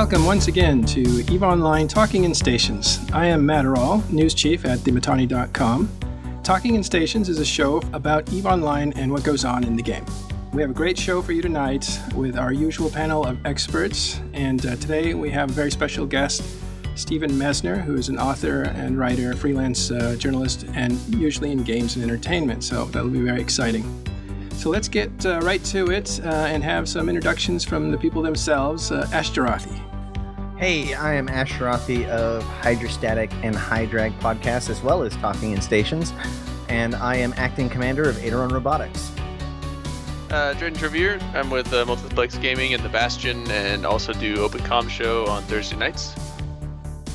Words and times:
Welcome 0.00 0.24
once 0.24 0.48
again 0.48 0.82
to 0.86 1.02
EVE 1.30 1.42
Online 1.42 1.86
Talking 1.86 2.24
in 2.24 2.34
Stations. 2.34 3.00
I 3.12 3.26
am 3.26 3.44
Matt 3.44 3.66
Arall, 3.66 4.08
news 4.10 4.32
chief 4.32 4.64
at 4.64 4.78
themittani.com. 4.78 5.90
Talking 6.42 6.74
in 6.74 6.82
Stations 6.82 7.28
is 7.28 7.38
a 7.38 7.44
show 7.44 7.82
about 7.92 8.32
EVE 8.32 8.46
Online 8.46 8.94
and 8.94 9.12
what 9.12 9.24
goes 9.24 9.44
on 9.44 9.62
in 9.62 9.76
the 9.76 9.82
game. 9.82 10.06
We 10.54 10.62
have 10.62 10.70
a 10.70 10.74
great 10.74 10.98
show 10.98 11.20
for 11.20 11.32
you 11.32 11.42
tonight 11.42 12.00
with 12.14 12.38
our 12.38 12.50
usual 12.50 12.88
panel 12.88 13.26
of 13.26 13.44
experts, 13.44 14.22
and 14.32 14.64
uh, 14.64 14.76
today 14.76 15.12
we 15.12 15.28
have 15.32 15.50
a 15.50 15.52
very 15.52 15.70
special 15.70 16.06
guest, 16.06 16.42
Stephen 16.94 17.32
Messner, 17.32 17.78
who 17.78 17.94
is 17.94 18.08
an 18.08 18.18
author 18.18 18.62
and 18.62 18.98
writer, 18.98 19.36
freelance 19.36 19.90
uh, 19.90 20.16
journalist, 20.16 20.64
and 20.72 20.94
usually 21.14 21.52
in 21.52 21.62
games 21.62 21.96
and 21.96 22.02
entertainment. 22.02 22.64
So 22.64 22.86
that'll 22.86 23.10
be 23.10 23.20
very 23.20 23.42
exciting. 23.42 23.84
So 24.52 24.70
let's 24.70 24.88
get 24.88 25.26
uh, 25.26 25.40
right 25.40 25.62
to 25.64 25.90
it 25.90 26.20
uh, 26.24 26.28
and 26.28 26.64
have 26.64 26.88
some 26.88 27.10
introductions 27.10 27.66
from 27.66 27.90
the 27.90 27.98
people 27.98 28.22
themselves. 28.22 28.90
Uh, 28.90 29.06
Ashtarothi. 29.10 29.89
Hey, 30.60 30.92
I 30.92 31.14
am 31.14 31.30
Ash 31.30 31.52
Ashtarothi 31.52 32.06
of 32.08 32.42
Hydrostatic 32.42 33.32
and 33.42 33.56
High 33.56 33.86
Drag 33.86 34.12
Podcast, 34.20 34.68
as 34.68 34.82
well 34.82 35.02
as 35.02 35.16
Talking 35.16 35.52
in 35.52 35.62
Stations, 35.62 36.12
and 36.68 36.94
I 36.94 37.16
am 37.16 37.32
acting 37.38 37.70
commander 37.70 38.06
of 38.06 38.16
Aideron 38.16 38.52
Robotics. 38.52 39.10
Uh, 40.28 40.52
Dredden 40.58 40.76
Trevere. 40.76 41.18
I'm 41.32 41.48
with 41.48 41.72
uh, 41.72 41.86
Multiplex 41.86 42.36
Gaming 42.36 42.74
and 42.74 42.82
The 42.82 42.90
Bastion, 42.90 43.50
and 43.50 43.86
also 43.86 44.12
do 44.12 44.36
Open 44.42 44.60
Com 44.64 44.86
Show 44.86 45.24
on 45.28 45.44
Thursday 45.44 45.76
nights. 45.76 46.14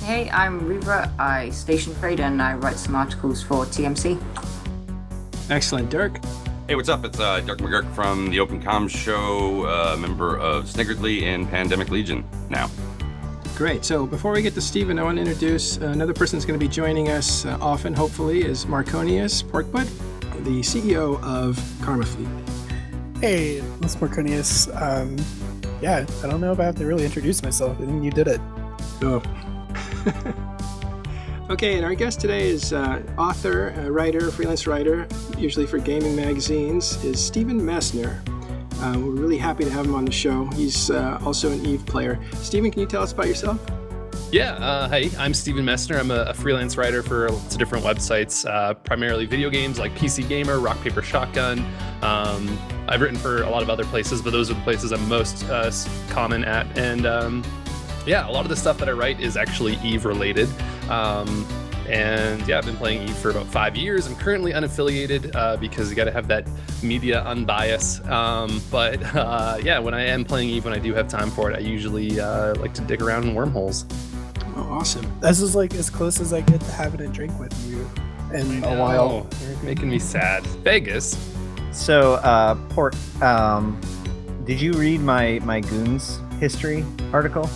Hey, 0.01 0.27
I'm 0.31 0.65
Reba. 0.67 1.13
I 1.19 1.51
station 1.51 1.93
trade 1.99 2.21
and 2.21 2.41
I 2.41 2.55
write 2.55 2.77
some 2.77 2.95
articles 2.95 3.43
for 3.43 3.65
TMC. 3.65 4.19
Excellent. 5.51 5.91
Dirk. 5.91 6.19
Hey, 6.67 6.73
what's 6.73 6.89
up? 6.89 7.05
It's 7.05 7.19
uh, 7.19 7.41
Dirk 7.41 7.59
McGurk 7.59 7.93
from 7.93 8.31
the 8.31 8.39
Open 8.39 8.59
Comms 8.59 8.89
Show, 8.89 9.67
uh, 9.67 9.95
member 9.97 10.35
of 10.35 10.65
Sniggerdly 10.65 11.21
and 11.21 11.47
Pandemic 11.47 11.91
Legion 11.91 12.27
now. 12.49 12.71
Great. 13.55 13.85
So 13.85 14.05
before 14.05 14.33
we 14.33 14.41
get 14.41 14.53
to 14.55 14.61
Stephen, 14.61 14.99
I 14.99 15.03
want 15.03 15.15
to 15.15 15.21
introduce 15.21 15.77
another 15.77 16.13
person 16.13 16.37
that's 16.37 16.45
going 16.45 16.59
to 16.59 16.63
be 16.63 16.69
joining 16.69 17.07
us 17.07 17.45
uh, 17.45 17.57
often, 17.61 17.93
hopefully, 17.93 18.43
is 18.43 18.65
Marconius 18.65 19.41
Porkbutt, 19.45 19.87
the 20.43 20.59
CEO 20.59 21.23
of 21.23 21.57
Karma 21.81 22.05
Fleet. 22.05 22.27
Hey, 23.21 23.59
it's 23.81 23.95
Marconius. 23.95 24.67
Um, 24.75 25.15
yeah, 25.81 26.05
I 26.21 26.27
don't 26.27 26.41
know 26.41 26.51
if 26.51 26.59
I 26.59 26.65
have 26.65 26.75
to 26.75 26.85
really 26.85 27.05
introduce 27.05 27.41
myself. 27.43 27.79
I 27.79 27.85
think 27.85 28.03
you 28.03 28.11
did 28.11 28.27
it. 28.27 28.41
Oh. 29.01 29.23
okay, 31.49 31.77
and 31.77 31.85
our 31.85 31.95
guest 31.95 32.19
today 32.19 32.49
is 32.49 32.73
uh, 32.73 33.01
author, 33.17 33.71
uh, 33.77 33.87
writer, 33.87 34.31
freelance 34.31 34.67
writer, 34.67 35.07
usually 35.37 35.65
for 35.65 35.77
gaming 35.77 36.13
magazines, 36.13 37.01
is 37.05 37.25
Stephen 37.25 37.61
Messner. 37.61 38.21
Uh, 38.81 38.97
we're 38.99 39.11
really 39.11 39.37
happy 39.37 39.63
to 39.63 39.69
have 39.69 39.85
him 39.85 39.95
on 39.95 40.05
the 40.05 40.11
show. 40.11 40.45
He's 40.53 40.89
uh, 40.89 41.19
also 41.23 41.51
an 41.51 41.65
EVE 41.65 41.85
player. 41.85 42.19
Stephen, 42.33 42.71
can 42.71 42.81
you 42.81 42.87
tell 42.87 43.01
us 43.01 43.13
about 43.13 43.27
yourself? 43.27 43.59
Yeah, 44.31 44.53
uh, 44.55 44.89
hey, 44.89 45.11
I'm 45.17 45.33
Stephen 45.33 45.63
Messner. 45.63 45.97
I'm 45.97 46.11
a, 46.11 46.23
a, 46.23 46.33
freelance 46.33 46.77
writer 46.77 47.01
for 47.03 47.29
lots 47.29 47.53
of 47.53 47.59
different 47.59 47.85
websites, 47.85 48.45
uh, 48.49 48.73
primarily 48.73 49.25
video 49.25 49.49
games 49.49 49.79
like 49.79 49.93
PC 49.95 50.27
Gamer, 50.27 50.59
Rock 50.59 50.81
Paper 50.81 51.01
Shotgun. 51.01 51.59
Um, 52.01 52.59
I've 52.87 53.01
written 53.01 53.17
for 53.17 53.43
a 53.43 53.49
lot 53.49 53.63
of 53.63 53.69
other 53.69 53.85
places, 53.85 54.21
but 54.21 54.31
those 54.31 54.49
are 54.51 54.55
the 54.55 54.61
places 54.61 54.91
I'm 54.91 55.07
most 55.07 55.45
uh, 55.45 55.71
common 56.09 56.43
at. 56.43 56.65
And 56.77 57.05
um, 57.05 57.43
yeah, 58.05 58.27
a 58.27 58.31
lot 58.31 58.43
of 58.43 58.49
the 58.49 58.55
stuff 58.55 58.77
that 58.79 58.89
I 58.89 58.91
write 58.91 59.21
is 59.21 59.37
actually 59.37 59.77
Eve 59.83 60.05
related. 60.05 60.49
Um, 60.89 61.47
and 61.87 62.45
yeah, 62.47 62.57
I've 62.57 62.65
been 62.65 62.77
playing 62.77 63.07
Eve 63.07 63.17
for 63.17 63.29
about 63.29 63.47
five 63.47 63.75
years. 63.75 64.07
I'm 64.07 64.15
currently 64.15 64.51
unaffiliated 64.51 65.35
uh, 65.35 65.57
because 65.57 65.89
you 65.89 65.95
got 65.95 66.05
to 66.05 66.11
have 66.11 66.27
that 66.27 66.47
media 66.81 67.23
unbias. 67.25 68.07
Um, 68.09 68.61
but 68.71 69.01
uh, 69.15 69.57
yeah, 69.61 69.79
when 69.79 69.93
I 69.93 70.05
am 70.05 70.25
playing 70.25 70.49
Eve, 70.49 70.65
when 70.65 70.73
I 70.73 70.79
do 70.79 70.93
have 70.93 71.07
time 71.07 71.31
for 71.31 71.51
it, 71.51 71.55
I 71.55 71.59
usually 71.59 72.19
uh, 72.19 72.55
like 72.55 72.73
to 72.75 72.81
dig 72.81 73.01
around 73.01 73.23
in 73.23 73.35
wormholes. 73.35 73.85
Oh, 74.57 74.61
awesome! 74.71 75.19
This 75.19 75.41
is 75.41 75.55
like 75.55 75.73
as 75.75 75.89
close 75.89 76.21
as 76.21 76.31
I 76.31 76.41
get 76.41 76.61
to 76.61 76.71
having 76.71 77.01
a 77.01 77.07
drink 77.07 77.37
with 77.39 77.53
you 77.67 77.89
in 78.33 78.63
a 78.63 78.79
while. 78.79 79.27
You're 79.43 79.57
making 79.63 79.89
me 79.89 79.99
sad. 79.99 80.45
Vegas. 80.63 81.17
So, 81.71 82.13
uh, 82.15 82.55
Port, 82.69 82.95
um, 83.21 83.79
did 84.45 84.61
you 84.61 84.73
read 84.73 85.01
my 85.01 85.39
my 85.43 85.59
goons 85.59 86.19
history 86.39 86.85
article? 87.11 87.49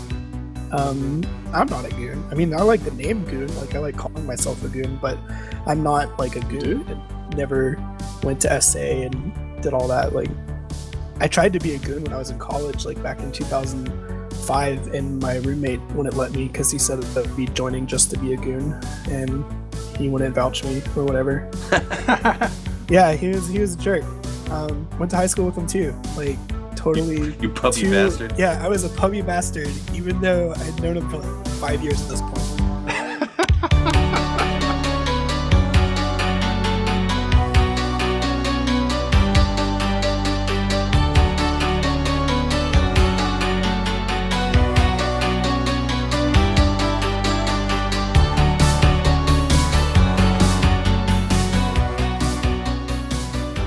Um, 0.72 1.24
I'm 1.54 1.68
not 1.68 1.86
a 1.86 1.90
goon. 1.90 2.24
I 2.32 2.36
mean, 2.36 2.54
I 2.54 2.62
like 2.62 2.84
the 2.84 2.92
name 2.92 3.26
goon. 3.26 3.54
Like, 3.58 3.76
I 3.76 3.80
like 3.80 3.98
calling 3.98 4.26
myself 4.26 4.64
a 4.64 4.68
goon, 4.68 5.00
but 5.02 5.18
I'm 5.66 5.84
not 5.84 6.20
like 6.20 6.36
a 6.36 6.42
goon. 6.42 6.86
And 6.88 7.38
never 7.38 7.78
went 8.24 8.42
to 8.42 8.62
SA 8.62 8.80
and 8.80 9.62
did 9.62 9.74
all 9.74 9.88
that. 9.88 10.14
Like, 10.14 10.30
I 11.20 11.28
tried 11.28 11.54
to 11.54 11.60
be 11.60 11.76
a 11.76 11.80
goon 11.80 12.04
when 12.04 12.14
I 12.14 12.18
was 12.18 12.30
in 12.30 12.40
college, 12.40 12.86
like 12.86 13.02
back 13.04 13.20
in 13.20 13.32
2005, 13.32 14.88
and 14.94 15.20
my 15.20 15.38
roommate 15.38 15.82
wouldn't 15.92 16.16
let 16.16 16.32
me 16.32 16.48
because 16.48 16.72
he 16.72 16.78
said 16.78 17.02
that 17.02 17.28
I'd 17.28 17.36
be 17.36 17.48
joining 17.48 17.88
just 17.88 18.10
to 18.12 18.18
be 18.18 18.34
a 18.34 18.38
goon, 18.38 18.80
and 19.10 19.44
he 19.98 20.08
wouldn't 20.08 20.34
vouch 20.36 20.64
me 20.64 20.82
or 20.96 21.04
whatever. 21.04 21.50
yeah, 22.90 23.14
he 23.14 23.30
was 23.30 23.48
he 23.50 23.60
was 23.60 23.76
a 23.76 23.78
jerk. 23.78 24.04
Um, 24.50 24.90
went 24.98 25.12
to 25.12 25.18
high 25.18 25.28
school 25.28 25.46
with 25.46 25.58
him 25.58 25.68
too. 25.68 25.94
Like, 26.16 26.40
totally. 26.80 27.36
You, 27.42 27.50
puppy 27.50 27.82
too, 27.82 27.92
bastard. 27.92 28.34
Yeah, 28.38 28.64
I 28.64 28.70
was 28.70 28.84
a 28.84 28.90
puppy 28.90 29.22
bastard, 29.22 29.72
even 29.94 30.20
though 30.22 30.54
I 30.54 30.64
had 30.64 30.82
known 30.82 30.98
him 30.98 31.10
for 31.10 31.18
like 31.18 31.48
five 31.60 31.84
years 31.84 32.02
at 32.02 32.10
this 32.10 32.22
point. 32.22 32.59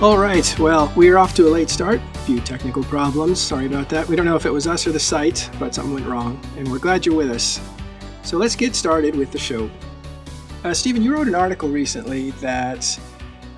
All 0.03 0.19
right, 0.19 0.59
well, 0.59 0.93
we're 0.97 1.17
off 1.17 1.33
to 1.35 1.47
a 1.47 1.49
late 1.49 1.71
start. 1.71 2.01
A 2.15 2.19
few 2.19 2.41
technical 2.41 2.83
problems. 2.83 3.41
Sorry 3.41 3.67
about 3.67 3.89
that. 3.91 4.09
We 4.09 4.17
don't 4.17 4.27
know 4.27 4.35
if 4.35 4.45
it 4.45 4.51
was 4.51 4.67
us 4.67 4.85
or 4.85 4.91
the 4.91 4.99
site, 4.99 5.49
but 5.61 5.77
something 5.77 5.95
went 5.95 6.07
wrong, 6.09 6.41
and 6.57 6.69
we're 6.69 6.81
glad 6.81 7.07
you're 7.07 7.15
with 7.15 7.31
us. 7.31 7.61
So 8.25 8.37
let's 8.37 8.57
get 8.57 8.75
started 8.75 9.15
with 9.15 9.31
the 9.31 9.39
show. 9.39 9.71
Uh, 10.65 10.75
Stephen, 10.75 11.03
you 11.03 11.15
wrote 11.15 11.29
an 11.29 11.37
article 11.37 11.69
recently 11.69 12.33
that 12.33 12.99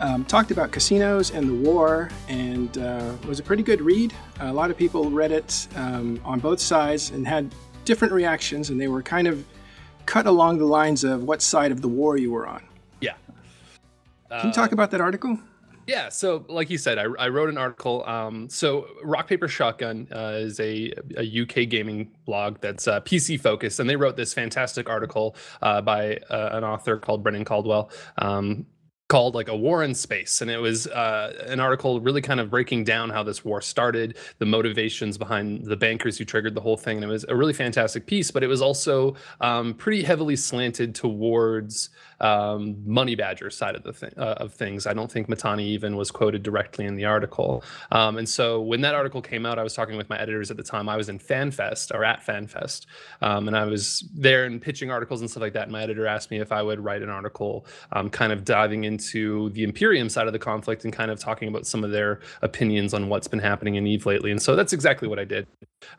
um, 0.00 0.26
talked 0.26 0.50
about 0.50 0.70
casinos 0.70 1.30
and 1.30 1.48
the 1.48 1.70
war, 1.70 2.10
and 2.28 2.76
uh, 2.76 3.14
was 3.26 3.40
a 3.40 3.42
pretty 3.42 3.62
good 3.62 3.80
read. 3.80 4.12
A 4.40 4.52
lot 4.52 4.70
of 4.70 4.76
people 4.76 5.08
read 5.08 5.32
it 5.32 5.66
um, 5.76 6.20
on 6.26 6.40
both 6.40 6.60
sides 6.60 7.08
and 7.08 7.26
had 7.26 7.54
different 7.86 8.12
reactions, 8.12 8.68
and 8.68 8.78
they 8.78 8.88
were 8.88 9.00
kind 9.00 9.28
of 9.28 9.46
cut 10.04 10.26
along 10.26 10.58
the 10.58 10.66
lines 10.66 11.04
of 11.04 11.22
what 11.22 11.40
side 11.40 11.72
of 11.72 11.80
the 11.80 11.88
war 11.88 12.18
you 12.18 12.30
were 12.30 12.46
on. 12.46 12.62
Yeah. 13.00 13.14
Can 14.28 14.48
you 14.48 14.52
talk 14.52 14.72
uh, 14.72 14.74
about 14.74 14.90
that 14.90 15.00
article? 15.00 15.38
Yeah, 15.86 16.08
so 16.08 16.44
like 16.48 16.70
you 16.70 16.78
said, 16.78 16.98
I, 16.98 17.04
I 17.18 17.28
wrote 17.28 17.48
an 17.48 17.58
article. 17.58 18.04
Um, 18.06 18.48
so 18.48 18.86
Rock 19.02 19.28
Paper 19.28 19.48
Shotgun 19.48 20.08
uh, 20.14 20.32
is 20.36 20.58
a, 20.60 20.92
a 21.16 21.42
UK 21.42 21.68
gaming 21.68 22.10
blog 22.24 22.58
that's 22.60 22.88
uh, 22.88 23.00
PC 23.00 23.38
focused, 23.40 23.80
and 23.80 23.88
they 23.88 23.96
wrote 23.96 24.16
this 24.16 24.32
fantastic 24.32 24.88
article 24.88 25.36
uh, 25.62 25.80
by 25.82 26.16
uh, 26.30 26.50
an 26.52 26.64
author 26.64 26.96
called 26.96 27.22
Brendan 27.22 27.44
Caldwell. 27.44 27.90
Um, 28.18 28.66
called 29.08 29.34
like 29.34 29.48
a 29.48 29.56
war 29.56 29.84
in 29.84 29.94
space 29.94 30.40
and 30.40 30.50
it 30.50 30.56
was 30.56 30.86
uh, 30.86 31.32
an 31.46 31.60
article 31.60 32.00
really 32.00 32.22
kind 32.22 32.40
of 32.40 32.50
breaking 32.50 32.84
down 32.84 33.10
how 33.10 33.22
this 33.22 33.44
war 33.44 33.60
started 33.60 34.16
the 34.38 34.46
motivations 34.46 35.18
behind 35.18 35.62
the 35.66 35.76
bankers 35.76 36.16
who 36.16 36.24
triggered 36.24 36.54
the 36.54 36.60
whole 36.60 36.76
thing 36.76 36.96
and 36.96 37.04
it 37.04 37.12
was 37.12 37.24
a 37.28 37.36
really 37.36 37.52
fantastic 37.52 38.06
piece 38.06 38.30
but 38.30 38.42
it 38.42 38.46
was 38.46 38.62
also 38.62 39.14
um, 39.42 39.74
pretty 39.74 40.02
heavily 40.02 40.34
slanted 40.34 40.94
towards 40.94 41.90
um, 42.20 42.76
money 42.86 43.14
badger 43.14 43.50
side 43.50 43.74
of 43.74 43.82
the 43.82 43.92
thing 43.92 44.12
uh, 44.16 44.34
of 44.38 44.52
things. 44.52 44.86
I 44.86 44.94
don't 44.94 45.10
think 45.10 45.28
Mittani 45.28 45.62
even 45.62 45.96
was 45.96 46.10
quoted 46.10 46.42
directly 46.42 46.84
in 46.84 46.96
the 46.96 47.04
article. 47.04 47.64
Um, 47.90 48.18
and 48.18 48.28
so 48.28 48.60
when 48.60 48.80
that 48.82 48.94
article 48.94 49.22
came 49.22 49.46
out, 49.46 49.58
I 49.58 49.62
was 49.62 49.74
talking 49.74 49.96
with 49.96 50.08
my 50.08 50.18
editors 50.18 50.50
at 50.50 50.56
the 50.56 50.62
time. 50.62 50.88
I 50.88 50.96
was 50.96 51.08
in 51.08 51.18
FanFest 51.18 51.94
or 51.94 52.04
at 52.04 52.24
FanFest, 52.24 52.86
um, 53.22 53.48
and 53.48 53.56
I 53.56 53.64
was 53.64 54.08
there 54.14 54.44
and 54.44 54.60
pitching 54.60 54.90
articles 54.90 55.20
and 55.20 55.30
stuff 55.30 55.42
like 55.42 55.52
that. 55.54 55.64
And 55.64 55.72
my 55.72 55.82
editor 55.82 56.06
asked 56.06 56.30
me 56.30 56.40
if 56.40 56.52
I 56.52 56.62
would 56.62 56.80
write 56.80 57.02
an 57.02 57.10
article, 57.10 57.66
um, 57.92 58.10
kind 58.10 58.32
of 58.32 58.44
diving 58.44 58.84
into 58.84 59.50
the 59.50 59.64
Imperium 59.64 60.08
side 60.08 60.26
of 60.26 60.32
the 60.32 60.38
conflict 60.38 60.84
and 60.84 60.92
kind 60.92 61.10
of 61.10 61.18
talking 61.18 61.48
about 61.48 61.66
some 61.66 61.84
of 61.84 61.90
their 61.90 62.20
opinions 62.42 62.94
on 62.94 63.08
what's 63.08 63.28
been 63.28 63.38
happening 63.38 63.76
in 63.76 63.86
Eve 63.86 64.06
lately. 64.06 64.30
And 64.30 64.40
so 64.40 64.56
that's 64.56 64.72
exactly 64.72 65.08
what 65.08 65.18
I 65.18 65.24
did. 65.24 65.46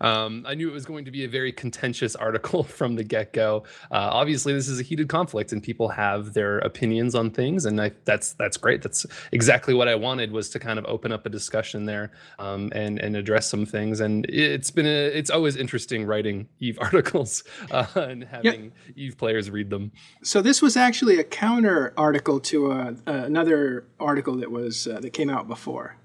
Um, 0.01 0.45
I 0.47 0.55
knew 0.55 0.69
it 0.69 0.73
was 0.73 0.85
going 0.85 1.05
to 1.05 1.11
be 1.11 1.25
a 1.25 1.29
very 1.29 1.51
contentious 1.51 2.15
article 2.25 2.63
from 2.63 2.95
the 2.95 3.03
get 3.03 3.33
go. 3.33 3.63
Uh, 3.91 4.09
obviously, 4.11 4.53
this 4.53 4.67
is 4.67 4.79
a 4.79 4.83
heated 4.83 5.09
conflict, 5.09 5.51
and 5.51 5.61
people 5.61 5.89
have 5.89 6.04
have 6.05 6.33
their 6.33 6.59
opinions 6.59 7.15
on 7.15 7.31
things, 7.31 7.65
and 7.65 7.79
I, 7.81 7.91
that's 8.05 8.33
that's 8.33 8.57
great. 8.57 8.81
That's 8.81 9.05
exactly 9.31 9.73
what 9.73 9.87
I 9.87 9.95
wanted 9.95 10.31
was 10.31 10.49
to 10.51 10.59
kind 10.59 10.77
of 10.79 10.85
open 10.85 11.11
up 11.11 11.25
a 11.25 11.29
discussion 11.29 11.85
there 11.85 12.11
um, 12.39 12.71
and 12.73 12.99
and 12.99 13.15
address 13.15 13.49
some 13.49 13.65
things. 13.65 13.99
And 13.99 14.25
it's 14.29 14.71
been 14.71 14.85
a, 14.85 15.05
it's 15.19 15.29
always 15.29 15.55
interesting 15.55 16.05
writing 16.05 16.47
Eve 16.59 16.77
articles 16.87 17.43
uh, 17.71 17.87
and 17.95 18.23
having 18.23 18.71
Eve 18.95 19.17
players 19.17 19.49
read 19.49 19.69
them. 19.69 19.91
So 20.23 20.41
this 20.41 20.61
was 20.61 20.77
actually 20.77 21.19
a 21.19 21.23
counter 21.23 21.93
article 21.97 22.39
to 22.51 22.71
a, 22.71 22.75
uh, 22.75 22.95
another 23.05 23.85
article 23.99 24.35
that 24.37 24.51
was 24.51 24.87
uh, 24.87 24.99
that 24.99 25.11
came 25.11 25.29
out 25.29 25.47
before. 25.47 25.97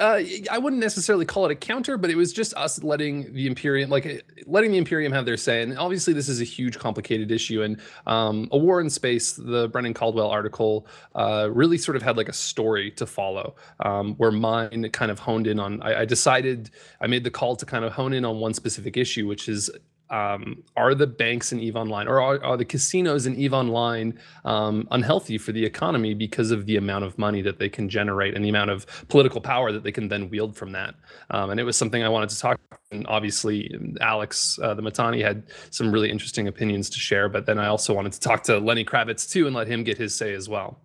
Uh, 0.00 0.20
I 0.50 0.58
wouldn't 0.58 0.82
necessarily 0.82 1.24
call 1.24 1.44
it 1.44 1.52
a 1.52 1.54
counter, 1.54 1.96
but 1.96 2.10
it 2.10 2.16
was 2.16 2.32
just 2.32 2.52
us 2.54 2.82
letting 2.82 3.32
the 3.32 3.46
Imperium, 3.46 3.90
like 3.90 4.26
letting 4.44 4.72
the 4.72 4.78
Imperium 4.78 5.12
have 5.12 5.24
their 5.24 5.36
say. 5.36 5.62
And 5.62 5.78
obviously, 5.78 6.12
this 6.12 6.28
is 6.28 6.40
a 6.40 6.44
huge, 6.44 6.80
complicated 6.80 7.30
issue. 7.30 7.62
And 7.62 7.80
um, 8.08 8.48
a 8.50 8.58
War 8.58 8.80
in 8.80 8.90
Space, 8.90 9.34
the 9.34 9.68
Brendan 9.68 9.94
Caldwell 9.94 10.28
article, 10.28 10.88
uh, 11.14 11.48
really 11.52 11.78
sort 11.78 11.96
of 11.96 12.02
had 12.02 12.16
like 12.16 12.28
a 12.28 12.32
story 12.32 12.90
to 12.92 13.06
follow. 13.06 13.54
Um, 13.80 14.14
where 14.16 14.32
mine 14.32 14.90
kind 14.90 15.12
of 15.12 15.20
honed 15.20 15.46
in 15.46 15.60
on. 15.60 15.80
I, 15.80 16.00
I 16.00 16.04
decided 16.04 16.70
I 17.00 17.06
made 17.06 17.22
the 17.22 17.30
call 17.30 17.54
to 17.54 17.64
kind 17.64 17.84
of 17.84 17.92
hone 17.92 18.14
in 18.14 18.24
on 18.24 18.40
one 18.40 18.52
specific 18.52 18.96
issue, 18.96 19.28
which 19.28 19.48
is 19.48 19.70
um, 20.10 20.62
are 20.76 20.94
the 20.94 21.06
banks 21.06 21.52
in 21.52 21.60
Eve 21.60 21.76
Online 21.76 22.06
or 22.06 22.20
are, 22.20 22.42
are 22.44 22.56
the 22.56 22.64
casinos 22.64 23.26
in 23.26 23.34
Eve 23.36 23.54
Online 23.54 24.18
um, 24.44 24.86
unhealthy 24.90 25.38
for 25.38 25.52
the 25.52 25.64
economy 25.64 26.14
because 26.14 26.50
of 26.50 26.66
the 26.66 26.76
amount 26.76 27.04
of 27.04 27.18
money 27.18 27.42
that 27.42 27.58
they 27.58 27.68
can 27.68 27.88
generate 27.88 28.34
and 28.34 28.44
the 28.44 28.48
amount 28.48 28.70
of 28.70 28.86
political 29.08 29.40
power 29.40 29.72
that 29.72 29.82
they 29.82 29.92
can 29.92 30.08
then 30.08 30.28
wield 30.30 30.56
from 30.56 30.72
that? 30.72 30.94
Um, 31.30 31.50
and 31.50 31.58
it 31.58 31.64
was 31.64 31.76
something 31.76 32.02
I 32.02 32.08
wanted 32.08 32.30
to 32.30 32.38
talk. 32.38 32.58
About. 32.66 32.80
And 32.90 33.06
obviously, 33.08 33.74
Alex, 34.00 34.58
uh, 34.62 34.74
the 34.74 34.82
Mittani 34.82 35.22
had 35.22 35.44
some 35.70 35.90
really 35.90 36.10
interesting 36.10 36.46
opinions 36.48 36.88
to 36.90 36.98
share. 36.98 37.28
But 37.28 37.46
then 37.46 37.58
I 37.58 37.66
also 37.66 37.92
wanted 37.92 38.12
to 38.12 38.20
talk 38.20 38.44
to 38.44 38.58
Lenny 38.58 38.84
Kravitz 38.84 39.28
too 39.28 39.46
and 39.46 39.56
let 39.56 39.66
him 39.66 39.84
get 39.84 39.98
his 39.98 40.14
say 40.14 40.32
as 40.34 40.48
well. 40.48 40.80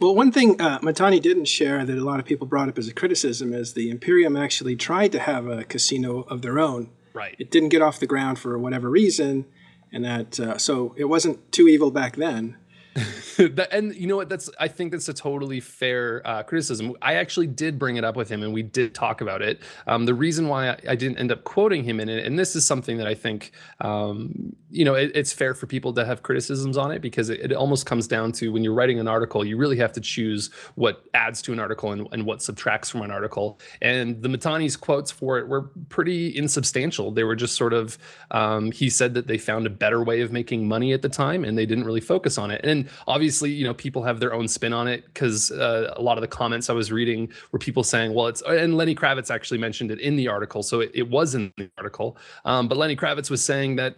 Well, 0.00 0.14
one 0.14 0.32
thing 0.32 0.60
uh, 0.60 0.78
Mittani 0.80 1.20
didn't 1.20 1.46
share 1.46 1.84
that 1.84 1.98
a 1.98 2.04
lot 2.04 2.20
of 2.20 2.26
people 2.26 2.46
brought 2.46 2.68
up 2.68 2.78
as 2.78 2.88
a 2.88 2.94
criticism 2.94 3.52
is 3.52 3.74
the 3.74 3.90
Imperium 3.90 4.36
actually 4.36 4.76
tried 4.76 5.12
to 5.12 5.18
have 5.18 5.46
a 5.46 5.64
casino 5.64 6.20
of 6.22 6.42
their 6.42 6.58
own 6.58 6.90
Right. 7.12 7.36
It 7.38 7.50
didn't 7.50 7.70
get 7.70 7.82
off 7.82 8.00
the 8.00 8.06
ground 8.06 8.38
for 8.38 8.58
whatever 8.58 8.90
reason, 8.90 9.46
and 9.92 10.04
that 10.04 10.38
uh, 10.38 10.58
so 10.58 10.94
it 10.96 11.04
wasn't 11.04 11.50
too 11.52 11.68
evil 11.68 11.90
back 11.90 12.16
then. 12.16 12.56
that, 13.38 13.68
and 13.72 13.94
you 13.94 14.06
know 14.06 14.16
what? 14.16 14.28
That's 14.28 14.50
I 14.58 14.68
think 14.68 14.92
that's 14.92 15.08
a 15.08 15.14
totally 15.14 15.60
fair 15.60 16.22
uh, 16.24 16.42
criticism. 16.42 16.94
I 17.02 17.14
actually 17.14 17.46
did 17.46 17.78
bring 17.78 17.96
it 17.96 18.04
up 18.04 18.16
with 18.16 18.28
him, 18.28 18.42
and 18.42 18.52
we 18.52 18.62
did 18.62 18.94
talk 18.94 19.20
about 19.20 19.42
it. 19.42 19.60
Um, 19.86 20.06
the 20.06 20.14
reason 20.14 20.48
why 20.48 20.70
I, 20.70 20.78
I, 20.90 20.96
didn't 20.96 21.18
end 21.18 21.32
up 21.32 21.44
quoting 21.44 21.84
him 21.84 22.00
in 22.00 22.08
it, 22.08 22.24
and 22.24 22.38
this 22.38 22.56
is 22.56 22.64
something 22.64 22.96
that 22.98 23.06
I 23.06 23.14
think 23.14 23.52
um, 23.80 24.54
you 24.70 24.84
know 24.84 24.94
it, 24.94 25.12
it's 25.14 25.32
fair 25.32 25.54
for 25.54 25.66
people 25.66 25.92
to 25.94 26.04
have 26.04 26.22
criticisms 26.22 26.76
on 26.76 26.90
it 26.90 27.00
because 27.00 27.30
it, 27.30 27.40
it, 27.40 27.52
almost 27.52 27.86
comes 27.86 28.06
down 28.06 28.32
to 28.32 28.52
when 28.52 28.64
you're 28.64 28.74
writing 28.74 28.98
an 28.98 29.08
article, 29.08 29.44
you 29.44 29.56
really 29.56 29.76
have 29.76 29.92
to 29.92 30.00
choose 30.00 30.50
what 30.74 31.04
adds 31.14 31.42
to 31.42 31.52
an 31.52 31.58
article 31.58 31.92
and, 31.92 32.06
and 32.12 32.24
what 32.24 32.42
subtracts 32.42 32.88
from 32.90 33.02
an 33.02 33.10
article. 33.10 33.58
And 33.82 34.22
the 34.22 34.28
Mittani's 34.28 34.76
quotes 34.76 35.10
for 35.10 35.38
it 35.38 35.48
were 35.48 35.62
pretty 35.88 36.36
insubstantial. 36.36 37.10
They 37.10 37.24
were 37.24 37.36
just 37.36 37.56
sort 37.56 37.72
of 37.72 37.98
um, 38.30 38.72
he 38.72 38.90
said 38.90 39.14
that 39.14 39.26
they 39.26 39.38
found 39.38 39.66
a 39.66 39.70
better 39.70 40.02
way 40.02 40.20
of 40.20 40.32
making 40.32 40.68
money 40.68 40.92
at 40.92 41.02
the 41.02 41.08
time, 41.08 41.44
and 41.44 41.56
they 41.56 41.66
didn't 41.66 41.84
really 41.84 42.00
focus 42.00 42.38
on 42.38 42.50
it. 42.50 42.60
And 42.64 42.87
obviously, 43.06 43.50
you 43.50 43.64
know, 43.64 43.74
people 43.74 44.02
have 44.02 44.20
their 44.20 44.32
own 44.32 44.48
spin 44.48 44.72
on 44.72 44.88
it 44.88 45.04
because 45.06 45.50
uh, 45.50 45.94
a 45.96 46.02
lot 46.02 46.18
of 46.18 46.22
the 46.22 46.28
comments 46.28 46.70
I 46.70 46.72
was 46.72 46.90
reading 46.92 47.30
were 47.52 47.58
people 47.58 47.84
saying, 47.84 48.14
well, 48.14 48.26
it's, 48.26 48.42
and 48.42 48.76
Lenny 48.76 48.94
Kravitz 48.94 49.30
actually 49.30 49.58
mentioned 49.58 49.90
it 49.90 50.00
in 50.00 50.16
the 50.16 50.28
article. 50.28 50.62
So 50.62 50.80
it, 50.80 50.90
it 50.94 51.08
was 51.08 51.34
in 51.34 51.52
the 51.56 51.70
article. 51.78 52.16
Um, 52.44 52.68
but 52.68 52.78
Lenny 52.78 52.96
Kravitz 52.96 53.30
was 53.30 53.44
saying 53.44 53.76
that 53.76 53.96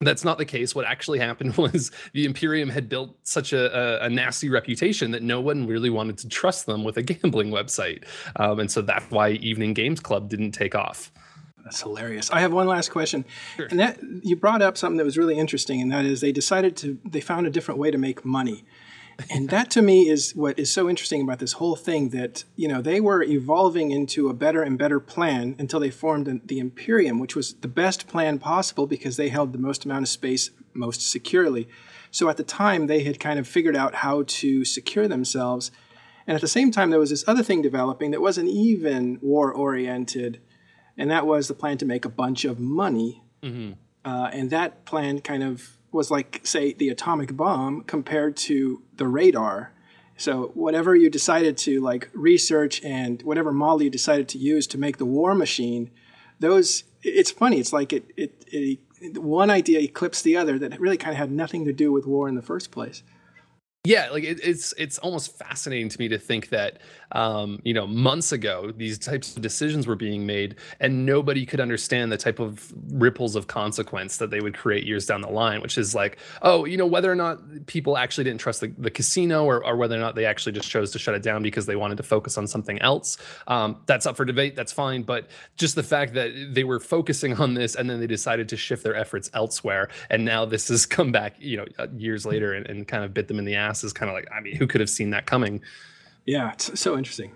that's 0.00 0.24
not 0.24 0.38
the 0.38 0.44
case. 0.44 0.74
What 0.74 0.84
actually 0.84 1.18
happened 1.18 1.56
was 1.56 1.90
the 2.12 2.24
Imperium 2.24 2.68
had 2.68 2.88
built 2.88 3.16
such 3.24 3.52
a, 3.52 4.02
a, 4.02 4.06
a, 4.06 4.10
nasty 4.10 4.48
reputation 4.48 5.10
that 5.10 5.22
no 5.22 5.40
one 5.40 5.66
really 5.66 5.90
wanted 5.90 6.18
to 6.18 6.28
trust 6.28 6.66
them 6.66 6.84
with 6.84 6.96
a 6.96 7.02
gambling 7.02 7.50
website. 7.50 8.04
Um, 8.36 8.60
and 8.60 8.70
so 8.70 8.82
that's 8.82 9.10
why 9.10 9.30
Evening 9.30 9.74
Games 9.74 10.00
Club 10.00 10.28
didn't 10.28 10.52
take 10.52 10.74
off. 10.74 11.10
That's 11.68 11.82
hilarious. 11.82 12.30
I 12.30 12.40
have 12.40 12.54
one 12.54 12.66
last 12.66 12.90
question, 12.90 13.26
sure. 13.56 13.66
and 13.66 13.78
that 13.78 13.98
you 14.22 14.36
brought 14.36 14.62
up 14.62 14.78
something 14.78 14.96
that 14.96 15.04
was 15.04 15.18
really 15.18 15.36
interesting, 15.36 15.82
and 15.82 15.92
that 15.92 16.06
is 16.06 16.22
they 16.22 16.32
decided 16.32 16.78
to 16.78 16.98
they 17.04 17.20
found 17.20 17.46
a 17.46 17.50
different 17.50 17.78
way 17.78 17.90
to 17.90 17.98
make 17.98 18.24
money, 18.24 18.64
and 19.28 19.50
that 19.50 19.70
to 19.72 19.82
me 19.82 20.08
is 20.08 20.34
what 20.34 20.58
is 20.58 20.72
so 20.72 20.88
interesting 20.88 21.20
about 21.20 21.40
this 21.40 21.52
whole 21.54 21.76
thing. 21.76 22.08
That 22.08 22.44
you 22.56 22.68
know 22.68 22.80
they 22.80 23.02
were 23.02 23.22
evolving 23.22 23.90
into 23.90 24.30
a 24.30 24.32
better 24.32 24.62
and 24.62 24.78
better 24.78 24.98
plan 24.98 25.56
until 25.58 25.78
they 25.78 25.90
formed 25.90 26.40
the 26.46 26.58
Imperium, 26.58 27.18
which 27.18 27.36
was 27.36 27.52
the 27.56 27.68
best 27.68 28.08
plan 28.08 28.38
possible 28.38 28.86
because 28.86 29.18
they 29.18 29.28
held 29.28 29.52
the 29.52 29.58
most 29.58 29.84
amount 29.84 30.04
of 30.04 30.08
space 30.08 30.48
most 30.72 31.02
securely. 31.02 31.68
So 32.10 32.30
at 32.30 32.38
the 32.38 32.44
time, 32.44 32.86
they 32.86 33.02
had 33.02 33.20
kind 33.20 33.38
of 33.38 33.46
figured 33.46 33.76
out 33.76 33.96
how 33.96 34.24
to 34.26 34.64
secure 34.64 35.06
themselves. 35.06 35.70
And 36.26 36.34
at 36.34 36.40
the 36.40 36.48
same 36.48 36.70
time, 36.70 36.88
there 36.88 36.98
was 36.98 37.10
this 37.10 37.28
other 37.28 37.42
thing 37.42 37.60
developing 37.60 38.10
that 38.12 38.22
wasn't 38.22 38.48
even 38.48 39.18
war 39.20 39.52
oriented 39.52 40.40
and 40.98 41.10
that 41.10 41.26
was 41.26 41.48
the 41.48 41.54
plan 41.54 41.78
to 41.78 41.86
make 41.86 42.04
a 42.04 42.10
bunch 42.10 42.44
of 42.44 42.58
money. 42.58 43.22
Mm-hmm. 43.42 43.72
Uh, 44.04 44.30
and 44.32 44.50
that 44.50 44.84
plan 44.84 45.20
kind 45.20 45.42
of 45.42 45.78
was 45.92 46.10
like, 46.10 46.40
say, 46.42 46.72
the 46.72 46.88
atomic 46.90 47.34
bomb 47.36 47.82
compared 47.82 48.36
to 48.36 48.82
the 48.96 49.06
radar. 49.06 49.72
So 50.16 50.50
whatever 50.54 50.96
you 50.96 51.08
decided 51.08 51.56
to 51.58 51.80
like 51.80 52.10
research 52.12 52.82
and 52.84 53.22
whatever 53.22 53.52
model 53.52 53.82
you 53.82 53.90
decided 53.90 54.28
to 54.30 54.38
use 54.38 54.66
to 54.68 54.78
make 54.78 54.98
the 54.98 55.04
war 55.06 55.34
machine, 55.34 55.90
those 56.40 56.84
it's 57.02 57.30
funny. 57.30 57.60
It's 57.60 57.72
like 57.72 57.92
it 57.92 58.10
it, 58.16 58.44
it 58.48 58.80
one 59.22 59.48
idea 59.48 59.78
eclipsed 59.78 60.24
the 60.24 60.36
other 60.36 60.58
that 60.58 60.80
really 60.80 60.96
kind 60.96 61.12
of 61.12 61.18
had 61.18 61.30
nothing 61.30 61.64
to 61.66 61.72
do 61.72 61.92
with 61.92 62.04
war 62.04 62.28
in 62.28 62.34
the 62.34 62.42
first 62.42 62.72
place 62.72 63.04
yeah 63.84 64.10
like 64.10 64.24
it, 64.24 64.40
it's 64.42 64.74
it's 64.76 64.98
almost 64.98 65.38
fascinating 65.38 65.88
to 65.88 65.98
me 66.00 66.08
to 66.08 66.18
think 66.18 66.48
that 66.48 66.80
um, 67.12 67.60
you 67.64 67.72
know 67.72 67.86
months 67.86 68.32
ago 68.32 68.72
these 68.76 68.98
types 68.98 69.36
of 69.36 69.40
decisions 69.40 69.86
were 69.86 69.94
being 69.94 70.26
made 70.26 70.56
and 70.80 71.06
nobody 71.06 71.46
could 71.46 71.60
understand 71.60 72.10
the 72.10 72.16
type 72.16 72.40
of 72.40 72.72
ripples 72.92 73.36
of 73.36 73.46
consequence 73.46 74.16
that 74.16 74.30
they 74.30 74.40
would 74.40 74.54
create 74.54 74.84
years 74.84 75.06
down 75.06 75.20
the 75.20 75.30
line 75.30 75.62
which 75.62 75.78
is 75.78 75.94
like 75.94 76.18
oh 76.42 76.64
you 76.64 76.76
know 76.76 76.86
whether 76.86 77.10
or 77.10 77.14
not 77.14 77.38
people 77.66 77.96
actually 77.96 78.24
didn't 78.24 78.40
trust 78.40 78.60
the, 78.60 78.74
the 78.78 78.90
casino 78.90 79.44
or, 79.44 79.64
or 79.64 79.76
whether 79.76 79.94
or 79.94 80.00
not 80.00 80.16
they 80.16 80.24
actually 80.24 80.52
just 80.52 80.68
chose 80.68 80.90
to 80.90 80.98
shut 80.98 81.14
it 81.14 81.22
down 81.22 81.40
because 81.40 81.64
they 81.64 81.76
wanted 81.76 81.96
to 81.96 82.02
focus 82.02 82.36
on 82.36 82.48
something 82.48 82.80
else 82.82 83.16
um, 83.46 83.80
that's 83.86 84.06
up 84.06 84.16
for 84.16 84.24
debate 84.24 84.56
that's 84.56 84.72
fine 84.72 85.02
but 85.02 85.28
just 85.56 85.76
the 85.76 85.84
fact 85.84 86.14
that 86.14 86.32
they 86.52 86.64
were 86.64 86.80
focusing 86.80 87.32
on 87.34 87.54
this 87.54 87.76
and 87.76 87.88
then 87.88 88.00
they 88.00 88.08
decided 88.08 88.48
to 88.48 88.56
shift 88.56 88.82
their 88.82 88.96
efforts 88.96 89.30
elsewhere 89.34 89.88
and 90.10 90.24
now 90.24 90.44
this 90.44 90.66
has 90.66 90.84
come 90.84 91.12
back 91.12 91.36
you 91.38 91.56
know 91.56 91.64
years 91.96 92.26
later 92.26 92.52
and, 92.52 92.66
and 92.66 92.88
kind 92.88 93.04
of 93.04 93.14
bit 93.14 93.28
them 93.28 93.38
in 93.38 93.44
the 93.44 93.54
ass 93.54 93.67
is 93.70 93.92
kind 93.92 94.10
of 94.10 94.14
like, 94.14 94.28
I 94.34 94.40
mean, 94.40 94.56
who 94.56 94.66
could 94.66 94.80
have 94.80 94.90
seen 94.90 95.10
that 95.10 95.26
coming? 95.26 95.60
Yeah, 96.26 96.52
it's 96.52 96.78
so 96.78 96.96
interesting. 96.96 97.32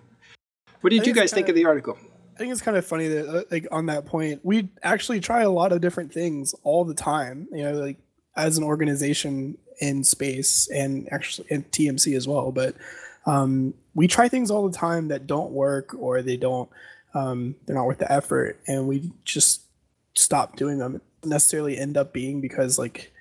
What 0.81 0.91
did 0.91 1.07
you 1.07 1.15
guys 1.15 1.33
think 1.33 1.47
of, 1.47 1.51
of 1.51 1.57
the 1.57 1.65
article? 1.65 1.97
I 2.35 2.39
think 2.39 2.53
it's 2.53 2.63
kind 2.63 2.77
of 2.77 2.85
funny 2.85 3.09
that, 3.09 3.29
uh, 3.29 3.43
like, 3.51 3.67
on 3.71 3.87
that 3.87 4.07
point, 4.07 4.41
we 4.43 4.69
actually 4.83 5.21
try 5.21 5.43
a 5.43 5.51
lot 5.51 5.73
of 5.73 5.81
different 5.81 6.13
things 6.13 6.55
all 6.65 6.85
the 6.85 6.95
time. 6.95 7.47
You 7.53 7.65
know, 7.65 7.73
like 7.75 7.99
as 8.37 8.59
an 8.59 8.65
organization 8.65 9.59
in 9.81 10.05
space 10.05 10.69
and 10.69 11.09
actually 11.13 11.49
in 11.51 11.65
TMC 11.65 12.17
as 12.17 12.27
well. 12.27 12.53
But 12.53 12.75
um, 13.27 13.75
we 13.95 14.09
try 14.09 14.29
things 14.29 14.51
all 14.51 14.69
the 14.69 14.77
time 14.77 15.09
that 15.09 15.27
don't 15.27 15.53
work 15.53 15.95
or 15.99 16.23
they 16.23 16.37
don't, 16.37 16.71
um, 17.15 17.57
they're 17.67 17.77
not 17.77 17.87
worth 17.87 17.99
the 17.99 18.11
effort, 18.11 18.59
and 18.67 18.89
we 18.89 19.13
just 19.25 19.63
stop 20.15 20.57
doing 20.57 20.79
them. 20.79 21.01
necessarily 21.25 21.79
end 21.79 21.97
up 21.97 22.13
being 22.13 22.41
because 22.41 22.79
like 22.79 23.12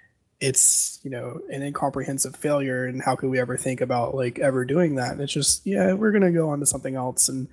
it's 0.42 1.00
you 1.04 1.12
know 1.12 1.40
an 1.50 1.62
incomprehensive 1.62 2.36
failure 2.36 2.86
and 2.86 3.02
how 3.02 3.16
could 3.16 3.30
we 3.30 3.40
ever 3.40 3.56
think 3.56 3.80
about 3.80 4.16
like 4.16 4.40
ever 4.40 4.66
doing 4.66 4.96
that? 4.96 5.12
And 5.12 5.22
it's 5.22 5.32
just 5.32 5.66
yeah 5.66 5.94
we're 5.94 6.12
gonna 6.12 6.32
go 6.32 6.50
on 6.50 6.60
to 6.60 6.66
something 6.66 6.96
else 6.96 7.30
and 7.30 7.48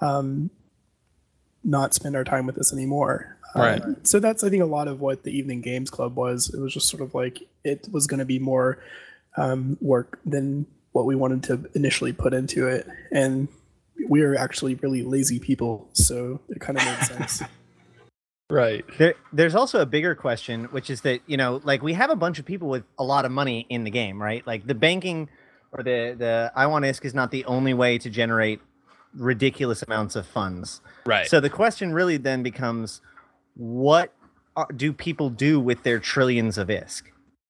um, 0.00 0.50
not 1.64 1.94
spend 1.94 2.16
our 2.16 2.24
time 2.24 2.44
with 2.44 2.56
this 2.56 2.72
anymore. 2.72 3.38
Right. 3.54 3.82
um, 3.82 3.98
so 4.02 4.18
that's 4.18 4.42
i 4.42 4.48
think 4.48 4.62
a 4.62 4.66
lot 4.66 4.88
of 4.88 5.02
what 5.02 5.24
the 5.24 5.30
evening 5.30 5.60
games 5.60 5.88
club 5.88 6.16
was. 6.16 6.52
It 6.52 6.60
was 6.60 6.74
just 6.74 6.88
sort 6.88 7.02
of 7.02 7.14
like 7.14 7.42
it 7.64 7.86
was 7.92 8.06
going 8.06 8.18
to 8.18 8.26
be 8.26 8.38
more 8.38 8.78
um, 9.36 9.78
work 9.80 10.18
than 10.26 10.66
what 10.92 11.06
we 11.06 11.14
wanted 11.14 11.42
to 11.44 11.70
initially 11.74 12.12
put 12.12 12.34
into 12.34 12.66
it. 12.66 12.86
And 13.10 13.48
we 14.08 14.22
are 14.22 14.34
actually 14.34 14.74
really 14.76 15.02
lazy 15.02 15.38
people 15.38 15.88
so 15.92 16.40
it 16.48 16.60
kind 16.60 16.78
of 16.78 16.84
made 16.84 16.98
sense 17.02 17.42
Right. 18.52 18.84
There, 18.98 19.14
there's 19.32 19.54
also 19.54 19.80
a 19.80 19.86
bigger 19.86 20.14
question, 20.14 20.64
which 20.66 20.90
is 20.90 21.00
that 21.02 21.20
you 21.26 21.38
know, 21.38 21.60
like 21.64 21.82
we 21.82 21.94
have 21.94 22.10
a 22.10 22.16
bunch 22.16 22.38
of 22.38 22.44
people 22.44 22.68
with 22.68 22.84
a 22.98 23.04
lot 23.04 23.24
of 23.24 23.32
money 23.32 23.66
in 23.70 23.84
the 23.84 23.90
game, 23.90 24.20
right? 24.20 24.46
Like 24.46 24.66
the 24.66 24.74
banking 24.74 25.30
or 25.72 25.82
the 25.82 26.14
the 26.16 26.52
I 26.54 26.66
Want 26.66 26.84
ISK 26.84 27.06
is 27.06 27.14
not 27.14 27.30
the 27.30 27.46
only 27.46 27.72
way 27.72 27.96
to 27.98 28.10
generate 28.10 28.60
ridiculous 29.14 29.82
amounts 29.82 30.16
of 30.16 30.26
funds. 30.26 30.80
Right. 31.06 31.26
So 31.26 31.40
the 31.40 31.50
question 31.50 31.92
really 31.92 32.18
then 32.18 32.42
becomes, 32.42 33.00
what 33.54 34.12
are, 34.54 34.68
do 34.74 34.92
people 34.92 35.30
do 35.30 35.58
with 35.58 35.82
their 35.82 35.98
trillions 35.98 36.58
of 36.58 36.68
ISK? 36.68 37.04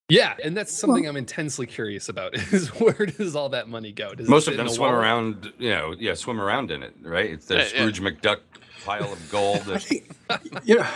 Yeah, 0.09 0.35
and 0.43 0.57
that's 0.57 0.77
something 0.77 1.07
I'm 1.07 1.17
intensely 1.17 1.67
curious 1.67 2.09
about. 2.09 2.35
Is 2.53 2.69
where 2.69 3.07
does 3.07 3.35
all 3.35 3.49
that 3.51 3.69
money 3.69 3.93
go? 3.93 4.15
Does 4.15 4.29
Most 4.29 4.49
of 4.49 4.57
them 4.57 4.69
swim 4.69 4.93
around, 4.93 5.53
you 5.59 5.71
know, 5.71 5.95
yeah, 5.99 6.15
swim 6.15 6.41
around 6.41 6.71
in 6.71 6.83
it, 6.83 6.95
right? 7.03 7.31
It's 7.31 7.47
the 7.47 7.65
Scrooge 7.65 8.01
yeah. 8.01 8.11
McDuck 8.11 8.41
pile 8.85 9.13
of 9.13 9.31
gold. 9.31 9.65
you 10.65 10.77
know, 10.77 10.87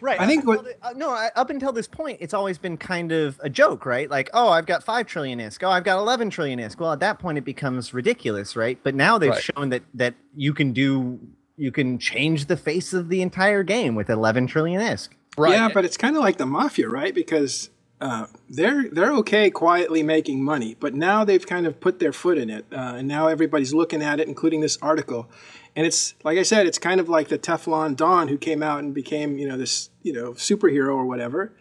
right. 0.00 0.20
I 0.20 0.26
think 0.26 0.46
what 0.46 0.64
uh, 0.82 0.92
no, 0.94 1.10
up 1.34 1.50
until 1.50 1.72
this 1.72 1.88
point, 1.88 2.18
it's 2.20 2.34
always 2.34 2.58
been 2.58 2.76
kind 2.76 3.12
of 3.12 3.40
a 3.42 3.48
joke, 3.48 3.86
right? 3.86 4.08
Like, 4.08 4.30
oh, 4.34 4.48
I've 4.48 4.66
got 4.66 4.84
five 4.84 5.06
trillion 5.06 5.38
ISK. 5.38 5.62
Oh, 5.64 5.70
I've 5.70 5.84
got 5.84 5.98
eleven 5.98 6.30
trillion 6.30 6.58
ISK. 6.58 6.78
Well, 6.78 6.92
at 6.92 7.00
that 7.00 7.18
point, 7.18 7.38
it 7.38 7.44
becomes 7.44 7.92
ridiculous, 7.92 8.56
right? 8.56 8.78
But 8.82 8.94
now 8.94 9.18
they've 9.18 9.30
right. 9.30 9.42
shown 9.42 9.70
that 9.70 9.82
that 9.94 10.14
you 10.34 10.54
can 10.54 10.72
do, 10.72 11.18
you 11.56 11.72
can 11.72 11.98
change 11.98 12.46
the 12.46 12.56
face 12.56 12.92
of 12.92 13.08
the 13.08 13.22
entire 13.22 13.62
game 13.62 13.94
with 13.94 14.10
eleven 14.10 14.46
trillion 14.46 14.80
ISK. 14.80 15.08
Right. 15.36 15.52
Yeah, 15.52 15.68
but 15.72 15.84
it's 15.84 15.96
kind 15.96 16.16
of 16.16 16.22
like 16.22 16.38
the 16.38 16.46
mafia, 16.46 16.88
right? 16.88 17.14
Because 17.14 17.70
uh, 18.00 18.26
they're 18.48 18.88
they're 18.90 19.12
okay 19.14 19.50
quietly 19.50 20.02
making 20.02 20.42
money, 20.42 20.76
but 20.78 20.94
now 20.94 21.24
they've 21.24 21.46
kind 21.46 21.66
of 21.66 21.80
put 21.80 21.98
their 21.98 22.12
foot 22.12 22.38
in 22.38 22.50
it, 22.50 22.66
uh, 22.72 22.94
and 22.96 23.08
now 23.08 23.28
everybody's 23.28 23.72
looking 23.72 24.02
at 24.02 24.20
it, 24.20 24.28
including 24.28 24.60
this 24.60 24.78
article. 24.82 25.28
And 25.74 25.86
it's 25.86 26.14
like 26.24 26.38
I 26.38 26.42
said, 26.42 26.66
it's 26.66 26.78
kind 26.78 27.00
of 27.00 27.08
like 27.08 27.28
the 27.28 27.38
Teflon 27.38 27.96
Don 27.96 28.28
who 28.28 28.38
came 28.38 28.62
out 28.62 28.80
and 28.80 28.94
became 28.94 29.38
you 29.38 29.48
know 29.48 29.56
this 29.56 29.90
you 30.02 30.12
know 30.12 30.32
superhero 30.32 30.94
or 30.94 31.06
whatever, 31.06 31.52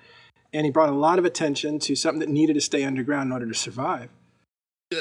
and 0.53 0.65
he 0.65 0.71
brought 0.71 0.89
a 0.89 0.93
lot 0.93 1.19
of 1.19 1.25
attention 1.25 1.79
to 1.79 1.95
something 1.95 2.19
that 2.19 2.29
needed 2.29 2.53
to 2.53 2.61
stay 2.61 2.83
underground 2.83 3.27
in 3.27 3.31
order 3.33 3.47
to 3.47 3.53
survive. 3.53 4.09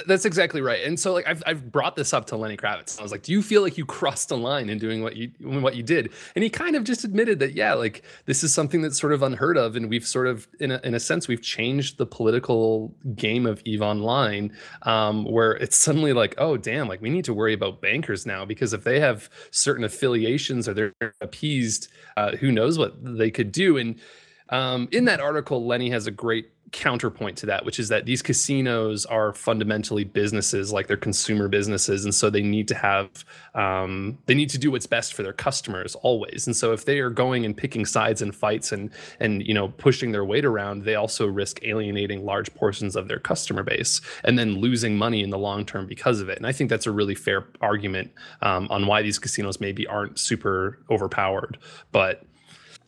That's 0.06 0.24
exactly 0.24 0.62
right. 0.62 0.82
And 0.82 0.98
so 0.98 1.12
like 1.12 1.26
I've, 1.26 1.42
I've 1.46 1.70
brought 1.70 1.94
this 1.94 2.14
up 2.14 2.24
to 2.28 2.36
Lenny 2.36 2.56
Kravitz. 2.56 2.98
I 2.98 3.02
was 3.02 3.12
like, 3.12 3.22
do 3.22 3.32
you 3.32 3.42
feel 3.42 3.60
like 3.60 3.76
you 3.76 3.84
crossed 3.84 4.30
a 4.30 4.34
line 4.34 4.70
in 4.70 4.78
doing 4.78 5.02
what 5.02 5.14
you 5.14 5.30
what 5.40 5.76
you 5.76 5.82
did? 5.82 6.10
And 6.34 6.42
he 6.42 6.48
kind 6.48 6.74
of 6.74 6.84
just 6.84 7.04
admitted 7.04 7.38
that, 7.40 7.52
yeah, 7.52 7.74
like 7.74 8.02
this 8.24 8.42
is 8.42 8.54
something 8.54 8.80
that's 8.80 8.98
sort 8.98 9.12
of 9.12 9.22
unheard 9.22 9.58
of. 9.58 9.76
And 9.76 9.90
we've 9.90 10.06
sort 10.06 10.26
of, 10.26 10.48
in 10.58 10.70
a, 10.70 10.80
in 10.84 10.94
a 10.94 11.00
sense, 11.00 11.28
we've 11.28 11.42
changed 11.42 11.98
the 11.98 12.06
political 12.06 12.94
game 13.14 13.44
of 13.44 13.60
EVE 13.66 13.82
Online 13.82 14.56
um, 14.82 15.26
where 15.26 15.52
it's 15.52 15.76
suddenly 15.76 16.14
like, 16.14 16.34
oh, 16.38 16.56
damn, 16.56 16.88
like 16.88 17.02
we 17.02 17.10
need 17.10 17.26
to 17.26 17.34
worry 17.34 17.52
about 17.52 17.82
bankers 17.82 18.24
now 18.24 18.46
because 18.46 18.72
if 18.72 18.84
they 18.84 18.98
have 19.00 19.28
certain 19.50 19.84
affiliations 19.84 20.66
or 20.66 20.72
they're 20.72 20.94
appeased, 21.20 21.88
uh, 22.16 22.36
who 22.36 22.50
knows 22.50 22.78
what 22.78 22.94
they 23.02 23.30
could 23.30 23.52
do. 23.52 23.76
And 23.76 24.00
um, 24.48 24.88
in 24.92 25.04
that 25.04 25.20
article, 25.20 25.66
Lenny 25.66 25.90
has 25.90 26.06
a 26.06 26.10
great 26.10 26.53
counterpoint 26.74 27.38
to 27.38 27.46
that, 27.46 27.64
which 27.64 27.78
is 27.78 27.88
that 27.88 28.04
these 28.04 28.20
casinos 28.20 29.06
are 29.06 29.32
fundamentally 29.32 30.02
businesses, 30.02 30.72
like 30.72 30.88
they're 30.88 30.96
consumer 30.96 31.48
businesses, 31.48 32.04
and 32.04 32.12
so 32.12 32.28
they 32.28 32.42
need 32.42 32.66
to 32.68 32.74
have 32.74 33.24
um, 33.54 34.18
they 34.26 34.34
need 34.34 34.50
to 34.50 34.58
do 34.58 34.72
what's 34.72 34.86
best 34.86 35.14
for 35.14 35.22
their 35.22 35.32
customers 35.32 35.94
always. 35.94 36.46
And 36.46 36.56
so 36.56 36.72
if 36.72 36.84
they 36.84 36.98
are 36.98 37.10
going 37.10 37.44
and 37.44 37.56
picking 37.56 37.86
sides 37.86 38.20
in 38.20 38.32
fights 38.32 38.72
and 38.72 38.90
and 39.20 39.46
you 39.46 39.54
know 39.54 39.68
pushing 39.68 40.10
their 40.10 40.24
weight 40.24 40.44
around, 40.44 40.82
they 40.82 40.96
also 40.96 41.26
risk 41.26 41.60
alienating 41.62 42.24
large 42.24 42.52
portions 42.54 42.96
of 42.96 43.06
their 43.06 43.20
customer 43.20 43.62
base 43.62 44.00
and 44.24 44.36
then 44.38 44.56
losing 44.58 44.96
money 44.96 45.22
in 45.22 45.30
the 45.30 45.38
long 45.38 45.64
term 45.64 45.86
because 45.86 46.20
of 46.20 46.28
it. 46.28 46.38
And 46.38 46.46
I 46.46 46.52
think 46.52 46.68
that's 46.68 46.86
a 46.86 46.92
really 46.92 47.14
fair 47.14 47.46
argument 47.60 48.10
um, 48.42 48.66
on 48.70 48.86
why 48.86 49.00
these 49.02 49.18
casinos 49.18 49.60
maybe 49.60 49.86
aren't 49.86 50.18
super 50.18 50.80
overpowered, 50.90 51.56
but 51.92 52.24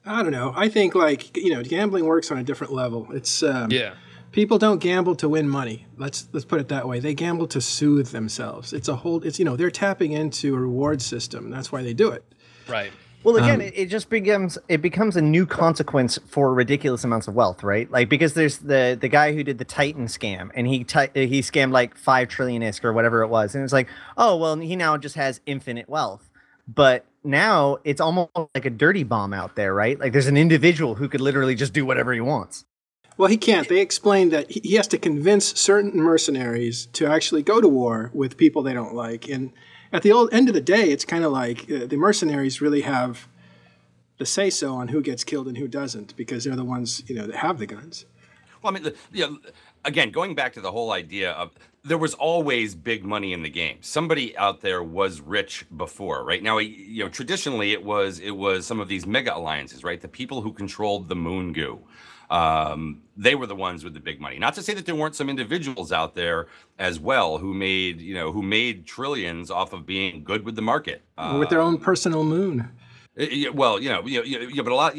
I 0.07 0.23
don't 0.23 0.33
know. 0.33 0.53
I 0.57 0.69
think 0.69 0.95
like 0.95 1.37
you 1.37 1.53
know, 1.53 1.63
gambling 1.63 2.05
works 2.05 2.31
on 2.31 2.39
a 2.39 2.45
different 2.45 2.73
level. 2.73 3.09
It's 3.13 3.43
um, 3.43 3.71
yeah. 3.71 3.95
People 4.33 4.59
don't 4.59 4.79
gamble 4.79 5.17
to 5.17 5.29
win 5.29 5.49
money. 5.49 5.87
Let's 5.97 6.29
let's 6.33 6.45
put 6.45 6.61
it 6.61 6.69
that 6.69 6.87
way. 6.87 7.01
They 7.01 7.15
gamble 7.15 7.47
to 7.49 7.61
soothe 7.61 8.09
themselves. 8.09 8.73
It's 8.73 8.89
a 8.89 8.97
whole. 8.97 9.23
It's 9.23 9.39
you 9.39 9.45
know 9.45 9.57
they're 9.57 9.71
tapping 9.71 10.13
into 10.13 10.55
a 10.55 10.59
reward 10.59 11.03
system. 11.03 11.51
That's 11.51 11.73
why 11.73 11.83
they 11.83 11.95
do 11.95 12.11
it. 12.11 12.25
Right. 12.69 12.93
Well, 13.27 13.37
again, 13.39 13.57
um, 13.57 13.61
it, 13.63 13.73
it, 13.77 13.87
just 13.87 14.09
becomes 14.09 14.57
it 14.69 14.81
becomes 14.81 15.17
a 15.17 15.21
new 15.21 15.47
consequence 15.47 16.17
for 16.29 16.55
ridiculous 16.55 17.03
amounts 17.03 17.27
of 17.27 17.35
wealth, 17.35 17.65
right? 17.65 17.91
Like 17.91 18.09
because 18.09 18.35
there's 18.35 18.59
the 18.59 18.97
the 19.01 19.09
guy 19.09 19.35
who 19.35 19.43
did 19.43 19.59
the 19.59 19.65
Titan 19.65 20.07
scam, 20.07 20.51
and 20.55 20.67
he 20.67 20.85
t- 20.85 21.09
he 21.15 21.41
scammed 21.41 21.73
like 21.73 21.97
five 21.97 22.29
trillion 22.29 22.63
ISK 22.63 22.85
or 22.85 22.93
whatever 22.93 23.23
it 23.23 23.29
was, 23.29 23.57
and 23.57 23.65
it's 23.65 23.73
like, 23.73 23.89
oh 24.17 24.37
well, 24.37 24.55
he 24.57 24.77
now 24.77 24.97
just 24.97 25.17
has 25.17 25.41
infinite 25.45 25.89
wealth. 25.89 26.31
But 26.69 27.05
now 27.27 27.79
it's 27.85 28.01
almost 28.01 28.31
like 28.55 28.65
a 28.65 28.71
dirty 28.71 29.03
bomb 29.03 29.35
out 29.35 29.57
there, 29.57 29.75
right? 29.75 29.99
Like 29.99 30.13
there's 30.13 30.27
an 30.27 30.37
individual 30.37 30.95
who 30.95 31.09
could 31.09 31.21
literally 31.21 31.55
just 31.55 31.73
do 31.73 31.85
whatever 31.85 32.13
he 32.13 32.21
wants. 32.21 32.65
Well, 33.19 33.29
he 33.29 33.37
can't. 33.37 33.69
They 33.69 33.81
explain 33.81 34.29
that 34.31 34.51
he 34.51 34.75
has 34.75 34.87
to 34.89 34.99
convince 34.99 35.59
certain 35.59 35.97
mercenaries 35.97 36.87
to 36.93 37.07
actually 37.07 37.43
go 37.43 37.61
to 37.61 37.69
war 37.69 38.11
with 38.13 38.37
people 38.37 38.63
they 38.63 38.75
don't 38.75 38.95
like. 38.95 39.29
And 39.29 39.53
at 39.93 40.03
the 40.03 40.13
old 40.13 40.33
end 40.33 40.49
of 40.49 40.55
the 40.55 40.61
day, 40.61 40.91
it's 40.91 41.05
kind 41.05 41.25
of 41.25 41.33
like 41.33 41.71
uh, 41.71 41.87
the 41.87 41.97
mercenaries 41.97 42.61
really 42.61 42.83
have 42.83 43.27
the 44.19 44.27
say 44.27 44.51
so 44.51 44.75
on 44.75 44.89
who 44.89 45.01
gets 45.01 45.25
killed 45.25 45.49
and 45.49 45.57
who 45.59 45.69
doesn't 45.69 46.17
because 46.17 46.45
they're 46.45 46.57
the 46.57 46.65
ones 46.65 47.03
you 47.07 47.15
know 47.15 47.27
that 47.27 47.37
have 47.37 47.59
the 47.59 47.67
guns. 47.67 48.05
Well, 48.63 48.73
I 48.73 48.75
mean, 48.75 48.83
the, 48.83 48.95
you 49.13 49.27
know, 49.27 49.39
again, 49.85 50.11
going 50.11 50.35
back 50.35 50.53
to 50.55 50.61
the 50.61 50.73
whole 50.73 50.93
idea 50.93 51.33
of 51.33 51.53
there 51.87 51.99
was 51.99 52.15
always 52.15 52.75
big 52.75 53.05
money 53.05 53.33
in 53.33 53.43
the 53.43 53.51
game. 53.51 53.79
Somebody 53.81 54.37
out 54.37 54.61
there 54.61 54.83
was 54.83 55.21
rich 55.21 55.65
before, 55.77 56.25
right? 56.25 56.43
Now, 56.43 56.59
you 56.59 57.05
know, 57.05 57.09
traditionally 57.09 57.73
it 57.73 57.85
was 57.85 58.19
it 58.19 58.33
was 58.33 58.67
some 58.67 58.81
of 58.81 58.89
these 58.89 59.07
mega 59.07 59.37
alliances, 59.37 59.85
right? 59.85 60.01
The 60.01 60.09
people 60.09 60.43
who 60.43 60.53
controlled 60.53 61.09
the 61.09 61.15
moon 61.15 61.53
goo. 61.53 61.81
Um, 62.29 63.03
they 63.17 63.37
were 63.37 63.47
the 63.47 63.55
ones 63.55 63.85
with 63.85 63.95
the 63.95 64.01
big 64.01 64.21
money. 64.21 64.37
Not 64.41 64.55
to 64.55 64.63
say 64.63 64.75
that 64.75 64.85
there 64.85 64.97
weren't 64.97 65.15
some 65.15 65.31
individuals 65.31 65.93
out 65.93 66.17
there 66.17 66.49
as 66.77 66.99
well 66.99 67.39
who 67.39 67.55
made, 67.55 68.01
you 68.01 68.15
know, 68.15 68.33
who 68.33 68.43
made 68.43 68.85
trillions 68.85 69.49
off 69.49 69.73
of 69.73 69.87
being 69.87 70.25
good 70.25 70.45
with 70.45 70.57
the 70.57 70.63
market. 70.63 71.03
Uh, 71.17 71.37
with 71.39 71.51
their 71.51 71.61
own 71.61 71.79
personal 71.79 72.25
moon. 72.25 72.69
It, 73.15 73.55
well, 73.55 73.81
you 73.81 73.91
know, 73.91 74.05
you 74.05 74.19
know, 74.19 74.25
you 74.25 74.57
know, 74.57 74.63
but 74.65 74.73
a 74.73 74.75
lot 74.75 74.97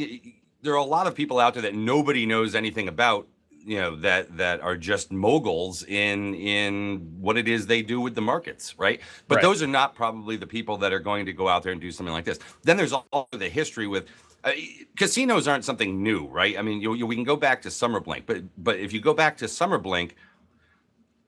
there 0.62 0.74
are 0.74 0.78
a 0.78 0.84
lot 0.84 1.06
of 1.06 1.16
people 1.16 1.38
out 1.38 1.54
there 1.54 1.64
that 1.64 1.76
nobody 1.76 2.26
knows 2.26 2.56
anything 2.56 2.88
about 2.88 3.28
you 3.68 3.78
know 3.78 3.98
that 3.98 4.38
that 4.38 4.62
are 4.62 4.78
just 4.78 5.12
moguls 5.12 5.84
in 5.84 6.34
in 6.36 7.18
what 7.20 7.38
it 7.38 7.50
is 7.50 7.68
they 7.68 7.82
do 7.82 8.00
with 8.00 8.16
the 8.16 8.22
markets 8.22 8.74
right? 8.78 9.02
But 9.28 9.36
right. 9.36 9.42
those 9.42 9.62
are 9.62 9.68
not 9.68 9.94
probably 9.94 10.38
the 10.38 10.48
people 10.48 10.78
that 10.78 10.94
are 10.94 11.00
going 11.00 11.26
to 11.26 11.34
go 11.34 11.50
out 11.50 11.64
there 11.64 11.74
and 11.74 11.82
do 11.82 11.92
something 11.92 12.14
like 12.14 12.24
this. 12.24 12.40
Then 12.64 12.78
there's 12.78 12.94
all 12.94 13.28
the 13.32 13.50
history 13.50 13.86
with 13.86 14.08
uh, 14.46 14.52
casinos 14.96 15.50
aren't 15.50 15.66
something 15.66 16.02
new 16.02 16.28
right? 16.28 16.58
I 16.58 16.62
mean 16.62 16.82
you, 16.82 16.94
you, 16.94 17.06
we 17.06 17.16
can 17.16 17.26
go 17.26 17.36
back 17.36 17.62
to 17.64 17.72
SOMER 17.72 18.00
Blink 18.00 18.26
but 18.26 18.44
but 18.58 18.80
if 18.80 18.94
you 18.94 19.02
go 19.02 19.14
back 19.14 19.38
to 19.38 19.50
SOMER 19.50 19.80
Blink 19.80 20.16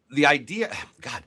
the 0.10 0.26
idea 0.26 0.74
god 1.02 1.24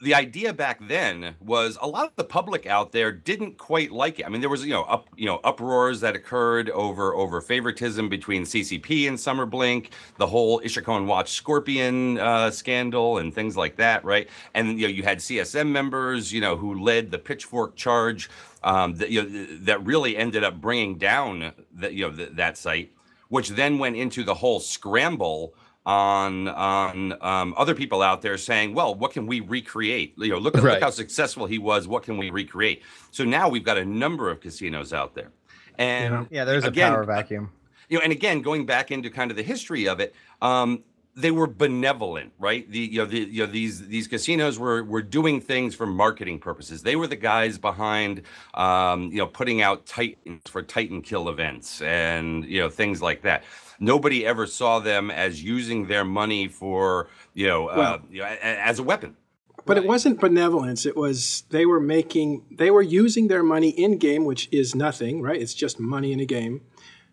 the 0.00 0.14
idea 0.14 0.52
back 0.52 0.78
then 0.86 1.34
was 1.40 1.76
a 1.80 1.88
lot 1.88 2.06
of 2.06 2.14
the 2.14 2.24
public 2.24 2.66
out 2.66 2.92
there 2.92 3.10
didn't 3.10 3.58
quite 3.58 3.90
like 3.90 4.20
it. 4.20 4.26
I 4.26 4.28
mean, 4.28 4.40
there 4.40 4.50
was 4.50 4.64
you 4.64 4.72
know 4.72 4.84
up 4.84 5.08
you 5.16 5.26
know 5.26 5.40
uproars 5.42 6.00
that 6.00 6.14
occurred 6.14 6.70
over 6.70 7.14
over 7.14 7.40
favoritism 7.40 8.08
between 8.08 8.44
CCP 8.44 9.08
and 9.08 9.18
SOMER 9.18 9.46
Blink, 9.46 9.90
the 10.16 10.26
whole 10.26 10.60
Ishukone 10.60 11.06
Watch 11.06 11.32
Scorpion 11.32 12.18
uh, 12.18 12.50
scandal 12.50 13.18
and 13.18 13.34
things 13.34 13.56
like 13.56 13.76
that, 13.76 14.04
right? 14.04 14.28
And 14.54 14.78
you 14.78 14.86
know 14.86 14.92
you 14.92 15.02
had 15.02 15.18
CSM 15.18 15.68
members, 15.68 16.32
you 16.32 16.40
know, 16.40 16.56
who 16.56 16.80
led 16.80 17.10
the 17.10 17.18
pitchfork 17.18 17.74
charge 17.74 18.30
um, 18.62 18.94
that 18.94 19.10
you 19.10 19.22
know 19.22 19.46
that 19.62 19.84
really 19.84 20.16
ended 20.16 20.44
up 20.44 20.60
bringing 20.60 20.96
down 20.96 21.52
that 21.74 21.94
you 21.94 22.08
know 22.08 22.14
the, 22.14 22.26
that 22.26 22.56
site, 22.56 22.92
which 23.30 23.48
then 23.50 23.78
went 23.78 23.96
into 23.96 24.22
the 24.22 24.34
whole 24.34 24.60
scramble 24.60 25.54
on 25.88 26.48
on 26.48 27.16
um, 27.22 27.54
other 27.56 27.74
people 27.74 28.02
out 28.02 28.20
there 28.20 28.36
saying, 28.36 28.74
"Well, 28.74 28.94
what 28.94 29.12
can 29.12 29.26
we 29.26 29.40
recreate? 29.40 30.12
You 30.18 30.28
know, 30.28 30.38
look, 30.38 30.54
at, 30.54 30.62
right. 30.62 30.74
look 30.74 30.82
how 30.82 30.90
successful 30.90 31.46
he 31.46 31.58
was. 31.58 31.88
What 31.88 32.02
can 32.02 32.18
we 32.18 32.28
recreate?" 32.28 32.82
So 33.10 33.24
now 33.24 33.48
we've 33.48 33.64
got 33.64 33.78
a 33.78 33.84
number 33.86 34.30
of 34.30 34.40
casinos 34.40 34.92
out 34.92 35.14
there, 35.14 35.30
and 35.78 36.12
yeah, 36.12 36.26
yeah 36.30 36.44
there's 36.44 36.64
again, 36.64 36.92
a 36.92 36.96
power 36.96 37.04
vacuum. 37.04 37.50
You 37.88 37.96
know, 37.96 38.02
and 38.02 38.12
again, 38.12 38.42
going 38.42 38.66
back 38.66 38.90
into 38.90 39.08
kind 39.08 39.30
of 39.30 39.38
the 39.38 39.42
history 39.42 39.88
of 39.88 39.98
it, 39.98 40.14
um, 40.42 40.84
they 41.16 41.30
were 41.30 41.46
benevolent, 41.46 42.34
right? 42.38 42.70
The 42.70 42.80
you 42.80 42.98
know 42.98 43.06
the 43.06 43.20
you 43.20 43.46
know 43.46 43.50
these 43.50 43.88
these 43.88 44.06
casinos 44.06 44.58
were 44.58 44.84
were 44.84 45.00
doing 45.00 45.40
things 45.40 45.74
for 45.74 45.86
marketing 45.86 46.38
purposes. 46.38 46.82
They 46.82 46.96
were 46.96 47.06
the 47.06 47.16
guys 47.16 47.56
behind 47.56 48.24
um, 48.52 49.04
you 49.04 49.16
know 49.16 49.26
putting 49.26 49.62
out 49.62 49.86
Titans 49.86 50.42
for 50.44 50.62
Titan 50.62 51.00
kill 51.00 51.30
events 51.30 51.80
and 51.80 52.44
you 52.44 52.60
know 52.60 52.68
things 52.68 53.00
like 53.00 53.22
that 53.22 53.44
nobody 53.78 54.26
ever 54.26 54.46
saw 54.46 54.78
them 54.78 55.10
as 55.10 55.42
using 55.42 55.86
their 55.86 56.04
money 56.04 56.48
for 56.48 57.08
you 57.34 57.46
know, 57.46 57.68
uh, 57.68 57.74
well, 57.76 57.94
uh, 57.94 57.98
you 58.10 58.20
know 58.20 58.26
as 58.26 58.78
a 58.78 58.82
weapon. 58.82 59.16
But 59.64 59.76
right. 59.76 59.84
it 59.84 59.88
wasn't 59.88 60.20
benevolence. 60.20 60.86
It 60.86 60.96
was 60.96 61.44
they 61.50 61.66
were 61.66 61.80
making 61.80 62.44
they 62.50 62.70
were 62.70 62.82
using 62.82 63.28
their 63.28 63.42
money 63.42 63.70
in 63.70 63.98
game, 63.98 64.24
which 64.24 64.48
is 64.50 64.74
nothing, 64.74 65.20
right? 65.20 65.40
It's 65.40 65.54
just 65.54 65.78
money 65.78 66.12
in 66.12 66.20
a 66.20 66.24
game, 66.24 66.62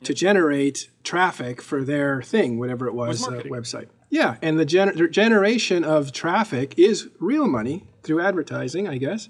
to 0.04 0.14
generate 0.14 0.90
traffic 1.04 1.62
for 1.62 1.84
their 1.84 2.22
thing, 2.22 2.60
whatever 2.60 2.88
it 2.88 2.94
was, 2.94 3.28
uh, 3.28 3.42
website. 3.46 3.88
Yeah, 4.10 4.38
and 4.42 4.60
the 4.60 4.66
gener- 4.66 5.10
generation 5.12 5.84
of 5.84 6.12
traffic 6.12 6.76
is 6.78 7.10
real 7.20 7.48
money 7.48 7.88
through 8.04 8.22
advertising, 8.22 8.88
I 8.88 8.98
guess. 8.98 9.30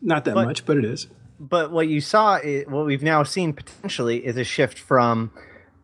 Not 0.00 0.24
that 0.26 0.34
but, 0.34 0.44
much, 0.44 0.66
but 0.66 0.76
it 0.76 0.84
is. 0.84 1.08
But 1.40 1.72
what 1.72 1.88
you 1.88 2.00
saw, 2.00 2.36
is, 2.36 2.66
what 2.68 2.86
we've 2.86 3.02
now 3.02 3.22
seen 3.22 3.52
potentially, 3.52 4.24
is 4.24 4.36
a 4.36 4.44
shift 4.44 4.78
from 4.78 5.32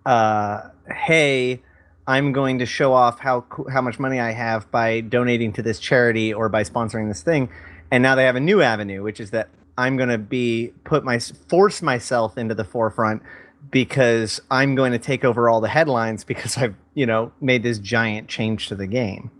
uh, 0.06 0.68
hey, 0.90 1.62
I'm 2.06 2.32
going 2.32 2.58
to 2.60 2.66
show 2.66 2.92
off 2.92 3.18
how 3.18 3.44
how 3.70 3.82
much 3.82 3.98
money 3.98 4.18
I 4.18 4.32
have 4.32 4.70
by 4.70 5.00
donating 5.00 5.52
to 5.54 5.62
this 5.62 5.78
charity 5.78 6.32
or 6.32 6.48
by 6.48 6.62
sponsoring 6.64 7.08
this 7.08 7.22
thing, 7.22 7.50
and 7.90 8.02
now 8.02 8.14
they 8.14 8.24
have 8.24 8.36
a 8.36 8.40
new 8.40 8.62
avenue, 8.62 9.02
which 9.02 9.20
is 9.20 9.30
that 9.32 9.48
I'm 9.76 9.96
going 9.96 10.08
to 10.08 10.18
be 10.18 10.72
put 10.84 11.04
my 11.04 11.18
force 11.18 11.82
myself 11.82 12.38
into 12.38 12.54
the 12.54 12.64
forefront 12.64 13.22
because 13.70 14.40
I'm 14.50 14.74
going 14.74 14.92
to 14.92 14.98
take 14.98 15.24
over 15.24 15.48
all 15.48 15.60
the 15.60 15.68
headlines 15.68 16.24
because 16.24 16.56
I've 16.56 16.74
you 16.94 17.06
know 17.06 17.32
made 17.40 17.62
this 17.62 17.78
giant 17.78 18.28
change 18.28 18.68
to 18.68 18.74
the 18.74 18.86
game. 18.86 19.30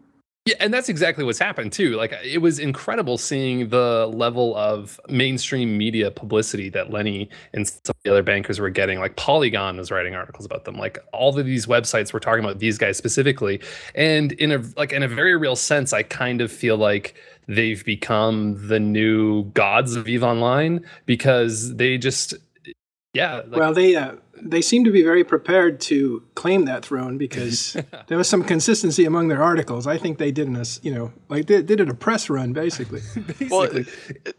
Yeah, 0.49 0.55
and 0.61 0.73
that's 0.73 0.89
exactly 0.89 1.25
what's 1.25 1.39
happened 1.39 1.73
too. 1.73 1.97
Like 1.97 2.15
it 2.25 2.39
was 2.39 2.59
incredible 2.59 3.19
seeing 3.19 3.69
the 3.69 4.07
level 4.15 4.57
of 4.57 4.99
mainstream 5.07 5.77
media 5.77 6.11
publicity 6.11 6.71
that 6.71 6.91
Lenny 6.91 7.29
and 7.53 7.69
some 7.69 7.91
of 7.91 7.97
the 8.03 8.11
other 8.11 8.23
bankers 8.23 8.59
were 8.59 8.71
getting. 8.71 8.99
Like 8.99 9.17
Polygon 9.17 9.77
was 9.77 9.91
writing 9.91 10.15
articles 10.15 10.47
about 10.47 10.65
them. 10.65 10.79
Like 10.79 10.99
all 11.13 11.39
of 11.39 11.45
these 11.45 11.67
websites 11.67 12.15
were 12.15 12.21
talking 12.21 12.43
about 12.43 12.61
these 12.61 12.79
guys 12.79 12.97
specifically. 12.97 13.61
And 13.95 14.33
in 14.33 14.53
a 14.53 14.63
like 14.75 14.91
in 14.91 15.03
a 15.03 15.09
very 15.09 15.37
real 15.37 15.55
sense, 15.55 15.93
I 15.93 16.03
kind 16.03 16.41
of 16.41 16.51
feel 16.51 16.79
like 16.79 17.15
they've 17.47 17.85
become 17.85 18.69
the 18.69 18.81
new 18.81 19.45
gods 19.51 19.97
of 19.97 20.09
Eve 20.09 20.25
Online 20.25 20.83
because 21.05 21.77
they 21.77 21.99
just 21.99 22.33
yeah. 23.13 23.43
Like, 23.47 23.53
well, 23.53 23.75
they 23.75 23.97
uh, 23.97 24.13
they 24.43 24.63
seem 24.63 24.85
to 24.85 24.91
be 24.91 25.03
very 25.03 25.25
prepared 25.25 25.81
to 25.83 26.23
claim 26.35 26.65
that 26.67 26.85
throne 26.85 27.19
because 27.19 27.77
there 28.09 28.19
was 28.19 28.29
some 28.29 28.43
consistency 28.45 29.05
among 29.05 29.29
their 29.29 29.43
articles. 29.43 29.87
I 29.87 29.99
think 29.99 30.19
they 30.19 30.31
did 30.33 30.49
in 30.49 30.57
a, 30.57 30.61
s- 30.61 30.81
you 30.83 30.95
know, 30.95 31.13
like 31.29 31.47
they 31.47 31.63
did 31.63 31.81
it 31.81 31.89
a 31.89 31.95
press 31.95 32.29
run 32.31 32.53
basically. 32.53 33.01
Well, 33.51 33.69
Basically. 33.71 33.87
it- 34.27 34.37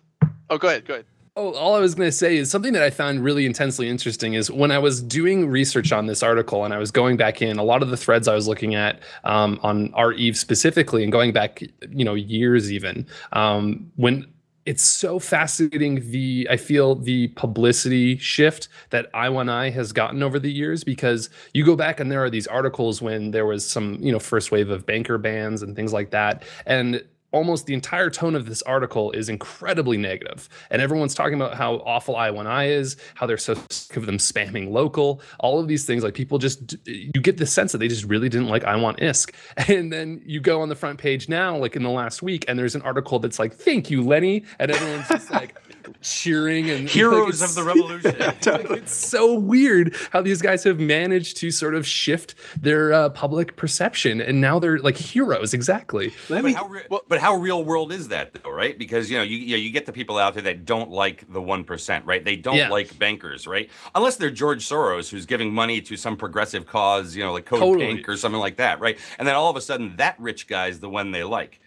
oh, 0.49 0.57
go 0.57 0.67
ahead. 0.67 0.85
Go 0.85 0.93
ahead. 0.95 1.05
Oh, 1.35 1.53
all 1.53 1.73
I 1.75 1.79
was 1.79 1.95
going 1.95 2.07
to 2.07 2.11
say 2.11 2.35
is 2.35 2.51
something 2.51 2.73
that 2.73 2.83
I 2.83 2.89
found 2.89 3.23
really 3.23 3.45
intensely 3.45 3.87
interesting 3.87 4.33
is 4.33 4.51
when 4.51 4.71
I 4.71 4.79
was 4.79 5.01
doing 5.01 5.47
research 5.47 5.93
on 5.93 6.07
this 6.07 6.21
article 6.21 6.65
and 6.65 6.73
I 6.73 6.79
was 6.79 6.91
going 6.91 7.15
back 7.15 7.41
in 7.41 7.57
a 7.57 7.63
lot 7.63 7.81
of 7.81 7.89
the 7.89 7.95
threads 7.95 8.27
I 8.27 8.35
was 8.35 8.45
looking 8.47 8.75
at 8.75 8.99
um, 9.23 9.57
on 9.63 9.93
r/Eve 9.93 10.35
specifically 10.35 11.01
and 11.03 11.11
going 11.13 11.31
back, 11.31 11.61
you 11.91 12.03
know, 12.03 12.13
years 12.15 12.73
even 12.73 13.05
um, 13.31 13.89
when 13.95 14.25
it's 14.65 14.83
so 14.83 15.19
fascinating 15.19 16.11
the 16.11 16.47
I 16.49 16.57
feel 16.57 16.95
the 16.95 17.29
publicity 17.29 18.17
shift 18.17 18.67
that 18.89 19.11
I1I 19.13 19.71
has 19.73 19.91
gotten 19.91 20.21
over 20.21 20.39
the 20.39 20.51
years 20.51 20.83
because 20.83 21.29
you 21.53 21.65
go 21.65 21.75
back 21.75 21.99
and 21.99 22.11
there 22.11 22.23
are 22.23 22.29
these 22.29 22.47
articles 22.47 23.01
when 23.01 23.31
there 23.31 23.45
was 23.45 23.67
some 23.67 23.97
you 24.01 24.11
know 24.11 24.19
first 24.19 24.51
wave 24.51 24.69
of 24.69 24.85
banker 24.85 25.17
bans 25.17 25.61
and 25.61 25.75
things 25.75 25.93
like 25.93 26.11
that. 26.11 26.43
And 26.65 27.03
almost 27.31 27.65
the 27.65 27.73
entire 27.73 28.09
tone 28.09 28.35
of 28.35 28.45
this 28.45 28.61
article 28.63 29.11
is 29.11 29.29
incredibly 29.29 29.97
negative. 29.97 30.49
And 30.69 30.81
everyone's 30.81 31.13
talking 31.13 31.35
about 31.35 31.55
how 31.55 31.75
awful 31.85 32.15
i1i 32.15 32.69
is 32.69 32.97
how 33.15 33.25
they're 33.25 33.37
so 33.37 33.55
sick 33.69 33.97
of 33.97 34.05
them 34.05 34.17
spamming 34.17 34.71
local 34.71 35.21
all 35.39 35.59
of 35.59 35.67
these 35.67 35.85
things 35.85 36.03
like 36.03 36.13
people 36.13 36.37
just 36.37 36.75
you 36.85 37.21
get 37.21 37.37
the 37.37 37.45
sense 37.45 37.71
that 37.71 37.77
they 37.77 37.87
just 37.87 38.03
really 38.05 38.29
didn't 38.29 38.47
like 38.47 38.63
i 38.63 38.75
want 38.75 38.97
isk 38.97 39.33
and 39.69 39.91
then 39.91 40.21
you 40.25 40.39
go 40.39 40.61
on 40.61 40.69
the 40.69 40.75
front 40.75 40.97
page 40.97 41.29
now 41.29 41.55
like 41.55 41.75
in 41.75 41.83
the 41.83 41.89
last 41.89 42.21
week 42.21 42.45
and 42.47 42.57
there's 42.57 42.75
an 42.75 42.81
article 42.81 43.19
that's 43.19 43.39
like 43.39 43.53
thank 43.53 43.89
you 43.89 44.01
lenny. 44.01 44.43
And 44.57 44.71
everyone's 44.71 45.07
just 45.07 45.31
like 45.31 45.55
cheering 46.01 46.69
and 46.69 46.87
Heroes 46.99 47.41
it's- 47.41 47.49
of 47.49 47.55
the 47.55 47.63
revolution. 47.73 48.15
like, 48.19 48.71
it's 48.79 48.93
so 48.95 49.33
weird 49.33 49.95
how 50.11 50.21
these 50.21 50.41
guys 50.41 50.63
have 50.63 50.79
managed 50.79 51.37
to 51.37 51.51
sort 51.51 51.75
of 51.75 51.85
shift 51.87 52.35
their 52.59 52.91
uh, 52.93 53.09
public 53.09 53.55
perception 53.55 54.21
and 54.21 54.41
now 54.41 54.59
they're 54.59 54.79
like 54.79 54.97
heroes 54.97 55.53
exactly 55.53 56.13
Let 56.29 56.41
But 56.41 56.43
me 56.45 56.53
how, 56.53 56.67
re- 56.67 56.83
but 57.07 57.19
how 57.19 57.35
real 57.35 57.63
world 57.63 57.91
is 57.91 58.07
that 58.09 58.33
though, 58.33 58.51
right? 58.51 58.77
Because 58.77 59.09
you 59.09 59.17
know, 59.17 59.23
you 59.23 59.37
you, 59.37 59.51
know, 59.51 59.61
you 59.61 59.71
get 59.71 59.85
the 59.85 59.93
people 59.93 60.17
out 60.17 60.33
there 60.33 60.43
that 60.43 60.65
don't 60.65 60.91
like 60.91 61.31
the 61.31 61.41
one 61.41 61.63
percent, 61.63 62.05
right? 62.05 62.23
They 62.23 62.35
don't 62.35 62.55
Yeah. 62.57 62.69
like 62.69 62.97
bankers, 62.99 63.47
right? 63.47 63.69
Unless 63.95 64.17
they're 64.17 64.29
George 64.31 64.67
Soros, 64.67 65.09
who's 65.09 65.25
giving 65.25 65.53
money 65.53 65.81
to 65.81 65.95
some 65.97 66.17
progressive 66.17 66.65
cause, 66.65 67.15
you 67.15 67.23
know, 67.23 67.33
like 67.33 67.45
Code 67.45 67.59
Totally. 67.59 67.95
Pink 67.95 68.09
or 68.09 68.17
something 68.17 68.39
like 68.39 68.57
that, 68.57 68.79
right? 68.79 68.97
And 69.17 69.27
then 69.27 69.35
all 69.35 69.49
of 69.49 69.55
a 69.55 69.61
sudden, 69.61 69.95
that 69.97 70.15
rich 70.19 70.47
guy's 70.47 70.79
the 70.79 70.89
one 70.89 71.11
they 71.11 71.23
like. 71.23 71.59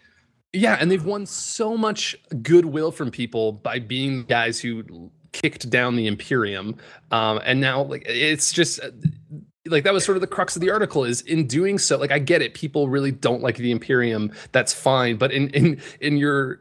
Yeah, 0.53 0.77
and 0.79 0.89
they've 0.91 1.03
won 1.03 1.25
so 1.25 1.75
much 1.75 2.15
goodwill 2.43 2.91
from 2.91 3.09
people 3.09 3.53
by 3.53 3.79
being 3.79 4.23
guys 4.23 4.59
who 4.59 5.11
kicked 5.31 5.67
down 5.69 5.95
the 5.95 6.05
Imperium, 6.05 6.77
um, 7.09 7.41
and 7.43 7.59
now 7.59 7.81
like 7.81 8.03
it's 8.05 8.53
just 8.53 8.79
uh, 8.79 8.91
like 9.65 9.83
that 9.83 9.93
was 9.93 10.05
sort 10.05 10.15
of 10.15 10.21
the 10.21 10.27
crux 10.27 10.55
of 10.55 10.61
the 10.61 10.69
article. 10.69 11.03
Is 11.05 11.21
in 11.21 11.47
doing 11.47 11.79
so, 11.79 11.97
like 11.97 12.11
I 12.11 12.19
get 12.19 12.43
it, 12.43 12.53
people 12.53 12.87
really 12.87 13.11
don't 13.11 13.41
like 13.41 13.57
the 13.57 13.71
Imperium. 13.71 14.31
That's 14.51 14.73
fine, 14.73 15.17
but 15.17 15.31
in 15.31 15.49
in 15.49 15.81
in 15.99 16.17
your 16.17 16.59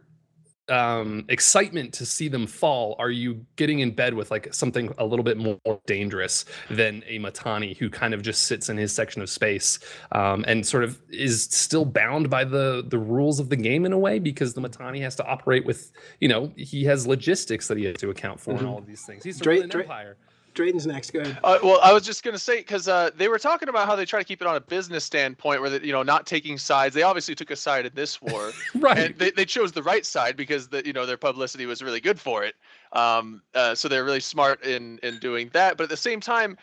um 0.69 1.25
excitement 1.29 1.93
to 1.93 2.07
see 2.07 2.29
them 2.29 2.47
fall 2.47 2.95
are 2.99 3.11
you 3.11 3.45
getting 3.57 3.81
in 3.81 3.91
bed 3.91 4.15
with 4.15 4.31
like 4.31 4.53
something 4.55 4.95
a 4.99 5.05
little 5.05 5.25
bit 5.25 5.37
more 5.37 5.59
dangerous 5.87 6.45
than 6.71 7.03
a 7.09 7.19
Mittani 7.19 7.77
who 7.77 7.91
kind 7.91 8.15
of 8.15 8.23
just 8.23 8.45
sits 8.45 8.69
in 8.69 8.77
his 8.77 8.93
section 8.93 9.21
of 9.23 9.29
space 9.29 9.81
um 10.13 10.45
and 10.47 10.65
sort 10.65 10.85
of 10.85 11.01
is 11.11 11.45
still 11.45 11.85
bound 11.85 12.31
by 12.31 12.45
the 12.45 12.85
the 12.89 12.99
rules 12.99 13.41
of 13.41 13.49
the 13.49 13.57
game 13.57 13.85
in 13.85 13.93
a 13.93 13.99
way 13.99 14.21
because 14.21 14.55
the 14.55 14.61
Mittani 14.61 15.01
has 15.01 15.17
to 15.17 15.27
operate 15.27 15.67
with 15.67 15.91
you 16.21 16.29
know 16.29 16.53
he 16.57 16.85
has 16.85 17.07
logistics 17.07 17.67
that 17.67 17.77
he 17.77 17.85
has 17.85 17.97
to 17.97 18.11
account 18.11 18.39
for 18.39 18.53
and 18.53 18.67
all 18.67 18.79
of 18.79 18.87
these 18.87 19.05
things. 19.05 19.25
He's 19.25 19.39
sort 19.39 19.59
an 19.59 19.73
empire 19.73 20.17
Drayden's 20.55 20.87
next. 20.87 21.13
Go 21.13 21.21
ahead. 21.21 21.39
Uh, 21.43 21.59
well, 21.63 21.81
I 21.83 21.93
was 21.93 22.05
just 22.05 22.23
gonna 22.23 22.39
say 22.39 22.59
because 22.59 22.89
uh, 22.89 23.11
they 23.17 23.29
were 23.29 23.39
talking 23.39 23.69
about 23.69 23.87
how 23.87 23.97
they 23.97 24.05
try 24.05 24.21
to 24.21 24.25
keep 24.25 24.41
it 24.41 24.47
on 24.47 24.57
a 24.57 24.61
business 24.61 25.05
standpoint, 25.05 25.61
where 25.61 25.71
they, 25.71 25.87
you 25.87 25.93
know, 25.93 26.03
not 26.03 26.27
taking 26.27 26.59
sides. 26.59 26.95
They 26.95 27.03
obviously 27.03 27.35
took 27.35 27.51
a 27.51 27.57
side 27.57 27.87
in 27.87 27.93
this 27.95 28.21
war, 28.21 28.53
right 28.77 28.99
and 28.99 29.19
they, 29.19 29.31
they 29.31 29.45
chose 29.45 29.73
the 29.73 29.83
right 29.83 30.05
side 30.05 30.37
because 30.37 30.69
the 30.69 30.85
you 30.85 30.93
know 30.93 31.07
their 31.07 31.17
publicity 31.17 31.67
was 31.67 31.83
really 31.83 32.01
good 32.01 32.21
for 32.21 32.45
it. 32.45 32.55
Um, 32.93 33.43
uh, 33.55 33.75
so 33.75 33.89
they're 33.89 34.05
really 34.05 34.21
smart 34.21 34.65
in 34.65 34.99
in 35.03 35.19
doing 35.19 35.51
that. 35.53 35.77
But 35.77 35.85
at 35.85 35.91
the 35.91 35.97
same 35.97 36.21
time, 36.21 36.57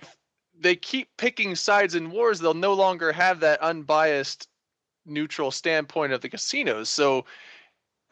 if 0.00 0.16
they 0.58 0.76
keep 0.76 1.08
picking 1.18 1.54
sides 1.54 1.94
in 1.94 2.10
wars, 2.10 2.40
they'll 2.40 2.54
no 2.54 2.74
longer 2.74 3.12
have 3.12 3.40
that 3.40 3.60
unbiased, 3.60 4.48
neutral 5.06 5.50
standpoint 5.50 6.12
of 6.12 6.20
the 6.20 6.28
casinos. 6.28 6.88
So 6.88 7.24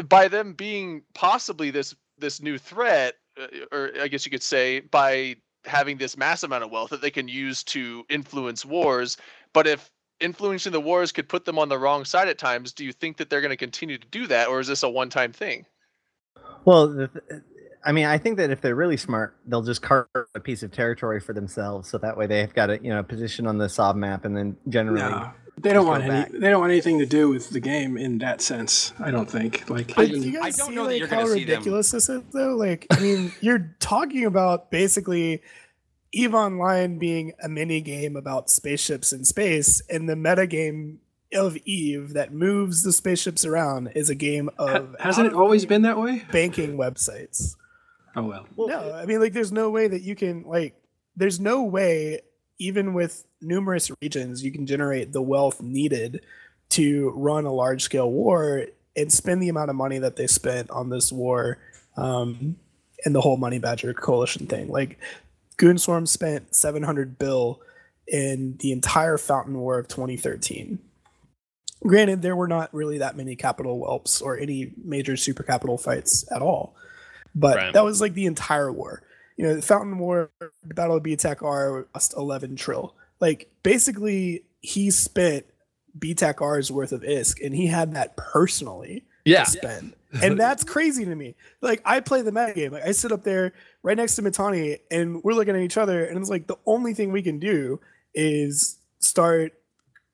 by 0.08 0.28
them 0.28 0.52
being 0.52 1.02
possibly 1.14 1.70
this 1.70 1.94
this 2.18 2.40
new 2.40 2.58
threat, 2.58 3.16
Uh, 3.40 3.46
or 3.70 3.90
I 4.00 4.08
guess 4.08 4.26
you 4.26 4.30
could 4.30 4.42
say 4.42 4.80
by 4.80 5.36
having 5.64 5.96
this 5.96 6.16
mass 6.16 6.42
amount 6.42 6.64
of 6.64 6.70
wealth 6.70 6.90
that 6.90 7.00
they 7.00 7.10
can 7.10 7.28
use 7.28 7.62
to 7.64 8.04
influence 8.08 8.64
wars, 8.64 9.16
but 9.52 9.66
if 9.66 9.90
influencing 10.20 10.72
the 10.72 10.80
wars 10.80 11.12
could 11.12 11.28
put 11.28 11.44
them 11.44 11.58
on 11.58 11.68
the 11.68 11.78
wrong 11.78 12.04
side 12.04 12.28
at 12.28 12.38
times, 12.38 12.72
do 12.72 12.84
you 12.84 12.92
think 12.92 13.16
that 13.16 13.30
they're 13.30 13.40
going 13.40 13.50
to 13.50 13.56
continue 13.56 13.98
to 13.98 14.08
do 14.08 14.26
that, 14.26 14.48
or 14.48 14.60
is 14.60 14.66
this 14.66 14.82
a 14.82 14.88
one-time 14.88 15.32
thing? 15.32 15.66
Well, 16.64 17.08
I 17.84 17.92
mean, 17.92 18.06
I 18.06 18.18
think 18.18 18.36
that 18.36 18.50
if 18.50 18.60
they're 18.60 18.74
really 18.74 18.96
smart, 18.96 19.36
they'll 19.46 19.62
just 19.62 19.82
carve 19.82 20.06
a 20.34 20.40
piece 20.40 20.62
of 20.62 20.70
territory 20.70 21.20
for 21.20 21.32
themselves, 21.32 21.90
so 21.90 21.98
that 21.98 22.16
way 22.16 22.26
they've 22.26 22.52
got 22.52 22.70
a 22.70 22.78
you 22.82 22.90
know 22.90 23.02
position 23.02 23.46
on 23.46 23.58
the 23.58 23.68
sov 23.68 23.96
map, 23.96 24.24
and 24.24 24.36
then 24.36 24.56
generally, 24.68 25.00
No, 25.00 25.32
they 25.58 25.72
don't 25.72 25.86
want 25.86 26.02
any. 26.04 26.10
back. 26.10 26.30
They 26.32 26.50
don't 26.50 26.60
want 26.60 26.72
anything 26.72 26.98
to 26.98 27.06
do 27.06 27.28
with 27.28 27.50
the 27.50 27.60
game 27.60 27.96
in 27.96 28.18
that 28.18 28.40
sense. 28.40 28.92
I 28.98 29.10
don't 29.10 29.30
think. 29.30 29.68
Like 29.70 29.94
But 29.94 30.08
even- 30.08 30.22
do 30.22 30.30
you 30.30 30.38
I 30.40 30.44
guys 30.44 30.56
don't 30.56 30.68
see 30.70 30.74
know 30.74 30.84
that 30.84 30.90
like 30.90 30.98
you're 30.98 31.08
how 31.08 31.16
gonna 31.22 31.28
see 31.34 31.44
them- 31.44 31.50
ridiculous 31.50 31.90
this 31.90 32.08
is 32.08 32.22
though? 32.32 32.56
Like, 32.56 32.86
I 32.90 33.00
mean, 33.00 33.32
you're 33.40 33.74
talking 33.80 34.24
about 34.24 34.70
basically 34.70 35.42
Eve 36.12 36.34
Online 36.34 36.98
being 36.98 37.32
a 37.42 37.48
mini 37.48 37.80
game 37.80 38.16
about 38.16 38.50
spaceships 38.50 39.12
in 39.12 39.24
space, 39.24 39.80
and 39.88 40.08
the 40.08 40.16
meta 40.16 40.46
game 40.46 41.00
of 41.34 41.56
Eve 41.64 42.12
that 42.12 42.32
moves 42.32 42.82
the 42.82 42.92
spaceships 42.92 43.44
around 43.46 43.88
is 43.94 44.10
a 44.10 44.14
game 44.14 44.50
Ha- 44.58 44.64
of 44.66 44.96
hasn't 45.00 45.26
it 45.28 45.32
always 45.32 45.64
been 45.64 45.82
that 45.82 45.98
way? 45.98 46.22
banking 46.30 46.76
websites. 46.76 47.56
Oh 48.14 48.24
well. 48.24 48.46
no, 48.58 48.92
I 48.92 49.06
mean, 49.06 49.20
like, 49.20 49.32
there's 49.32 49.52
no 49.52 49.70
way 49.70 49.88
that 49.88 50.02
you 50.02 50.14
can 50.14 50.42
like. 50.46 50.74
There's 51.16 51.40
no 51.40 51.62
way, 51.64 52.20
even 52.62 52.94
with 52.94 53.24
numerous 53.40 53.90
regions, 54.00 54.44
you 54.44 54.52
can 54.52 54.66
generate 54.66 55.12
the 55.12 55.22
wealth 55.22 55.60
needed 55.60 56.22
to 56.70 57.10
run 57.16 57.44
a 57.44 57.52
large 57.52 57.82
scale 57.82 58.10
war 58.10 58.66
and 58.96 59.12
spend 59.12 59.42
the 59.42 59.48
amount 59.48 59.70
of 59.70 59.76
money 59.76 59.98
that 59.98 60.16
they 60.16 60.26
spent 60.26 60.70
on 60.70 60.90
this 60.90 61.10
war, 61.12 61.58
um, 61.96 62.56
and 63.04 63.14
the 63.14 63.20
whole 63.20 63.36
Money 63.36 63.58
Badger 63.58 63.92
coalition 63.94 64.46
thing. 64.46 64.68
Like, 64.68 64.98
Goonswarm 65.58 66.06
spent 66.06 66.54
700 66.54 67.18
bill 67.18 67.60
in 68.06 68.56
the 68.58 68.72
entire 68.72 69.18
Fountain 69.18 69.58
War 69.58 69.78
of 69.78 69.88
2013. 69.88 70.78
Granted, 71.86 72.22
there 72.22 72.36
were 72.36 72.48
not 72.48 72.72
really 72.72 72.98
that 72.98 73.16
many 73.16 73.34
capital 73.36 73.78
whelps 73.78 74.22
or 74.22 74.38
any 74.38 74.72
major 74.84 75.16
super 75.16 75.42
capital 75.42 75.76
fights 75.78 76.24
at 76.30 76.42
all 76.42 76.74
but 77.34 77.56
Right. 77.56 77.72
that 77.72 77.84
was 77.84 78.00
like 78.00 78.14
the 78.14 78.26
entire 78.26 78.70
war. 78.72 79.02
You 79.36 79.44
know, 79.46 79.54
the 79.54 79.62
Fountain 79.62 79.98
War, 79.98 80.30
Battle 80.64 80.96
of 80.96 81.02
B-R5RB 81.02 81.86
lost 81.94 82.14
11 82.16 82.56
trill. 82.56 82.94
Like 83.20 83.50
basically, 83.62 84.44
he 84.60 84.90
spent 84.90 85.46
B-R5RB's 85.98 86.70
worth 86.72 86.92
of 86.92 87.02
ISK, 87.02 87.44
and 87.44 87.54
he 87.54 87.66
had 87.66 87.94
that 87.94 88.16
personally 88.16 89.04
yeah 89.24 89.44
to 89.44 89.50
spend, 89.50 89.94
and 90.20 90.38
that's 90.38 90.64
crazy 90.64 91.04
to 91.04 91.14
me. 91.14 91.34
Like 91.60 91.80
I 91.84 92.00
play 92.00 92.22
the 92.22 92.32
meta 92.32 92.52
game, 92.54 92.72
like 92.72 92.84
I 92.84 92.92
sit 92.92 93.12
up 93.12 93.22
there 93.22 93.52
right 93.82 93.96
next 93.96 94.16
to 94.16 94.22
Mittani, 94.22 94.80
and 94.90 95.22
we're 95.22 95.34
looking 95.34 95.54
at 95.54 95.62
each 95.62 95.76
other, 95.76 96.04
and 96.04 96.18
it's 96.18 96.30
like 96.30 96.46
the 96.46 96.58
only 96.66 96.94
thing 96.94 97.12
we 97.12 97.22
can 97.22 97.38
do 97.38 97.80
is 98.14 98.78
start 98.98 99.52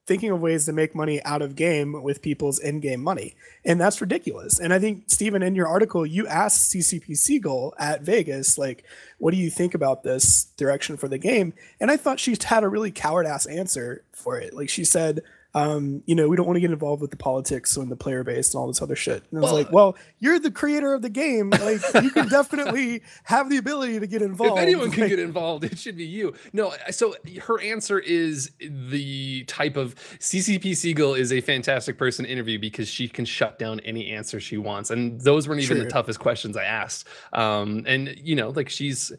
thinking 0.09 0.31
of 0.31 0.41
ways 0.41 0.65
to 0.65 0.73
make 0.73 0.95
money 0.95 1.23
out 1.23 1.43
of 1.43 1.55
game 1.55 2.03
with 2.03 2.23
people's 2.23 2.59
in-game 2.59 3.03
money. 3.03 3.37
And 3.65 3.79
that's 3.79 4.01
ridiculous. 4.01 4.59
And 4.59 4.73
i 4.73 4.79
think 4.79 5.05
stephen 5.07 5.43
in 5.43 5.55
your 5.55 5.69
article 5.69 6.07
you 6.07 6.27
asked 6.27 6.73
ccp 6.73 7.17
Seagull 7.17 7.75
at 7.79 8.03
vegas 8.03 8.57
like 8.57 8.85
what 9.19 9.33
do 9.33 9.37
you 9.37 9.51
think 9.51 9.75
about 9.75 10.03
this 10.03 10.45
direction 10.57 10.97
for 10.97 11.09
the 11.09 11.19
game? 11.19 11.53
And 11.79 11.91
i 11.91 11.97
thought 11.97 12.19
she 12.19 12.37
had 12.43 12.65
a 12.65 12.69
really 12.69 12.91
coward 12.91 13.27
ass 13.27 13.47
answer 13.47 14.03
for 14.13 14.39
it. 14.39 14.55
Like 14.55 14.71
she 14.71 14.85
said 14.85 15.23
um, 15.55 16.03
you 16.07 16.15
know, 16.15 16.29
we 16.29 16.37
don't 16.37 16.47
want 16.47 16.57
to 16.57 16.61
get 16.61 16.71
involved 16.71 17.01
with 17.01 17.11
the 17.11 17.17
politics 17.17 17.77
and 17.77 17.91
the 17.91 17.97
player 17.97 18.23
base 18.23 18.53
and 18.53 18.61
all 18.61 18.67
this 18.67 18.83
other 18.83 18.95
shit. 18.95 19.23
And 19.31 19.39
I 19.39 19.41
was 19.41 19.51
Well- 19.51 19.55
like, 19.63 19.73
well, 19.73 19.97
you're 20.19 20.39
the 20.39 20.51
creator 20.51 20.93
of 20.93 21.03
the 21.03 21.09
game. 21.11 21.51
Like, 21.51 21.81
you 22.03 22.11
can 22.11 22.29
definitely 22.29 23.03
have 23.25 23.49
the 23.49 23.57
ability 23.57 23.99
to 24.01 24.07
get 24.07 24.21
involved. 24.23 24.59
If 24.59 24.63
anyone 24.63 24.91
can 24.91 25.03
Like, 25.03 25.11
get 25.11 25.19
involved, 25.19 25.65
it 25.65 25.79
should 25.79 25.97
be 25.97 26.05
you. 26.05 26.35
No, 26.53 26.75
so 26.91 27.15
her 27.43 27.61
answer 27.61 27.99
is 27.99 28.51
the 28.61 29.45
type 29.45 29.77
of 29.77 29.95
CCP 30.19 30.77
Seagull 30.77 31.15
is 31.15 31.33
a 31.33 31.41
fantastic 31.41 31.97
person 31.99 32.25
to 32.27 32.31
interview 32.31 32.59
because 32.59 32.89
she 32.89 33.09
can 33.09 33.25
shut 33.25 33.59
down 33.59 33.81
any 33.81 34.11
answer 34.11 34.39
she 34.41 34.59
wants, 34.59 34.91
and 34.91 35.21
those 35.21 35.49
weren't 35.49 35.63
even 35.63 35.79
the 35.79 35.87
toughest 35.87 36.21
questions 36.21 36.57
I 36.57 36.65
asked. 36.65 37.07
Um, 37.33 37.85
and 37.87 38.15
you 38.23 38.37
know, 38.37 38.51
like 38.51 38.69
she's 38.69 39.13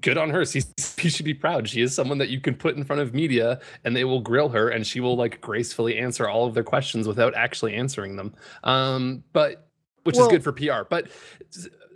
good 0.00 0.18
on 0.18 0.30
her. 0.30 0.42
CCP 0.42 1.10
should 1.14 1.24
be 1.26 1.34
proud. 1.34 1.68
She 1.68 1.80
is 1.80 1.94
someone 1.94 2.18
that 2.18 2.28
you 2.28 2.40
can 2.40 2.54
put 2.54 2.76
in 2.76 2.84
front 2.84 3.00
of 3.02 3.14
media, 3.14 3.60
and 3.84 3.96
they 3.96 4.04
will 4.04 4.20
grill 4.20 4.50
her, 4.50 4.68
and 4.68 4.86
she 4.86 5.00
will 5.00 5.16
like 5.16 5.40
gracefully 5.70 5.98
answer 5.98 6.28
all 6.28 6.46
of 6.46 6.54
their 6.54 6.64
questions 6.64 7.06
without 7.06 7.32
actually 7.34 7.74
answering 7.74 8.16
them. 8.16 8.34
Um, 8.64 9.22
but 9.32 9.68
which 10.02 10.16
Well- 10.16 10.26
is 10.26 10.32
good 10.32 10.42
for 10.42 10.52
PR. 10.52 10.84
But 10.88 11.08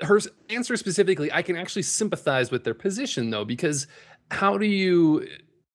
her 0.02 0.20
answer 0.48 0.76
specifically, 0.76 1.32
I 1.32 1.42
can 1.42 1.56
actually 1.56 1.82
sympathize 1.82 2.52
with 2.52 2.62
their 2.62 2.74
position 2.74 3.30
though, 3.30 3.44
because 3.44 3.88
how 4.30 4.58
do 4.58 4.66
you 4.66 5.26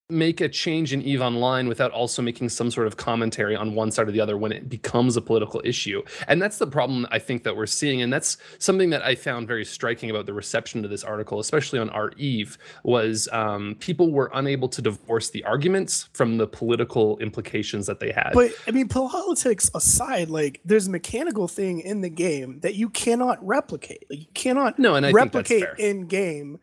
make 0.10 0.42
a 0.42 0.50
change 0.50 0.92
in 0.92 1.04
Eve 1.04 1.22
Online 1.22 1.68
without 1.68 1.92
also 1.92 2.22
making 2.22 2.50
some 2.50 2.72
sort 2.72 2.88
of 2.88 2.98
commentary 2.98 3.56
on 3.56 3.76
one 3.76 3.92
side 3.92 4.08
or 4.08 4.12
the 4.12 4.20
other 4.20 4.38
when 4.38 4.52
it 4.52 4.68
becomes 4.68 5.16
a 5.16 5.22
political 5.22 5.62
issue. 5.64 6.02
And 6.28 6.42
that's 6.42 6.58
the 6.58 6.66
problem 6.66 7.06
I 7.12 7.20
think 7.20 7.44
that 7.44 7.56
we're 7.56 7.68
seeing. 7.68 8.02
And 8.02 8.12
that's 8.12 8.38
something 8.58 8.90
that 8.90 9.04
I 9.04 9.14
found 9.14 9.48
very 9.48 9.64
striking 9.64 10.10
about 10.10 10.26
the 10.26 10.34
reception 10.34 10.82
to 10.82 10.88
this 10.88 11.04
article, 11.04 11.40
especially 11.40 11.78
on 11.78 11.92
r/Eve, 11.92 12.58
was 12.84 13.30
um, 13.32 13.76
people 13.80 14.12
were 14.12 14.32
unable 14.34 14.68
to 14.70 14.82
divorce 14.82 15.30
the 15.30 15.44
arguments 15.44 16.10
from 16.14 16.38
the 16.38 16.48
political 16.48 17.20
implications 17.20 17.86
that 17.86 18.00
they 18.00 18.12
had. 18.12 18.32
But 18.34 18.52
I 18.68 18.72
mean, 18.72 18.88
politics 18.88 19.70
aside, 19.76 20.32
like 20.32 20.60
there's 20.66 20.88
a 20.88 20.92
mechanical 20.92 21.48
thing 21.48 21.82
in 21.82 22.02
the 22.02 22.10
game 22.10 22.62
that 22.62 22.74
you 22.74 22.90
cannot 22.90 23.46
replicate. 23.46 24.06
Like 24.10 24.22
you 24.22 24.28
cannot 24.34 24.80
no, 24.80 24.96
and 24.96 25.06
I 25.06 25.12
replicate 25.12 25.48
think 25.48 25.66
that's 25.66 25.80
fair. 25.80 25.90
in 25.90 26.08
game 26.08 26.60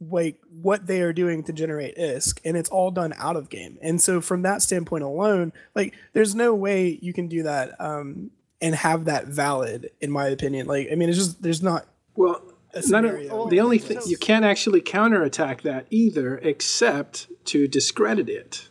like 0.00 0.38
what 0.50 0.86
they 0.86 1.00
are 1.00 1.12
doing 1.12 1.42
to 1.44 1.52
generate 1.52 1.96
ISK, 1.96 2.40
and 2.44 2.56
it's 2.56 2.68
all 2.68 2.90
done 2.90 3.14
out 3.16 3.36
of 3.36 3.48
game. 3.48 3.78
And 3.80 4.00
so 4.00 4.20
from 4.20 4.42
that 4.42 4.62
standpoint 4.62 5.04
alone, 5.04 5.52
like 5.74 5.94
there's 6.12 6.34
no 6.34 6.54
way 6.54 6.98
you 7.00 7.12
can 7.12 7.28
do 7.28 7.42
that 7.44 7.80
um, 7.80 8.30
and 8.60 8.74
have 8.74 9.06
that 9.06 9.26
valid, 9.26 9.90
in 10.00 10.10
my 10.10 10.26
opinion. 10.26 10.66
Like 10.66 10.88
I 10.92 10.94
mean, 10.96 11.08
it's 11.08 11.18
just 11.18 11.42
there's 11.42 11.62
not 11.62 11.86
Well, 12.14 12.42
a 12.74 12.76
none 12.76 12.82
scenario. 12.82 13.44
of, 13.44 13.50
the 13.50 13.60
only 13.60 13.78
thing 13.78 14.00
you 14.06 14.18
can't 14.18 14.44
actually 14.44 14.82
counterattack 14.82 15.62
that 15.62 15.86
either, 15.90 16.38
except 16.38 17.28
to 17.46 17.66
discredit 17.66 18.28
it. 18.28 18.68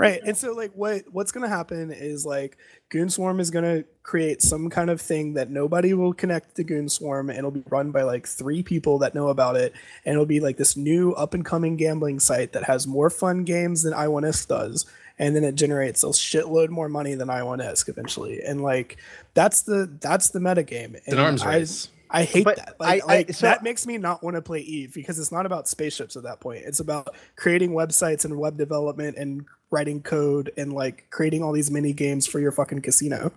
Right. 0.00 0.20
And 0.24 0.36
so 0.36 0.52
like 0.54 0.72
what 0.74 1.02
what's 1.12 1.30
gonna 1.30 1.48
happen 1.48 1.92
is 1.92 2.24
like 2.24 2.56
Goonswarm 2.90 3.38
is 3.38 3.50
gonna 3.50 3.84
create 4.02 4.40
some 4.40 4.70
kind 4.70 4.88
of 4.88 4.98
thing 5.00 5.34
that 5.34 5.50
nobody 5.50 5.92
will 5.92 6.14
connect 6.14 6.56
to 6.56 6.64
Goonswarm 6.64 7.28
and 7.28 7.36
it'll 7.38 7.50
be 7.50 7.62
run 7.68 7.90
by 7.90 8.02
like 8.02 8.26
three 8.26 8.62
people 8.62 8.98
that 9.00 9.14
know 9.14 9.28
about 9.28 9.56
it 9.56 9.74
and 10.06 10.14
it'll 10.14 10.24
be 10.24 10.40
like 10.40 10.56
this 10.56 10.74
new 10.76 11.12
up 11.12 11.34
and 11.34 11.44
coming 11.44 11.76
gambling 11.76 12.18
site 12.18 12.52
that 12.54 12.64
has 12.64 12.86
more 12.86 13.10
fun 13.10 13.44
games 13.44 13.82
than 13.82 13.92
I1S 13.92 14.48
does 14.48 14.86
and 15.18 15.36
then 15.36 15.44
it 15.44 15.54
generates 15.54 16.02
a 16.02 16.06
shitload 16.06 16.70
more 16.70 16.88
money 16.88 17.14
than 17.14 17.28
I1S 17.28 17.86
eventually. 17.88 18.40
And 18.42 18.62
like 18.62 18.96
that's 19.34 19.60
the 19.62 19.86
that's 20.00 20.30
the 20.30 20.40
meta 20.40 20.62
game. 20.62 20.94
It's 20.96 21.08
an 21.08 21.12
And 21.18 21.20
arms 21.20 21.42
I- 21.42 21.56
race. 21.58 21.88
I 22.12 22.24
hate 22.24 22.44
But 22.44 22.56
that. 22.56 22.74
Like, 22.80 23.02
I- 23.02 23.04
I- 23.04 23.16
like 23.18 23.34
so- 23.34 23.46
that 23.46 23.62
makes 23.62 23.86
me 23.86 23.96
not 23.98 24.24
want 24.24 24.34
to 24.34 24.42
play 24.42 24.58
Eve 24.60 24.94
because 24.94 25.18
it's 25.20 25.30
not 25.30 25.46
about 25.46 25.68
spaceships 25.68 26.16
at 26.16 26.22
that 26.24 26.40
point. 26.40 26.64
It's 26.66 26.80
about 26.80 27.14
creating 27.36 27.70
websites 27.70 28.24
and 28.24 28.36
web 28.36 28.56
development 28.56 29.16
and 29.16 29.44
writing 29.70 30.02
code 30.02 30.52
and 30.56 30.72
like 30.72 31.06
creating 31.10 31.42
all 31.42 31.52
these 31.52 31.70
mini 31.70 31.92
games 31.92 32.26
for 32.26 32.40
your 32.40 32.52
fucking 32.52 32.80
casino. 32.82 33.32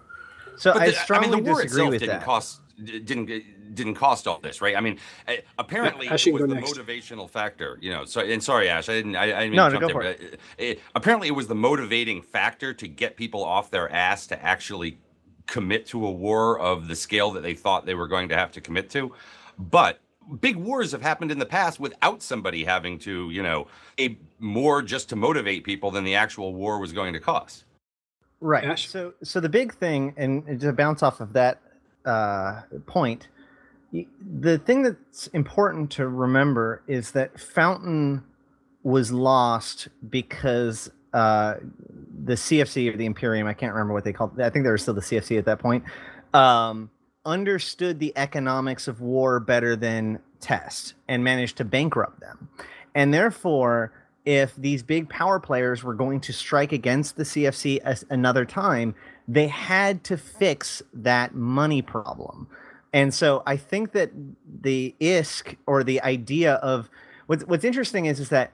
So 0.58 0.74
But 0.74 0.82
I 0.84 0.86
the- 0.88 0.94
strongly 0.94 1.30
mean, 1.36 1.44
the 1.44 1.52
war 1.52 1.62
disagree 1.62 1.84
itself 1.86 1.90
with 1.92 2.00
didn't 2.02 2.20
that. 2.20 2.26
cost 2.26 2.60
didn't 2.84 3.76
didn't 3.76 3.96
cost 3.96 4.28
all 4.28 4.40
this, 4.40 4.62
right? 4.62 4.76
I 4.76 4.82
mean, 4.82 5.00
uh, 5.28 5.34
apparently 5.58 6.08
Ash, 6.08 6.28
it 6.28 6.34
was 6.34 6.42
the 6.42 6.48
go 6.48 6.54
next. 6.56 6.74
motivational 6.74 7.30
factor. 7.30 7.78
You 7.82 7.92
know, 7.92 8.06
so 8.06 8.22
and 8.22 8.44
sorry, 8.44 8.70
Ash, 8.70 8.88
I 8.90 8.94
didn't. 8.94 9.16
I, 9.16 9.24
I 9.24 9.26
didn't 9.28 9.42
mean 9.52 9.56
No, 9.58 9.70
to 9.70 9.74
no, 9.76 9.80
jump 9.80 9.94
go 9.94 10.02
there, 10.02 10.14
for 10.14 10.20
but 10.20 10.34
it, 10.34 10.40
it, 10.58 10.80
apparently 10.96 11.28
it 11.28 11.32
was 11.36 11.48
the 11.48 11.56
motivating 11.56 12.22
factor 12.22 12.74
to 12.74 12.88
get 12.88 13.16
people 13.16 13.44
off 13.44 13.72
their 13.72 13.92
ass 13.92 14.28
to 14.28 14.44
actually 14.44 14.98
commit 15.48 15.86
to 15.88 16.06
a 16.06 16.12
war 16.12 16.60
of 16.60 16.88
the 16.88 16.96
scale 16.96 17.32
that 17.32 17.42
they 17.42 17.54
thought 17.54 17.86
they 17.86 17.96
were 17.96 18.08
going 18.08 18.30
to 18.30 18.36
have 18.36 18.52
to 18.54 18.62
commit 18.62 18.90
to. 18.92 19.12
But 19.60 20.00
big 20.40 20.56
wars 20.56 20.92
have 20.94 21.02
happened 21.02 21.32
in 21.32 21.40
the 21.40 21.46
past 21.46 21.80
without 21.80 22.22
somebody 22.24 22.64
having 22.64 22.98
to, 23.00 23.30
you 23.30 23.44
know, 23.44 23.68
a 24.00 24.18
more 24.44 24.82
just 24.82 25.10
to 25.10 25.16
motivate 25.16 25.64
people 25.64 25.90
than 25.90 26.04
the 26.04 26.16
actual 26.16 26.54
war 26.54 26.80
was 26.80 26.92
going 26.92 27.14
to 27.14 27.20
cost. 27.20 27.64
Right. 28.42 28.66
Ash? 28.66 28.90
So 28.90 29.14
so 29.24 29.40
the 29.40 29.50
big 29.50 29.74
thing, 29.74 30.14
and 30.18 30.60
to 30.60 30.74
bounce 30.74 31.02
off 31.02 31.22
of 31.22 31.32
that 31.34 31.62
uh, 32.06 32.62
point, 32.86 33.30
the 34.42 34.58
thing 34.58 34.84
that's 34.84 35.28
important 35.28 35.90
to 35.92 36.08
remember 36.10 36.84
is 36.88 37.12
that 37.12 37.40
Fountain 37.40 38.24
was 38.84 39.14
lost 39.14 39.88
because 40.10 40.92
uh, 41.14 41.56
the 42.26 42.34
CFC 42.34 42.94
or 42.94 42.98
the 42.98 43.06
Imperium, 43.06 43.48
I 43.48 43.54
can't 43.54 43.74
remember 43.74 43.94
what 43.94 44.04
they 44.04 44.12
called. 44.12 44.38
It. 44.38 44.44
I 44.44 44.50
think 44.50 44.66
they 44.66 44.72
were 44.72 44.78
still 44.78 44.94
the 44.94 45.02
CFC 45.02 45.38
at 45.38 45.46
that 45.46 45.60
point. 45.60 45.86
Um, 46.34 46.90
understood 47.26 48.00
the 48.00 48.12
economics 48.18 48.90
of 48.90 49.00
war 49.00 49.40
better 49.40 49.78
than 49.78 50.20
Test 50.42 50.96
and 51.08 51.24
managed 51.24 51.56
to 51.58 51.64
bankrupt 51.64 52.20
them, 52.20 52.50
and 52.94 53.14
therefore 53.14 53.94
if 54.26 54.56
these 54.56 54.84
big 54.84 55.10
power 55.10 55.40
players 55.40 55.84
were 55.84 55.94
going 55.94 56.20
to 56.22 56.34
strike 56.34 56.72
against 56.72 57.18
the 57.18 57.24
CFC 57.24 57.80
as 57.80 58.06
another 58.10 58.46
time, 58.46 58.96
they 59.28 59.48
had 59.48 60.04
to 60.06 60.18
fix 60.18 60.82
that 60.94 61.36
money 61.36 61.82
problem. 61.82 62.48
And 62.94 63.14
so 63.14 63.44
I 63.46 63.58
think 63.58 63.92
that 63.94 64.12
the 64.62 64.96
ISK 65.02 65.58
or 65.66 65.84
the 65.84 66.02
idea 66.02 66.54
of 66.56 66.90
what's 67.28 67.44
what's 67.46 67.66
interesting 67.66 68.06
is 68.06 68.20
is 68.20 68.30
that 68.30 68.52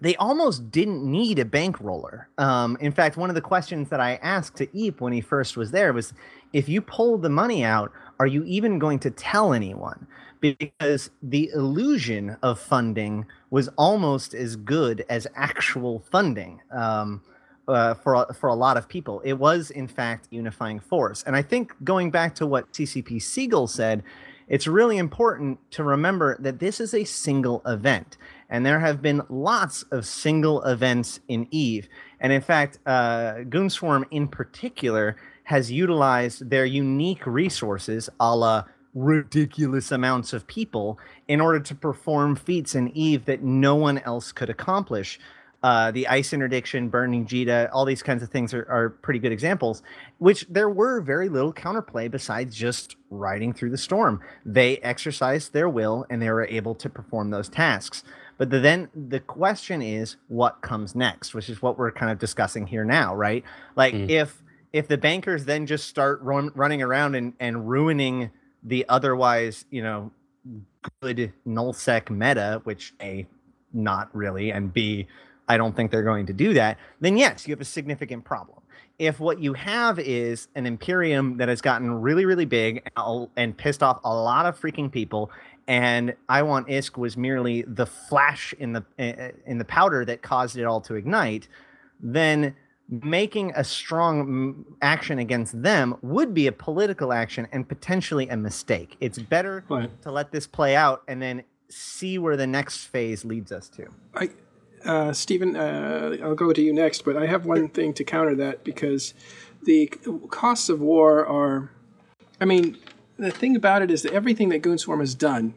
they 0.00 0.16
almost 0.16 0.70
didn't 0.70 1.02
need 1.02 1.38
a 1.38 1.44
bankroller. 1.44 2.26
Um, 2.38 2.76
in 2.80 2.92
fact, 2.92 3.16
one 3.16 3.30
of 3.30 3.34
the 3.34 3.40
questions 3.40 3.88
that 3.88 4.00
I 4.00 4.16
asked 4.16 4.56
to 4.56 4.68
Eep 4.76 5.00
when 5.00 5.12
he 5.12 5.20
first 5.20 5.56
was 5.56 5.70
there 5.70 5.92
was, 5.92 6.12
if 6.52 6.68
you 6.68 6.82
pull 6.82 7.16
the 7.16 7.30
money 7.30 7.64
out, 7.64 7.92
are 8.20 8.26
you 8.26 8.44
even 8.44 8.78
going 8.78 8.98
to 9.00 9.10
tell 9.10 9.54
anyone? 9.54 10.06
Because 10.40 11.10
the 11.22 11.50
illusion 11.54 12.36
of 12.42 12.58
funding 12.58 13.26
was 13.50 13.68
almost 13.76 14.34
as 14.34 14.56
good 14.56 15.04
as 15.08 15.26
actual 15.34 16.04
funding 16.10 16.60
um, 16.70 17.22
uh, 17.68 17.94
for 17.94 18.26
for 18.34 18.48
a 18.48 18.54
lot 18.54 18.76
of 18.76 18.88
people. 18.88 19.20
It 19.24 19.34
was, 19.34 19.70
in 19.70 19.88
fact, 19.88 20.28
unifying 20.30 20.80
force. 20.80 21.22
And 21.26 21.34
I 21.34 21.42
think 21.42 21.72
going 21.84 22.10
back 22.10 22.34
to 22.36 22.46
what 22.46 22.72
CCP 22.72 23.20
Seagull 23.20 23.66
said, 23.66 24.02
it's 24.48 24.66
really 24.66 24.98
important 24.98 25.58
to 25.72 25.82
remember 25.82 26.36
that 26.40 26.60
this 26.60 26.80
is 26.80 26.94
a 26.94 27.04
single 27.04 27.62
event. 27.66 28.16
And 28.48 28.64
there 28.64 28.78
have 28.78 29.02
been 29.02 29.22
lots 29.28 29.82
of 29.84 30.06
single 30.06 30.62
events 30.62 31.18
in 31.26 31.48
Eve. 31.50 31.88
And 32.20 32.32
in 32.32 32.40
fact, 32.40 32.78
uh, 32.86 33.38
Goonswarm 33.48 34.04
in 34.12 34.28
particular 34.28 35.16
has 35.44 35.70
utilized 35.70 36.48
their 36.48 36.64
unique 36.64 37.26
resources, 37.26 38.08
a 38.20 38.36
la 38.36 38.64
ridiculous 38.96 39.92
amounts 39.92 40.32
of 40.32 40.46
people, 40.46 40.98
in 41.28 41.40
order 41.40 41.60
to 41.60 41.74
perform 41.74 42.34
feats 42.34 42.74
in 42.74 42.88
Eve 42.96 43.26
that 43.26 43.42
no 43.42 43.74
one 43.74 43.98
else 43.98 44.32
could 44.32 44.48
accomplish. 44.50 45.20
Uh, 45.62 45.90
the 45.90 46.06
ice 46.08 46.32
interdiction, 46.32 46.88
burning 46.88 47.26
Jita, 47.26 47.68
all 47.72 47.84
these 47.84 48.02
kinds 48.02 48.22
of 48.22 48.30
things 48.30 48.54
are, 48.54 48.66
are 48.70 48.90
pretty 48.90 49.18
good 49.18 49.32
examples, 49.32 49.82
which 50.18 50.46
there 50.48 50.70
were 50.70 51.00
very 51.00 51.28
little 51.28 51.52
counterplay 51.52 52.10
besides 52.10 52.54
just 52.56 52.96
riding 53.10 53.52
through 53.52 53.70
the 53.70 53.78
storm. 53.78 54.20
They 54.44 54.78
exercised 54.78 55.52
their 55.52 55.68
will 55.68 56.06
and 56.08 56.22
they 56.22 56.30
were 56.30 56.46
able 56.46 56.74
to 56.76 56.88
perform 56.88 57.30
those 57.30 57.48
tasks. 57.48 58.02
But 58.38 58.50
the, 58.50 58.60
then 58.60 58.88
the 58.94 59.18
question 59.20 59.82
is, 59.82 60.16
what 60.28 60.60
comes 60.60 60.94
next? 60.94 61.34
Which 61.34 61.48
is 61.48 61.60
what 61.62 61.78
we're 61.78 61.90
kind 61.90 62.12
of 62.12 62.18
discussing 62.18 62.66
here 62.66 62.84
now, 62.84 63.14
right? 63.14 63.42
Like 63.74 63.94
Mm. 63.94 64.08
if 64.10 64.42
if 64.72 64.88
the 64.88 64.98
bankers 64.98 65.46
then 65.46 65.66
just 65.66 65.88
start 65.88 66.20
run, 66.22 66.50
running 66.54 66.82
around 66.82 67.14
and, 67.14 67.32
and 67.40 67.68
ruining 67.68 68.30
the 68.62 68.84
otherwise, 68.88 69.64
you 69.70 69.82
know, 69.82 70.10
good 71.00 71.32
nullsec 71.46 72.10
meta, 72.10 72.60
which 72.64 72.94
a 73.00 73.26
not 73.72 74.14
really, 74.14 74.50
and 74.50 74.72
b 74.72 75.06
I 75.48 75.56
don't 75.56 75.76
think 75.76 75.90
they're 75.90 76.02
going 76.02 76.26
to 76.26 76.32
do 76.32 76.54
that. 76.54 76.78
Then 77.00 77.16
yes, 77.16 77.46
you 77.46 77.52
have 77.52 77.60
a 77.60 77.64
significant 77.64 78.24
problem. 78.24 78.58
If 78.98 79.20
what 79.20 79.40
you 79.40 79.52
have 79.52 79.98
is 79.98 80.48
an 80.54 80.66
Imperium 80.66 81.36
that 81.36 81.48
has 81.48 81.60
gotten 81.60 82.00
really, 82.00 82.24
really 82.24 82.46
big 82.46 82.88
and 83.36 83.56
pissed 83.56 83.82
off 83.82 84.00
a 84.04 84.14
lot 84.14 84.46
of 84.46 84.58
freaking 84.58 84.90
people, 84.90 85.30
and 85.68 86.14
I 86.28 86.42
want 86.42 86.68
ISK 86.68 86.96
was 86.96 87.16
merely 87.16 87.62
the 87.62 87.86
flash 87.86 88.54
in 88.58 88.72
the 88.72 88.84
uh, 88.98 89.32
in 89.44 89.58
the 89.58 89.64
powder 89.64 90.04
that 90.04 90.22
caused 90.22 90.56
it 90.56 90.64
all 90.64 90.80
to 90.82 90.94
ignite, 90.94 91.48
then 92.00 92.54
making 92.88 93.52
a 93.56 93.64
strong 93.64 94.26
mm, 94.26 94.64
action 94.80 95.18
against 95.18 95.60
them 95.62 95.96
would 96.02 96.32
be 96.32 96.46
a 96.46 96.52
political 96.52 97.12
action 97.12 97.48
and 97.52 97.68
potentially 97.68 98.28
a 98.28 98.36
mistake. 98.36 98.96
It's 99.00 99.18
better 99.18 99.64
to 100.02 100.10
let 100.10 100.30
this 100.32 100.46
play 100.46 100.76
out 100.76 101.02
and 101.08 101.20
then 101.20 101.42
see 101.68 102.18
where 102.18 102.36
the 102.36 102.46
next 102.46 102.84
phase 102.84 103.24
leads 103.24 103.50
us 103.50 103.68
to. 103.70 103.88
I, 104.14 104.30
uh, 104.84 105.12
Stephen, 105.12 105.56
uh, 105.56 106.16
I'll 106.22 106.34
go 106.34 106.52
to 106.52 106.62
you 106.62 106.72
next, 106.72 107.04
but 107.04 107.16
I 107.16 107.26
have 107.26 107.44
one 107.44 107.68
thing 107.68 107.92
to 107.94 108.04
counter 108.04 108.34
that 108.36 108.62
because 108.62 109.14
the 109.64 109.86
costs 110.30 110.68
of 110.68 110.80
war 110.80 111.26
are. 111.26 111.70
I 112.40 112.44
mean, 112.44 112.76
the 113.18 113.30
thing 113.30 113.56
about 113.56 113.82
it 113.82 113.90
is 113.90 114.02
that 114.02 114.12
everything 114.12 114.50
that 114.50 114.62
Goonswarm 114.62 115.00
has 115.00 115.14
done 115.14 115.54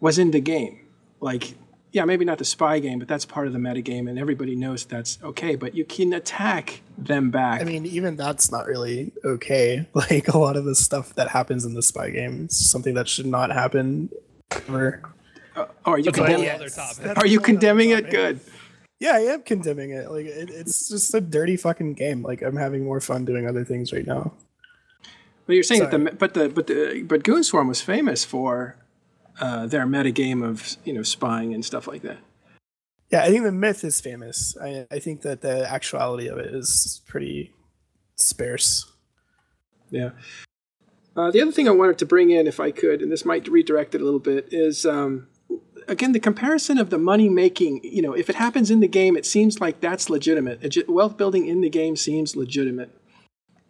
was 0.00 0.18
in 0.18 0.32
the 0.32 0.40
game. 0.40 0.80
Like, 1.20 1.54
yeah, 1.92 2.04
maybe 2.04 2.24
not 2.24 2.38
the 2.38 2.44
spy 2.44 2.78
game, 2.80 2.98
but 2.98 3.08
that's 3.08 3.24
part 3.24 3.46
of 3.46 3.52
the 3.52 3.58
metagame, 3.58 4.08
and 4.08 4.18
everybody 4.18 4.54
knows 4.54 4.84
that's 4.84 5.18
okay. 5.22 5.54
But 5.54 5.74
you 5.74 5.84
can 5.84 6.12
attack 6.12 6.82
them 6.98 7.30
back. 7.30 7.60
I 7.60 7.64
mean, 7.64 7.86
even 7.86 8.16
that's 8.16 8.50
not 8.50 8.66
really 8.66 9.12
okay. 9.24 9.86
Like 9.94 10.28
a 10.28 10.38
lot 10.38 10.56
of 10.56 10.64
the 10.64 10.74
stuff 10.74 11.14
that 11.16 11.28
happens 11.28 11.64
in 11.64 11.74
the 11.74 11.82
spy 11.82 12.10
game 12.10 12.46
is 12.46 12.70
something 12.70 12.94
that 12.94 13.08
should 13.08 13.26
not 13.26 13.50
happen 13.50 14.10
ever. 14.50 15.02
Uh, 15.56 15.66
oh, 15.84 15.92
are 15.92 15.98
you 15.98 16.04
That's 16.04 16.18
a 16.18 16.20
whole 16.20 16.34
condemning? 16.36 17.08
other 17.08 17.20
Are 17.20 17.26
you 17.26 17.40
condemning 17.40 17.90
it? 17.90 18.10
Good. 18.10 18.40
Yeah, 19.00 19.12
I 19.14 19.20
am 19.20 19.42
condemning 19.42 19.90
it. 19.90 20.10
Like 20.10 20.26
it, 20.26 20.50
it's 20.50 20.88
just 20.88 21.12
a 21.14 21.20
dirty 21.20 21.56
fucking 21.56 21.94
game. 21.94 22.22
Like 22.22 22.42
I'm 22.42 22.56
having 22.56 22.84
more 22.84 23.00
fun 23.00 23.24
doing 23.24 23.46
other 23.46 23.64
things 23.64 23.92
right 23.92 24.06
now. 24.06 24.32
But 25.46 25.54
you're 25.54 25.62
saying 25.62 25.80
that 25.80 25.90
the 25.90 25.98
but 25.98 26.34
the 26.34 26.48
but 26.48 26.66
the 26.66 27.02
but 27.02 27.22
Goonswarm 27.22 27.68
was 27.68 27.80
famous 27.80 28.24
for 28.24 28.76
uh, 29.40 29.66
their 29.66 29.86
meta 29.86 30.10
game 30.10 30.42
of 30.42 30.76
you 30.84 30.92
know 30.92 31.02
spying 31.02 31.54
and 31.54 31.64
stuff 31.64 31.86
like 31.86 32.02
that. 32.02 32.18
Yeah, 33.10 33.22
I 33.22 33.30
think 33.30 33.44
the 33.44 33.52
myth 33.52 33.84
is 33.84 34.00
famous. 34.00 34.56
I, 34.60 34.86
I 34.90 34.98
think 34.98 35.22
that 35.22 35.40
the 35.40 35.70
actuality 35.70 36.28
of 36.28 36.38
it 36.38 36.54
is 36.54 37.00
pretty 37.06 37.54
sparse. 38.16 38.92
Yeah. 39.90 40.10
Uh, 41.16 41.30
the 41.30 41.40
other 41.40 41.50
thing 41.50 41.66
I 41.66 41.72
wanted 41.72 41.98
to 41.98 42.06
bring 42.06 42.30
in, 42.30 42.46
if 42.46 42.60
I 42.60 42.70
could, 42.70 43.00
and 43.00 43.10
this 43.10 43.24
might 43.24 43.48
redirect 43.48 43.94
it 43.94 44.02
a 44.02 44.04
little 44.04 44.20
bit, 44.20 44.48
is 44.52 44.84
um, 44.84 45.26
again 45.88 46.12
the 46.12 46.20
comparison 46.20 46.78
of 46.78 46.90
the 46.90 46.98
money 46.98 47.28
making. 47.28 47.80
You 47.82 48.02
know, 48.02 48.12
if 48.12 48.28
it 48.28 48.36
happens 48.36 48.70
in 48.70 48.80
the 48.80 48.88
game, 48.88 49.16
it 49.16 49.26
seems 49.26 49.60
like 49.60 49.80
that's 49.80 50.10
legitimate. 50.10 50.86
Wealth 50.86 51.16
building 51.16 51.46
in 51.46 51.60
the 51.62 51.70
game 51.70 51.96
seems 51.96 52.36
legitimate 52.36 52.90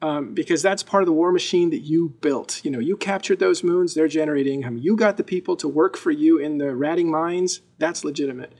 um, 0.00 0.34
because 0.34 0.62
that's 0.62 0.82
part 0.82 1.02
of 1.02 1.06
the 1.06 1.12
war 1.12 1.32
machine 1.32 1.70
that 1.70 1.80
you 1.80 2.10
built. 2.20 2.60
You 2.64 2.70
know, 2.70 2.78
you 2.78 2.96
captured 2.96 3.38
those 3.38 3.64
moons; 3.64 3.94
they're 3.94 4.08
generating. 4.08 4.78
You 4.78 4.96
got 4.96 5.16
the 5.16 5.24
people 5.24 5.56
to 5.56 5.68
work 5.68 5.96
for 5.96 6.10
you 6.10 6.38
in 6.38 6.58
the 6.58 6.74
ratting 6.74 7.10
mines. 7.10 7.60
That's 7.78 8.04
legitimate. 8.04 8.52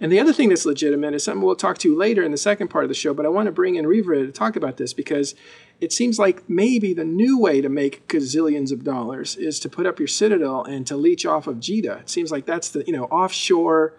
And 0.00 0.10
the 0.10 0.18
other 0.18 0.32
thing 0.32 0.48
that's 0.48 0.66
legitimate 0.66 1.14
is 1.14 1.22
something 1.22 1.42
we'll 1.42 1.56
talk 1.56 1.78
to 1.78 1.96
later 1.96 2.22
in 2.22 2.32
the 2.32 2.36
second 2.36 2.68
part 2.68 2.84
of 2.84 2.88
the 2.88 2.94
show, 2.94 3.14
but 3.14 3.24
I 3.24 3.28
want 3.28 3.46
to 3.46 3.52
bring 3.52 3.76
in 3.76 3.84
Rivra 3.84 4.26
to 4.26 4.32
talk 4.32 4.56
about 4.56 4.76
this 4.76 4.92
because 4.92 5.34
it 5.80 5.92
seems 5.92 6.18
like 6.18 6.48
maybe 6.48 6.92
the 6.92 7.04
new 7.04 7.38
way 7.38 7.60
to 7.60 7.68
make 7.68 8.06
gazillions 8.08 8.72
of 8.72 8.84
dollars 8.84 9.36
is 9.36 9.60
to 9.60 9.68
put 9.68 9.86
up 9.86 9.98
your 9.98 10.08
citadel 10.08 10.64
and 10.64 10.86
to 10.88 10.96
leech 10.96 11.24
off 11.24 11.46
of 11.46 11.56
JITA. 11.56 12.00
It 12.00 12.10
seems 12.10 12.32
like 12.32 12.44
that's 12.44 12.70
the, 12.70 12.84
you 12.86 12.92
know, 12.92 13.04
offshore 13.04 13.96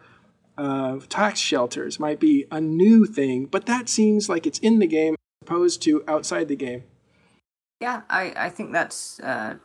uh, 0.57 0.99
tax 1.09 1.39
shelters 1.39 1.99
might 1.99 2.19
be 2.19 2.45
a 2.51 2.59
new 2.61 3.05
thing, 3.05 3.45
but 3.45 3.65
that 3.65 3.89
seems 3.89 4.29
like 4.29 4.45
it's 4.45 4.59
in 4.59 4.79
the 4.79 4.87
game 4.87 5.15
opposed 5.45 5.81
to 5.84 6.03
outside 6.08 6.47
the 6.47 6.55
game. 6.55 6.84
Yeah, 7.79 8.01
I, 8.10 8.34
I 8.36 8.49
think 8.49 8.71
that's 8.71 9.19
uh, 9.19 9.55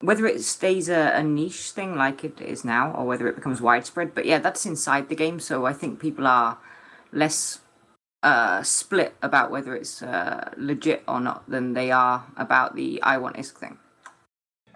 whether 0.00 0.26
it 0.26 0.42
stays 0.42 0.88
a, 0.88 1.12
a, 1.14 1.22
niche 1.22 1.70
thing 1.70 1.96
like 1.96 2.24
it 2.24 2.40
is 2.40 2.64
now 2.64 2.92
or 2.92 3.04
whether 3.04 3.28
it 3.28 3.36
becomes 3.36 3.60
widespread. 3.60 4.14
But 4.14 4.26
yeah, 4.26 4.38
that's 4.38 4.64
inside 4.64 5.08
the 5.08 5.14
game, 5.14 5.40
so 5.40 5.66
I 5.66 5.72
think 5.72 6.00
people 6.00 6.26
are 6.26 6.58
less 7.12 7.60
uh, 8.22 8.62
split 8.62 9.14
about 9.22 9.50
whether 9.50 9.74
it's 9.74 10.02
uh, 10.02 10.50
legit 10.56 11.02
or 11.08 11.20
not 11.20 11.48
than 11.48 11.74
they 11.74 11.90
are 11.90 12.26
about 12.36 12.74
the 12.76 13.02
I 13.02 13.18
want 13.18 13.36
ISK 13.36 13.58
thing. 13.58 13.78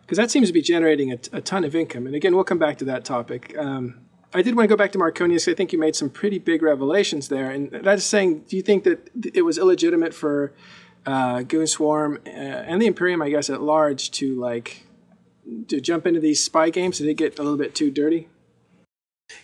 Because 0.01 0.19
that 0.19 0.31
seems 0.31 0.49
to 0.49 0.53
be 0.53 0.63
generating 0.63 1.13
a, 1.13 1.19
a, 1.33 1.41
ton 1.41 1.65
of 1.65 1.75
income. 1.75 2.07
And 2.07 2.15
again, 2.15 2.35
we'll 2.35 2.45
come 2.45 2.59
back 2.59 2.79
to 2.79 2.85
that 2.85 3.05
topic. 3.05 3.57
Um, 3.59 4.06
I 4.37 4.43
did 4.43 4.55
want 4.55 4.69
to 4.69 4.69
go 4.69 4.77
back 4.77 4.93
to 4.93 4.99
Marconius. 4.99 5.51
I 5.51 5.55
think 5.55 5.73
you 5.73 5.79
made 5.79 5.97
some 5.97 6.11
pretty 6.11 6.39
big 6.39 6.63
revelations 6.63 7.29
there. 7.29 7.51
And 7.51 7.71
that's 7.71 8.05
saying, 8.05 8.41
do 8.41 8.57
you 8.57 8.63
think 8.63 8.85
that 8.85 9.09
it 9.35 9.43
was 9.43 9.57
illegitimate 9.57 10.13
for 10.13 10.53
uh, 11.07 11.41
Goon 11.43 11.67
Swarm 11.67 12.21
uh, 12.27 12.29
and 12.29 12.83
the 12.83 12.87
Imperium, 12.87 13.23
I 13.23 13.31
guess, 13.31 13.49
at 13.49 13.63
large 13.63 14.11
to 14.13 14.39
like 14.39 14.85
to 15.69 15.81
jump 15.81 16.07
into 16.07 16.21
these 16.21 16.45
spy 16.45 16.69
games? 16.69 16.99
Did 16.99 17.09
it 17.09 17.15
get 17.15 17.39
a 17.39 17.43
little 17.43 17.57
bit 17.57 17.75
too 17.75 17.91
dirty? 17.91 18.29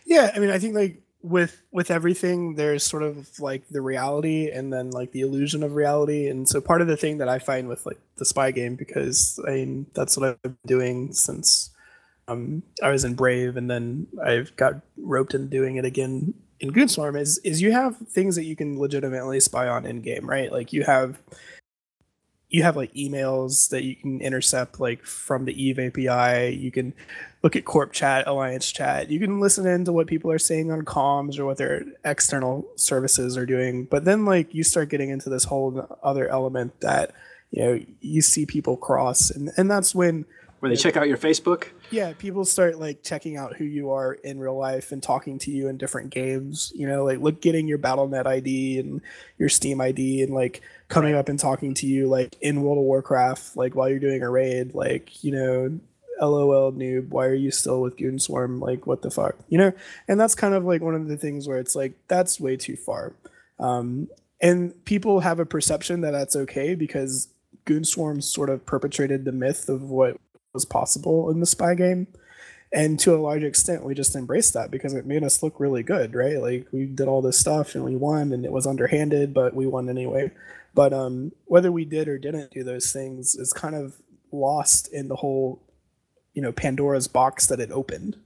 Yeah, 0.04 0.30
I 0.34 0.38
mean, 0.38 0.50
I 0.50 0.58
think 0.58 0.74
like 0.74 1.00
with 1.22 1.62
with 1.72 1.90
everything, 1.90 2.56
there's 2.56 2.84
sort 2.84 3.02
of 3.02 3.40
like 3.40 3.68
the 3.68 3.80
reality 3.80 4.50
and 4.50 4.70
then 4.70 4.90
like 4.90 5.12
the 5.12 5.22
illusion 5.22 5.62
of 5.62 5.72
reality. 5.72 6.28
And 6.28 6.46
so 6.46 6.60
part 6.60 6.82
of 6.82 6.86
the 6.86 6.98
thing 6.98 7.16
that 7.16 7.30
I 7.30 7.38
find 7.38 7.66
with 7.66 7.86
like 7.86 7.98
the 8.16 8.26
spy 8.26 8.50
game, 8.50 8.76
because 8.76 9.40
I 9.48 9.52
mean 9.52 9.86
that's 9.94 10.18
what 10.18 10.28
I've 10.28 10.42
been 10.42 10.58
doing 10.66 11.14
since 11.14 11.70
um, 12.28 12.62
I 12.82 12.90
was 12.90 13.04
in 13.04 13.14
Brave, 13.14 13.56
and 13.56 13.70
then 13.70 14.06
I've 14.24 14.54
got 14.56 14.80
roped 14.96 15.34
into 15.34 15.48
doing 15.48 15.76
it 15.76 15.84
again 15.84 16.34
in 16.60 16.72
Goonswarm. 16.72 17.20
Is 17.20 17.38
is 17.38 17.60
you 17.60 17.72
have 17.72 17.96
things 17.96 18.36
that 18.36 18.44
you 18.44 18.56
can 18.56 18.78
legitimately 18.78 19.40
spy 19.40 19.68
on 19.68 19.84
in 19.84 20.00
game, 20.00 20.28
right? 20.28 20.52
Like 20.52 20.72
you 20.72 20.84
have 20.84 21.20
you 22.52 22.62
have 22.62 22.76
like 22.76 22.92
emails 22.92 23.70
that 23.70 23.82
you 23.82 23.96
can 23.96 24.20
intercept 24.20 24.78
like 24.78 25.04
from 25.04 25.46
the 25.46 25.62
Eve 25.62 25.78
API. 25.78 26.54
You 26.54 26.70
can 26.70 26.92
look 27.42 27.56
at 27.56 27.64
corp 27.64 27.92
chat, 27.92 28.26
alliance 28.26 28.70
chat. 28.70 29.10
You 29.10 29.18
can 29.18 29.40
listen 29.40 29.66
into 29.66 29.90
what 29.90 30.06
people 30.06 30.30
are 30.30 30.38
saying 30.38 30.70
on 30.70 30.82
comms 30.82 31.38
or 31.38 31.46
what 31.46 31.56
their 31.56 31.84
external 32.04 32.68
services 32.76 33.38
are 33.38 33.46
doing. 33.46 33.86
But 33.86 34.04
then 34.04 34.26
like 34.26 34.54
you 34.54 34.62
start 34.62 34.90
getting 34.90 35.08
into 35.08 35.30
this 35.30 35.44
whole 35.44 35.98
other 36.02 36.28
element 36.28 36.78
that 36.80 37.12
you 37.50 37.64
know 37.64 37.80
you 38.00 38.22
see 38.22 38.46
people 38.46 38.76
cross, 38.76 39.30
and 39.30 39.50
and 39.56 39.70
that's 39.70 39.94
when 39.94 40.26
where 40.60 40.70
they 40.70 40.76
check 40.76 40.96
out 40.96 41.08
your 41.08 41.18
Facebook. 41.18 41.68
Yeah, 41.92 42.14
people 42.14 42.46
start 42.46 42.80
like 42.80 43.02
checking 43.02 43.36
out 43.36 43.56
who 43.56 43.64
you 43.64 43.90
are 43.90 44.14
in 44.14 44.38
real 44.38 44.56
life 44.56 44.92
and 44.92 45.02
talking 45.02 45.38
to 45.40 45.50
you 45.50 45.68
in 45.68 45.76
different 45.76 46.08
games. 46.08 46.72
You 46.74 46.86
know, 46.86 47.04
like 47.04 47.18
look 47.18 47.42
getting 47.42 47.68
your 47.68 47.78
BattleNet 47.78 48.26
ID 48.26 48.78
and 48.78 49.02
your 49.38 49.50
Steam 49.50 49.80
ID 49.80 50.22
and 50.22 50.32
like 50.32 50.62
coming 50.88 51.14
up 51.14 51.28
and 51.28 51.38
talking 51.38 51.74
to 51.74 51.86
you 51.86 52.08
like 52.08 52.34
in 52.40 52.62
World 52.62 52.78
of 52.78 52.84
Warcraft, 52.84 53.56
like 53.56 53.74
while 53.74 53.90
you're 53.90 53.98
doing 53.98 54.22
a 54.22 54.30
raid, 54.30 54.74
like, 54.74 55.22
you 55.22 55.32
know, 55.32 55.78
LOL 56.18 56.72
noob, 56.72 57.10
why 57.10 57.26
are 57.26 57.34
you 57.34 57.50
still 57.50 57.82
with 57.82 57.98
Goon 57.98 58.18
Swarm? 58.18 58.58
Like, 58.58 58.86
what 58.86 59.02
the 59.02 59.10
fuck? 59.10 59.36
You 59.50 59.58
know? 59.58 59.72
And 60.08 60.18
that's 60.18 60.34
kind 60.34 60.54
of 60.54 60.64
like 60.64 60.80
one 60.80 60.94
of 60.94 61.08
the 61.08 61.16
things 61.18 61.46
where 61.46 61.58
it's 61.58 61.76
like, 61.76 61.92
that's 62.08 62.40
way 62.40 62.56
too 62.56 62.76
far. 62.76 63.12
Um, 63.58 64.08
and 64.40 64.82
people 64.86 65.20
have 65.20 65.38
a 65.38 65.46
perception 65.46 66.00
that 66.00 66.12
that's 66.12 66.36
okay 66.36 66.74
because 66.74 67.28
Goon 67.66 67.84
Swarm 67.84 68.22
sort 68.22 68.48
of 68.48 68.64
perpetrated 68.64 69.24
the 69.24 69.32
myth 69.32 69.68
of 69.68 69.82
what 69.82 70.16
was 70.52 70.64
possible 70.64 71.30
in 71.30 71.40
the 71.40 71.46
spy 71.46 71.74
game. 71.74 72.06
And 72.74 72.98
to 73.00 73.14
a 73.14 73.20
large 73.20 73.42
extent, 73.42 73.84
we 73.84 73.94
just 73.94 74.16
embraced 74.16 74.54
that 74.54 74.70
because 74.70 74.94
it 74.94 75.04
made 75.04 75.22
us 75.22 75.42
look 75.42 75.60
really 75.60 75.82
good, 75.82 76.14
right? 76.14 76.40
Like 76.40 76.68
we 76.72 76.86
did 76.86 77.06
all 77.06 77.20
this 77.20 77.38
stuff 77.38 77.74
and 77.74 77.84
we 77.84 77.96
won, 77.96 78.32
and 78.32 78.46
it 78.46 78.52
was 78.52 78.66
underhanded, 78.66 79.34
but 79.34 79.54
we 79.54 79.66
won 79.66 79.90
anyway. 79.90 80.30
But 80.74 80.94
um, 80.94 81.32
whether 81.44 81.70
we 81.70 81.84
did 81.84 82.08
or 82.08 82.16
didn't 82.16 82.50
do 82.50 82.64
those 82.64 82.90
things 82.90 83.34
is 83.34 83.52
kind 83.52 83.74
of 83.74 83.96
lost 84.30 84.90
in 84.90 85.08
the 85.08 85.16
whole, 85.16 85.60
you 86.32 86.40
know, 86.40 86.50
Pandora's 86.50 87.08
box 87.08 87.46
that 87.48 87.60
it 87.60 87.70
opened. 87.70 88.16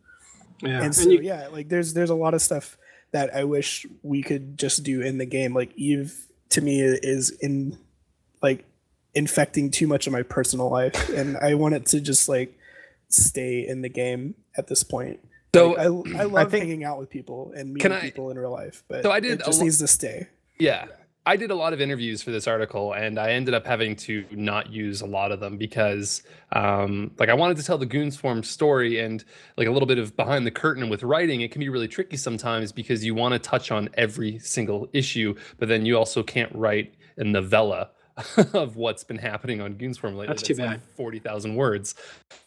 Yeah. 0.62 0.80
And 0.82 0.94
so 0.94 1.02
and 1.02 1.12
you- 1.12 1.20
yeah, 1.22 1.48
like 1.48 1.68
there's 1.68 1.94
there's 1.94 2.10
a 2.10 2.14
lot 2.14 2.32
of 2.34 2.40
stuff 2.40 2.78
that 3.10 3.34
I 3.34 3.42
wish 3.42 3.84
we 4.04 4.22
could 4.22 4.56
just 4.58 4.84
do 4.84 5.00
in 5.00 5.18
the 5.18 5.26
game. 5.26 5.54
Like 5.54 5.72
Eve 5.74 6.26
to 6.50 6.60
me 6.60 6.80
is 6.82 7.30
in 7.30 7.78
like 8.42 8.64
infecting 9.16 9.70
too 9.70 9.88
much 9.88 10.06
of 10.06 10.12
my 10.12 10.22
personal 10.22 10.70
life, 10.70 11.08
and 11.08 11.36
I 11.38 11.54
want 11.54 11.74
it 11.74 11.86
to 11.86 12.00
just 12.00 12.28
like 12.28 12.56
stay 13.08 13.66
in 13.66 13.80
the 13.80 13.88
game 13.88 14.34
at 14.56 14.68
this 14.68 14.84
point. 14.84 15.18
So 15.54 15.70
like, 15.70 15.78
I, 15.78 15.84
I 15.84 16.24
love 16.24 16.34
I 16.36 16.44
think, 16.44 16.64
hanging 16.64 16.84
out 16.84 16.98
with 16.98 17.08
people 17.08 17.52
and 17.56 17.72
meeting 17.72 17.90
I, 17.90 18.00
people 18.00 18.30
in 18.30 18.38
real 18.38 18.52
life, 18.52 18.84
but 18.88 19.02
so 19.02 19.10
I 19.10 19.20
did 19.20 19.40
it 19.40 19.44
just 19.44 19.58
lo- 19.58 19.64
needs 19.64 19.78
to 19.78 19.88
stay. 19.88 20.28
Yeah, 20.58 20.86
I 21.24 21.36
did 21.36 21.50
a 21.50 21.54
lot 21.54 21.72
of 21.72 21.80
interviews 21.80 22.22
for 22.22 22.30
this 22.30 22.46
article, 22.46 22.92
and 22.92 23.18
I 23.18 23.32
ended 23.32 23.54
up 23.54 23.66
having 23.66 23.96
to 23.96 24.24
not 24.30 24.70
use 24.70 25.00
a 25.00 25.06
lot 25.06 25.32
of 25.32 25.40
them 25.40 25.56
because, 25.56 26.22
um, 26.52 27.10
like, 27.18 27.30
I 27.30 27.34
wanted 27.34 27.56
to 27.56 27.64
tell 27.64 27.78
the 27.78 27.86
Goon 27.86 28.10
Swarm 28.10 28.44
story 28.44 29.00
and 29.00 29.24
like 29.56 29.66
a 29.66 29.70
little 29.70 29.88
bit 29.88 29.98
of 29.98 30.14
behind 30.14 30.46
the 30.46 30.52
curtain 30.52 30.88
with 30.90 31.02
writing. 31.02 31.40
It 31.40 31.50
can 31.50 31.60
be 31.60 31.68
really 31.68 31.88
tricky 31.88 32.16
sometimes 32.16 32.70
because 32.70 33.04
you 33.04 33.14
want 33.14 33.32
to 33.32 33.38
touch 33.38 33.72
on 33.72 33.88
every 33.94 34.38
single 34.38 34.88
issue, 34.92 35.34
but 35.58 35.68
then 35.68 35.86
you 35.86 35.96
also 35.96 36.22
can't 36.22 36.54
write 36.54 36.94
a 37.16 37.24
novella 37.24 37.90
of 38.54 38.76
what's 38.76 39.04
been 39.04 39.18
happening 39.18 39.60
on 39.60 39.74
Goonswarm 39.74 40.16
lately. 40.16 40.28
That's, 40.28 40.42
too 40.42 40.54
bad. 40.54 40.70
Like 40.70 40.96
Forty 40.96 41.18
thousand 41.18 41.54
words. 41.54 41.94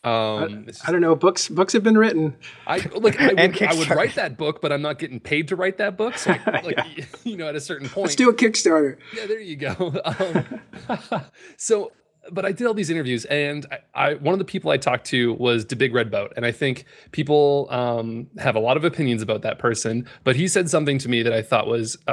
Um, 0.04 0.68
I, 0.84 0.88
I, 0.88 0.92
don't 0.92 1.02
know. 1.02 1.16
Books 1.16 1.48
books 1.48 1.74
have 1.74 1.84
been 1.84 1.98
written. 1.98 2.36
I 2.66 2.78
like. 2.96 3.20
I 3.22 3.28
would, 3.34 3.62
I 3.62 3.74
would, 3.76 3.90
write 3.92 4.16
that 4.16 4.38
book, 4.38 4.62
but 4.62 4.72
I'm 4.72 4.82
not 4.82 4.98
getting 4.98 5.20
paid 5.20 5.48
to 5.50 5.56
write 5.56 5.78
that 5.78 5.96
book. 5.96 6.18
So, 6.18 6.32
I, 6.32 6.62
like, 6.64 6.80
yeah. 6.98 7.06
you 7.24 7.38
know, 7.38 7.48
at 7.48 7.56
a 7.56 7.62
certain 7.62 7.88
point, 7.88 8.06
let's 8.06 8.16
do 8.16 8.30
a 8.30 8.34
Kickstarter. 8.34 8.98
Yeah, 9.16 9.28
there 9.28 9.40
you 9.40 9.58
go. 9.58 9.94
Um, 10.04 10.62
so, 11.58 11.92
but 12.32 12.46
I 12.46 12.52
did 12.52 12.66
all 12.66 12.74
these 12.74 12.90
interviews, 12.90 13.26
and 13.26 13.68
I, 13.72 14.10
I, 14.10 14.14
one 14.16 14.34
of 14.34 14.40
the 14.40 14.46
people 14.46 14.72
I 14.72 14.78
talked 14.78 15.06
to 15.08 15.34
was 15.34 15.68
the 15.68 15.76
Big 15.76 15.94
Red 15.94 16.10
Boat, 16.10 16.34
and 16.36 16.48
I 16.48 16.52
think 16.52 16.86
people 17.12 17.68
um, 17.70 18.28
have 18.40 18.56
a 18.56 18.60
lot 18.60 18.76
of 18.76 18.86
opinions 18.86 19.22
about 19.22 19.44
that 19.44 19.60
person. 19.60 20.08
But 20.24 20.36
he 20.36 20.48
said 20.48 20.68
something 20.68 20.98
to 20.98 21.10
me 21.10 21.22
that 21.22 21.34
I 21.34 21.44
thought 21.44 21.68
was. 21.68 21.98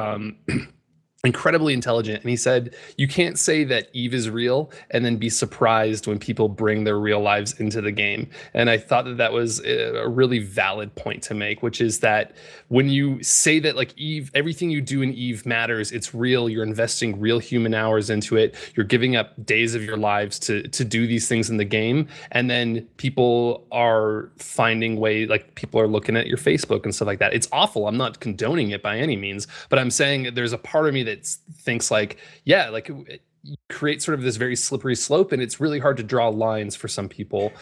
Incredibly 1.26 1.74
intelligent 1.74 2.20
and 2.20 2.30
he 2.30 2.36
said 2.36 2.72
you 2.96 3.08
can't 3.08 3.36
say 3.36 3.64
that 3.64 3.88
eve 3.92 4.14
is 4.14 4.30
real 4.30 4.70
and 4.92 5.04
then 5.04 5.16
be 5.16 5.28
surprised 5.28 6.06
when 6.06 6.20
people 6.20 6.48
bring 6.48 6.84
their 6.84 7.00
real 7.00 7.20
lives 7.20 7.58
into 7.58 7.80
the 7.80 7.90
game. 7.90 8.30
And 8.54 8.70
i 8.70 8.78
thought 8.78 9.06
that 9.06 9.16
that 9.16 9.32
was 9.32 9.60
a 9.64 10.08
really 10.08 10.38
valid 10.38 10.94
point 10.94 11.24
to 11.24 11.34
make 11.34 11.64
which 11.64 11.80
is 11.80 11.98
that 12.00 12.36
when 12.68 12.88
you 12.88 13.20
say 13.24 13.58
that 13.58 13.74
like 13.74 13.92
eve 13.98 14.30
everything 14.36 14.70
you 14.70 14.80
do 14.80 15.02
in 15.02 15.12
eve 15.14 15.44
matters 15.44 15.90
it's 15.90 16.14
real 16.14 16.48
you're 16.48 16.62
investing 16.62 17.18
real 17.18 17.40
human 17.40 17.74
hours 17.74 18.08
into 18.08 18.36
it 18.36 18.54
you're 18.76 18.86
giving 18.86 19.16
up 19.16 19.44
days 19.44 19.74
of 19.74 19.82
your 19.82 19.96
lives 19.96 20.38
to 20.38 20.68
to 20.68 20.84
do 20.84 21.08
these 21.08 21.26
things 21.26 21.50
in 21.50 21.56
the 21.56 21.64
game 21.64 22.06
and 22.30 22.48
then 22.48 22.82
people 22.98 23.66
are 23.72 24.30
finding 24.36 24.94
way 25.00 25.26
like 25.26 25.56
people 25.56 25.80
are 25.80 25.88
looking 25.88 26.16
at 26.16 26.28
your 26.28 26.38
facebook 26.38 26.84
and 26.84 26.94
stuff 26.94 27.06
like 27.06 27.18
that. 27.18 27.34
It's 27.34 27.48
awful. 27.50 27.88
I'm 27.88 27.96
not 27.96 28.20
condoning 28.20 28.70
it 28.70 28.80
by 28.80 28.96
any 28.98 29.16
means 29.16 29.48
but 29.68 29.78
i'm 29.78 29.90
saying 29.90 30.34
there's 30.34 30.52
a 30.52 30.58
part 30.58 30.86
of 30.86 30.94
me 30.94 31.02
that 31.02 31.15
thinks 31.24 31.90
like, 31.90 32.18
yeah, 32.44 32.68
like 32.68 32.88
you 32.88 33.56
create 33.68 34.02
sort 34.02 34.18
of 34.18 34.24
this 34.24 34.36
very 34.36 34.56
slippery 34.56 34.96
slope, 34.96 35.32
and 35.32 35.40
it's 35.40 35.60
really 35.60 35.78
hard 35.78 35.96
to 35.98 36.02
draw 36.02 36.28
lines 36.28 36.74
for 36.76 36.88
some 36.88 37.08
people, 37.08 37.52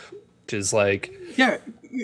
which 0.42 0.54
is 0.54 0.72
like, 0.72 1.12
yeah, 1.36 1.58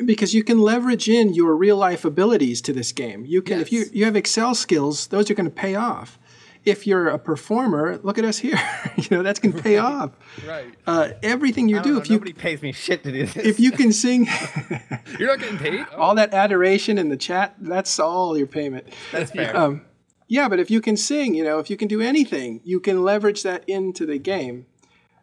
because 0.05 0.35
you 0.35 0.45
can 0.45 0.61
leverage 0.61 1.09
in 1.09 1.33
your 1.35 1.57
real 1.57 1.77
life 1.77 2.05
abilities 2.05 2.61
to 2.63 2.73
this 2.73 2.93
game. 2.93 3.25
You 3.25 3.43
can, 3.43 3.59
yes. 3.59 3.67
if 3.67 3.73
you 3.73 3.85
you 3.93 4.05
have 4.05 4.17
Excel 4.17 4.55
skills, 4.55 5.07
those 5.09 5.31
are 5.31 5.35
going 5.35 5.49
to 5.49 5.55
pay 5.55 5.75
off. 5.75 6.19
if 6.67 6.87
you're 6.87 7.09
a 7.09 7.19
performer, 7.19 7.99
look 8.03 8.19
at 8.19 8.25
us 8.25 8.39
here. 8.39 8.61
you 8.97 9.05
know 9.11 9.23
that's 9.23 9.41
going 9.41 9.55
to 9.55 9.63
pay 9.63 9.79
off. 9.79 10.11
Right. 10.47 10.75
Uh, 10.87 11.11
everything 11.23 11.69
you 11.71 11.77
I 11.77 11.83
don't 11.83 11.89
do, 11.89 11.95
know, 11.95 12.01
if 12.01 12.11
you 12.11 12.17
nobody 12.17 12.33
pays 12.35 12.61
me 12.61 12.73
shit 12.73 13.03
to 13.05 13.13
do 13.13 13.27
this. 13.27 13.37
if 13.37 13.59
you 13.59 13.73
can 13.73 13.93
sing 13.93 14.27
You're 15.19 15.29
not 15.29 15.39
getting 15.41 15.59
paid. 15.59 15.87
Oh, 15.93 15.97
all 15.97 16.15
that 16.17 16.35
adoration 16.35 16.99
in 16.99 17.09
the 17.09 17.17
chat, 17.17 17.55
that's 17.59 17.99
all 17.99 18.37
your 18.37 18.47
payment. 18.47 18.89
that's 19.11 19.31
fair. 19.31 19.57
Um, 19.57 19.83
yeah, 20.31 20.49
but 20.49 20.61
if 20.61 20.71
you 20.71 20.81
can 20.81 20.97
sing, 20.97 21.35
you 21.35 21.43
know, 21.43 21.59
if 21.59 21.69
you 21.71 21.77
can 21.77 21.89
do 21.89 22.01
anything, 22.01 22.61
you 22.63 22.79
can 22.79 23.03
leverage 23.03 23.43
that 23.43 23.69
into 23.69 24.07
the 24.07 24.17
game. 24.17 24.67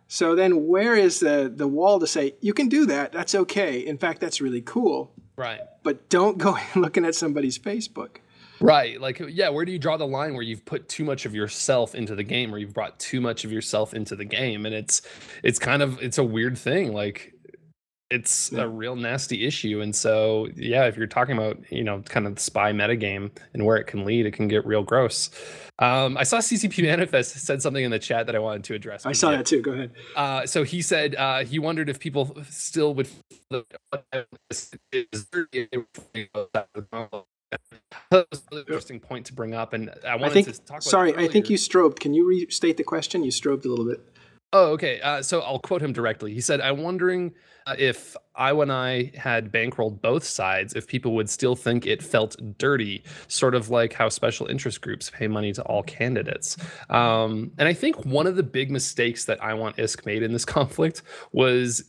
So 0.10 0.36
then, 0.36 0.68
where 0.68 0.96
is 0.96 1.22
the 1.22 1.52
the 1.54 1.68
wall 1.68 1.98
to 2.02 2.08
say 2.08 2.36
you 2.42 2.54
can 2.54 2.68
do 2.68 2.86
that? 2.88 3.14
That's 3.14 3.34
okay. 3.34 3.80
In 3.80 3.98
fact, 3.98 4.20
that's 4.20 4.42
really 4.42 4.62
cool. 4.62 5.14
right. 5.38 5.62
But 5.82 6.10
don't 6.10 6.38
go 6.38 6.58
looking 6.76 7.06
at 7.06 7.16
somebody's 7.16 7.58
Facebook. 7.58 8.18
Right. 8.60 9.00
Like, 9.00 9.22
yeah, 9.30 9.50
where 9.50 9.64
do 9.64 9.72
you 9.72 9.80
draw 9.80 9.96
the 9.96 10.08
line 10.08 10.34
where 10.34 10.42
you've 10.42 10.66
put 10.66 10.90
too 10.90 11.06
much 11.06 11.26
of 11.26 11.34
yourself 11.34 11.96
into 11.96 12.16
the 12.16 12.24
game 12.24 12.54
or 12.54 12.58
you've 12.58 12.74
brought 12.74 13.00
too 13.00 13.22
much 13.22 13.46
of 13.46 13.52
yourself 13.52 13.94
into 13.94 14.16
the 14.16 14.26
game? 14.26 14.66
And 14.66 14.74
it's, 14.74 15.04
it's 15.44 15.60
kind 15.60 15.84
of, 15.84 16.02
it's 16.02 16.18
a 16.18 16.24
weird 16.24 16.58
thing. 16.58 16.92
Like, 16.92 17.34
it's 18.10 18.52
Yeah. 18.52 18.62
a 18.64 18.68
real 18.68 18.96
nasty 18.96 19.46
issue. 19.46 19.82
And 19.82 19.96
so, 19.96 20.48
yeah, 20.56 20.86
if 20.86 20.96
you're 20.96 21.08
talking 21.08 21.38
about, 21.38 21.60
you 21.72 21.84
know, 21.84 22.02
kind 22.02 22.26
of 22.26 22.36
the 22.36 22.42
spy 22.42 22.72
metagame 22.72 23.32
and 23.54 23.66
where 23.66 23.78
it 23.78 23.86
can 23.86 24.06
lead, 24.06 24.26
it 24.26 24.32
can 24.32 24.48
get 24.48 24.66
real 24.66 24.84
gross. 24.84 25.30
Um, 25.80 26.18
I 26.18 26.24
saw 26.24 26.38
CCP 26.38 26.84
Manifest 26.86 27.38
said 27.40 27.62
something 27.62 27.84
in 27.84 27.92
the 27.92 28.00
chat 28.00 28.26
that 28.28 28.36
I 28.36 28.40
wanted 28.40 28.64
to 28.66 28.74
address. 28.76 29.06
I 29.06 29.12
saw 29.12 29.32
that 29.32 29.46
too. 29.46 29.62
Go 29.62 29.72
ahead. 29.72 29.92
Uh, 30.16 30.46
so 30.46 30.64
he 30.64 30.82
said 30.82 31.16
uh, 31.16 31.44
he 31.44 31.60
wondered 31.60 31.90
if 31.90 32.00
people 32.00 32.36
still 32.50 32.94
would. 32.96 33.10
That 38.12 38.28
was 38.32 38.44
an 38.52 38.60
interesting 38.60 39.00
point 39.00 39.26
to 39.28 39.34
bring 39.34 39.54
up, 39.54 39.74
and 39.74 39.90
I 40.06 40.16
I 40.16 40.30
think. 40.30 40.48
to 40.48 40.54
talk. 40.54 40.70
About 40.70 40.84
Sorry, 40.84 41.16
I 41.16 41.28
think 41.28 41.50
you 41.50 41.58
strobed. 41.58 42.00
Can 42.00 42.14
you 42.14 42.28
restate 42.28 42.78
the 42.78 42.84
question? 42.84 43.24
You 43.24 43.32
strobed 43.32 43.66
a 43.66 43.70
little 43.70 43.86
bit. 43.86 44.02
Oh, 44.54 44.72
okay. 44.72 45.02
Uh, 45.02 45.22
so 45.22 45.42
I'll 45.42 45.60
quote 45.60 45.82
him 45.82 45.92
directly. 45.92 46.34
He 46.34 46.40
said, 46.40 46.62
"I'm 46.62 46.82
wondering 46.82 47.34
uh, 47.66 47.76
if 47.78 48.16
I, 48.34 48.54
when 48.54 48.72
I 48.72 49.12
had 49.16 49.52
bankrolled 49.52 50.02
both 50.02 50.24
sides, 50.24 50.74
if 50.74 50.88
people 50.88 51.16
would 51.16 51.30
still 51.30 51.56
think 51.56 51.86
it 51.86 52.02
felt 52.02 52.38
dirty, 52.58 53.04
sort 53.28 53.56
of 53.56 53.70
like 53.70 53.92
how 53.92 54.08
special 54.08 54.48
interest 54.48 54.80
groups 54.80 55.10
pay 55.10 55.28
money 55.28 55.52
to 55.52 55.62
all 55.64 55.84
candidates." 55.84 56.56
Um, 56.90 57.52
and 57.58 57.68
I 57.68 57.74
think 57.74 58.06
one 58.06 58.26
of 58.26 58.38
the 58.38 58.44
big 58.44 58.72
mistakes 58.72 59.26
that 59.26 59.44
I 59.44 59.54
Want 59.54 59.76
ISK 59.76 60.06
made 60.06 60.24
in 60.24 60.32
this 60.32 60.46
conflict 60.58 61.02
was 61.34 61.84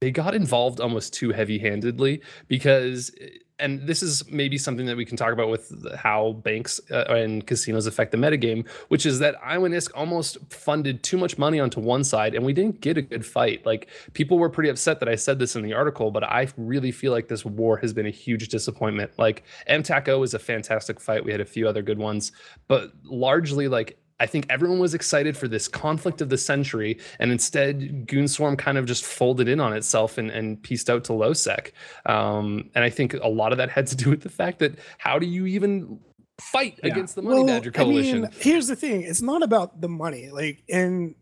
they 0.00 0.10
got 0.10 0.34
involved 0.34 0.80
almost 0.80 1.12
too 1.12 1.30
heavy-handedly 1.32 2.22
because 2.46 3.10
and 3.58 3.86
this 3.86 4.02
is 4.02 4.28
maybe 4.30 4.56
something 4.58 4.86
that 4.86 4.96
we 4.96 5.04
can 5.04 5.16
talk 5.16 5.32
about 5.32 5.48
with 5.48 5.72
how 5.96 6.32
banks 6.44 6.80
uh, 6.90 7.04
and 7.08 7.46
casinos 7.46 7.86
affect 7.86 8.12
the 8.12 8.16
metagame, 8.16 8.68
which 8.88 9.04
is 9.04 9.18
that 9.18 9.34
I 9.42 9.58
Want 9.58 9.74
ISK 9.74 9.90
almost 9.94 10.38
funded 10.50 11.02
too 11.02 11.16
much 11.16 11.38
money 11.38 11.58
onto 11.58 11.80
one 11.80 12.04
side 12.04 12.34
and 12.34 12.44
we 12.44 12.52
didn't 12.52 12.80
get 12.80 12.96
a 12.96 13.02
good 13.02 13.26
fight. 13.26 13.66
Like 13.66 13.88
people 14.12 14.38
were 14.38 14.48
pretty 14.48 14.70
upset 14.70 15.00
that 15.00 15.08
I 15.08 15.16
said 15.16 15.38
this 15.38 15.56
in 15.56 15.62
the 15.62 15.72
article, 15.72 16.10
but 16.10 16.22
I 16.24 16.48
really 16.56 16.92
feel 16.92 17.12
like 17.12 17.28
this 17.28 17.44
war 17.44 17.76
has 17.78 17.92
been 17.92 18.06
a 18.06 18.10
huge 18.10 18.48
disappointment. 18.48 19.12
Like 19.18 19.44
MTACO 19.68 20.24
is 20.24 20.34
a 20.34 20.38
fantastic 20.38 21.00
fight. 21.00 21.24
We 21.24 21.32
had 21.32 21.40
a 21.40 21.46
few 21.46 21.68
other 21.68 21.82
good 21.82 21.98
ones, 21.98 22.32
but 22.68 22.92
largely 23.04 23.68
like 23.68 23.98
I 24.20 24.26
think 24.26 24.46
everyone 24.50 24.78
was 24.78 24.94
excited 24.94 25.36
for 25.36 25.46
this 25.48 25.68
conflict 25.68 26.20
of 26.20 26.28
the 26.28 26.38
century, 26.38 26.98
and 27.18 27.30
instead, 27.30 28.06
Goonswarm 28.06 28.58
kind 28.58 28.76
of 28.78 28.86
just 28.86 29.04
folded 29.04 29.48
in 29.48 29.60
on 29.60 29.72
itself 29.72 30.18
and, 30.18 30.30
and 30.30 30.60
pieced 30.62 30.90
out 30.90 31.04
to 31.04 31.12
Lowsec. 31.12 31.70
Um, 32.06 32.70
and 32.74 32.84
I 32.84 32.90
think 32.90 33.14
a 33.14 33.28
lot 33.28 33.52
of 33.52 33.58
that 33.58 33.70
had 33.70 33.86
to 33.88 33.96
do 33.96 34.10
with 34.10 34.22
the 34.22 34.28
fact 34.28 34.58
that 34.58 34.78
how 34.98 35.18
do 35.18 35.26
you 35.26 35.46
even 35.46 36.00
fight 36.40 36.78
Yeah. 36.82 36.92
against 36.92 37.14
the 37.14 37.22
Money 37.22 37.44
Badger 37.44 37.70
Coalition? 37.70 38.18
I 38.18 38.28
mean, 38.28 38.30
here's 38.40 38.66
the 38.66 38.76
thing: 38.76 39.02
it's 39.02 39.22
not 39.22 39.42
about 39.42 39.80
the 39.80 39.88
money. 39.88 40.30
Like, 40.30 40.62
and 40.68 41.14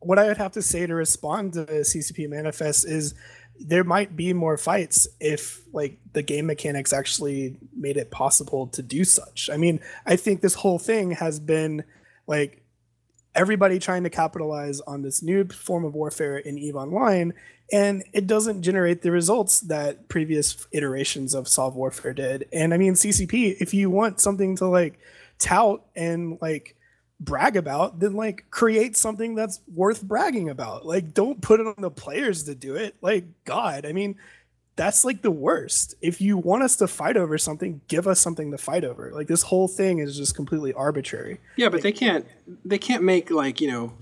what 0.00 0.18
I 0.18 0.26
would 0.28 0.36
have 0.36 0.52
to 0.52 0.62
say 0.62 0.86
to 0.86 0.94
respond 0.94 1.54
to 1.54 1.64
the 1.64 1.84
CCP 1.84 2.28
Manifest 2.28 2.86
is 2.86 3.14
there 3.58 3.84
might 3.84 4.16
be 4.16 4.32
more 4.32 4.56
fights 4.56 5.06
if 5.20 5.62
like 5.72 5.98
the 6.12 6.22
game 6.22 6.46
mechanics 6.46 6.92
actually 6.92 7.56
made 7.74 7.96
it 7.96 8.10
possible 8.10 8.66
to 8.68 8.82
do 8.82 9.04
such. 9.04 9.48
I 9.52 9.56
mean, 9.56 9.80
I 10.06 10.16
think 10.16 10.40
this 10.40 10.54
whole 10.54 10.78
thing 10.78 11.12
has 11.12 11.38
been 11.40 11.84
like 12.26 12.62
everybody 13.34 13.78
trying 13.78 14.04
to 14.04 14.10
capitalize 14.10 14.80
on 14.82 15.02
this 15.02 15.22
new 15.22 15.44
form 15.44 15.84
of 15.84 15.94
warfare 15.94 16.38
in 16.38 16.58
EVE 16.58 16.76
Online, 16.76 17.34
and 17.72 18.04
it 18.12 18.26
doesn't 18.26 18.62
generate 18.62 19.02
the 19.02 19.10
results 19.10 19.60
that 19.60 20.08
previous 20.08 20.66
iterations 20.72 21.34
of 21.34 21.48
Sov 21.48 21.74
Warfare 21.74 22.14
did. 22.14 22.46
And 22.52 22.74
I 22.74 22.78
mean, 22.78 22.94
CCP, 22.94 23.56
if 23.60 23.74
you 23.74 23.90
want 23.90 24.20
something 24.20 24.56
to 24.56 24.66
like 24.66 24.98
tout 25.38 25.84
and 25.96 26.38
like 26.40 26.76
brag 27.20 27.56
about, 27.56 28.00
then 28.00 28.14
like 28.14 28.44
create 28.50 28.96
something 28.96 29.34
that's 29.34 29.60
worth 29.72 30.02
bragging 30.02 30.50
about. 30.50 30.84
Like, 30.86 31.14
don't 31.14 31.40
put 31.40 31.60
it 31.60 31.66
on 31.66 31.76
the 31.78 31.90
players 31.90 32.44
to 32.44 32.54
do 32.54 32.76
it. 32.76 32.96
Like, 33.00 33.24
God, 33.44 33.86
I 33.86 33.92
mean, 33.92 34.16
that's 34.76 35.04
like 35.04 35.22
the 35.22 35.30
worst. 35.30 35.94
If 36.00 36.20
you 36.20 36.36
want 36.36 36.62
us 36.64 36.76
to 36.76 36.88
fight 36.88 37.16
over 37.16 37.38
something, 37.38 37.80
give 37.88 38.06
us 38.08 38.20
something 38.20 38.50
to 38.50 38.58
fight 38.58 38.84
over. 38.84 39.10
Like 39.12 39.28
this 39.28 39.42
whole 39.42 39.68
thing 39.68 39.98
is 39.98 40.16
just 40.16 40.34
completely 40.34 40.72
arbitrary. 40.72 41.40
Yeah, 41.56 41.68
but 41.68 41.82
they 41.82 41.92
can't. 41.92 42.26
They 42.64 42.78
can't 42.78 43.02
make 43.02 43.30
like 43.30 43.60
you 43.60 43.68
know 43.70 43.92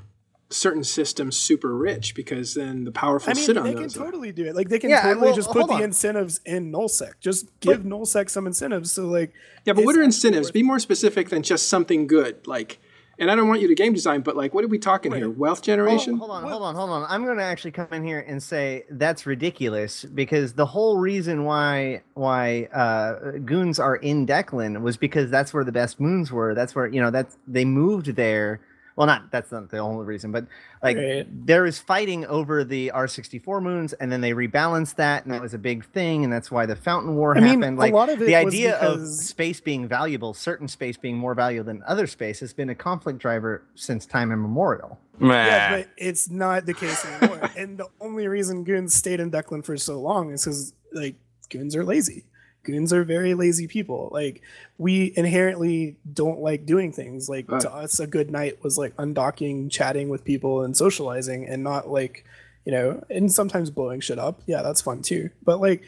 certain 0.48 0.85
systems 0.85 1.35
super 1.37 1.74
rich 1.74 2.14
because 2.14 2.54
then 2.54 2.85
the 2.85 2.92
powerful 2.92 3.30
I 3.30 3.35
mean, 3.35 3.44
sit 3.44 3.56
on 3.56 3.64
they 3.64 3.72
can 3.72 3.82
those. 3.85 3.94
totally 3.94 4.32
do 4.32 4.44
it. 4.46 4.54
Like 4.54 4.68
they 4.68 4.78
can 4.78 4.90
Yeah, 4.90 5.00
totally 5.02 5.26
well, 5.28 5.35
just 5.35 5.50
put 5.50 5.66
the 5.66 5.74
on. 5.74 5.82
incentives 5.82 6.40
in 6.44 6.70
nullsec. 6.70 7.12
Just 7.20 7.46
give 7.61 7.80
nullsec 7.80 8.28
some 8.28 8.46
incentives. 8.46 8.92
So 8.92 9.06
like, 9.06 9.32
yeah, 9.64 9.72
but 9.72 9.85
what 9.87 9.96
are 9.96 10.02
incentives? 10.02 10.50
Be 10.50 10.62
more 10.62 10.78
specific 10.78 11.30
than 11.30 11.42
just 11.42 11.68
something 11.70 12.06
good. 12.06 12.46
Like, 12.46 12.78
and 13.22 13.30
I 13.30 13.37
don't 13.37 13.46
want 13.46 13.61
you 13.61 13.68
to 13.68 13.74
game 13.76 13.92
design, 13.92 14.22
but 14.22 14.37
like, 14.37 14.52
what 14.52 14.64
are 14.64 14.68
we 14.68 14.80
talking 14.80 15.12
here? 15.12 15.30
Wealth 15.30 15.58
Hold, 15.58 15.64
generation? 15.64 16.16
hold 16.16 16.32
on, 16.32 16.42
hold 16.42 16.62
on, 16.64 16.74
hold 16.74 16.90
on. 16.90 17.06
I'm 17.08 17.24
going 17.24 17.37
to 17.37 17.44
actually 17.44 17.70
come 17.70 17.87
in 17.92 18.04
here 18.04 18.18
and 18.18 18.42
say 18.42 18.85
that's 18.90 19.26
ridiculous 19.26 20.04
because 20.04 20.54
the 20.54 20.66
whole 20.66 20.98
reason 20.98 21.44
why 21.44 22.02
why 22.14 22.64
uh, 22.74 23.38
goons 23.44 23.78
are 23.78 23.94
in 23.94 24.26
Deklein 24.26 24.82
was 24.82 24.96
because 24.96 25.30
that's 25.30 25.54
where 25.54 25.62
the 25.62 25.70
best 25.70 26.00
moons 26.00 26.32
were. 26.32 26.52
That's 26.52 26.74
where 26.74 26.88
you 26.88 27.00
know 27.00 27.12
that's 27.12 27.38
they 27.46 27.64
moved 27.64 28.06
there. 28.16 28.61
Well, 28.96 29.07
not 29.07 29.31
that's 29.31 29.50
not 29.50 29.70
the 29.70 29.78
only 29.78 30.05
reason, 30.05 30.33
but 30.33 30.46
like 30.83 30.96
Right. 30.96 31.26
there 31.46 31.64
is 31.64 31.78
fighting 31.78 32.26
over 32.26 32.62
the 32.62 32.90
R64 32.94 33.62
moons, 33.62 33.92
and 33.94 34.12
then 34.12 34.20
they 34.20 34.33
rebalanced 34.33 34.96
that, 34.96 35.24
and 35.24 35.33
that 35.33 35.40
was 35.40 35.55
a 35.55 35.59
big 35.59 35.85
thing, 35.87 36.24
and 36.24 36.33
that's 36.33 36.50
why 36.50 36.66
the 36.66 36.76
Fountain 36.76 37.16
War 37.16 37.37
I 37.37 37.40
mean, 37.40 37.61
happened. 37.61 37.78
a 37.78 37.81
Like 37.81 37.94
lot 37.94 38.11
of 38.11 38.20
it 38.20 38.26
the 38.26 38.44
was 38.44 38.55
idea 38.55 38.76
of 38.78 39.07
space 39.09 39.61
being 39.61 39.88
valuable, 39.88 40.35
certain 40.35 40.68
space 40.68 40.96
being 40.98 41.16
more 41.16 41.35
valuable 41.35 41.66
than 41.66 41.83
other 41.87 42.07
space, 42.07 42.40
has 42.40 42.52
been 42.52 42.68
a 42.68 42.74
conflict 42.74 43.18
driver 43.18 43.62
since 43.74 44.05
time 44.05 44.31
immemorial. 44.31 44.98
Yeah, 45.20 45.76
but 45.78 45.88
it's 45.96 46.28
not 46.31 46.66
the 46.66 46.74
case 46.74 47.05
anymore. 47.07 47.50
and 47.57 47.78
the 47.78 47.87
only 48.00 48.28
reason 48.28 48.64
goons 48.64 48.94
stayed 48.94 49.20
in 49.20 49.31
Deklein 49.31 49.64
for 49.64 49.76
so 49.76 50.00
long 50.00 50.33
is 50.33 50.44
because 50.44 50.74
like 50.92 51.14
goons 51.48 51.74
are 51.76 51.85
lazy. 51.85 52.24
Goons 52.62 52.92
are 52.92 53.05
very 53.05 53.35
lazy 53.35 53.66
people. 53.66 54.09
Like 54.12 54.42
we 54.79 55.12
inherently 55.16 55.96
don't 56.12 56.40
like 56.40 56.66
doing 56.66 56.92
things. 56.92 57.29
Like 57.29 57.51
Right. 57.51 57.61
to 57.62 57.72
us, 57.72 58.01
a 58.01 58.07
good 58.07 58.31
night 58.31 58.62
was 58.62 58.79
like 58.79 58.94
undocking, 58.96 59.70
chatting 59.70 60.09
with 60.09 60.25
people, 60.25 60.62
and 60.62 60.77
socializing, 60.77 61.46
and 61.46 61.62
not 61.62 61.88
like 61.88 62.25
you 62.64 62.70
know, 62.72 63.03
and 63.11 63.33
sometimes 63.33 63.70
blowing 63.70 64.01
shit 64.01 64.18
up. 64.18 64.40
Yeah, 64.46 64.62
that's 64.62 64.81
fun 64.81 65.03
too. 65.03 65.31
But 65.44 65.61
like 65.61 65.83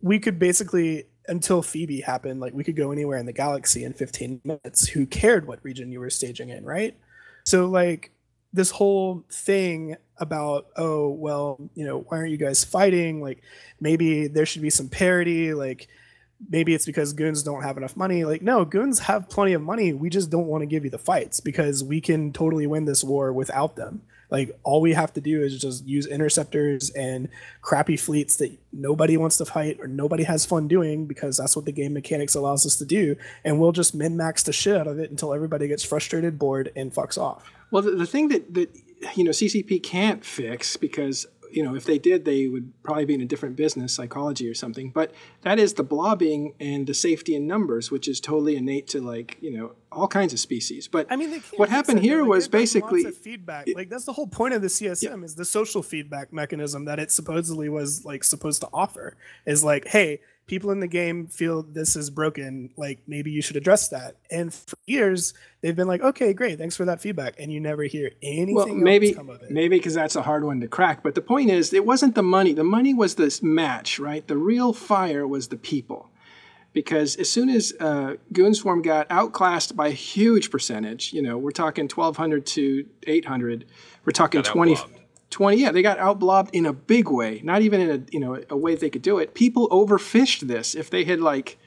we 0.00 0.18
could 0.18 0.38
basically 0.38 1.04
until 1.28 1.60
Phoebe 1.62 2.00
happened, 2.00 2.40
like 2.40 2.54
we 2.54 2.64
could 2.64 2.76
go 2.76 2.90
anywhere 2.90 3.18
in 3.18 3.26
the 3.26 3.32
galaxy 3.32 3.84
in 3.84 3.92
15 3.92 4.40
minutes. 4.44 4.88
Who 4.88 5.06
cared 5.06 5.46
what 5.46 5.62
region 5.62 5.92
you 5.92 6.00
were 6.00 6.08
staging 6.10 6.48
in, 6.48 6.64
right? 6.64 6.96
So 7.44 7.66
like 7.66 8.10
this 8.52 8.70
whole 8.70 9.24
thing 9.30 9.96
about 10.20 10.66
oh 10.76 11.10
well 11.10 11.70
you 11.74 11.86
know 11.86 12.00
why 12.00 12.18
aren't 12.18 12.30
you 12.30 12.36
guys 12.36 12.64
fighting? 12.64 13.20
Like 13.20 13.42
maybe 13.80 14.26
there 14.26 14.46
should 14.46 14.62
be 14.62 14.70
some 14.70 14.88
parity. 14.88 15.54
Like 15.54 15.88
maybe 16.48 16.74
it's 16.74 16.86
because 16.86 17.12
goons 17.12 17.42
don't 17.42 17.62
have 17.62 17.76
enough 17.76 17.96
money. 17.96 18.24
Like 18.24 18.42
no 18.42 18.64
goons 18.64 19.00
have 19.00 19.28
plenty 19.28 19.52
of 19.52 19.62
money. 19.62 19.92
We 19.92 20.10
just 20.10 20.30
don't 20.30 20.46
want 20.46 20.62
to 20.62 20.66
give 20.66 20.84
you 20.84 20.90
the 20.90 20.98
fights 20.98 21.40
because 21.40 21.84
we 21.84 22.00
can 22.00 22.32
totally 22.32 22.66
win 22.66 22.84
this 22.84 23.04
war 23.04 23.32
without 23.32 23.76
them 23.76 24.02
like 24.30 24.58
all 24.62 24.80
we 24.80 24.92
have 24.92 25.12
to 25.14 25.20
do 25.20 25.42
is 25.42 25.58
just 25.58 25.86
use 25.86 26.06
interceptors 26.06 26.90
and 26.90 27.28
crappy 27.62 27.96
fleets 27.96 28.36
that 28.36 28.56
nobody 28.72 29.16
wants 29.16 29.38
to 29.38 29.44
fight 29.44 29.78
or 29.80 29.86
nobody 29.86 30.24
has 30.24 30.44
fun 30.44 30.68
doing 30.68 31.06
because 31.06 31.36
that's 31.36 31.56
what 31.56 31.64
the 31.64 31.72
game 31.72 31.94
mechanics 31.94 32.34
allows 32.34 32.66
us 32.66 32.76
to 32.76 32.84
do. 32.84 33.16
And 33.44 33.58
we'll 33.58 33.72
just 33.72 33.94
min 33.94 34.16
max 34.16 34.42
the 34.42 34.52
shit 34.52 34.76
out 34.76 34.86
of 34.86 34.98
it 34.98 35.10
until 35.10 35.32
everybody 35.32 35.66
gets 35.68 35.82
frustrated 35.82 36.38
bored 36.38 36.70
and 36.76 36.92
fucks 36.92 37.16
off. 37.16 37.50
Well, 37.70 37.82
the, 37.82 37.92
the 37.92 38.06
thing 38.06 38.28
that 38.28 38.54
that 38.54 38.70
you 39.14 39.24
know 39.24 39.30
CCP 39.30 39.82
can't 39.82 40.24
fix 40.24 40.76
because 40.76 41.26
you 41.50 41.62
know 41.62 41.74
if 41.74 41.84
they 41.84 41.98
did, 41.98 42.24
they 42.24 42.46
would 42.46 42.72
probably 42.82 43.04
be 43.04 43.14
in 43.14 43.20
a 43.20 43.26
different 43.26 43.56
business, 43.56 43.92
psychology 43.92 44.48
or 44.48 44.54
something. 44.54 44.90
But 44.90 45.12
that 45.42 45.58
is 45.58 45.74
the 45.74 45.82
blobbing 45.82 46.54
and 46.60 46.86
the 46.86 46.94
safety 46.94 47.34
in 47.34 47.46
numbers, 47.46 47.90
which 47.90 48.08
is 48.08 48.20
totally 48.20 48.56
innate 48.56 48.86
to 48.88 49.00
like 49.00 49.36
you 49.40 49.56
know 49.56 49.72
all 49.90 50.08
kinds 50.08 50.32
of 50.32 50.40
species. 50.40 50.88
But 50.88 51.06
I 51.10 51.16
mean, 51.16 51.42
what 51.56 51.68
happened 51.68 52.00
here 52.00 52.20
Like, 52.20 52.28
was 52.28 52.48
basically 52.48 53.04
feedback. 53.10 53.66
Like 53.74 53.88
that's 53.88 54.04
the 54.04 54.12
whole 54.12 54.26
point 54.26 54.54
of 54.54 54.62
the 54.62 54.68
CSM 54.68 55.24
is 55.24 55.34
the 55.34 55.44
social 55.44 55.82
feedback 55.82 56.32
mechanism 56.32 56.84
that 56.86 56.98
it 56.98 57.10
supposedly 57.10 57.68
was 57.68 58.04
like 58.04 58.24
supposed 58.24 58.60
to 58.62 58.68
offer. 58.72 59.16
Is 59.46 59.64
like, 59.64 59.88
hey, 59.88 60.20
people 60.48 60.70
in 60.70 60.80
the 60.80 60.88
game 60.88 61.26
feel 61.26 61.62
this 61.62 61.94
is 61.94 62.10
broken. 62.10 62.70
Like 62.76 63.02
maybe 63.06 63.30
you 63.30 63.40
should 63.40 63.56
address 63.56 63.88
that. 63.88 64.16
And 64.30 64.52
for 64.52 64.76
years, 64.86 65.34
they've 65.60 65.76
been 65.76 65.86
like, 65.86 66.02
okay, 66.02 66.32
great, 66.32 66.58
thanks 66.58 66.74
for 66.74 66.86
that 66.86 67.00
feedback, 67.00 67.34
and 67.38 67.52
you 67.52 67.60
never 67.60 67.84
hear 67.84 68.10
anything. 68.22 68.54
Well, 68.54 68.66
maybe 68.66 69.12
come 69.12 69.30
of 69.30 69.42
it. 69.42 69.50
maybe 69.50 69.76
because 69.76 69.94
that's 69.94 70.16
a 70.16 70.22
hard 70.22 70.42
one 70.42 70.60
to 70.60 70.68
crack. 70.68 71.02
But 71.04 71.14
the 71.14 71.22
point 71.22 71.50
is, 71.50 71.72
it 71.72 71.86
wasn't 71.86 72.16
the 72.16 72.22
money. 72.22 72.52
The 72.52 72.64
money 72.64 72.94
was 72.94 73.14
this 73.14 73.42
match, 73.42 74.00
right? 74.00 74.26
The 74.26 74.36
real 74.36 74.72
fire 74.72 75.28
was 75.28 75.48
the 75.48 75.56
people. 75.56 76.10
Because 76.74 77.16
as 77.16 77.30
soon 77.30 77.48
as 77.48 77.72
uh, 77.80 78.14
Goonswarm 78.32 78.84
got 78.84 79.06
outclassed 79.10 79.74
by 79.74 79.88
a 79.88 79.92
huge 79.92 80.50
percentage, 80.50 81.12
you 81.12 81.22
know, 81.22 81.38
we're 81.38 81.50
talking 81.50 81.84
1,200 81.84 82.46
to 82.46 82.86
800, 83.06 83.64
we're 84.04 84.12
talking 84.12 84.42
20, 84.42 84.74
outblobbed. 84.74 84.97
20 85.30 85.58
yeah 85.58 85.72
they 85.72 85.82
got 85.82 85.98
outblobbed 85.98 86.50
in 86.52 86.66
a 86.66 86.72
big 86.72 87.08
way 87.10 87.40
not 87.44 87.62
even 87.62 87.80
in 87.80 87.90
a 87.90 88.02
you 88.10 88.20
know 88.20 88.42
a 88.50 88.56
way 88.56 88.74
they 88.74 88.90
could 88.90 89.02
do 89.02 89.18
it. 89.18 89.34
People 89.34 89.68
overfished 89.68 90.40
this 90.42 90.74
if 90.74 90.90
they 90.90 91.04
had 91.04 91.20
like 91.20 91.58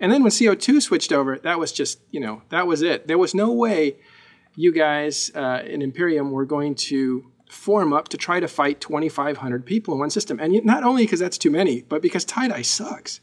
and 0.00 0.12
then 0.12 0.22
when 0.22 0.30
CO2 0.30 0.80
switched 0.82 1.12
over 1.12 1.38
that 1.38 1.58
was 1.58 1.72
just 1.72 2.00
you 2.10 2.20
know 2.20 2.42
that 2.50 2.66
was 2.66 2.82
it. 2.82 3.08
There 3.08 3.18
was 3.18 3.34
no 3.34 3.52
way 3.52 3.96
you 4.56 4.72
guys 4.72 5.30
uh, 5.34 5.62
in 5.64 5.82
imperium 5.82 6.30
were 6.32 6.44
going 6.44 6.74
to 6.74 7.30
form 7.48 7.92
up 7.92 8.08
to 8.08 8.16
try 8.16 8.40
to 8.40 8.48
fight 8.48 8.80
2500 8.80 9.64
people 9.64 9.94
in 9.94 10.00
one 10.00 10.10
system. 10.10 10.38
And 10.38 10.64
not 10.64 10.84
only 10.84 11.04
because 11.04 11.20
that's 11.20 11.38
too 11.38 11.50
many 11.50 11.82
but 11.82 12.02
because 12.02 12.24
TiDi 12.24 12.64
sucks. 12.64 13.20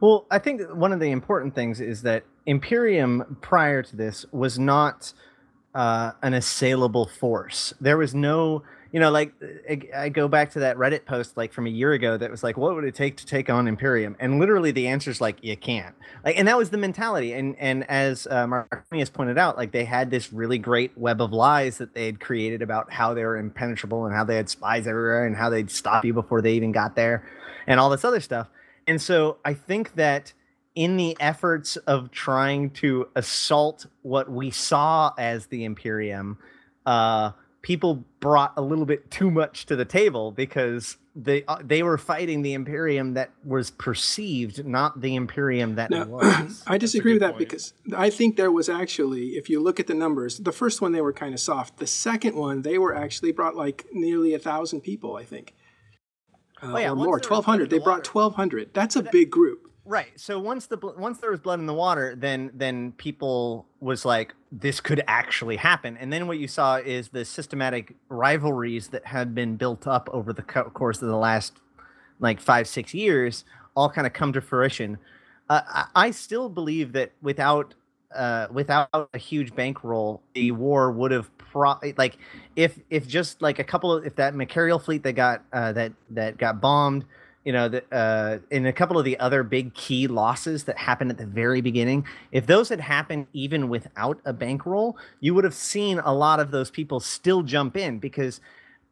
Well, 0.00 0.26
I 0.30 0.38
think 0.38 0.62
one 0.70 0.92
of 0.92 1.00
the 1.00 1.10
important 1.10 1.54
things 1.54 1.80
is 1.80 2.02
that 2.02 2.24
Imperium 2.46 3.36
prior 3.40 3.82
to 3.82 3.96
this 3.96 4.24
was 4.32 4.58
not 4.58 5.12
uh, 5.74 6.12
an 6.22 6.34
assailable 6.34 7.06
force. 7.06 7.74
There 7.80 7.98
was 7.98 8.14
no, 8.14 8.62
you 8.92 9.00
know, 9.00 9.10
like 9.10 9.32
I, 9.94 10.08
go 10.08 10.28
back 10.28 10.52
to 10.52 10.60
that 10.60 10.76
Reddit 10.76 11.04
post 11.04 11.36
like 11.36 11.52
from 11.52 11.66
a 11.66 11.70
year 11.70 11.92
ago 11.92 12.16
that 12.16 12.30
was 12.30 12.42
like, 12.42 12.56
what 12.56 12.74
would 12.74 12.84
it 12.84 12.94
take 12.94 13.16
to 13.18 13.26
take 13.26 13.50
on 13.50 13.68
Imperium? 13.68 14.16
And 14.18 14.38
literally 14.38 14.70
the 14.70 14.88
answer 14.88 15.10
is 15.10 15.20
like, 15.20 15.36
you 15.42 15.56
can't. 15.56 15.94
Like, 16.24 16.38
and 16.38 16.48
that 16.48 16.56
was 16.56 16.70
the 16.70 16.78
mentality. 16.78 17.34
And 17.34 17.54
and 17.58 17.88
as 17.90 18.26
uh, 18.30 18.46
Marconius 18.46 19.12
pointed 19.12 19.36
out, 19.36 19.56
like 19.56 19.72
they 19.72 19.84
had 19.84 20.10
this 20.10 20.32
really 20.32 20.58
great 20.58 20.96
web 20.96 21.20
of 21.20 21.32
lies 21.32 21.78
that 21.78 21.94
they 21.94 22.06
had 22.06 22.18
created 22.18 22.62
about 22.62 22.90
how 22.92 23.12
they 23.12 23.24
were 23.24 23.36
impenetrable 23.36 24.06
and 24.06 24.14
how 24.14 24.24
they 24.24 24.36
had 24.36 24.48
spies 24.48 24.86
everywhere 24.86 25.26
and 25.26 25.36
how 25.36 25.50
they'd 25.50 25.70
stop 25.70 26.04
you 26.04 26.14
before 26.14 26.40
they 26.40 26.54
even 26.54 26.72
got 26.72 26.96
there, 26.96 27.28
and 27.66 27.78
all 27.78 27.90
this 27.90 28.04
other 28.04 28.20
stuff. 28.20 28.48
And 28.86 29.00
so 29.00 29.36
I 29.44 29.52
think 29.52 29.96
that 29.96 30.32
in 30.74 30.96
the 30.96 31.16
efforts 31.20 31.76
of 31.76 32.10
trying 32.10 32.70
to 32.70 33.08
assault 33.16 33.86
what 34.02 34.30
we 34.30 34.50
saw 34.50 35.12
as 35.18 35.46
the 35.46 35.64
Imperium, 35.64 36.38
uh, 36.86 37.32
people 37.62 38.04
brought 38.20 38.52
a 38.56 38.62
little 38.62 38.86
bit 38.86 39.10
too 39.10 39.30
much 39.30 39.66
to 39.66 39.76
the 39.76 39.84
table 39.84 40.30
because 40.32 40.96
they 41.16 41.44
uh, 41.48 41.58
they 41.62 41.82
were 41.82 41.98
fighting 41.98 42.42
the 42.42 42.52
Imperium 42.54 43.14
that 43.14 43.30
was 43.44 43.70
perceived, 43.70 44.64
not 44.64 45.00
the 45.00 45.16
Imperium 45.16 45.74
that 45.74 45.90
Now, 45.90 46.04
was. 46.04 46.62
I 46.66 46.78
disagree 46.78 47.12
with 47.14 47.20
that 47.20 47.32
point. 47.32 47.38
because 47.40 47.74
I 47.96 48.10
think 48.10 48.36
there 48.36 48.52
was 48.52 48.68
actually, 48.68 49.30
if 49.30 49.50
you 49.50 49.60
look 49.60 49.80
at 49.80 49.88
the 49.88 49.94
numbers, 49.94 50.38
the 50.38 50.52
first 50.52 50.80
one 50.80 50.92
they 50.92 51.00
were 51.00 51.12
kind 51.12 51.34
of 51.34 51.40
soft. 51.40 51.78
The 51.78 51.86
second 51.86 52.36
one 52.36 52.62
they 52.62 52.78
were 52.78 52.94
actually 52.94 53.32
brought 53.32 53.56
like 53.56 53.86
nearly 53.92 54.32
a 54.34 54.38
thousand 54.38 54.82
people, 54.82 55.16
I 55.16 55.24
think, 55.24 55.54
uh, 56.62 56.72
Oh, 56.72 56.78
yeah, 56.78 56.90
or 56.90 56.94
once 56.94 57.06
more, 57.06 57.20
twelve 57.20 57.44
hundred. 57.44 57.70
They 57.70 57.78
the 57.78 57.84
brought 57.84 58.04
twelve 58.04 58.34
hundred. 58.36 58.72
That's 58.72 58.94
a 58.96 59.02
big 59.02 59.30
group. 59.30 59.68
Right. 59.88 60.10
So 60.16 60.38
once 60.38 60.66
the 60.66 60.76
once 60.98 61.16
there 61.16 61.30
was 61.30 61.40
blood 61.40 61.60
in 61.60 61.66
the 61.66 61.72
water, 61.72 62.14
then 62.14 62.50
then 62.52 62.92
people 62.92 63.64
was 63.80 64.04
like, 64.04 64.34
this 64.52 64.80
could 64.82 65.02
actually 65.08 65.56
happen. 65.56 65.96
And 65.96 66.12
then 66.12 66.26
what 66.26 66.36
you 66.38 66.46
saw 66.46 66.76
is 66.76 67.08
the 67.08 67.24
systematic 67.24 67.96
rivalries 68.10 68.88
that 68.88 69.06
had 69.06 69.34
been 69.34 69.56
built 69.56 69.86
up 69.86 70.10
over 70.12 70.34
the 70.34 70.42
co- 70.42 70.64
course 70.64 71.00
of 71.00 71.08
the 71.08 71.16
last 71.16 71.54
like 72.20 72.38
five 72.38 72.68
six 72.68 72.92
years 72.92 73.46
all 73.74 73.88
kind 73.88 74.06
of 74.06 74.12
come 74.12 74.30
to 74.34 74.42
fruition. 74.42 74.98
Uh, 75.48 75.62
I, 75.66 75.86
I 75.94 76.10
still 76.10 76.50
believe 76.50 76.92
that 76.92 77.12
without 77.22 77.72
uh, 78.14 78.48
without 78.50 78.90
a 78.92 79.18
huge 79.18 79.54
bankroll, 79.54 80.20
the 80.34 80.50
war 80.50 80.92
would 80.92 81.12
have 81.12 81.30
pro 81.38 81.76
like 81.96 82.18
if 82.56 82.78
if 82.90 83.08
just 83.08 83.40
like 83.40 83.58
a 83.58 83.64
couple 83.64 83.90
of 83.94 84.04
if 84.04 84.16
that 84.16 84.34
Machariel 84.34 84.78
fleet 84.78 85.02
that 85.04 85.14
got 85.14 85.44
uh, 85.54 85.72
that 85.72 85.92
that 86.10 86.36
got 86.36 86.60
bombed 86.60 87.06
you 87.44 87.52
know, 87.52 87.68
the, 87.68 87.84
uh, 87.94 88.38
in 88.50 88.66
a 88.66 88.72
couple 88.72 88.98
of 88.98 89.04
the 89.04 89.18
other 89.18 89.42
big 89.42 89.74
key 89.74 90.06
losses 90.06 90.64
that 90.64 90.76
happened 90.76 91.10
at 91.10 91.18
the 91.18 91.26
very 91.26 91.60
beginning, 91.60 92.06
if 92.32 92.46
those 92.46 92.68
had 92.68 92.80
happened 92.80 93.26
even 93.32 93.68
without 93.68 94.20
a 94.24 94.32
bankroll, 94.32 94.96
you 95.20 95.34
would 95.34 95.44
have 95.44 95.54
seen 95.54 95.98
a 96.00 96.12
lot 96.12 96.40
of 96.40 96.50
those 96.50 96.70
people 96.70 97.00
still 97.00 97.42
jump 97.42 97.76
in 97.76 97.98
because 97.98 98.40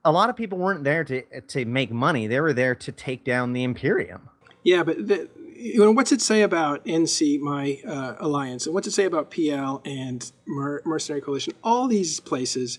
a 0.05 0.13
lot 0.13 0.31
of 0.31 0.37
people 0.37 0.59
weren't 0.59 0.85
there 0.85 1.05
to 1.05 1.23
to 1.41 1.65
make 1.65 1.91
money; 1.91 2.27
they 2.29 2.41
were 2.41 2.53
there 2.53 2.75
to 2.77 2.93
take 2.93 3.25
down 3.25 3.53
the 3.53 3.65
Imperium. 3.65 4.31
Yeah, 4.63 4.85
but 4.85 5.09
the, 5.09 5.29
you 5.57 5.81
know, 5.81 5.91
what's 5.91 6.13
it 6.13 6.21
say 6.21 6.43
about 6.43 6.85
NC, 6.85 7.41
my 7.41 7.81
uh, 7.87 8.15
alliance, 8.19 8.67
and 8.67 8.75
what's 8.75 8.87
it 8.87 8.93
say 8.93 9.05
about 9.05 9.31
PL 9.31 9.83
and 9.85 10.31
Mer- 10.47 10.83
Mercenary 10.85 11.21
Coalition? 11.21 11.55
All 11.63 11.89
these 11.89 12.21
places 12.21 12.79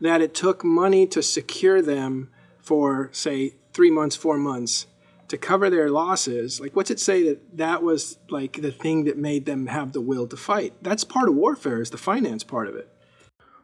that 0.00 0.20
it 0.22 0.34
took 0.34 0.64
money 0.64 1.06
to 1.08 1.22
secure 1.22 1.82
them 1.82 2.30
for, 2.58 3.10
say, 3.12 3.54
three 3.72 3.90
months, 3.90 4.16
four 4.16 4.38
months 4.38 4.86
to 5.30 5.38
cover 5.38 5.70
their 5.70 5.88
losses. 5.90 6.60
Like, 6.60 6.76
what's 6.76 6.90
it 6.90 7.00
say 7.00 7.22
that 7.28 7.56
that 7.56 7.82
was 7.82 8.18
like 8.28 8.60
the 8.60 8.72
thing 8.72 9.04
that 9.04 9.16
made 9.16 9.46
them 9.46 9.66
have 9.68 9.92
the 9.92 10.00
will 10.00 10.26
to 10.26 10.36
fight? 10.36 10.74
That's 10.82 11.04
part 11.04 11.28
of 11.28 11.34
warfare, 11.34 11.80
is 11.80 11.90
the 11.90 11.98
finance 11.98 12.44
part 12.44 12.68
of 12.68 12.74
it. 12.76 12.88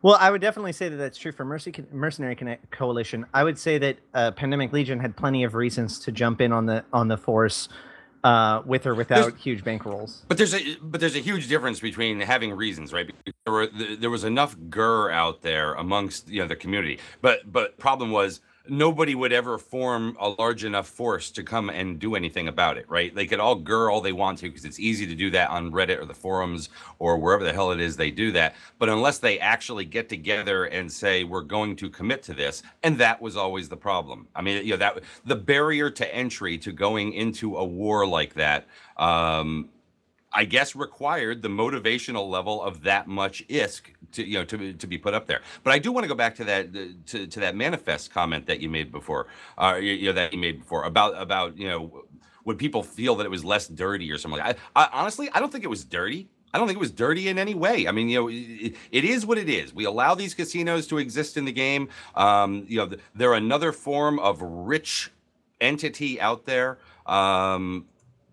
Well, 0.03 0.17
I 0.21 0.31
would 0.31 0.41
definitely 0.41 0.73
say 0.73 0.89
that 0.89 0.97
that's 0.97 1.19
true 1.19 1.33
for 1.33 1.45
Mercy, 1.45 1.75
Mercenary 1.91 2.37
Connect 2.37 2.71
Coalition. 2.71 3.27
I 3.35 3.43
would 3.43 3.59
say 3.59 3.79
that 3.79 3.97
uh, 4.15 4.31
Pandemic 4.31 4.73
Legion 4.73 5.01
had 5.01 5.17
plenty 5.17 5.43
of 5.43 5.55
reasons 5.55 5.99
to 6.01 6.13
jump 6.13 6.41
in 6.41 6.53
on 6.53 6.67
the 6.67 6.85
on 6.93 7.09
the 7.09 7.17
force, 7.17 7.69
uh, 8.23 8.63
with 8.65 8.87
or 8.87 8.95
without 8.95 9.23
There's- 9.23 9.43
huge 9.43 9.65
bankrolls. 9.65 10.23
But 10.29 10.37
there's 10.39 10.55
a 10.55 10.77
but 10.81 11.01
there's 11.01 11.17
a 11.17 11.21
huge 11.21 11.49
difference 11.49 11.81
between 11.81 12.21
having 12.21 12.53
reasons, 12.53 12.93
right? 12.93 13.07
Because 13.09 13.35
There 13.45 13.53
were 13.53 13.67
there 13.99 14.11
was 14.11 14.23
enough 14.23 14.55
gur 14.71 15.11
out 15.11 15.43
there 15.43 15.75
amongst 15.75 16.29
you 16.29 16.41
know 16.41 16.47
the 16.47 16.57
community, 16.57 17.01
but 17.21 17.51
but 17.53 17.77
problem 17.79 18.13
was 18.13 18.41
nobody 18.69 19.15
would 19.15 19.33
ever 19.33 19.59
form 19.59 20.17
a 20.21 20.29
large 20.29 20.65
enough 20.65 20.89
force 20.89 21.31
to 21.33 21.43
come 21.43 21.71
and 21.71 21.99
do 21.99 22.15
anything 22.15 22.49
about 22.49 22.77
it, 22.77 22.89
right? 22.89 23.15
They 23.15 23.27
could 23.27 23.41
all 23.41 23.55
gur 23.55 23.91
all 23.91 24.01
they 24.01 24.13
want 24.13 24.39
to 24.39 24.49
because 24.49 24.65
it's 24.65 24.81
easy 24.81 25.07
to 25.07 25.15
do 25.15 25.31
that 25.31 25.51
on 25.51 25.71
Reddit 25.71 26.01
or 26.01 26.05
the 26.05 26.15
forums 26.15 26.69
or 26.99 27.19
wherever 27.19 27.45
the 27.45 27.53
hell 27.53 27.73
it 27.73 27.81
is 27.81 27.97
they 27.97 28.11
do 28.11 28.33
that. 28.33 28.55
But 28.79 28.89
unless 28.89 29.19
they 29.19 29.39
actually 29.39 29.85
get 29.85 30.09
together 30.09 30.65
and 30.65 30.91
say 30.91 31.25
we're 31.25 31.43
going 31.43 31.77
to 31.77 31.91
commit 31.91 32.23
to 32.25 32.35
this, 32.35 32.63
and 32.83 32.99
that 32.99 33.21
was 33.21 33.37
always 33.37 33.69
the 33.69 33.77
problem. 33.77 34.29
I 34.35 34.43
mean, 34.43 34.65
you 34.65 34.73
know 34.73 34.79
that 34.79 35.03
the 35.25 35.37
barrier 35.37 35.91
to 35.91 36.15
entry 36.15 36.59
to 36.59 36.73
going 36.73 37.13
into 37.13 37.57
a 37.57 37.65
war 37.65 38.07
like 38.07 38.35
that. 38.35 38.67
Um, 38.97 39.71
I 40.33 40.45
guess 40.45 40.77
required 40.77 41.41
the 41.41 41.49
motivational 41.49 42.29
level 42.29 42.63
of 42.63 42.83
that 42.83 43.07
much 43.09 43.47
ISK 43.49 43.96
to 44.17 44.27
you 44.27 44.39
know 44.39 44.45
to, 44.45 44.73
to 44.73 44.87
be 44.87 44.99
put 44.99 45.15
up 45.15 45.27
there. 45.27 45.41
But 45.63 45.73
I 45.73 45.79
do 45.79 45.93
want 45.93 46.05
to 46.05 46.09
go 46.09 46.15
back 46.15 46.35
to 46.37 46.45
that 46.45 47.07
to, 47.07 47.27
to 47.27 47.41
that 47.41 47.55
manifest 47.55 48.11
comment 48.11 48.47
that 48.47 48.61
you 48.61 48.69
made 48.69 48.91
before, 48.91 49.29
uh, 49.59 49.77
you, 49.81 50.07
know 50.07 50.13
that 50.13 50.33
you 50.33 50.39
made 50.39 50.61
before 50.61 50.85
about 50.85 51.21
about 51.21 51.57
you 51.57 51.69
know 51.69 52.05
would 52.45 52.59
people 52.59 52.83
feel 52.83 53.17
that 53.17 53.27
it 53.27 53.31
was 53.31 53.45
less 53.45 53.69
dirty 53.69 54.11
or 54.11 54.19
something 54.19 54.41
like. 54.41 54.59
I, 54.75 54.85
I 54.85 54.89
honestly 54.93 55.29
I 55.33 55.41
don't 55.41 55.53
think 55.53 55.65
it 55.65 55.71
was 55.71 55.85
dirty. 55.85 56.29
I 56.55 56.59
don't 56.59 56.69
think 56.69 56.77
it 56.77 56.81
was 56.81 56.93
dirty 56.93 57.29
in 57.29 57.39
any 57.39 57.55
way. 57.55 57.87
I 57.87 57.93
mean, 57.93 58.09
you 58.09 58.21
know, 58.21 58.29
it, 58.29 58.75
it 58.91 59.05
is 59.05 59.27
what 59.27 59.37
it 59.37 59.49
is. 59.49 59.75
We 59.75 59.85
allow 59.85 60.15
these 60.15 60.33
casinos 60.33 60.87
to 60.87 60.97
exist 60.97 61.37
in 61.37 61.45
the 61.45 61.53
game. 61.53 61.89
Um, 62.15 62.65
you 62.67 62.79
know, 62.79 62.97
they're 63.15 63.35
another 63.35 63.73
form 63.73 64.19
of 64.21 64.41
rich 64.41 65.11
entity 65.61 66.19
out 66.21 66.47
there. 66.47 66.79
Um, 67.05 67.87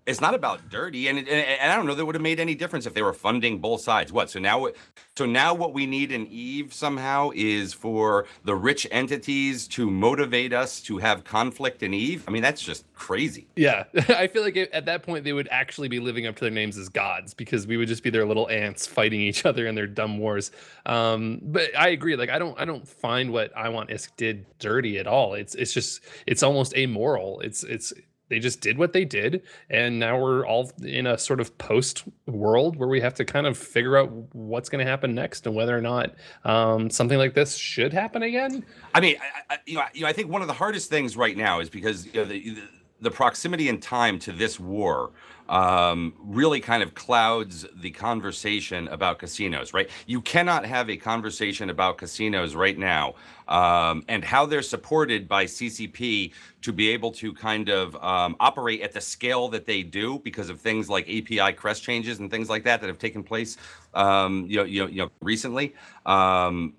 it's 0.05 0.19
not 0.19 0.33
about 0.33 0.69
dirty, 0.69 1.07
and, 1.07 1.17
and 1.17 1.27
and 1.29 1.71
I 1.71 1.75
don't 1.75 1.85
know 1.85 1.95
that 1.95 2.05
would 2.05 2.15
have 2.15 2.21
made 2.21 2.39
any 2.39 2.55
difference 2.55 2.85
if 2.85 2.93
they 2.93 3.01
were 3.01 3.13
funding 3.13 3.59
both 3.59 3.81
sides. 3.81 4.11
What? 4.11 4.29
So 4.29 4.39
now, 4.39 4.67
so 5.15 5.25
now 5.25 5.53
what 5.53 5.73
we 5.73 5.85
need 5.85 6.11
in 6.11 6.27
Eve 6.27 6.73
somehow 6.73 7.31
is 7.33 7.73
for 7.73 8.25
the 8.43 8.55
rich 8.55 8.85
entities 8.91 9.67
to 9.69 9.89
motivate 9.89 10.51
us 10.51 10.81
to 10.81 10.97
have 10.97 11.23
conflict 11.23 11.83
in 11.83 11.93
Eve. 11.93 12.25
I 12.27 12.31
mean, 12.31 12.41
that's 12.41 12.61
just 12.61 12.91
crazy. 12.93 13.47
Yeah, 13.55 13.85
I 14.09 14.27
feel 14.27 14.43
like 14.43 14.57
at 14.57 14.85
that 14.85 15.03
point 15.03 15.23
they 15.23 15.33
would 15.33 15.47
actually 15.51 15.87
be 15.87 15.99
living 15.99 16.27
up 16.27 16.35
to 16.35 16.41
their 16.41 16.51
names 16.51 16.77
as 16.77 16.89
gods 16.89 17.33
because 17.33 17.65
we 17.65 17.77
would 17.77 17.87
just 17.87 18.03
be 18.03 18.09
their 18.09 18.25
little 18.25 18.49
ants 18.49 18.85
fighting 18.85 19.21
each 19.21 19.45
other 19.47 19.67
in 19.67 19.75
their 19.75 19.87
dumb 19.87 20.17
wars. 20.17 20.51
Um, 20.85 21.39
but 21.43 21.77
I 21.77 21.89
agree. 21.89 22.17
Like 22.17 22.29
I 22.29 22.39
don't, 22.39 22.59
I 22.59 22.65
don't 22.65 22.85
find 22.87 23.31
what 23.31 23.55
I 23.55 23.69
Want 23.69 23.89
ISK 23.89 24.09
did 24.17 24.45
dirty 24.59 24.99
at 24.99 25.07
all. 25.07 25.33
It's, 25.33 25.55
it's 25.55 25.73
just, 25.73 26.01
it's 26.27 26.43
almost 26.43 26.75
amoral. 26.75 27.39
It's, 27.39 27.63
it's. 27.63 27.93
They 28.29 28.39
just 28.39 28.61
did 28.61 28.77
what 28.77 28.93
they 28.93 29.05
did, 29.05 29.43
and 29.69 29.99
now 29.99 30.19
we're 30.19 30.45
all 30.45 30.71
in 30.81 31.07
a 31.07 31.17
sort 31.17 31.39
of 31.39 31.57
post 31.57 32.03
world 32.25 32.75
where 32.77 32.89
we 32.89 33.01
have 33.01 33.13
to 33.15 33.25
kind 33.25 33.45
of 33.45 33.57
figure 33.57 33.97
out 33.97 34.11
what's 34.33 34.69
going 34.69 34.83
to 34.83 34.89
happen 34.89 35.13
next 35.13 35.45
and 35.45 35.55
whether 35.55 35.77
or 35.77 35.81
not 35.81 36.15
um, 36.45 36.89
something 36.89 37.17
like 37.17 37.33
this 37.33 37.55
should 37.55 37.93
happen 37.93 38.23
again. 38.23 38.65
I 38.93 39.01
mean, 39.01 39.17
I, 39.21 39.55
I, 39.55 39.59
you 39.65 39.75
know, 39.75 39.83
you 39.93 40.01
know, 40.01 40.07
I 40.07 40.13
think 40.13 40.29
one 40.29 40.41
of 40.41 40.47
the 40.47 40.53
hardest 40.53 40.89
things 40.89 41.17
right 41.17 41.35
now 41.35 41.59
is 41.59 41.69
because 41.69 42.05
you 42.05 42.13
know, 42.13 42.25
the, 42.25 42.55
the 42.55 42.61
the 43.03 43.11
proximity 43.11 43.69
in 43.69 43.79
time 43.79 44.17
to 44.17 44.31
this 44.31 44.59
war 44.59 45.11
um, 45.49 46.13
really 46.19 46.61
kind 46.61 46.81
of 46.81 46.95
clouds 46.95 47.65
the 47.75 47.91
conversation 47.91 48.87
about 48.87 49.19
casinos, 49.19 49.73
right? 49.73 49.89
You 50.07 50.21
cannot 50.21 50.65
have 50.65 50.89
a 50.89 50.95
conversation 50.95 51.69
about 51.69 51.97
casinos 51.97 52.55
right 52.55 52.77
now 52.77 53.15
um, 53.49 54.05
and 54.07 54.23
how 54.23 54.45
they're 54.45 54.61
supported 54.61 55.27
by 55.27 55.45
CCP 55.45 56.31
to 56.61 56.71
be 56.71 56.89
able 56.89 57.11
to 57.11 57.33
kind 57.33 57.69
of 57.69 57.95
um, 57.97 58.37
operate 58.39 58.81
at 58.81 58.93
the 58.93 59.01
scale 59.01 59.49
that 59.49 59.65
they 59.65 59.83
do 59.83 60.19
because 60.19 60.49
of 60.49 60.61
things 60.61 60.89
like 60.89 61.03
API 61.09 61.51
CREST 61.53 61.83
changes 61.83 62.19
and 62.19 62.31
things 62.31 62.49
like 62.49 62.63
that 62.63 62.79
that 62.79 62.87
have 62.87 62.99
taken 62.99 63.21
place, 63.21 63.57
um, 63.93 64.45
you 64.47 64.57
know, 64.57 64.63
you 64.63 64.81
know, 64.81 64.87
you 64.87 64.97
know 65.03 65.11
recently 65.21 65.75
um, 66.05 66.73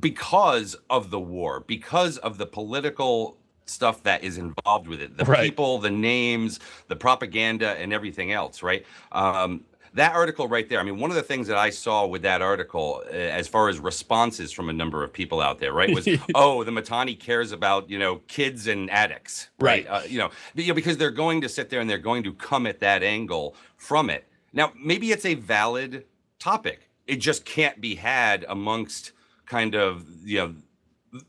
because 0.00 0.74
of 0.88 1.10
the 1.10 1.20
war, 1.20 1.60
because 1.60 2.16
of 2.18 2.38
the 2.38 2.46
political 2.46 3.36
stuff 3.66 4.02
that 4.04 4.24
is 4.24 4.38
involved 4.38 4.88
with 4.88 5.00
it. 5.00 5.16
The 5.16 5.24
right. 5.24 5.42
people 5.42 5.78
the 5.78 5.90
names 5.90 6.60
the 6.88 6.96
propaganda 6.96 7.70
and 7.78 7.92
everything 7.92 8.32
else 8.32 8.62
right? 8.62 8.84
Um, 9.12 9.64
that 9.94 10.12
article 10.12 10.46
right 10.46 10.68
there 10.68 10.78
i 10.78 10.82
mean 10.82 10.98
one 10.98 11.10
of 11.10 11.16
the 11.16 11.22
things 11.22 11.46
that 11.46 11.56
i 11.56 11.70
saw 11.70 12.06
with 12.06 12.20
that 12.20 12.42
article 12.42 13.02
uh, 13.06 13.14
as 13.14 13.48
far 13.48 13.70
as 13.70 13.78
responses 13.78 14.52
from 14.52 14.68
a 14.68 14.72
number 14.72 15.02
of 15.02 15.10
people 15.10 15.40
out 15.40 15.58
there 15.58 15.72
right 15.72 15.94
was 15.94 16.06
oh 16.34 16.62
the 16.64 16.70
Mittani 16.70 17.18
cares 17.18 17.50
about 17.50 17.88
you 17.88 17.98
know 17.98 18.16
kids 18.28 18.66
and 18.66 18.90
addicts 18.90 19.48
right, 19.58 19.88
right. 19.88 20.02
Uh, 20.04 20.06
you 20.06 20.18
know 20.18 20.30
because 20.54 20.96
they're 20.98 21.10
going 21.10 21.40
to 21.40 21.48
sit 21.48 21.70
there 21.70 21.80
and 21.80 21.88
they're 21.88 21.98
going 21.98 22.22
to 22.22 22.32
come 22.34 22.66
at 22.66 22.80
that 22.80 23.02
angle 23.02 23.54
from 23.76 24.10
it. 24.10 24.24
Now 24.52 24.72
maybe 24.78 25.12
it's 25.12 25.24
a 25.24 25.34
valid 25.34 26.04
topic. 26.38 26.88
It 27.06 27.16
just 27.16 27.44
can't 27.44 27.80
be 27.80 27.94
had 27.94 28.44
amongst 28.48 29.12
kind 29.44 29.74
of 29.74 30.04
you 30.24 30.38
know 30.38 30.54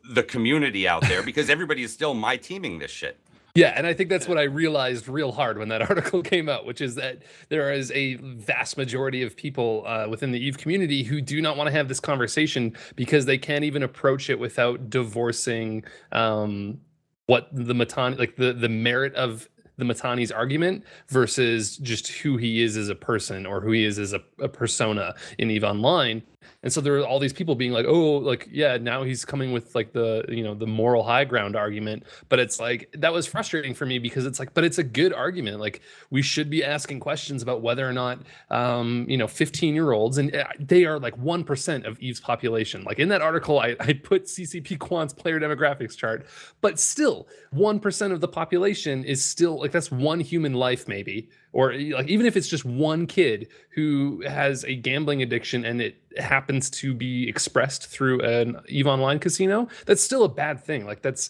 the 0.09 0.23
community 0.23 0.87
out 0.87 1.01
there 1.03 1.23
because 1.23 1.49
everybody 1.49 1.83
is 1.83 1.93
still 1.93 2.13
my 2.13 2.37
teaming 2.37 2.79
this 2.79 2.91
shit. 2.91 3.19
Yeah, 3.57 3.73
and 3.75 3.87
I 3.87 3.93
think 3.95 4.11
that's 4.11 4.27
what 4.27 4.37
I 4.37 4.43
realized 4.43 5.07
real 5.07 5.31
hard 5.31 5.57
when 5.57 5.69
that 5.69 5.81
article 5.89 6.21
came 6.21 6.47
out, 6.47 6.65
which 6.65 6.79
is 6.79 6.93
that 6.95 7.23
there 7.49 7.73
is 7.73 7.91
a 7.91 8.13
vast 8.15 8.77
majority 8.77 9.23
of 9.23 9.35
people 9.35 9.83
uh, 9.87 10.07
within 10.07 10.31
the 10.31 10.39
Eve 10.39 10.59
community 10.59 11.01
who 11.01 11.21
do 11.21 11.41
not 11.41 11.57
want 11.57 11.67
to 11.67 11.71
have 11.71 11.87
this 11.87 11.99
conversation 11.99 12.77
because 12.95 13.25
they 13.25 13.37
can't 13.37 13.63
even 13.63 13.81
approach 13.81 14.29
it 14.29 14.37
without 14.37 14.91
divorcing 14.91 15.83
um, 16.11 16.79
what 17.25 17.49
the 17.51 17.73
Mittani, 17.73 18.19
like 18.19 18.35
the 18.35 18.53
the 18.53 18.69
merit 18.69 19.15
of 19.15 19.49
the 19.77 19.85
Mittani's 19.85 20.31
argument 20.31 20.83
versus 21.07 21.77
just 21.77 22.07
who 22.09 22.37
he 22.37 22.61
is 22.61 22.77
as 22.77 22.89
a 22.89 22.95
person 22.95 23.45
or 23.45 23.61
who 23.61 23.71
he 23.71 23.85
is 23.85 23.99
as 23.99 24.13
a, 24.13 24.21
a 24.39 24.49
persona 24.49 25.15
in 25.37 25.49
Eve 25.49 25.63
Online. 25.63 26.21
And 26.63 26.71
so 26.71 26.81
there 26.81 26.97
are 26.97 27.05
all 27.05 27.19
these 27.19 27.33
people 27.33 27.55
being 27.55 27.71
like, 27.71 27.85
oh, 27.87 28.17
like, 28.17 28.47
yeah, 28.51 28.77
now 28.77 29.03
he's 29.03 29.25
coming 29.25 29.51
with 29.51 29.75
like 29.75 29.93
the, 29.93 30.25
you 30.29 30.43
know, 30.43 30.53
the 30.53 30.67
moral 30.67 31.03
high 31.03 31.25
ground 31.25 31.55
argument. 31.55 32.03
But 32.29 32.39
it's 32.39 32.59
like, 32.59 32.89
that 32.97 33.13
was 33.13 33.27
frustrating 33.27 33.73
for 33.73 33.85
me 33.85 33.99
because 33.99 34.25
it's 34.25 34.39
like, 34.39 34.53
but 34.53 34.63
it's 34.63 34.77
a 34.77 34.83
good 34.83 35.13
argument. 35.13 35.59
Like, 35.59 35.81
we 36.09 36.21
should 36.21 36.49
be 36.49 36.63
asking 36.63 36.99
questions 36.99 37.41
about 37.41 37.61
whether 37.61 37.87
or 37.87 37.93
not, 37.93 38.19
um, 38.49 39.05
you 39.07 39.17
know, 39.17 39.27
15 39.27 39.73
year 39.73 39.91
olds, 39.91 40.17
and 40.17 40.35
uh, 40.35 40.45
they 40.59 40.85
are 40.85 40.99
like 40.99 41.15
1% 41.17 41.85
of 41.85 41.99
Eve's 41.99 42.19
population. 42.19 42.83
Like 42.83 42.99
in 42.99 43.09
that 43.09 43.21
article, 43.21 43.59
I, 43.59 43.75
I 43.79 43.93
put 43.93 44.25
CCP 44.25 44.79
Quant's 44.79 45.13
player 45.13 45.39
demographics 45.39 45.95
chart, 45.95 46.25
but 46.61 46.79
still 46.79 47.27
1% 47.53 48.11
of 48.11 48.21
the 48.21 48.27
population 48.27 49.03
is 49.03 49.23
still 49.23 49.59
like, 49.59 49.71
that's 49.71 49.91
one 49.91 50.19
human 50.19 50.53
life, 50.53 50.87
maybe 50.87 51.29
or 51.53 51.73
like 51.73 52.07
even 52.07 52.25
if 52.25 52.35
it's 52.35 52.47
just 52.47 52.65
one 52.65 53.07
kid 53.07 53.47
who 53.73 54.21
has 54.27 54.63
a 54.65 54.75
gambling 54.75 55.21
addiction 55.21 55.65
and 55.65 55.81
it 55.81 55.95
happens 56.17 56.69
to 56.69 56.93
be 56.93 57.27
expressed 57.27 57.87
through 57.87 58.21
an 58.21 58.59
eve 58.67 58.87
online 58.87 59.19
casino 59.19 59.67
that's 59.85 60.01
still 60.01 60.23
a 60.23 60.29
bad 60.29 60.63
thing. 60.63 60.85
Like 60.85 61.01
that's 61.01 61.29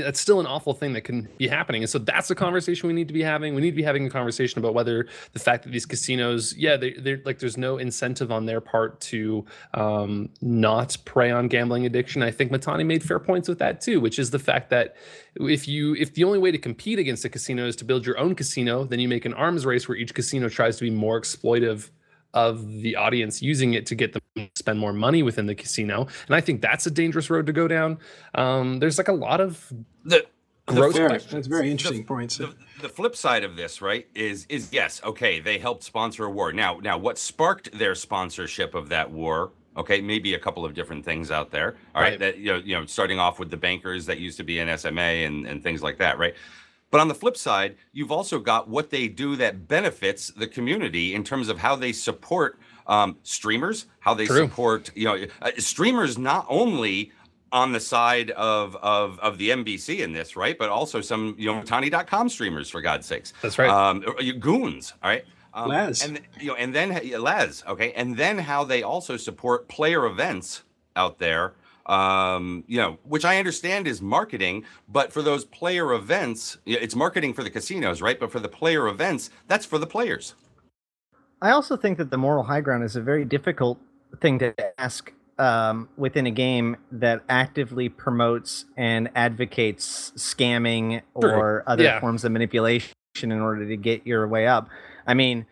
that's 0.00 0.20
still 0.20 0.40
an 0.40 0.46
awful 0.46 0.74
thing 0.74 0.92
that 0.94 1.02
can 1.02 1.28
be 1.38 1.48
happening. 1.48 1.82
And 1.82 1.90
so 1.90 1.98
that's 1.98 2.30
a 2.30 2.34
conversation 2.34 2.86
we 2.86 2.94
need 2.94 3.08
to 3.08 3.14
be 3.14 3.22
having. 3.22 3.54
We 3.54 3.62
need 3.62 3.70
to 3.70 3.76
be 3.76 3.82
having 3.82 4.06
a 4.06 4.10
conversation 4.10 4.58
about 4.58 4.74
whether 4.74 5.06
the 5.32 5.38
fact 5.38 5.64
that 5.64 5.70
these 5.70 5.86
casinos 5.86 6.54
yeah 6.56 6.76
they, 6.76 6.92
they're 6.92 7.20
like 7.24 7.38
there's 7.38 7.56
no 7.56 7.78
incentive 7.78 8.30
on 8.30 8.46
their 8.46 8.60
part 8.60 9.00
to 9.00 9.44
um, 9.74 10.28
not 10.40 10.96
prey 11.04 11.30
on 11.30 11.48
gambling 11.48 11.86
addiction. 11.86 12.22
I 12.22 12.30
think 12.30 12.52
Mittani 12.52 12.86
made 12.86 13.02
fair 13.02 13.18
points 13.18 13.48
with 13.48 13.58
that 13.58 13.80
too 13.80 14.00
which 14.00 14.18
is 14.18 14.30
the 14.30 14.38
fact 14.38 14.70
that 14.70 14.96
if 15.36 15.66
you 15.66 15.94
if 15.94 16.14
the 16.14 16.24
only 16.24 16.38
way 16.38 16.50
to 16.50 16.58
compete 16.58 16.98
against 16.98 17.24
a 17.24 17.28
casino 17.28 17.66
is 17.66 17.76
to 17.76 17.84
build 17.84 18.06
your 18.06 18.18
own 18.18 18.34
casino 18.34 18.84
then 18.84 19.00
you 19.00 19.08
make 19.08 19.24
an 19.24 19.34
arms 19.34 19.66
race 19.66 19.88
where 19.88 19.96
each 19.96 20.14
casino 20.14 20.48
tries 20.48 20.76
to 20.76 20.84
be 20.84 20.90
more 20.90 21.20
exploitive 21.20 21.90
of 22.34 22.82
the 22.82 22.96
audience 22.96 23.40
using 23.40 23.72
it 23.74 23.86
to 23.86 23.94
get 23.94 24.12
them 24.12 24.22
to 24.36 24.50
spend 24.56 24.78
more 24.78 24.92
money 24.92 25.22
within 25.22 25.46
the 25.46 25.54
casino. 25.54 26.06
And 26.26 26.36
I 26.36 26.40
think 26.40 26.60
that's 26.60 26.84
a 26.86 26.90
dangerous 26.90 27.30
road 27.30 27.46
to 27.46 27.52
go 27.52 27.66
down. 27.66 27.98
Um, 28.34 28.80
there's 28.80 28.98
like 28.98 29.08
a 29.08 29.12
lot 29.12 29.40
of 29.40 29.72
the 30.04 30.26
growth. 30.66 30.94
That's 31.30 31.46
very 31.46 31.70
interesting 31.70 32.02
the, 32.02 32.06
points. 32.06 32.36
The, 32.36 32.54
the, 32.82 32.88
flip 32.88 33.16
side 33.16 33.44
of 33.44 33.56
this, 33.56 33.80
right, 33.80 34.06
is 34.14 34.46
is 34.48 34.72
yes, 34.72 35.00
okay, 35.04 35.40
they 35.40 35.58
helped 35.58 35.84
sponsor 35.84 36.24
a 36.24 36.30
war. 36.30 36.52
Now, 36.52 36.78
now, 36.82 36.98
what 36.98 37.18
sparked 37.18 37.76
their 37.78 37.94
sponsorship 37.94 38.74
of 38.74 38.88
that 38.90 39.10
war? 39.10 39.52
Okay, 39.76 40.00
maybe 40.00 40.34
a 40.34 40.38
couple 40.38 40.64
of 40.64 40.72
different 40.74 41.04
things 41.04 41.30
out 41.30 41.50
there. 41.50 41.76
All 41.94 42.02
right, 42.02 42.10
right. 42.10 42.18
that 42.20 42.38
you 42.38 42.52
know, 42.52 42.58
you 42.58 42.74
know, 42.78 42.86
starting 42.86 43.18
off 43.18 43.38
with 43.38 43.50
the 43.50 43.56
bankers 43.56 44.06
that 44.06 44.18
used 44.18 44.36
to 44.38 44.44
be 44.44 44.58
in 44.58 44.78
SMA 44.78 45.00
and 45.00 45.46
and 45.46 45.62
things 45.62 45.82
like 45.82 45.98
that, 45.98 46.18
right? 46.18 46.34
But 46.94 47.00
on 47.00 47.08
the 47.08 47.14
flip 47.16 47.36
side, 47.36 47.74
you've 47.92 48.12
also 48.12 48.38
got 48.38 48.68
what 48.68 48.90
they 48.90 49.08
do 49.08 49.34
that 49.34 49.66
benefits 49.66 50.28
the 50.28 50.46
community 50.46 51.12
in 51.16 51.24
terms 51.24 51.48
of 51.48 51.58
how 51.58 51.74
they 51.74 51.90
support 51.90 52.60
um, 52.86 53.16
streamers, 53.24 53.86
how 53.98 54.14
they 54.14 54.26
True. 54.26 54.46
support, 54.46 54.92
you 54.94 55.06
know, 55.06 55.26
uh, 55.42 55.50
streamers 55.58 56.18
not 56.18 56.46
only 56.48 57.10
on 57.50 57.72
the 57.72 57.80
side 57.80 58.30
of, 58.30 58.76
of 58.76 59.18
of 59.18 59.38
the 59.38 59.50
MBC 59.50 60.04
in 60.04 60.12
this, 60.12 60.36
right? 60.36 60.56
But 60.56 60.70
also 60.70 61.00
some, 61.00 61.34
you 61.36 61.52
know, 61.52 61.62
Mittani.com 61.62 62.28
streamers, 62.28 62.70
for 62.70 62.80
God's 62.80 63.08
sakes. 63.08 63.32
That's 63.42 63.58
right. 63.58 63.68
Um, 63.68 64.04
goons, 64.38 64.94
all 65.02 65.10
right? 65.10 65.24
Um, 65.52 65.70
Laz. 65.70 66.04
And, 66.04 66.20
you 66.38 66.46
know, 66.46 66.54
and 66.54 66.72
then, 66.72 66.90
Laz, 67.20 67.64
okay? 67.66 67.92
And 67.94 68.16
then 68.16 68.38
how 68.38 68.62
they 68.62 68.84
also 68.84 69.16
support 69.16 69.66
player 69.66 70.06
events 70.06 70.62
out 70.94 71.18
there 71.18 71.54
um, 71.86 72.64
you 72.66 72.78
know, 72.78 72.98
which 73.04 73.24
I 73.24 73.38
understand 73.38 73.86
is 73.86 74.00
marketing, 74.00 74.64
but 74.88 75.12
for 75.12 75.22
those 75.22 75.44
player 75.44 75.92
events, 75.92 76.58
it's 76.66 76.94
marketing 76.94 77.34
for 77.34 77.42
the 77.42 77.50
casinos, 77.50 78.00
right? 78.00 78.18
But 78.18 78.32
for 78.32 78.40
the 78.40 78.48
player 78.48 78.88
events, 78.88 79.30
that's 79.48 79.66
for 79.66 79.78
the 79.78 79.86
players. 79.86 80.34
I 81.42 81.50
also 81.50 81.76
think 81.76 81.98
that 81.98 82.10
the 82.10 82.16
moral 82.16 82.44
high 82.44 82.62
ground 82.62 82.84
is 82.84 82.96
a 82.96 83.02
very 83.02 83.24
difficult 83.24 83.78
thing 84.20 84.38
to 84.38 84.54
ask 84.80 85.12
um, 85.38 85.88
within 85.96 86.26
a 86.26 86.30
game 86.30 86.76
that 86.92 87.22
actively 87.28 87.88
promotes 87.88 88.64
and 88.76 89.10
advocates 89.14 90.12
scamming 90.16 91.02
sure. 91.20 91.36
or 91.36 91.64
other 91.66 91.84
yeah. 91.84 92.00
forms 92.00 92.24
of 92.24 92.32
manipulation 92.32 92.94
in 93.22 93.32
order 93.32 93.66
to 93.66 93.76
get 93.76 94.06
your 94.06 94.26
way 94.26 94.46
up. 94.46 94.68
I 95.06 95.14
mean, 95.14 95.46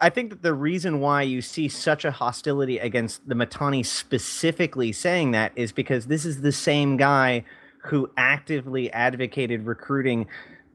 I 0.00 0.10
think 0.10 0.30
that 0.30 0.42
the 0.42 0.54
reason 0.54 1.00
why 1.00 1.22
you 1.22 1.42
see 1.42 1.68
such 1.68 2.04
a 2.04 2.10
hostility 2.10 2.78
against 2.78 3.28
the 3.28 3.34
Mittani 3.34 3.84
specifically 3.84 4.92
saying 4.92 5.32
that 5.32 5.52
is 5.56 5.72
because 5.72 6.06
this 6.06 6.24
is 6.24 6.40
the 6.40 6.52
same 6.52 6.96
guy 6.96 7.44
who 7.78 8.10
actively 8.16 8.92
advocated 8.92 9.66
recruiting 9.66 10.26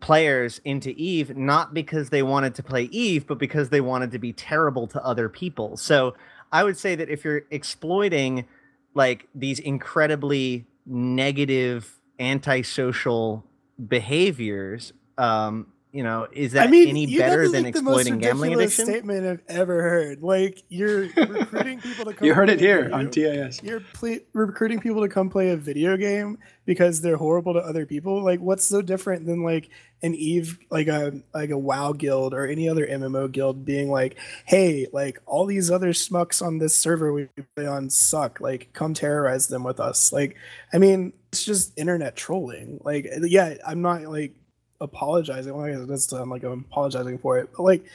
players 0.02 0.60
into 0.66 0.92
Eve, 0.92 1.36
not 1.36 1.74
because 1.74 2.10
they 2.10 2.22
wanted 2.22 2.56
to 2.56 2.64
play 2.64 2.84
Eve, 2.86 3.28
but 3.28 3.38
because 3.38 3.70
they 3.70 3.82
wanted 3.82 4.12
to 4.12 4.20
be 4.20 4.34
terrible 4.34 4.88
to 4.88 5.04
other 5.06 5.30
people. 5.30 5.78
So 5.78 6.16
I 6.52 6.64
would 6.64 6.78
say 6.78 6.96
that 6.96 7.10
if 7.10 7.24
you're 7.24 7.44
exploiting 7.52 8.46
like 8.94 9.28
these 9.36 9.60
incredibly 9.60 10.66
negative 10.86 12.00
antisocial 12.20 13.46
behaviors, 13.88 14.94
um, 15.18 15.68
you 15.92 16.04
know, 16.04 16.28
is 16.32 16.52
that 16.52 16.68
I 16.68 16.72
mean, 16.72 16.88
any 16.90 17.18
better 17.18 17.50
than 17.50 17.66
exploiting 17.66 18.20
gambling 18.20 18.54
addiction? 18.54 18.86
Statement 18.86 19.26
I've 19.26 19.42
ever 19.48 19.82
heard. 19.82 20.22
Like 20.22 20.64
you're 20.70 21.02
recruiting 21.18 21.82
people 21.82 22.06
to 22.06 22.14
come. 22.14 22.28
you 22.28 22.34
heard 22.36 22.50
it 22.50 22.60
here 22.60 22.92
on 22.94 23.10
TIS. 23.10 23.62
You're 23.64 23.80
ple- 23.94 24.20
recruiting 24.34 24.80
people 24.80 25.02
to 25.02 25.10
come 25.10 25.30
play 25.30 25.50
a 25.50 25.58
video 25.58 25.98
game 25.98 26.38
because 26.66 27.02
they're 27.02 27.18
horrible 27.18 27.54
to 27.54 27.60
other 27.60 27.88
people. 27.88 28.24
Like, 28.24 28.40
what's 28.40 28.64
so 28.64 28.84
different 28.84 29.26
than 29.26 29.42
like 29.42 29.72
an 30.04 30.14
Eve, 30.14 30.60
like 30.70 30.88
a 30.88 31.24
like 31.34 31.50
a 31.50 31.58
WoW 31.58 31.94
guild 31.94 32.36
or 32.36 32.46
any 32.46 32.70
other 32.70 32.86
MMO 32.86 33.32
guild 33.32 33.66
being 33.66 33.90
like, 33.90 34.16
hey, 34.46 34.86
like 34.94 35.20
all 35.26 35.48
these 35.48 35.72
other 35.72 35.90
smucks 35.94 36.40
on 36.46 36.60
this 36.60 36.76
server 36.76 37.12
we 37.12 37.30
play 37.56 37.66
on 37.66 37.90
suck. 37.90 38.40
Like, 38.40 38.70
come 38.74 38.94
terrorize 38.94 39.48
them 39.48 39.64
with 39.64 39.80
us. 39.80 40.14
Like, 40.14 40.38
I 40.72 40.78
mean, 40.78 41.14
it's 41.32 41.44
just 41.44 41.74
internet 41.80 42.16
trolling. 42.16 42.80
Like, 42.84 43.08
yeah, 43.24 43.56
I'm 43.66 43.82
not 43.82 44.04
like 44.04 44.36
apologizing. 44.82 45.54
Well, 45.54 45.66
I 45.66 45.72
guess 45.72 45.86
that's 45.86 46.12
like 46.12 46.44
I'm 46.44 46.66
apologizing 46.70 47.18
for 47.20 47.38
it, 47.40 47.50
but 47.56 47.64
like, 47.64 47.86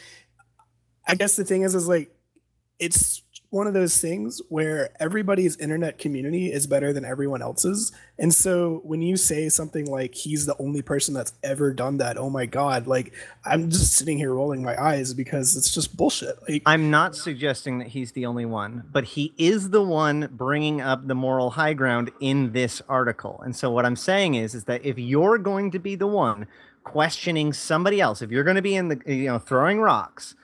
I 1.06 1.14
guess 1.14 1.36
the 1.36 1.44
thing 1.44 1.62
is, 1.62 1.74
is 1.74 1.88
like, 1.88 2.10
it's 2.78 3.22
one 3.54 3.68
of 3.68 3.72
those 3.72 3.98
things 3.98 4.42
where 4.48 4.90
everybody's 4.98 5.56
internet 5.58 5.96
community 5.96 6.50
is 6.52 6.66
better 6.66 6.92
than 6.92 7.04
everyone 7.04 7.40
else's. 7.40 7.92
And 8.18 8.34
so 8.34 8.80
when 8.82 9.00
you 9.00 9.16
say 9.16 9.48
something 9.48 9.86
like 9.86 10.12
he's 10.12 10.44
the 10.44 10.56
only 10.58 10.82
person 10.82 11.14
that's 11.14 11.34
ever 11.44 11.72
done 11.72 11.98
that, 11.98 12.18
oh 12.18 12.28
my 12.28 12.46
god, 12.46 12.88
like 12.88 13.14
I'm 13.44 13.70
just 13.70 13.92
sitting 13.92 14.18
here 14.18 14.34
rolling 14.34 14.64
my 14.64 14.76
eyes 14.82 15.14
because 15.14 15.56
it's 15.56 15.72
just 15.72 15.96
bullshit. 15.96 16.36
Like 16.48 16.62
I'm 16.66 16.90
not 16.90 17.14
suggesting 17.14 17.78
that 17.78 17.86
he's 17.86 18.10
the 18.10 18.26
only 18.26 18.44
one, 18.44 18.82
but 18.90 19.04
he 19.04 19.32
is 19.38 19.70
the 19.70 19.84
one 19.84 20.28
bringing 20.32 20.80
up 20.80 21.06
the 21.06 21.14
moral 21.14 21.50
high 21.50 21.74
ground 21.74 22.10
in 22.18 22.50
this 22.50 22.82
article. 22.88 23.40
And 23.44 23.54
so 23.54 23.70
what 23.70 23.86
I'm 23.86 23.96
saying 23.96 24.34
is 24.34 24.56
is 24.56 24.64
that 24.64 24.84
if 24.84 24.98
you're 24.98 25.38
going 25.38 25.70
to 25.70 25.78
be 25.78 25.94
the 25.94 26.08
one 26.08 26.48
questioning 26.84 27.52
somebody 27.52 28.00
else, 28.00 28.22
if 28.22 28.30
you're 28.30 28.44
going 28.44 28.56
to 28.56 28.62
be 28.62 28.76
in 28.76 28.88
the 28.88 29.00
eh, 29.06 29.12
you 29.12 29.26
know 29.26 29.38
throwing 29.38 29.80
rocks, 29.80 30.34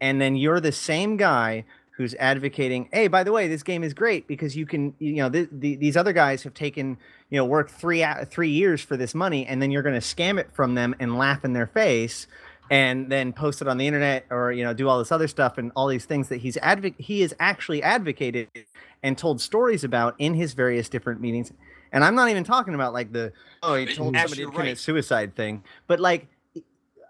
and 0.00 0.20
then 0.20 0.36
you're 0.36 0.60
the 0.60 0.72
same 0.72 1.16
guy 1.16 1.64
who's 1.92 2.14
advocating, 2.14 2.88
hey, 2.92 3.08
by 3.08 3.22
the 3.22 3.30
way, 3.30 3.46
this 3.46 3.62
game 3.62 3.84
is 3.84 3.92
great 3.92 4.26
because 4.26 4.56
you 4.56 4.64
can, 4.64 4.94
you 4.98 5.16
know, 5.16 5.28
th- 5.28 5.50
th- 5.60 5.78
these 5.78 5.98
other 5.98 6.14
guys 6.14 6.42
have 6.42 6.54
taken, 6.54 6.96
you 7.28 7.36
know, 7.36 7.44
worked 7.44 7.70
three 7.70 8.04
three 8.26 8.48
years 8.48 8.80
for 8.80 8.96
this 8.96 9.14
money, 9.14 9.46
and 9.46 9.60
then 9.60 9.70
you're 9.70 9.82
going 9.82 10.00
to 10.00 10.00
scam 10.00 10.40
it 10.40 10.50
from 10.50 10.74
them 10.74 10.94
and 10.98 11.18
laugh 11.18 11.44
in 11.44 11.52
their 11.52 11.66
face, 11.66 12.26
and 12.70 13.10
then 13.10 13.32
post 13.32 13.60
it 13.60 13.68
on 13.68 13.76
the 13.76 13.86
internet 13.86 14.24
or 14.30 14.52
you 14.52 14.64
know 14.64 14.72
do 14.72 14.88
all 14.88 14.98
this 14.98 15.12
other 15.12 15.28
stuff 15.28 15.58
and 15.58 15.72
all 15.76 15.88
these 15.88 16.06
things 16.06 16.28
that 16.28 16.38
he's 16.38 16.56
advo- 16.56 16.98
he 16.98 17.22
is 17.22 17.34
actually 17.38 17.82
advocated 17.82 18.48
and 19.02 19.18
told 19.18 19.40
stories 19.40 19.84
about 19.84 20.14
in 20.18 20.34
his 20.34 20.54
various 20.54 20.88
different 20.88 21.20
meetings. 21.20 21.52
And 21.92 22.04
I'm 22.04 22.14
not 22.14 22.28
even 22.30 22.44
talking 22.44 22.74
about 22.74 22.92
like 22.92 23.12
the 23.12 23.32
oh 23.62 23.74
he 23.74 23.86
told 23.94 24.14
Ash, 24.16 24.22
somebody 24.22 24.36
to 24.36 24.40
you're 24.42 24.50
commit 24.50 24.66
right. 24.66 24.78
suicide 24.78 25.34
thing, 25.34 25.62
but 25.86 26.00
like 26.00 26.28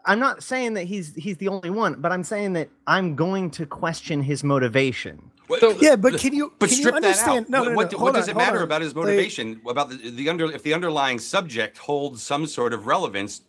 I'm 0.07 0.19
not 0.19 0.43
saying 0.43 0.75
that 0.75 0.85
he's 0.85 1.15
he's 1.15 1.37
the 1.37 1.49
only 1.49 1.71
one, 1.71 2.01
but 2.01 2.13
I'm 2.13 2.25
saying 2.25 2.55
that 2.55 2.69
I'm 2.87 3.15
going 3.17 3.51
to 3.53 3.67
question 3.67 4.23
his 4.23 4.43
motivation. 4.43 5.31
So- 5.59 5.77
Yeah, 5.81 5.97
but 5.97 6.19
can 6.19 6.33
you 6.33 6.53
But 6.59 6.69
can 6.69 6.79
you 6.79 6.83
strip 6.85 6.95
that 6.95 7.05
understand? 7.05 7.47
out. 7.47 7.51
No, 7.51 7.59
what, 7.61 7.65
no, 7.65 7.71
no, 7.71 7.77
what, 7.77 7.93
hold 7.93 8.03
what 8.03 8.15
does 8.15 8.29
on, 8.29 8.37
it 8.37 8.39
matter 8.39 8.59
on. 8.59 8.63
about 8.65 8.83
his 8.83 8.95
Like, 8.95 9.05
motivation? 9.05 9.61
about 9.69 9.91
the, 9.91 9.97
the 10.11 10.29
under 10.29 10.51
if 10.53 10.63
the 10.63 10.73
underlying 10.75 11.19
subject 11.19 11.77
holds 11.79 12.23
some 12.23 12.47
sort 12.47 12.73
of 12.73 12.87
relevance? 12.87 13.43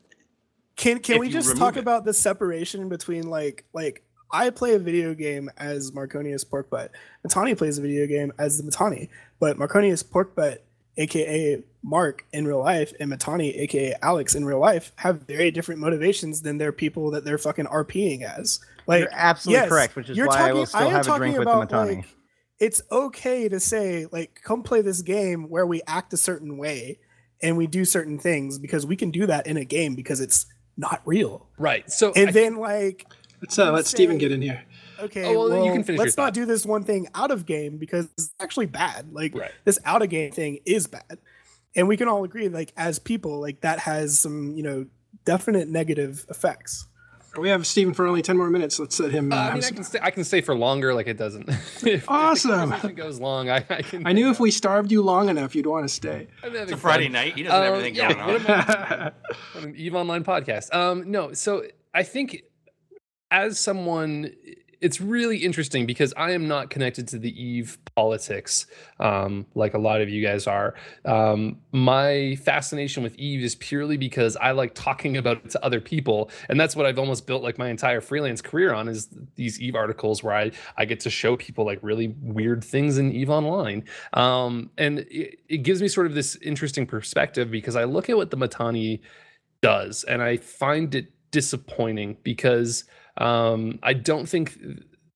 Can 0.75 0.99
can 0.99 1.19
we 1.19 1.29
just 1.29 1.55
talk 1.57 1.77
it. 1.77 1.79
about 1.79 2.05
the 2.05 2.13
separation 2.13 2.89
between 2.89 3.29
like 3.29 3.65
like 3.73 4.03
I 4.31 4.49
play 4.49 4.73
a 4.73 4.79
video 4.79 5.13
game 5.13 5.49
as 5.57 5.91
Marconius 5.91 6.45
Porkbutt. 6.45 6.89
Mittani 7.27 7.57
plays 7.57 7.77
a 7.77 7.81
video 7.81 8.07
game 8.07 8.31
as 8.39 8.57
the 8.57 8.63
Mittani, 8.69 9.09
but 9.39 9.57
Marconius 9.57 10.03
Porkbutt, 10.03 10.59
aka 10.97 11.63
Mark 11.83 12.25
in 12.31 12.45
real 12.47 12.59
life, 12.59 12.93
and 12.99 13.11
Mittani, 13.11 13.55
aka 13.59 13.95
Alex 14.01 14.35
in 14.35 14.45
real 14.45 14.59
life, 14.59 14.91
have 14.97 15.21
very 15.23 15.49
different 15.51 15.81
motivations 15.81 16.41
than 16.41 16.57
their 16.57 16.71
people 16.71 17.11
that 17.11 17.25
they're 17.25 17.37
fucking 17.39 17.65
RPing 17.65 18.21
as. 18.23 18.59
Like 18.87 19.01
You're 19.01 19.09
absolutely 19.13 19.61
yes, 19.61 19.69
correct, 19.69 19.95
which 19.95 20.09
is 20.09 20.17
you're 20.17 20.27
why 20.27 20.49
I 20.49 20.53
will 20.53 20.65
still 20.65 20.81
am 20.81 20.91
have 20.91 21.01
a 21.01 21.03
talking 21.05 21.19
drink 21.33 21.39
with 21.39 21.47
the 21.47 21.53
Mittani. 21.53 21.95
like, 21.97 22.05
it's 22.59 22.81
okay 22.91 23.49
to 23.49 23.59
say 23.59 24.05
like 24.11 24.39
come 24.43 24.61
play 24.63 24.81
this 24.81 25.01
game 25.01 25.49
where 25.49 25.65
we 25.65 25.81
act 25.87 26.13
a 26.13 26.17
certain 26.17 26.57
way 26.57 26.99
and 27.41 27.57
we 27.57 27.65
do 27.65 27.85
certain 27.85 28.19
things 28.19 28.59
because 28.59 28.85
we 28.85 28.95
can 28.95 29.09
do 29.09 29.25
that 29.25 29.47
in 29.47 29.57
a 29.57 29.65
game 29.65 29.95
because 29.95 30.19
it's 30.19 30.45
not 30.77 31.01
real. 31.05 31.47
Right. 31.57 31.89
So 31.91 32.11
And 32.15 32.29
I- 32.29 32.31
then 32.31 32.57
like 32.57 33.07
Let's 33.41 33.57
uh, 33.57 33.71
let 33.71 33.87
Steven 33.87 34.17
say- 34.17 34.19
get 34.19 34.31
in 34.31 34.41
here. 34.43 34.63
Okay, 35.01 35.25
Oh, 35.25 35.33
well, 35.33 35.49
well, 35.49 35.65
you 35.65 35.71
can 35.71 35.83
finish 35.83 35.99
let's 35.99 36.17
not 36.17 36.27
thought. 36.27 36.33
do 36.33 36.45
this 36.45 36.65
one 36.65 36.83
thing 36.83 37.07
out 37.15 37.31
of 37.31 37.45
game 37.45 37.77
because 37.77 38.07
it's 38.17 38.33
actually 38.39 38.65
bad. 38.67 39.11
Like 39.13 39.35
Right. 39.35 39.51
this 39.65 39.79
out 39.85 40.01
of 40.01 40.09
game 40.09 40.31
thing 40.31 40.59
is 40.65 40.87
bad. 40.87 41.17
And 41.75 41.87
we 41.87 41.97
can 41.97 42.07
all 42.07 42.23
agree 42.23 42.49
like 42.49 42.73
as 42.75 42.99
people 42.99 43.39
like 43.39 43.61
that 43.61 43.79
has 43.79 44.19
some, 44.19 44.55
you 44.55 44.63
know, 44.63 44.85
definite 45.25 45.67
negative 45.69 46.25
effects. 46.29 46.87
We 47.37 47.47
have 47.47 47.65
Steven 47.65 47.93
for 47.93 48.05
only 48.07 48.21
10 48.21 48.35
more 48.35 48.49
minutes. 48.49 48.77
Let's 48.77 48.99
let 48.99 49.11
him. 49.13 49.31
Uh, 49.31 49.37
I 49.37 49.53
mean, 49.53 49.63
I 49.63 49.69
can 49.69 49.83
stay. 49.85 49.99
I 50.01 50.11
can 50.11 50.25
stay 50.25 50.41
for 50.41 50.53
longer. 50.53 50.93
Like 50.93 51.07
it 51.07 51.15
doesn't. 51.17 51.47
if, 51.81 52.09
Awesome. 52.09 52.73
If 52.73 52.83
it 52.83 52.97
goes 52.97 53.21
long, 53.21 53.49
I, 53.49 53.63
I 53.69 53.81
can. 53.83 54.05
I 54.05 54.11
knew 54.11 54.29
if 54.31 54.41
we 54.41 54.51
starved 54.51 54.91
you 54.91 55.01
long 55.01 55.29
enough, 55.29 55.55
you'd 55.55 55.65
want 55.65 55.85
to 55.87 55.93
stay. 55.93 56.27
It's 56.43 56.73
a 56.73 56.77
Friday 56.77 57.07
night. 57.07 57.35
He 57.37 57.43
doesn't 57.43 57.63
have 57.63 57.73
anything 57.73 57.95
yeah, 57.95 58.13
going 58.13 58.19
on. 58.19 58.33
what 58.33 58.49
am 58.49 59.11
on 59.55 59.63
an 59.63 59.75
Eve 59.77 59.95
Online 59.95 60.25
podcast. 60.25 60.75
Um, 60.75 61.09
no, 61.09 61.31
so 61.31 61.63
I 61.93 62.03
think 62.03 62.41
as 63.29 63.57
someone, 63.57 64.33
it's 64.81 64.99
really 64.99 65.37
interesting 65.37 65.85
because 65.85 66.11
I 66.17 66.31
am 66.31 66.47
not 66.47 66.71
connected 66.71 67.07
to 67.09 67.19
the 67.19 67.29
Eve 67.41 67.77
politics 67.95 68.65
um, 68.99 69.45
like 69.53 69.75
a 69.75 69.77
lot 69.77 70.01
of 70.01 70.09
you 70.09 70.25
guys 70.25 70.47
are. 70.47 70.73
Um, 71.05 71.59
my 71.71 72.35
fascination 72.43 73.03
with 73.03 73.15
Eve 73.15 73.43
is 73.43 73.53
purely 73.55 73.95
because 73.95 74.35
I 74.37 74.51
like 74.51 74.73
talking 74.73 75.17
about 75.21 75.45
it 75.45 75.51
to 75.51 75.63
other 75.63 75.79
people, 75.79 76.31
and 76.49 76.59
that's 76.59 76.75
what 76.75 76.87
I've 76.87 76.97
almost 76.97 77.27
built 77.27 77.43
like 77.43 77.59
my 77.59 77.69
entire 77.69 78.01
freelance 78.01 78.41
career 78.41 78.73
on 78.73 78.87
is 78.87 79.09
these 79.35 79.61
Eve 79.61 79.75
articles 79.75 80.23
where 80.23 80.33
I 80.33 80.51
I 80.77 80.85
get 80.85 80.99
to 81.01 81.09
show 81.11 81.37
people 81.37 81.63
like 81.63 81.79
really 81.81 82.15
weird 82.19 82.63
things 82.63 82.97
in 82.97 83.11
Eve 83.11 83.29
Online, 83.29 83.85
um, 84.13 84.71
and 84.77 84.99
it, 84.99 85.39
it 85.47 85.57
gives 85.59 85.81
me 85.81 85.87
sort 85.87 86.07
of 86.07 86.15
this 86.15 86.35
interesting 86.37 86.87
perspective 86.87 87.51
because 87.51 87.75
I 87.75 87.83
look 87.83 88.09
at 88.09 88.17
what 88.17 88.31
the 88.31 88.37
Mittani 88.37 89.01
does, 89.61 90.03
and 90.05 90.23
I 90.23 90.37
find 90.37 90.95
it 90.95 91.11
disappointing 91.29 92.17
because 92.23 92.83
um, 93.17 93.79
I 93.83 93.93
don't 93.93 94.27
think 94.27 94.57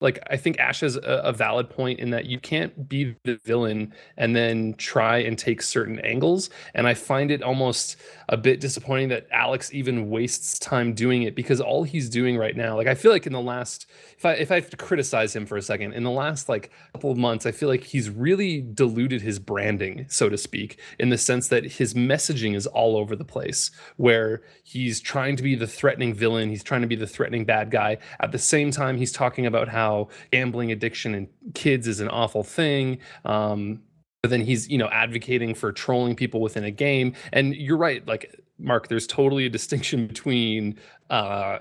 like 0.06 0.20
I 0.30 0.38
think 0.38 0.60
Ash 0.60 0.82
has 0.82 0.98
a, 0.98 1.22
a 1.26 1.34
valid 1.34 1.68
point 1.68 2.00
in 2.00 2.12
that 2.12 2.28
you 2.28 2.40
can't 2.40 2.88
be 2.88 3.16
the 3.24 3.40
villain 3.44 3.92
and 4.18 4.36
then 4.36 4.76
try 4.76 5.18
and 5.18 5.38
take 5.38 5.64
certain 5.64 6.00
angles. 6.02 6.52
And 6.76 6.88
I 6.88 6.94
find 6.94 7.32
it 7.32 7.42
almost 7.42 7.98
a 8.30 8.38
bit 8.38 8.62
disappointing 8.62 9.10
that 9.10 9.28
Alex 9.32 9.74
even 9.74 10.12
wastes 10.12 10.60
time 10.60 10.94
doing 10.94 11.24
it 11.24 11.36
because 11.36 11.60
all 11.60 11.82
he's 11.82 12.08
doing 12.08 12.38
right 12.38 12.56
now, 12.56 12.76
like 12.76 12.86
I 12.86 12.94
feel 12.94 13.12
like 13.12 13.26
in 13.26 13.34
the 13.34 13.42
last, 13.42 13.88
if 14.16 14.26
I 14.26 14.34
if 14.34 14.52
I 14.52 14.56
have 14.56 14.70
to 14.70 14.78
criticize 14.78 15.36
him 15.36 15.48
for 15.48 15.58
a 15.58 15.62
second, 15.62 15.94
in 15.94 16.04
the 16.04 16.12
last 16.12 16.48
like 16.50 16.70
couple 16.94 17.12
of 17.12 17.18
months, 17.18 17.48
I 17.48 17.52
feel 17.52 17.68
like 17.68 17.84
he's 17.84 18.10
really 18.10 18.62
diluted 18.62 19.24
his 19.24 19.40
branding, 19.40 20.06
so 20.08 20.30
to 20.30 20.38
speak, 20.38 20.80
in 21.00 21.10
the 21.10 21.18
sense 21.18 21.48
that 21.48 21.66
his 21.66 21.96
messaging 21.96 22.56
is 22.56 22.68
all 22.68 22.96
over 22.96 23.16
the 23.16 23.26
place, 23.26 23.72
where 23.98 24.44
he's 24.64 25.02
trying 25.02 25.36
to 25.36 25.42
be 25.42 25.56
the 25.56 25.68
threatening 25.68 26.14
villain, 26.14 26.50
he's 26.50 26.64
trying 26.64 26.82
to 26.82 26.88
be 26.88 26.96
the 26.96 27.08
threatening 27.08 27.44
bad 27.44 27.72
guy. 27.72 27.98
At 28.20 28.32
the 28.32 28.38
same 28.38 28.70
time, 28.70 28.98
he's 28.98 29.12
talking 29.12 29.48
about 29.48 29.68
how 29.68 29.95
gambling 30.32 30.72
addiction 30.72 31.16
in 31.16 31.28
kids 31.54 31.88
is 31.88 32.00
an 32.00 32.10
awful 32.10 32.44
thing. 32.44 33.00
Um, 33.26 33.82
but 34.22 34.30
then 34.32 34.42
he's 34.42 34.68
you 34.70 34.80
know 34.80 34.88
advocating 34.88 35.54
for 35.54 35.72
trolling 35.72 36.16
people 36.16 36.42
within 36.42 36.64
a 36.64 36.72
game 36.72 37.14
and 37.32 37.56
you're 37.56 37.78
right 37.78 38.08
like 38.08 38.42
mark 38.58 38.88
there's 38.88 39.06
totally 39.06 39.46
a 39.46 39.50
distinction 39.52 40.08
between 40.08 40.80
uh 41.12 41.60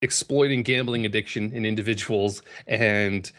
exploiting 0.00 0.62
gambling 0.62 1.04
addiction 1.04 1.52
in 1.52 1.66
individuals 1.66 2.40
and 2.66 3.32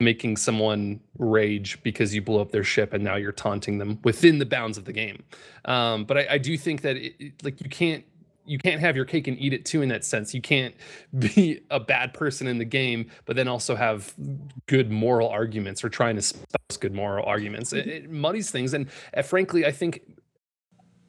making 0.00 0.36
someone 0.36 0.98
rage 1.18 1.80
because 1.84 2.12
you 2.12 2.20
blew 2.20 2.40
up 2.40 2.50
their 2.50 2.64
ship 2.64 2.92
and 2.92 3.04
now 3.04 3.14
you're 3.14 3.30
taunting 3.30 3.78
them 3.78 4.00
within 4.02 4.38
the 4.40 4.46
bounds 4.46 4.76
of 4.78 4.84
the 4.84 4.92
game 4.92 5.22
um 5.66 6.04
but 6.04 6.18
i, 6.18 6.26
I 6.30 6.38
do 6.38 6.58
think 6.58 6.82
that 6.82 6.96
it, 6.96 7.14
it- 7.20 7.44
like 7.44 7.60
you 7.62 7.68
can't 7.70 8.04
you 8.48 8.58
can't 8.58 8.80
have 8.80 8.96
your 8.96 9.04
cake 9.04 9.28
and 9.28 9.38
eat 9.38 9.52
it 9.52 9.64
too 9.64 9.82
in 9.82 9.88
that 9.90 10.04
sense. 10.04 10.34
You 10.34 10.40
can't 10.40 10.74
be 11.18 11.60
a 11.70 11.78
bad 11.78 12.14
person 12.14 12.46
in 12.46 12.58
the 12.58 12.64
game 12.64 13.10
but 13.24 13.36
then 13.36 13.48
also 13.48 13.76
have 13.76 14.14
good 14.66 14.90
moral 14.90 15.28
arguments 15.28 15.84
or 15.84 15.88
trying 15.88 16.16
to 16.16 16.20
espouse 16.20 16.76
good 16.80 16.94
moral 16.94 17.24
arguments. 17.24 17.72
It, 17.72 17.86
it 17.86 18.10
muddies 18.10 18.50
things. 18.50 18.74
And 18.74 18.88
uh, 19.16 19.22
frankly 19.22 19.64
i 19.66 19.70
think 19.70 20.02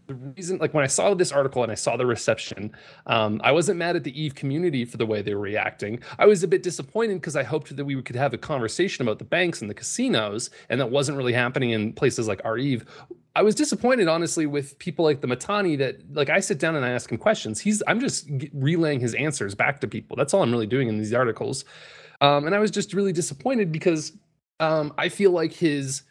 the 0.09 0.15
reason 0.35 0.57
like 0.57 0.73
when 0.73 0.83
i 0.83 0.87
saw 0.87 1.13
this 1.13 1.31
article 1.31 1.61
and 1.61 1.71
i 1.71 1.75
saw 1.75 1.95
the 1.95 2.05
reception 2.05 2.71
um, 3.05 3.39
i 3.43 3.51
wasn't 3.51 3.77
mad 3.77 3.95
at 3.95 4.03
the 4.03 4.21
eve 4.21 4.33
community 4.33 4.83
for 4.83 4.97
the 4.97 5.05
way 5.05 5.21
they 5.21 5.35
were 5.35 5.41
reacting 5.41 5.99
i 6.17 6.25
was 6.25 6.41
a 6.41 6.47
bit 6.47 6.63
disappointed 6.63 7.15
because 7.15 7.35
i 7.35 7.43
hoped 7.43 7.75
that 7.75 7.85
we 7.85 8.01
could 8.01 8.15
have 8.15 8.33
a 8.33 8.37
conversation 8.37 9.03
about 9.03 9.19
the 9.19 9.25
banks 9.25 9.61
and 9.61 9.69
the 9.69 9.73
casinos 9.73 10.49
and 10.69 10.81
that 10.81 10.89
wasn't 10.89 11.15
really 11.15 11.33
happening 11.33 11.69
in 11.69 11.93
places 11.93 12.27
like 12.27 12.41
r/Eve 12.43 12.85
I 13.35 13.43
was 13.43 13.53
disappointed, 13.53 14.07
honestly, 14.07 14.47
with 14.47 14.77
people 14.79 15.05
like 15.05 15.21
the 15.21 15.27
Mittani 15.27 15.77
that, 15.77 15.97
like, 16.13 16.29
I 16.29 16.39
sit 16.39 16.57
down 16.57 16.75
and 16.75 16.83
I 16.83 16.89
ask 16.89 17.11
him 17.11 17.17
questions. 17.19 17.61
He's, 17.61 17.81
I'm 17.87 17.99
just 17.99 18.27
relaying 18.53 18.99
his 18.99 19.13
answers 19.13 19.53
back 19.53 19.79
to 19.81 19.87
people. 19.87 20.17
That's 20.17 20.33
all 20.33 20.41
I'm 20.41 20.51
really 20.51 20.67
doing 20.67 20.89
in 20.89 20.97
these 20.97 21.13
articles. 21.13 21.63
Um, 22.21 22.47
and 22.47 22.55
I 22.55 22.59
was 22.59 22.71
just 22.71 22.91
really 22.91 23.13
disappointed 23.13 23.71
because 23.71 24.13
um, 24.59 24.93
I 24.97 25.09
feel 25.09 25.31
like 25.31 25.53
his 25.53 26.01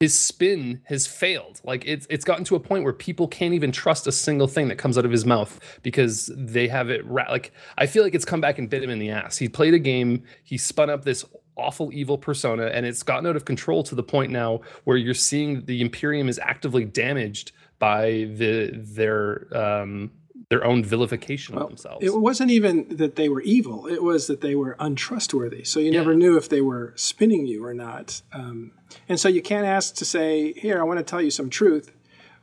his 0.00 0.16
spin 0.16 0.80
has 0.84 1.06
failed. 1.06 1.60
Like 1.64 1.84
it's 1.84 2.06
it's 2.08 2.24
gotten 2.24 2.44
to 2.44 2.54
a 2.54 2.60
point 2.60 2.84
where 2.84 2.92
people 2.92 3.26
can't 3.26 3.54
even 3.54 3.72
trust 3.72 4.06
a 4.06 4.12
single 4.12 4.46
thing 4.46 4.68
that 4.68 4.76
comes 4.76 4.96
out 4.96 5.04
of 5.04 5.10
his 5.10 5.26
mouth 5.26 5.58
because 5.82 6.30
they 6.36 6.68
have 6.68 6.88
it 6.88 7.04
ra- 7.04 7.30
like 7.30 7.52
I 7.76 7.86
feel 7.86 8.04
like 8.04 8.14
it's 8.14 8.24
come 8.24 8.40
back 8.40 8.58
and 8.58 8.70
bit 8.70 8.82
him 8.82 8.90
in 8.90 9.00
the 9.00 9.10
ass. 9.10 9.36
He 9.38 9.48
played 9.48 9.74
a 9.74 9.78
game, 9.78 10.22
he 10.44 10.56
spun 10.56 10.88
up 10.88 11.04
this 11.04 11.24
awful 11.56 11.92
evil 11.92 12.16
persona 12.16 12.66
and 12.66 12.86
it's 12.86 13.02
gotten 13.02 13.26
out 13.26 13.34
of 13.34 13.44
control 13.44 13.82
to 13.82 13.96
the 13.96 14.02
point 14.02 14.30
now 14.30 14.60
where 14.84 14.96
you're 14.96 15.14
seeing 15.14 15.64
the 15.64 15.80
Imperium 15.80 16.28
is 16.28 16.38
actively 16.38 16.84
damaged 16.84 17.50
by 17.80 18.28
the 18.36 18.70
their 18.74 19.48
um 19.56 20.12
their 20.50 20.64
own 20.64 20.82
vilification 20.82 21.54
Well, 21.54 21.64
of 21.64 21.70
themselves. 21.70 22.04
It 22.04 22.18
wasn't 22.18 22.50
even 22.50 22.86
that 22.96 23.16
they 23.16 23.28
were 23.28 23.42
evil; 23.42 23.86
it 23.86 24.02
was 24.02 24.26
that 24.28 24.40
they 24.40 24.54
were 24.54 24.76
untrustworthy. 24.78 25.64
So 25.64 25.78
you 25.80 25.90
never 25.90 26.14
knew 26.14 26.36
if 26.36 26.48
they 26.48 26.60
were 26.62 26.92
spinning 26.96 27.46
you 27.46 27.64
or 27.64 27.74
not. 27.74 28.22
Um, 28.32 28.72
and 29.08 29.20
so 29.20 29.28
you 29.28 29.42
can't 29.42 29.66
ask 29.66 29.94
to 29.96 30.04
say, 30.04 30.52
"Here, 30.54 30.80
I 30.80 30.84
want 30.84 30.98
to 30.98 31.04
tell 31.04 31.20
you 31.20 31.30
some 31.30 31.50
truth," 31.50 31.92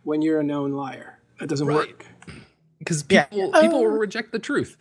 when 0.04 0.22
you're 0.22 0.40
a 0.40 0.44
known 0.44 0.72
liar. 0.74 1.20
That 1.40 1.50
doesn't 1.50 1.68
Right. 1.68 1.78
work. 1.90 2.06
because 2.80 3.04
Yeah. 3.10 3.26
people 3.26 3.52
people 3.60 3.80
will 3.84 3.98
reject 3.98 4.32
the 4.32 4.40
truth. 4.40 4.78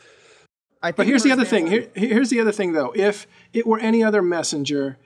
I 0.82 0.92
But 0.92 1.06
here's 1.06 1.22
the 1.22 1.32
other 1.32 1.46
thing. 1.46 1.66
Here, 1.68 1.88
here's 1.94 2.28
the 2.28 2.40
other 2.40 2.52
thing, 2.52 2.72
though. 2.72 2.92
If 2.94 3.26
it 3.54 3.66
were 3.66 3.78
any 3.78 4.04
other 4.04 4.20
messenger, 4.20 4.98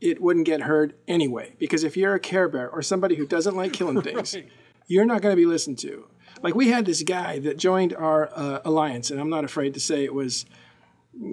it 0.00 0.22
wouldn't 0.22 0.46
get 0.46 0.62
heard 0.62 0.94
anyway. 1.06 1.54
Because 1.58 1.84
if 1.84 1.98
you're 1.98 2.14
a 2.14 2.20
Care 2.20 2.48
Bear 2.48 2.70
or 2.70 2.80
somebody 2.80 3.16
who 3.16 3.26
doesn't 3.26 3.54
like 3.54 3.74
killing 3.74 4.00
things, 4.00 4.34
you're 4.86 5.04
not 5.04 5.20
going 5.20 5.32
to 5.32 5.36
be 5.36 5.44
listened 5.44 5.78
to. 5.80 6.06
Like 6.42 6.54
we 6.54 6.68
had 6.68 6.86
this 6.86 7.02
guy 7.02 7.38
that 7.40 7.56
joined 7.58 7.94
our 7.94 8.30
uh, 8.34 8.60
alliance, 8.64 9.10
and 9.10 9.20
I'm 9.20 9.30
not 9.30 9.44
afraid 9.44 9.74
to 9.74 9.80
say 9.80 10.04
it 10.04 10.14
was 10.14 10.46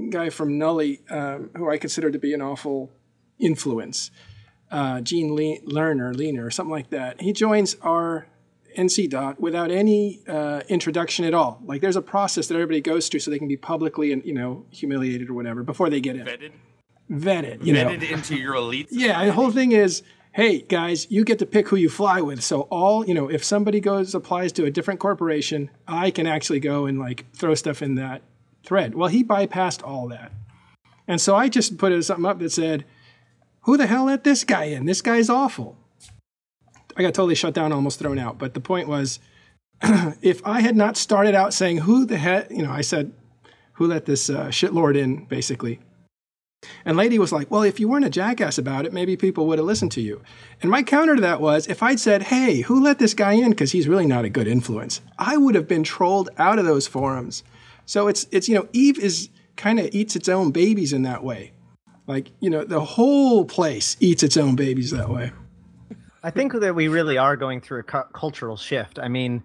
guy 0.09 0.29
from 0.29 0.57
Nully, 0.59 0.99
um, 1.11 1.51
who 1.55 1.69
I 1.69 1.77
consider 1.77 2.11
to 2.11 2.19
be 2.19 2.33
an 2.33 2.41
awful 2.41 2.91
influence. 3.39 4.11
Uh, 4.71 4.99
Gene 5.01 5.35
Le- 5.35 5.59
Lerner, 5.61 6.15
Leaner, 6.15 6.45
or 6.45 6.51
something 6.51 6.71
like 6.71 6.89
that. 6.89 7.21
He 7.21 7.33
joins 7.33 7.75
our 7.81 8.27
NC 8.77 9.09
Dot 9.09 9.39
without 9.39 9.71
any 9.71 10.21
uh, 10.27 10.61
introduction 10.67 11.23
at 11.25 11.33
all. 11.33 11.61
Like 11.65 11.81
there's 11.81 11.95
a 11.95 12.01
process 12.01 12.47
that 12.47 12.55
everybody 12.55 12.81
goes 12.81 13.07
through 13.07 13.21
so 13.21 13.31
they 13.31 13.39
can 13.39 13.47
be 13.47 13.57
publicly 13.57 14.11
and 14.11 14.23
you 14.25 14.33
know 14.33 14.65
humiliated 14.71 15.29
or 15.29 15.33
whatever 15.33 15.63
before 15.63 15.89
they 15.89 16.01
get 16.01 16.15
in. 16.15 16.25
Vetted, 16.25 16.51
Vetted, 17.09 17.65
you 17.65 17.73
vetted 17.73 18.01
know. 18.01 18.17
into 18.17 18.35
your 18.35 18.55
elite. 18.55 18.87
Yeah, 18.91 19.25
the 19.25 19.33
whole 19.33 19.51
thing 19.51 19.71
is, 19.71 20.01
hey 20.35 20.59
guys, 20.59 21.09
you 21.09 21.23
get 21.23 21.39
to 21.39 21.45
pick 21.45 21.69
who 21.69 21.77
you 21.77 21.87
fly 21.87 22.19
with. 22.19 22.43
So 22.43 22.61
all 22.63 23.05
you 23.05 23.13
know, 23.13 23.29
if 23.29 23.41
somebody 23.41 23.79
goes 23.79 24.13
applies 24.13 24.51
to 24.53 24.65
a 24.65 24.71
different 24.71 24.99
corporation, 24.99 25.71
I 25.87 26.11
can 26.11 26.27
actually 26.27 26.59
go 26.59 26.85
and 26.85 26.99
like 26.99 27.25
throw 27.33 27.55
stuff 27.55 27.81
in 27.81 27.95
that 27.95 28.21
thread. 28.63 28.95
Well, 28.95 29.07
he 29.07 29.23
bypassed 29.23 29.81
all 29.87 30.09
that, 30.09 30.33
and 31.07 31.21
so 31.21 31.35
I 31.35 31.47
just 31.47 31.77
put 31.77 32.03
something 32.03 32.25
up 32.25 32.39
that 32.39 32.51
said, 32.51 32.83
"Who 33.61 33.77
the 33.77 33.87
hell 33.87 34.05
let 34.05 34.25
this 34.25 34.43
guy 34.43 34.65
in? 34.65 34.85
This 34.85 35.01
guy's 35.01 35.29
awful." 35.29 35.77
I 36.97 37.01
got 37.01 37.13
totally 37.13 37.35
shut 37.35 37.53
down, 37.53 37.71
almost 37.71 37.99
thrown 37.99 38.19
out. 38.19 38.37
But 38.37 38.53
the 38.53 38.61
point 38.61 38.87
was, 38.87 39.19
if 40.21 40.45
I 40.45 40.61
had 40.61 40.75
not 40.75 40.97
started 40.97 41.33
out 41.33 41.53
saying, 41.53 41.77
"Who 41.79 42.05
the 42.05 42.17
heck," 42.17 42.51
you 42.51 42.63
know, 42.63 42.71
I 42.71 42.81
said, 42.81 43.13
"Who 43.73 43.87
let 43.87 44.05
this 44.05 44.29
uh, 44.29 44.47
shitlord 44.47 44.97
in?" 44.97 45.25
Basically, 45.25 45.79
and 46.85 46.97
lady 46.97 47.19
was 47.19 47.31
like, 47.31 47.49
Well, 47.49 47.63
if 47.63 47.79
you 47.79 47.87
weren't 47.87 48.05
a 48.05 48.09
jackass 48.09 48.57
about 48.57 48.85
it, 48.85 48.93
maybe 48.93 49.17
people 49.17 49.47
would 49.47 49.59
have 49.59 49.65
listened 49.65 49.91
to 49.93 50.01
you. 50.01 50.21
And 50.61 50.71
my 50.71 50.83
counter 50.83 51.15
to 51.15 51.21
that 51.21 51.41
was 51.41 51.67
if 51.67 51.81
I'd 51.83 51.99
said, 51.99 52.23
Hey, 52.23 52.61
who 52.61 52.81
let 52.81 52.99
this 52.99 53.13
guy 53.13 53.33
in? 53.33 53.51
Because 53.51 53.71
he's 53.71 53.87
really 53.87 54.05
not 54.05 54.25
a 54.25 54.29
good 54.29 54.47
influence, 54.47 55.01
I 55.17 55.37
would 55.37 55.55
have 55.55 55.67
been 55.67 55.83
trolled 55.83 56.29
out 56.37 56.59
of 56.59 56.65
those 56.65 56.87
forums. 56.87 57.43
So 57.85 58.07
it's, 58.07 58.27
it's 58.31 58.49
you 58.49 58.55
know, 58.55 58.67
Eve 58.73 58.99
is 58.99 59.29
kind 59.55 59.79
of 59.79 59.93
eats 59.93 60.15
its 60.15 60.29
own 60.29 60.51
babies 60.51 60.93
in 60.93 61.03
that 61.03 61.23
way. 61.23 61.51
Like, 62.07 62.31
you 62.39 62.49
know, 62.49 62.63
the 62.63 62.81
whole 62.81 63.45
place 63.45 63.97
eats 63.99 64.21
its 64.21 64.37
own 64.37 64.55
babies 64.55 64.91
that 64.91 65.09
way. 65.09 65.31
I 66.21 66.31
think 66.31 66.53
that 66.53 66.73
we 66.75 66.87
really 66.87 67.17
are 67.17 67.35
going 67.35 67.61
through 67.61 67.81
a 67.81 67.83
cu- 67.83 68.11
cultural 68.13 68.57
shift. 68.57 68.99
I 68.99 69.07
mean, 69.07 69.43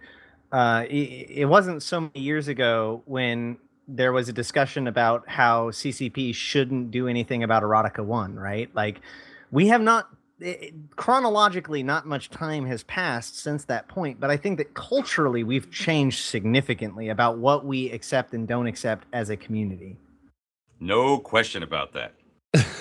uh, 0.53 0.87
it, 0.89 1.31
it 1.31 1.45
wasn't 1.45 1.83
so 1.83 2.01
many 2.01 2.21
years 2.21 2.49
ago 2.49 3.03
when 3.05 3.59
there 3.97 4.13
was 4.13 4.29
a 4.29 4.33
discussion 4.33 4.87
about 4.87 5.29
how 5.29 5.71
CCP 5.71 6.35
shouldn't 6.35 6.91
do 6.91 7.09
anything 7.09 7.43
about 7.43 7.63
Erotica 7.63 8.05
1, 8.05 8.37
right? 8.37 8.71
Like, 8.75 9.01
we 9.51 9.69
have 9.69 9.83
not, 9.83 10.09
it, 10.39 10.75
chronologically, 10.97 11.83
not 11.83 12.07
much 12.07 12.31
time 12.31 12.67
has 12.67 12.83
passed 12.85 13.39
since 13.39 13.65
that 13.65 13.89
point, 13.89 14.21
but 14.21 14.31
I 14.31 14.37
think 14.37 14.59
that 14.59 14.75
culturally 14.75 15.43
we've 15.43 15.71
changed 15.71 16.25
significantly 16.25 17.09
about 17.09 17.39
what 17.39 17.65
we 17.65 17.91
accept 17.91 18.33
and 18.33 18.47
don't 18.47 18.67
accept 18.67 19.07
as 19.13 19.31
a 19.31 19.37
community. 19.37 19.97
No 20.79 21.19
question 21.19 21.63
about 21.63 21.93
that. 21.93 22.15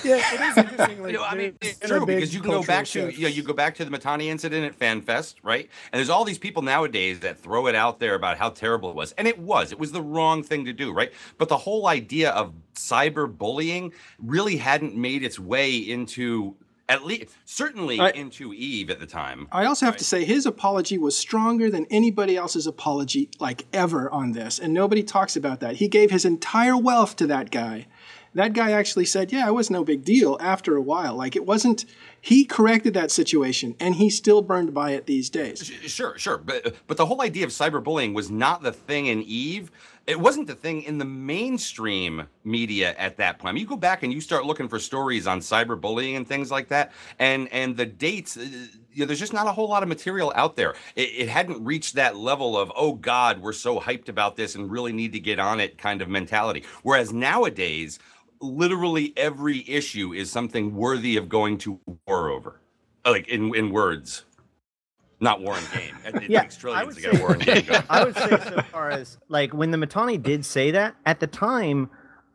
Yeah, 0.03 0.15
it 0.33 0.41
is 0.41 0.57
interesting. 0.57 0.99
Like, 1.03 1.11
You 1.11 1.17
know, 1.17 1.23
I 1.23 1.35
mean, 1.35 1.55
it's 1.61 1.79
true 1.79 2.05
because 2.05 2.33
you 2.33 2.41
can 2.41 2.49
go 2.51 2.63
back 2.63 2.85
to 2.87 3.11
you, 3.13 3.23
know, 3.23 3.27
you 3.27 3.43
go 3.43 3.53
back 3.53 3.75
to 3.75 3.85
the 3.85 3.95
Mittani 3.95 4.25
incident 4.25 4.65
at 4.65 4.77
FanFest, 4.77 5.35
right? 5.43 5.69
And 5.91 5.99
there's 5.99 6.09
all 6.09 6.25
these 6.25 6.39
people 6.39 6.61
nowadays 6.63 7.19
that 7.19 7.37
throw 7.37 7.67
it 7.67 7.75
out 7.75 7.99
there 7.99 8.15
about 8.15 8.37
how 8.37 8.49
terrible 8.49 8.89
it 8.89 8.95
was, 8.95 9.11
and 9.13 9.27
it 9.27 9.37
was. 9.37 9.71
It 9.71 9.79
was 9.79 9.91
the 9.91 10.01
wrong 10.01 10.41
thing 10.43 10.65
to 10.65 10.73
do, 10.73 10.91
right? 10.91 11.11
But 11.37 11.49
the 11.49 11.57
whole 11.57 11.87
idea 11.87 12.31
of 12.31 12.53
cyberbullying 12.75 13.93
really 14.17 14.57
hadn't 14.57 14.95
made 14.95 15.23
its 15.23 15.39
way 15.39 15.75
into 15.77 16.55
at 16.87 17.05
least 17.05 17.27
certainly 17.45 17.99
I- 17.99 18.09
into 18.09 18.51
Eve 18.51 18.89
at 18.89 18.99
the 18.99 19.05
time. 19.05 19.47
I 19.51 19.65
also 19.65 19.85
have 19.85 19.97
to 19.97 20.03
say 20.03 20.25
his 20.25 20.47
apology 20.47 20.97
was 20.97 21.15
stronger 21.15 21.69
than 21.69 21.85
anybody 21.91 22.35
else's 22.35 22.65
apology, 22.65 23.29
like 23.39 23.65
ever 23.73 24.09
on 24.09 24.31
this, 24.31 24.57
and 24.57 24.73
nobody 24.73 25.03
talks 25.03 25.35
about 25.35 25.59
that. 25.59 25.75
He 25.75 25.87
gave 25.87 26.09
his 26.09 26.25
entire 26.25 26.75
wealth 26.75 27.15
to 27.17 27.27
that 27.27 27.51
guy. 27.51 27.85
That 28.33 28.53
guy 28.53 28.71
actually 28.71 29.05
said, 29.05 29.31
"Yeah, 29.31 29.47
it 29.47 29.53
was 29.53 29.69
no 29.69 29.83
big 29.83 30.03
deal." 30.05 30.37
After 30.39 30.75
a 30.75 30.81
while, 30.81 31.15
like 31.15 31.35
it 31.35 31.45
wasn't. 31.45 31.85
He 32.21 32.43
corrected 32.43 32.93
that 32.95 33.11
situation, 33.11 33.75
and 33.79 33.95
he's 33.95 34.17
still 34.17 34.41
burned 34.41 34.73
by 34.73 34.91
it 34.91 35.05
these 35.05 35.29
days. 35.29 35.63
Sure, 35.87 36.17
sure, 36.17 36.37
but 36.37 36.75
but 36.85 36.97
the 36.97 37.05
whole 37.05 37.21
idea 37.21 37.45
of 37.45 37.51
cyberbullying 37.51 38.13
was 38.13 38.29
not 38.29 38.61
the 38.61 38.73
thing 38.73 39.05
in 39.07 39.23
Eve. 39.23 39.71
It 40.05 40.19
wasn't 40.19 40.47
the 40.47 40.55
thing 40.55 40.81
in 40.83 40.97
the 40.97 41.05
mainstream 41.05 42.27
media 42.43 42.95
at 42.97 43.17
that 43.17 43.37
point. 43.39 43.49
I 43.49 43.51
mean, 43.53 43.61
you 43.61 43.67
go 43.67 43.77
back 43.77 44.01
and 44.03 44.11
you 44.11 44.21
start 44.21 44.43
looking 44.45 44.67
for 44.67 44.79
stories 44.79 45.27
on 45.27 45.39
cyberbullying 45.39 46.17
and 46.17 46.27
things 46.27 46.51
like 46.51 46.67
that, 46.69 46.91
and 47.19 47.47
and 47.53 47.77
the 47.77 47.85
dates. 47.85 48.37
uh, 48.37 48.41
You 48.91 49.01
know, 49.01 49.05
there's 49.05 49.19
just 49.19 49.33
not 49.33 49.47
a 49.47 49.51
whole 49.51 49.69
lot 49.69 49.83
of 49.83 49.87
material 49.89 50.33
out 50.35 50.55
there. 50.55 50.73
It, 50.95 51.09
it 51.23 51.29
hadn't 51.29 51.63
reached 51.63 51.95
that 51.95 52.17
level 52.17 52.57
of 52.57 52.71
oh 52.75 52.93
God, 52.93 53.41
we're 53.41 53.53
so 53.53 53.79
hyped 53.79 54.09
about 54.09 54.35
this 54.35 54.55
and 54.55 54.69
really 54.69 54.91
need 54.91 55.13
to 55.13 55.19
get 55.19 55.39
on 55.39 55.59
it 55.59 55.77
kind 55.77 56.01
of 56.01 56.09
mentality. 56.09 56.63
Whereas 56.83 57.13
nowadays, 57.13 57.99
literally 58.41 59.13
every 59.17 59.67
issue 59.69 60.13
is 60.13 60.31
something 60.31 60.75
worthy 60.75 61.17
of 61.17 61.29
going 61.29 61.57
to 61.59 61.79
war 62.07 62.29
over, 62.29 62.59
like 63.05 63.27
in 63.27 63.53
in 63.55 63.71
words. 63.71 64.25
Not 65.21 65.41
war 65.41 65.57
and 65.57 65.71
game. 65.73 65.95
It, 66.05 66.23
it 66.23 66.29
Yeah, 66.29 66.41
takes 66.43 66.55
trillions 66.55 66.95
to 66.95 67.01
get 67.01 67.11
say- 67.13 67.17
a 67.17 67.21
war 67.21 67.33
and 67.33 67.41
game 67.45 67.65
going. 67.65 67.83
I 67.89 68.05
would 68.05 68.15
say 68.15 68.29
so 68.29 68.61
far 68.71 68.89
as 68.89 69.17
like 69.27 69.53
when 69.53 69.71
the 69.71 69.77
Mittani 69.77 70.21
did 70.21 70.45
say 70.45 70.71
that 70.71 70.95
at 71.05 71.19
the 71.19 71.27
time, 71.27 71.89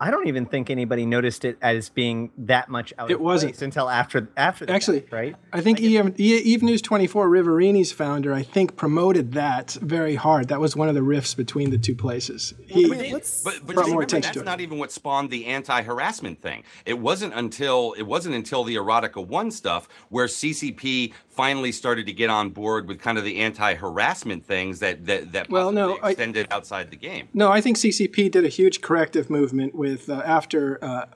I 0.05 0.11
don't 0.11 0.29
even 0.29 0.45
think 0.47 0.69
anybody 0.71 1.07
noticed 1.07 1.45
it 1.45 1.57
as 1.63 1.89
being 1.89 2.31
that 2.39 2.69
much 2.69 2.93
out 2.99 3.11
It 3.11 3.15
of 3.15 3.21
wasn't. 3.21 3.53
place 3.55 3.63
until 3.63 3.89
after 3.89 4.29
after 4.37 4.67
the 4.67 4.73
Actually, 4.73 5.01
fact, 5.01 5.13
right? 5.13 5.37
I 5.53 5.61
think 5.61 5.81
Eve, 5.81 6.19
Eve 6.21 6.63
News 6.63 6.83
24, 6.83 7.29
Riverini's 7.29 7.91
founder, 7.93 8.35
I 8.35 8.43
think 8.43 8.77
promoted 8.77 9.33
that 9.33 9.73
very 9.81 10.15
hard. 10.17 10.49
That 10.49 10.61
was 10.61 10.77
one 10.77 10.89
of 10.89 10.95
the 10.95 11.03
rifts 11.03 11.35
between 11.35 11.71
the 11.71 11.79
two 11.79 11.95
places. 11.95 12.55
He, 12.67 12.85
I 12.85 12.89
mean, 12.89 13.13
But 13.13 13.31
but 13.45 13.67
Brought 13.67 13.77
more 13.77 13.85
remember, 13.85 14.03
attention 14.03 14.29
that's 14.29 14.35
to 14.37 14.41
it. 14.43 14.45
not 14.45 14.61
even 14.61 14.79
what 14.79 14.93
spawned 14.93 15.31
the 15.31 15.47
anti-harassment 15.47 16.41
thing. 16.43 16.65
It 16.85 16.99
wasn't 16.99 17.33
until 17.35 17.95
it 17.97 18.03
wasn't 18.03 18.35
until 18.35 18.65
the 18.65 18.75
erotica 18.77 19.27
one 19.27 19.51
stuff 19.51 19.89
where 20.11 20.27
CCP 20.27 21.13
finally 21.31 21.73
started 21.73 22.07
to 22.07 22.13
get 22.13 22.31
on 22.31 22.51
board 22.51 22.87
with 22.87 23.01
kind 23.01 23.19
of 23.19 23.25
the 23.25 23.39
anti-harassment 23.41 24.47
things 24.47 24.79
that 24.81 25.07
that 25.07 25.33
that 25.33 25.51
Well, 25.51 25.73
no, 25.73 25.89
possibly 25.91 26.07
I- 26.09 26.11
extended 26.11 26.47
outside 26.51 26.91
the 26.91 26.97
game. 26.97 27.29
No, 27.35 27.51
I 27.51 27.61
think 27.61 27.77
CCP 27.77 28.31
did 28.31 28.45
a 28.45 28.49
huge 28.49 28.81
corrective 28.81 29.31
movement 29.31 29.75
with 29.75 29.94
uh, 30.09 30.23
after 30.25 30.79
uh, 30.83 31.07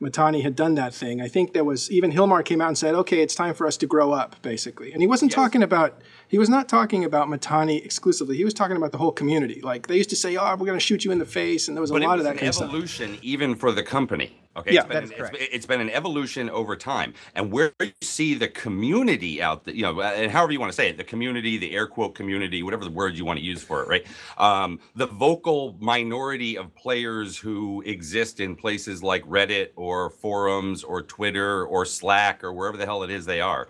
Mittani 0.00 0.42
had 0.42 0.54
done 0.54 0.76
that 0.76 0.94
thing. 0.94 1.20
I 1.20 1.26
think 1.26 1.52
there 1.54 1.64
was 1.64 1.90
even 1.90 2.12
Hilmar 2.12 2.44
came 2.44 2.60
out 2.60 2.68
and 2.68 2.78
said, 2.78 2.94
"Okay, 2.94 3.20
it's 3.20 3.34
time 3.34 3.52
for 3.54 3.66
us 3.66 3.76
to 3.78 3.86
grow 3.86 4.12
up," 4.12 4.36
basically. 4.42 4.92
And 4.92 5.00
he 5.02 5.08
wasn't 5.08 5.32
Yes. 5.32 5.36
talking 5.36 5.62
about 5.62 6.00
he 6.28 6.38
was 6.38 6.48
not 6.48 6.68
talking 6.68 7.04
about 7.04 7.26
Mittani 7.28 7.84
exclusively. 7.84 8.36
He 8.36 8.44
was 8.44 8.54
talking 8.54 8.76
about 8.76 8.92
the 8.92 8.98
whole 8.98 9.10
community. 9.12 9.60
Like 9.60 9.88
they 9.88 9.96
used 9.96 10.10
to 10.10 10.16
say, 10.16 10.36
"Oh, 10.36 10.50
we're 10.56 10.66
going 10.66 10.78
to 10.78 10.84
shoot 10.88 11.04
you 11.04 11.10
in 11.10 11.18
the 11.18 11.24
face," 11.26 11.66
and 11.66 11.76
there 11.76 11.80
was 11.80 11.90
a 11.90 11.94
But 11.94 12.02
it 12.02 12.06
lot 12.06 12.18
of 12.18 12.24
that 12.24 12.36
kind 12.36 12.48
of 12.48 12.54
stuff. 12.54 12.68
evolution 12.68 13.18
even 13.22 13.56
for 13.56 13.72
the 13.72 13.82
company. 13.82 14.40
Okay, 14.58 14.72
Yeah, 14.74 14.80
it's 14.80 14.88
been, 14.88 15.00
That's 15.00 15.10
an, 15.12 15.16
correct. 15.18 15.36
it's, 15.40 15.54
it's 15.54 15.66
been 15.66 15.80
an 15.80 15.90
evolution 15.90 16.50
over 16.50 16.76
time, 16.76 17.14
and 17.34 17.50
where 17.52 17.72
you 17.80 17.92
see 18.02 18.34
the 18.34 18.48
community 18.48 19.42
out, 19.42 19.64
the, 19.64 19.76
you 19.76 19.82
know, 19.82 20.00
and 20.00 20.30
however 20.30 20.52
you 20.52 20.60
want 20.60 20.72
to 20.72 20.76
say 20.76 20.88
it, 20.90 20.96
the 20.96 21.04
community, 21.04 21.58
the 21.58 21.74
air 21.74 21.86
quote 21.86 22.14
community, 22.14 22.62
whatever 22.62 22.84
the 22.84 22.90
word 22.90 23.16
you 23.16 23.24
want 23.24 23.38
to 23.38 23.44
use 23.44 23.62
for 23.62 23.82
it, 23.82 23.88
right? 23.88 24.06
Um, 24.38 24.80
the 24.96 25.06
vocal 25.06 25.76
minority 25.80 26.58
of 26.58 26.74
players 26.74 27.36
who 27.38 27.82
exist 27.86 28.40
in 28.40 28.56
places 28.56 29.02
like 29.02 29.24
Reddit 29.24 29.70
or 29.76 30.10
forums 30.10 30.84
or 30.84 31.02
Twitter 31.02 31.64
or 31.66 31.84
Slack 31.84 32.42
or 32.44 32.52
wherever 32.52 32.76
the 32.76 32.86
hell 32.86 33.02
it 33.02 33.10
is 33.10 33.26
they 33.26 33.40
are 33.40 33.68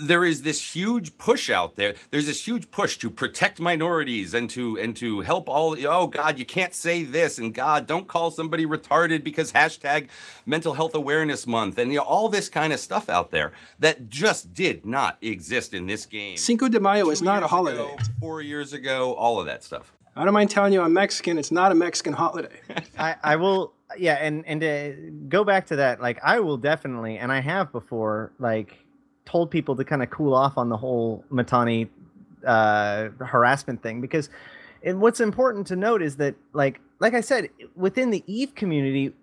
there 0.00 0.24
is 0.24 0.42
this 0.42 0.74
huge 0.74 1.18
push 1.18 1.50
out 1.50 1.76
there. 1.76 1.94
There's 2.10 2.26
this 2.26 2.46
huge 2.46 2.70
push 2.70 2.96
to 2.98 3.10
protect 3.10 3.60
minorities 3.60 4.34
and 4.34 4.48
to 4.50 4.78
and 4.78 4.96
to 4.96 5.20
help 5.20 5.48
all. 5.48 5.76
Oh 5.86 6.06
God, 6.06 6.38
you 6.38 6.46
can't 6.46 6.74
say 6.74 7.02
this, 7.02 7.38
and 7.38 7.52
God, 7.52 7.86
don't 7.86 8.08
call 8.08 8.30
somebody 8.30 8.64
retarded 8.64 9.22
because 9.22 9.52
hashtag 9.52 10.08
Mental 10.46 10.74
Health 10.74 10.94
Awareness 10.94 11.46
Month, 11.46 11.78
and 11.78 11.92
you 11.92 11.98
know 11.98 12.04
all 12.04 12.28
this 12.28 12.48
kind 12.48 12.72
of 12.72 12.80
stuff 12.80 13.08
out 13.08 13.30
there 13.30 13.52
that 13.78 14.08
just 14.08 14.54
did 14.54 14.86
not 14.86 15.18
exist 15.20 15.74
in 15.74 15.86
this 15.86 16.06
game. 16.06 16.36
Cinco 16.36 16.68
de 16.68 16.80
Mayo 16.80 17.10
is 17.10 17.22
not 17.22 17.42
a 17.42 17.46
holiday. 17.46 17.78
ago, 17.78 17.96
four 18.20 18.40
years 18.40 18.72
ago, 18.72 19.14
all 19.14 19.38
of 19.38 19.46
that 19.46 19.62
stuff. 19.62 19.92
I 20.14 20.24
don't 20.24 20.34
mind 20.34 20.50
telling 20.50 20.72
you, 20.74 20.82
I'm 20.82 20.92
Mexican. 20.92 21.38
It's 21.38 21.52
not 21.52 21.72
a 21.72 21.74
Mexican 21.74 22.12
holiday. 22.12 22.60
I, 22.98 23.16
I 23.22 23.36
will 23.36 23.74
yeah 23.98 24.14
and 24.14 24.46
and 24.46 24.60
to 24.62 25.12
go 25.28 25.44
back 25.44 25.66
to 25.66 25.76
that 25.76 26.00
like 26.00 26.18
i 26.24 26.40
will 26.40 26.56
definitely 26.56 27.18
and 27.18 27.30
i 27.30 27.40
have 27.40 27.70
before 27.72 28.32
like 28.38 28.81
told 29.24 29.50
people 29.50 29.76
to 29.76 29.84
kind 29.84 30.02
of 30.02 30.10
cool 30.10 30.34
off 30.34 30.58
on 30.58 30.68
the 30.68 30.76
whole 30.76 31.24
Mittani 31.30 31.88
uh 32.46 33.08
harassment 33.20 33.80
thing 33.84 34.00
because 34.00 34.28
and 34.82 35.00
what's 35.00 35.20
important 35.20 35.64
to 35.64 35.76
note 35.76 36.02
is 36.02 36.16
that 36.16 36.34
like 36.54 36.80
like 36.98 37.14
i 37.14 37.20
said 37.20 37.48
within 37.76 38.10
the 38.10 38.24
eve 38.26 38.52
community 38.56 39.14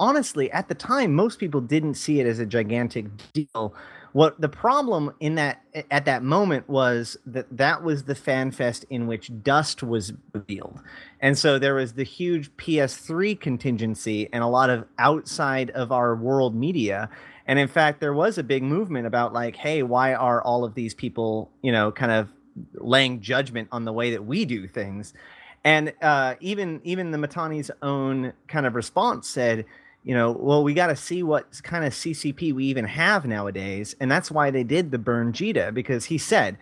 honestly 0.00 0.50
at 0.52 0.68
the 0.68 0.74
time 0.74 1.14
most 1.14 1.38
people 1.38 1.60
didn't 1.60 1.94
see 1.94 2.20
it 2.20 2.26
as 2.26 2.38
a 2.38 2.46
gigantic 2.46 3.06
deal. 3.32 3.74
What 4.12 4.40
the 4.40 4.48
problem 4.48 5.12
in 5.20 5.34
that 5.34 5.62
at 5.90 6.06
that 6.06 6.22
moment 6.22 6.68
was 6.68 7.16
that 7.26 7.46
that 7.56 7.82
was 7.82 8.04
the 8.04 8.14
fan 8.14 8.50
fest 8.50 8.86
in 8.88 9.06
which 9.06 9.30
dust 9.42 9.82
was 9.82 10.12
revealed. 10.32 10.80
And 11.20 11.36
so 11.36 11.58
there 11.58 11.74
was 11.74 11.92
the 11.92 12.04
huge 12.04 12.50
ps3 12.56 13.38
contingency 13.38 14.28
and 14.32 14.42
a 14.42 14.46
lot 14.46 14.70
of 14.70 14.86
outside 14.98 15.70
of 15.70 15.92
our 15.92 16.16
world 16.16 16.54
media 16.54 17.10
and 17.48 17.58
in 17.58 17.66
fact 17.66 18.00
there 18.00 18.14
was 18.14 18.38
a 18.38 18.42
big 18.44 18.62
movement 18.62 19.06
about 19.06 19.32
like 19.32 19.56
hey 19.56 19.82
why 19.82 20.14
are 20.14 20.40
all 20.42 20.64
of 20.64 20.74
these 20.74 20.94
people 20.94 21.50
you 21.62 21.72
know 21.72 21.90
kind 21.90 22.12
of 22.12 22.28
laying 22.74 23.20
judgment 23.20 23.68
on 23.72 23.84
the 23.84 23.92
way 23.92 24.12
that 24.12 24.24
we 24.24 24.44
do 24.44 24.68
things 24.68 25.14
and 25.64 25.92
uh, 26.02 26.34
even 26.40 26.80
even 26.84 27.10
the 27.10 27.18
Mittani's 27.18 27.70
own 27.82 28.32
kind 28.46 28.64
of 28.64 28.76
response 28.76 29.28
said 29.28 29.64
you 30.04 30.14
know, 30.14 30.32
well, 30.32 30.64
we 30.64 30.72
got 30.72 30.86
to 30.86 30.96
see 30.96 31.22
what 31.22 31.62
kind 31.62 31.84
of 31.84 31.92
CCP 31.92 32.54
we 32.54 32.64
even 32.64 32.86
have 32.86 33.26
nowadays. 33.26 33.94
And 34.00 34.10
that's 34.10 34.30
why 34.30 34.50
they 34.50 34.64
did 34.64 34.90
the 34.90 34.98
burn 34.98 35.34
Jita, 35.34 35.74
because 35.74 36.06
he 36.06 36.16
said, 36.16 36.56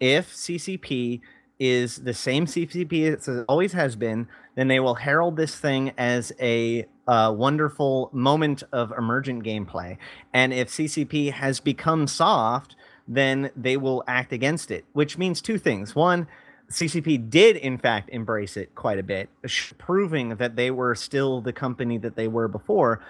if 0.00 0.34
CCP 0.34 1.20
is 1.60 1.98
the 1.98 2.12
same 2.12 2.46
CCP 2.46 3.16
as 3.16 3.28
it 3.28 3.44
always 3.48 3.72
has 3.72 3.94
been, 3.94 4.26
then 4.56 4.66
they 4.66 4.80
will 4.80 4.96
herald 4.96 5.36
this 5.36 5.56
thing 5.56 5.92
as 5.98 6.32
a 6.40 6.86
uh, 7.08 7.32
wonderful 7.32 8.10
moment 8.12 8.62
of 8.70 8.92
emergent 8.96 9.42
gameplay. 9.42 9.96
And 10.34 10.52
if 10.52 10.68
CCP 10.68 11.32
has 11.32 11.58
become 11.58 12.06
soft, 12.06 12.76
then 13.08 13.50
they 13.56 13.78
will 13.78 14.04
act 14.06 14.32
against 14.32 14.70
it, 14.70 14.84
which 14.92 15.16
means 15.16 15.40
two 15.40 15.58
things. 15.58 15.96
One, 15.96 16.28
CCP 16.70 17.30
did 17.30 17.56
in 17.56 17.78
fact 17.78 18.10
embrace 18.10 18.58
it 18.58 18.74
quite 18.74 18.98
a 18.98 19.02
bit, 19.02 19.30
proving 19.78 20.36
that 20.36 20.54
they 20.54 20.70
were 20.70 20.94
still 20.94 21.40
the 21.40 21.52
company 21.52 21.96
that 21.96 22.14
they 22.14 22.28
were 22.28 22.46
before. 22.46 23.00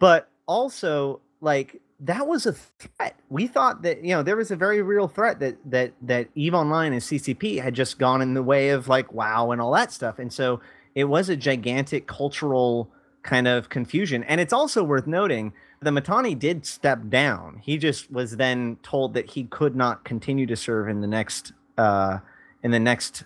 But 0.00 0.28
also, 0.46 1.20
like 1.40 1.80
that 2.00 2.26
was 2.26 2.44
a 2.44 2.52
threat. 2.52 3.16
We 3.28 3.46
thought 3.46 3.82
that 3.82 4.04
you 4.04 4.10
know 4.10 4.24
there 4.24 4.36
was 4.36 4.50
a 4.50 4.56
very 4.56 4.82
real 4.82 5.06
threat 5.06 5.38
that 5.38 5.58
that 5.66 5.92
that 6.02 6.28
Eve 6.34 6.54
Online 6.54 6.92
and 6.92 7.00
CCP 7.00 7.62
had 7.62 7.74
just 7.74 8.00
gone 8.00 8.20
in 8.20 8.34
the 8.34 8.42
way 8.42 8.70
of 8.70 8.88
like 8.88 9.12
WoW 9.12 9.52
and 9.52 9.60
all 9.60 9.72
that 9.74 9.92
stuff, 9.92 10.18
and 10.18 10.32
so 10.32 10.60
it 10.96 11.04
was 11.04 11.28
a 11.28 11.36
gigantic 11.36 12.08
cultural 12.08 12.90
kind 13.22 13.48
of 13.48 13.68
confusion. 13.68 14.24
And 14.24 14.40
it's 14.40 14.52
also 14.52 14.82
worth 14.82 15.06
noting 15.06 15.52
the 15.80 15.90
Mittani 15.90 16.38
did 16.38 16.66
step 16.66 17.08
down. 17.08 17.60
He 17.62 17.78
just 17.78 18.10
was 18.10 18.36
then 18.36 18.78
told 18.82 19.14
that 19.14 19.30
he 19.30 19.44
could 19.44 19.76
not 19.76 20.04
continue 20.04 20.46
to 20.46 20.56
serve 20.56 20.88
in 20.88 21.00
the 21.00 21.06
next 21.06 21.52
uh, 21.76 22.18
in 22.62 22.70
the 22.70 22.80
next 22.80 23.24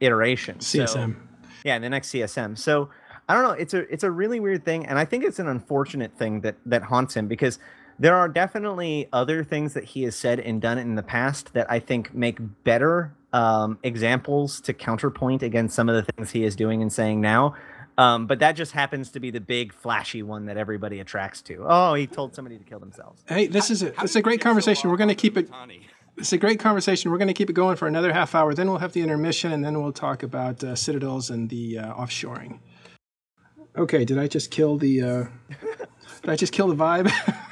iteration. 0.00 0.58
CSM. 0.58 0.88
So, 0.88 1.14
yeah, 1.64 1.76
in 1.76 1.82
the 1.82 1.90
next 1.90 2.08
CSM. 2.08 2.58
So 2.58 2.90
I 3.28 3.34
don't 3.34 3.42
know. 3.44 3.52
It's 3.52 3.74
a 3.74 3.90
it's 3.92 4.04
a 4.04 4.10
really 4.10 4.40
weird 4.40 4.64
thing, 4.64 4.86
and 4.86 4.98
I 4.98 5.04
think 5.04 5.24
it's 5.24 5.38
an 5.38 5.48
unfortunate 5.48 6.16
thing 6.16 6.40
that 6.40 6.56
that 6.66 6.82
haunts 6.82 7.14
him 7.14 7.28
because 7.28 7.58
there 7.98 8.16
are 8.16 8.28
definitely 8.28 9.08
other 9.12 9.44
things 9.44 9.74
that 9.74 9.84
he 9.84 10.02
has 10.02 10.16
said 10.16 10.40
and 10.40 10.60
done 10.60 10.78
in 10.78 10.96
the 10.96 11.02
past 11.02 11.54
that 11.54 11.70
I 11.70 11.78
think 11.78 12.12
make 12.12 12.38
better 12.64 13.14
um, 13.32 13.78
examples 13.82 14.60
to 14.62 14.72
counterpoint 14.72 15.42
against 15.42 15.76
some 15.76 15.88
of 15.88 15.94
the 15.94 16.12
things 16.12 16.32
he 16.32 16.44
is 16.44 16.56
doing 16.56 16.82
and 16.82 16.92
saying 16.92 17.20
now. 17.20 17.54
Um, 17.96 18.26
but 18.26 18.40
that 18.40 18.52
just 18.52 18.72
happens 18.72 19.10
to 19.12 19.20
be 19.20 19.30
the 19.30 19.40
big 19.40 19.72
flashy 19.72 20.22
one 20.22 20.46
that 20.46 20.56
everybody 20.56 21.00
attracts 21.00 21.42
to. 21.42 21.64
Oh, 21.68 21.94
he 21.94 22.06
told 22.06 22.34
somebody 22.34 22.58
to 22.58 22.64
kill 22.64 22.80
themselves. 22.80 23.22
Hey, 23.28 23.46
this 23.46 23.70
is 23.70 23.82
a 23.82 23.90
this 23.90 24.10
is 24.10 24.16
a 24.16 24.22
great 24.22 24.40
conversation. 24.40 24.90
We're 24.90 24.96
going 24.96 25.08
to 25.08 25.14
keep 25.14 25.36
it. 25.36 25.48
It's 26.16 26.32
a 26.32 26.38
great 26.38 26.60
conversation. 26.60 27.10
We're 27.10 27.18
going 27.18 27.28
to 27.28 27.34
keep 27.34 27.50
it 27.50 27.54
going 27.54 27.76
for 27.76 27.86
another 27.88 28.12
half 28.12 28.34
hour. 28.34 28.54
Then 28.54 28.68
we'll 28.68 28.78
have 28.78 28.92
the 28.92 29.02
intermission, 29.02 29.52
and 29.52 29.64
then 29.64 29.80
we'll 29.80 29.92
talk 29.92 30.22
about 30.22 30.62
uh, 30.62 30.74
citadels 30.74 31.30
and 31.30 31.48
the 31.50 31.78
uh, 31.78 31.94
offshoring. 31.94 32.60
Okay, 33.76 34.04
did 34.04 34.18
I 34.18 34.28
just 34.28 34.50
kill 34.50 34.76
the? 34.76 35.02
Uh, 35.02 35.24
did 36.22 36.30
I 36.30 36.36
just 36.36 36.52
kill 36.52 36.68
the 36.68 36.76
vibe? 36.76 37.12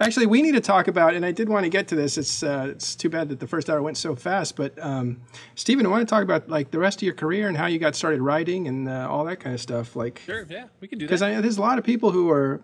Actually, 0.00 0.26
we 0.26 0.42
need 0.42 0.52
to 0.52 0.60
talk 0.60 0.88
about, 0.88 1.14
and 1.14 1.24
I 1.24 1.30
did 1.30 1.48
want 1.48 1.64
to 1.64 1.70
get 1.70 1.88
to 1.88 1.94
this. 1.94 2.18
It's 2.18 2.42
uh, 2.42 2.68
it's 2.70 2.96
too 2.96 3.08
bad 3.08 3.28
that 3.28 3.40
the 3.40 3.46
first 3.46 3.70
hour 3.70 3.80
went 3.80 3.96
so 3.96 4.16
fast. 4.16 4.56
But 4.56 4.76
um, 4.82 5.20
Stephen, 5.54 5.86
I 5.86 5.88
want 5.88 6.06
to 6.06 6.12
talk 6.12 6.22
about 6.22 6.48
like 6.48 6.70
the 6.70 6.78
rest 6.78 6.98
of 6.98 7.02
your 7.02 7.14
career 7.14 7.48
and 7.48 7.56
how 7.56 7.66
you 7.66 7.78
got 7.78 7.94
started 7.94 8.20
writing 8.20 8.66
and 8.66 8.88
uh, 8.88 9.08
all 9.08 9.24
that 9.24 9.38
kind 9.40 9.54
of 9.54 9.60
stuff. 9.60 9.94
Like, 9.94 10.22
sure, 10.26 10.46
yeah, 10.48 10.66
we 10.80 10.88
can 10.88 10.98
do 10.98 11.06
that. 11.06 11.20
Because 11.20 11.20
there's 11.42 11.58
a 11.58 11.62
lot 11.62 11.78
of 11.78 11.84
people 11.84 12.10
who 12.10 12.28
are, 12.30 12.60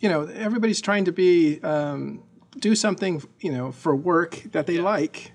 you 0.00 0.08
know, 0.08 0.22
everybody's 0.22 0.80
trying 0.80 1.04
to 1.04 1.12
be 1.12 1.60
um, 1.62 2.22
do 2.58 2.74
something, 2.74 3.22
you 3.40 3.52
know, 3.52 3.70
for 3.70 3.94
work 3.94 4.42
that 4.52 4.66
they 4.66 4.76
yeah. 4.76 4.82
like, 4.82 5.32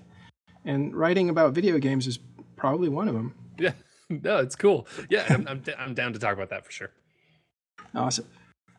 and 0.64 0.94
writing 0.94 1.30
about 1.30 1.52
video 1.52 1.78
games 1.78 2.06
is 2.06 2.18
probably 2.56 2.88
one 2.88 3.06
of 3.06 3.14
them. 3.14 3.34
Yeah, 3.56 3.72
no, 4.08 4.38
it's 4.38 4.56
cool. 4.56 4.88
Yeah, 5.08 5.26
I'm 5.28 5.46
I'm, 5.46 5.62
I'm 5.78 5.94
down 5.94 6.12
to 6.12 6.18
talk 6.18 6.34
about 6.34 6.50
that 6.50 6.64
for 6.64 6.72
sure. 6.72 6.90
Awesome. 7.94 8.26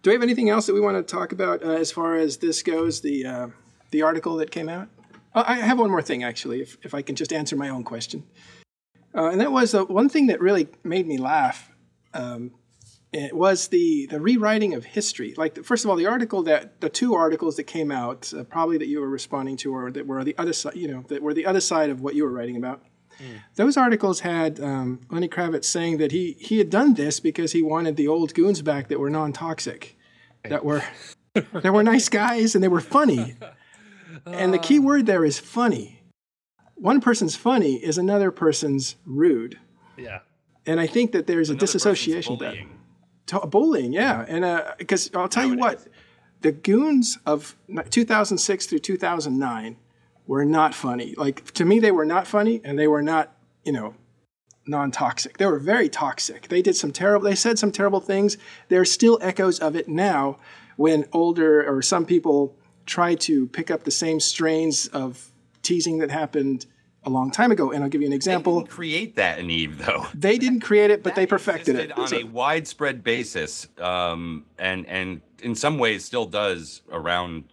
Do 0.02 0.10
we 0.10 0.16
have 0.16 0.24
anything 0.24 0.50
else 0.50 0.66
that 0.66 0.74
we 0.74 0.80
want 0.80 0.98
to 0.98 1.04
talk 1.04 1.32
about 1.32 1.64
uh, 1.64 1.72
as 1.72 1.92
far 1.92 2.16
as 2.16 2.38
this 2.38 2.64
goes? 2.64 3.02
The 3.02 3.26
uh, 3.26 3.48
the 3.92 4.02
article 4.02 4.36
that 4.38 4.50
came 4.50 4.68
out. 4.68 4.90
Oh, 5.36 5.44
I 5.46 5.56
have 5.56 5.80
one 5.80 5.92
more 5.92 6.02
thing 6.02 6.24
actually, 6.24 6.62
if 6.62 6.78
if 6.82 6.96
I 6.96 7.04
can 7.04 7.16
just 7.16 7.32
answer 7.32 7.56
my 7.56 7.70
own 7.70 7.84
question. 7.84 8.24
Uh, 9.14 9.30
and 9.30 9.42
that 9.42 9.52
was 9.52 9.74
the 9.74 9.86
one 9.86 10.10
thing 10.10 10.28
that 10.28 10.40
really 10.40 10.70
made 10.84 11.06
me 11.06 11.18
laugh. 11.18 11.72
Um, 12.14 12.52
it 13.14 13.36
was 13.36 13.68
the 13.68 14.08
the 14.08 14.20
rewriting 14.20 14.74
of 14.74 14.86
history. 14.86 15.36
Like 15.38 15.64
first 15.64 15.86
of 15.86 15.92
all, 15.92 15.98
the 15.98 16.08
article 16.08 16.42
that 16.44 16.82
the 16.82 16.90
two 16.90 17.14
articles 17.14 17.56
that 17.58 17.66
came 17.66 17.92
out, 17.92 18.34
uh, 18.34 18.44
probably 18.44 18.80
that 18.80 18.88
you 18.88 19.02
were 19.02 19.10
responding 19.10 19.58
to, 19.58 19.76
or 19.76 19.92
that 19.92 20.08
were 20.08 20.24
the 20.24 20.36
other 20.38 20.54
side, 20.54 20.76
you 20.76 20.88
know, 20.88 21.04
that 21.10 21.22
were 21.22 21.36
the 21.36 21.46
other 21.46 21.62
side 21.62 21.92
of 21.92 22.02
what 22.02 22.16
you 22.16 22.24
were 22.24 22.32
writing 22.32 22.58
about. 22.58 22.84
Mm. 23.22 23.42
Those 23.56 23.78
articles 23.78 24.22
had 24.22 24.60
um, 24.60 25.02
Lenny 25.10 25.28
Kravitz 25.28 25.66
saying 25.66 25.98
that 25.98 26.12
he 26.12 26.36
he 26.40 26.58
had 26.58 26.70
done 26.70 26.96
this 26.96 27.20
because 27.20 27.52
he 27.52 27.62
wanted 27.62 27.96
the 27.96 28.08
old 28.08 28.34
goons 28.34 28.62
back 28.62 28.88
that 28.88 29.00
were 29.00 29.10
non-toxic, 29.10 29.98
that 30.44 30.66
were 30.66 30.84
that 31.34 31.74
were 31.74 31.84
nice 31.84 32.10
guys 32.10 32.56
and 32.56 32.64
they 32.64 32.68
were 32.68 32.82
funny. 32.82 33.36
And 34.26 34.54
the 34.54 34.60
key 34.60 34.80
uh. 34.80 34.82
word 34.82 35.06
there 35.06 35.24
is 35.24 35.40
funny. 35.40 36.04
One 36.76 37.00
person's 37.00 37.36
funny 37.36 37.76
is 37.76 37.98
another 37.98 38.32
person's 38.32 38.96
rude. 39.06 39.60
Yeah. 39.98 40.20
And 40.66 40.80
I 40.80 40.88
think 40.88 41.12
that 41.12 41.28
there's 41.28 41.50
another 41.50 41.64
a 41.64 41.68
disassociation 41.68 42.38
there. 42.40 42.56
Bullying, 43.48 43.94
yeah. 43.94 44.26
And 44.28 44.66
because 44.78 45.14
uh, 45.14 45.20
I'll 45.20 45.30
tell 45.30 45.46
you 45.46 45.58
what, 45.58 45.88
the 46.42 46.52
goons 46.52 47.18
of 47.26 47.56
2006 47.90 48.66
through 48.66 48.80
2009 48.80 49.78
were 50.32 50.46
not 50.46 50.74
funny. 50.74 51.14
Like 51.18 51.52
to 51.56 51.66
me, 51.66 51.80
they 51.80 51.92
were 51.92 52.06
not 52.06 52.26
funny, 52.26 52.62
and 52.64 52.80
they 52.80 52.88
were 52.88 53.02
not, 53.02 53.34
you 53.66 53.74
know, 53.74 53.96
non-toxic. 54.66 55.38
They 55.38 55.46
were 55.46 55.60
very 55.60 55.90
toxic. 55.90 56.48
They 56.48 56.62
did 56.62 56.78
some 56.78 56.94
terrible. 56.94 57.26
They 57.26 57.36
said 57.36 57.60
some 57.60 57.70
terrible 57.74 58.00
things. 58.00 58.38
There 58.70 58.80
are 58.80 58.86
still 58.86 59.20
echoes 59.22 59.60
of 59.60 59.76
it 59.76 59.90
now, 59.90 60.40
when 60.78 61.04
older 61.12 61.70
or 61.70 61.82
some 61.82 62.06
people 62.06 62.56
try 62.86 63.14
to 63.16 63.48
pick 63.48 63.70
up 63.70 63.84
the 63.84 63.92
same 63.92 64.22
strains 64.22 64.88
of 64.88 65.34
teasing 65.64 65.98
that 65.98 66.10
happened 66.10 66.66
a 67.04 67.10
long 67.10 67.30
time 67.30 67.52
ago. 67.52 67.74
And 67.74 67.84
I'll 67.84 67.90
give 67.90 68.00
you 68.00 68.08
an 68.08 68.14
example. 68.14 68.54
They 68.54 68.60
didn't 68.62 68.72
create 68.72 69.16
that 69.18 69.38
in 69.38 69.50
Eve, 69.50 69.86
though. 69.86 70.08
They 70.14 70.38
didn't 70.38 70.62
create 70.62 70.92
it, 70.92 71.04
but 71.04 71.14
they 71.14 71.26
perfected 71.26 71.76
it 71.76 71.92
on 71.92 72.14
a 72.14 72.24
widespread 72.24 73.04
basis, 73.04 73.68
um, 73.80 74.46
and 74.58 74.86
and 74.88 75.20
in 75.44 75.56
some 75.56 75.78
ways 75.78 76.06
still 76.06 76.26
does 76.26 76.84
around 76.90 77.44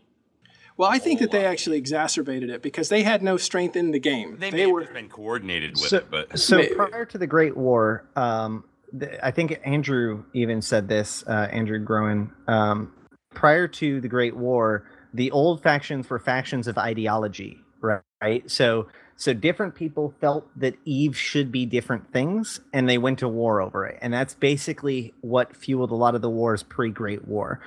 well, 0.78 0.88
I 0.88 0.98
think 0.98 1.18
that 1.20 1.32
they 1.32 1.44
actually 1.44 1.76
exacerbated 1.76 2.50
it 2.50 2.62
because 2.62 2.88
they 2.88 3.02
had 3.02 3.22
no 3.22 3.36
strength 3.36 3.76
in 3.76 3.90
the 3.90 3.98
game. 3.98 4.38
They, 4.38 4.50
they 4.50 4.66
were 4.66 4.84
been 4.84 5.08
coordinated 5.08 5.72
with 5.72 5.88
so, 5.88 5.96
it, 5.98 6.10
but 6.10 6.38
so 6.38 6.64
prior 6.74 7.04
to 7.04 7.18
the 7.18 7.26
Great 7.26 7.56
War, 7.56 8.08
um, 8.14 8.64
the, 8.92 9.24
I 9.24 9.32
think 9.32 9.60
Andrew 9.64 10.24
even 10.32 10.62
said 10.62 10.88
this. 10.88 11.24
Uh, 11.26 11.48
Andrew 11.50 11.80
Groen. 11.80 12.32
Um, 12.46 12.94
prior 13.34 13.66
to 13.68 14.00
the 14.00 14.08
Great 14.08 14.36
War, 14.36 14.88
the 15.12 15.32
old 15.32 15.62
factions 15.62 16.08
were 16.08 16.20
factions 16.20 16.68
of 16.68 16.78
ideology, 16.78 17.58
right? 17.80 18.48
So 18.48 18.86
so 19.16 19.34
different 19.34 19.74
people 19.74 20.14
felt 20.20 20.46
that 20.54 20.76
Eve 20.84 21.16
should 21.16 21.50
be 21.50 21.66
different 21.66 22.12
things, 22.12 22.60
and 22.72 22.88
they 22.88 22.98
went 22.98 23.18
to 23.18 23.26
war 23.26 23.60
over 23.60 23.84
it. 23.84 23.98
And 24.00 24.14
that's 24.14 24.34
basically 24.34 25.12
what 25.22 25.56
fueled 25.56 25.90
a 25.90 25.96
lot 25.96 26.14
of 26.14 26.22
the 26.22 26.30
wars 26.30 26.62
pre 26.62 26.90
Great 26.90 27.26
War. 27.26 27.60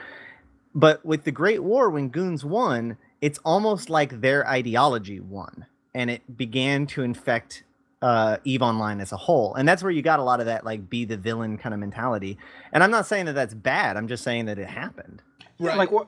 But 0.74 1.06
with 1.06 1.24
the 1.24 1.32
Great 1.32 1.64
War, 1.64 1.90
when 1.90 2.10
Goons 2.10 2.46
won, 2.46 2.98
it's 3.20 3.40
almost 3.40 3.90
like 3.90 4.22
their 4.22 4.48
ideology 4.48 5.20
won, 5.20 5.66
and 5.94 6.10
it 6.10 6.38
began 6.38 6.88
to 6.88 7.04
infect 7.04 7.64
uh, 8.02 8.38
Eve 8.44 8.62
Online 8.62 9.00
as 9.00 9.12
a 9.12 9.18
whole. 9.18 9.54
And 9.56 9.68
that's 9.68 9.84
where 9.84 9.92
you 9.92 10.02
got 10.02 10.20
a 10.20 10.24
lot 10.24 10.40
of 10.40 10.48
that, 10.48 10.66
like, 10.66 10.90
be 10.90 11.06
the 11.06 11.18
villain 11.18 11.58
kind 11.58 11.74
of 11.74 11.80
mentality. 11.80 12.38
And 12.72 12.84
I'm 12.84 12.92
not 12.92 13.06
saying 13.06 13.26
that 13.26 13.34
that's 13.34 13.54
bad. 13.54 13.98
I'm 13.98 14.08
just 14.08 14.24
saying 14.24 14.46
that 14.46 14.58
it 14.58 14.68
happened. 14.68 15.22
Right. 15.60 15.78
Like, 15.78 15.92
what? 15.92 16.08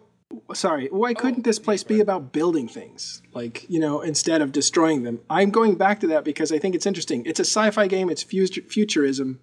Sorry, 0.53 0.87
why 0.87 1.13
couldn't 1.13 1.41
oh, 1.41 1.43
this 1.43 1.59
place 1.59 1.83
be 1.83 1.99
about 1.99 2.31
building 2.31 2.67
things? 2.67 3.21
Like, 3.33 3.69
you 3.69 3.79
know, 3.79 4.01
instead 4.01 4.41
of 4.41 4.51
destroying 4.51 5.03
them. 5.03 5.19
I'm 5.29 5.51
going 5.51 5.75
back 5.75 5.99
to 5.99 6.07
that 6.07 6.23
because 6.23 6.51
I 6.51 6.57
think 6.57 6.73
it's 6.73 6.87
interesting. 6.87 7.23
It's 7.27 7.39
a 7.39 7.45
sci 7.45 7.69
fi 7.69 7.85
game, 7.85 8.09
it's 8.09 8.23
futurism. 8.23 9.39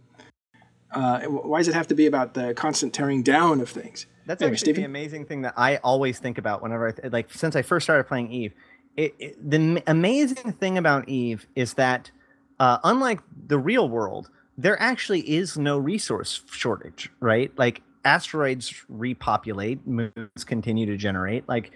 Uh, 0.92 1.20
why 1.22 1.58
does 1.58 1.68
it 1.68 1.74
have 1.74 1.86
to 1.88 1.94
be 1.94 2.06
about 2.06 2.34
the 2.34 2.52
constant 2.54 2.92
tearing 2.92 3.22
down 3.22 3.60
of 3.60 3.68
things? 3.68 4.06
That's 4.26 4.42
anyway, 4.42 4.54
actually 4.54 4.64
Stevie? 4.72 4.80
the 4.82 4.86
amazing 4.86 5.24
thing 5.26 5.42
that 5.42 5.54
I 5.56 5.76
always 5.78 6.18
think 6.18 6.38
about 6.38 6.62
whenever 6.62 6.88
I 6.88 6.92
th- 6.92 7.12
like 7.12 7.32
since 7.32 7.56
I 7.56 7.62
first 7.62 7.84
started 7.84 8.04
playing 8.04 8.32
Eve. 8.32 8.52
It, 8.96 9.14
it, 9.18 9.50
the 9.50 9.56
m- 9.56 9.78
amazing 9.86 10.52
thing 10.52 10.78
about 10.78 11.08
Eve 11.08 11.46
is 11.54 11.74
that 11.74 12.10
uh, 12.58 12.78
unlike 12.84 13.20
the 13.46 13.58
real 13.58 13.88
world, 13.88 14.30
there 14.58 14.80
actually 14.80 15.20
is 15.20 15.56
no 15.56 15.78
resource 15.78 16.42
shortage, 16.50 17.10
right? 17.20 17.50
Like 17.56 17.82
asteroids 18.04 18.74
repopulate, 18.88 19.86
moons 19.86 20.44
continue 20.44 20.86
to 20.86 20.96
generate. 20.96 21.48
Like 21.48 21.70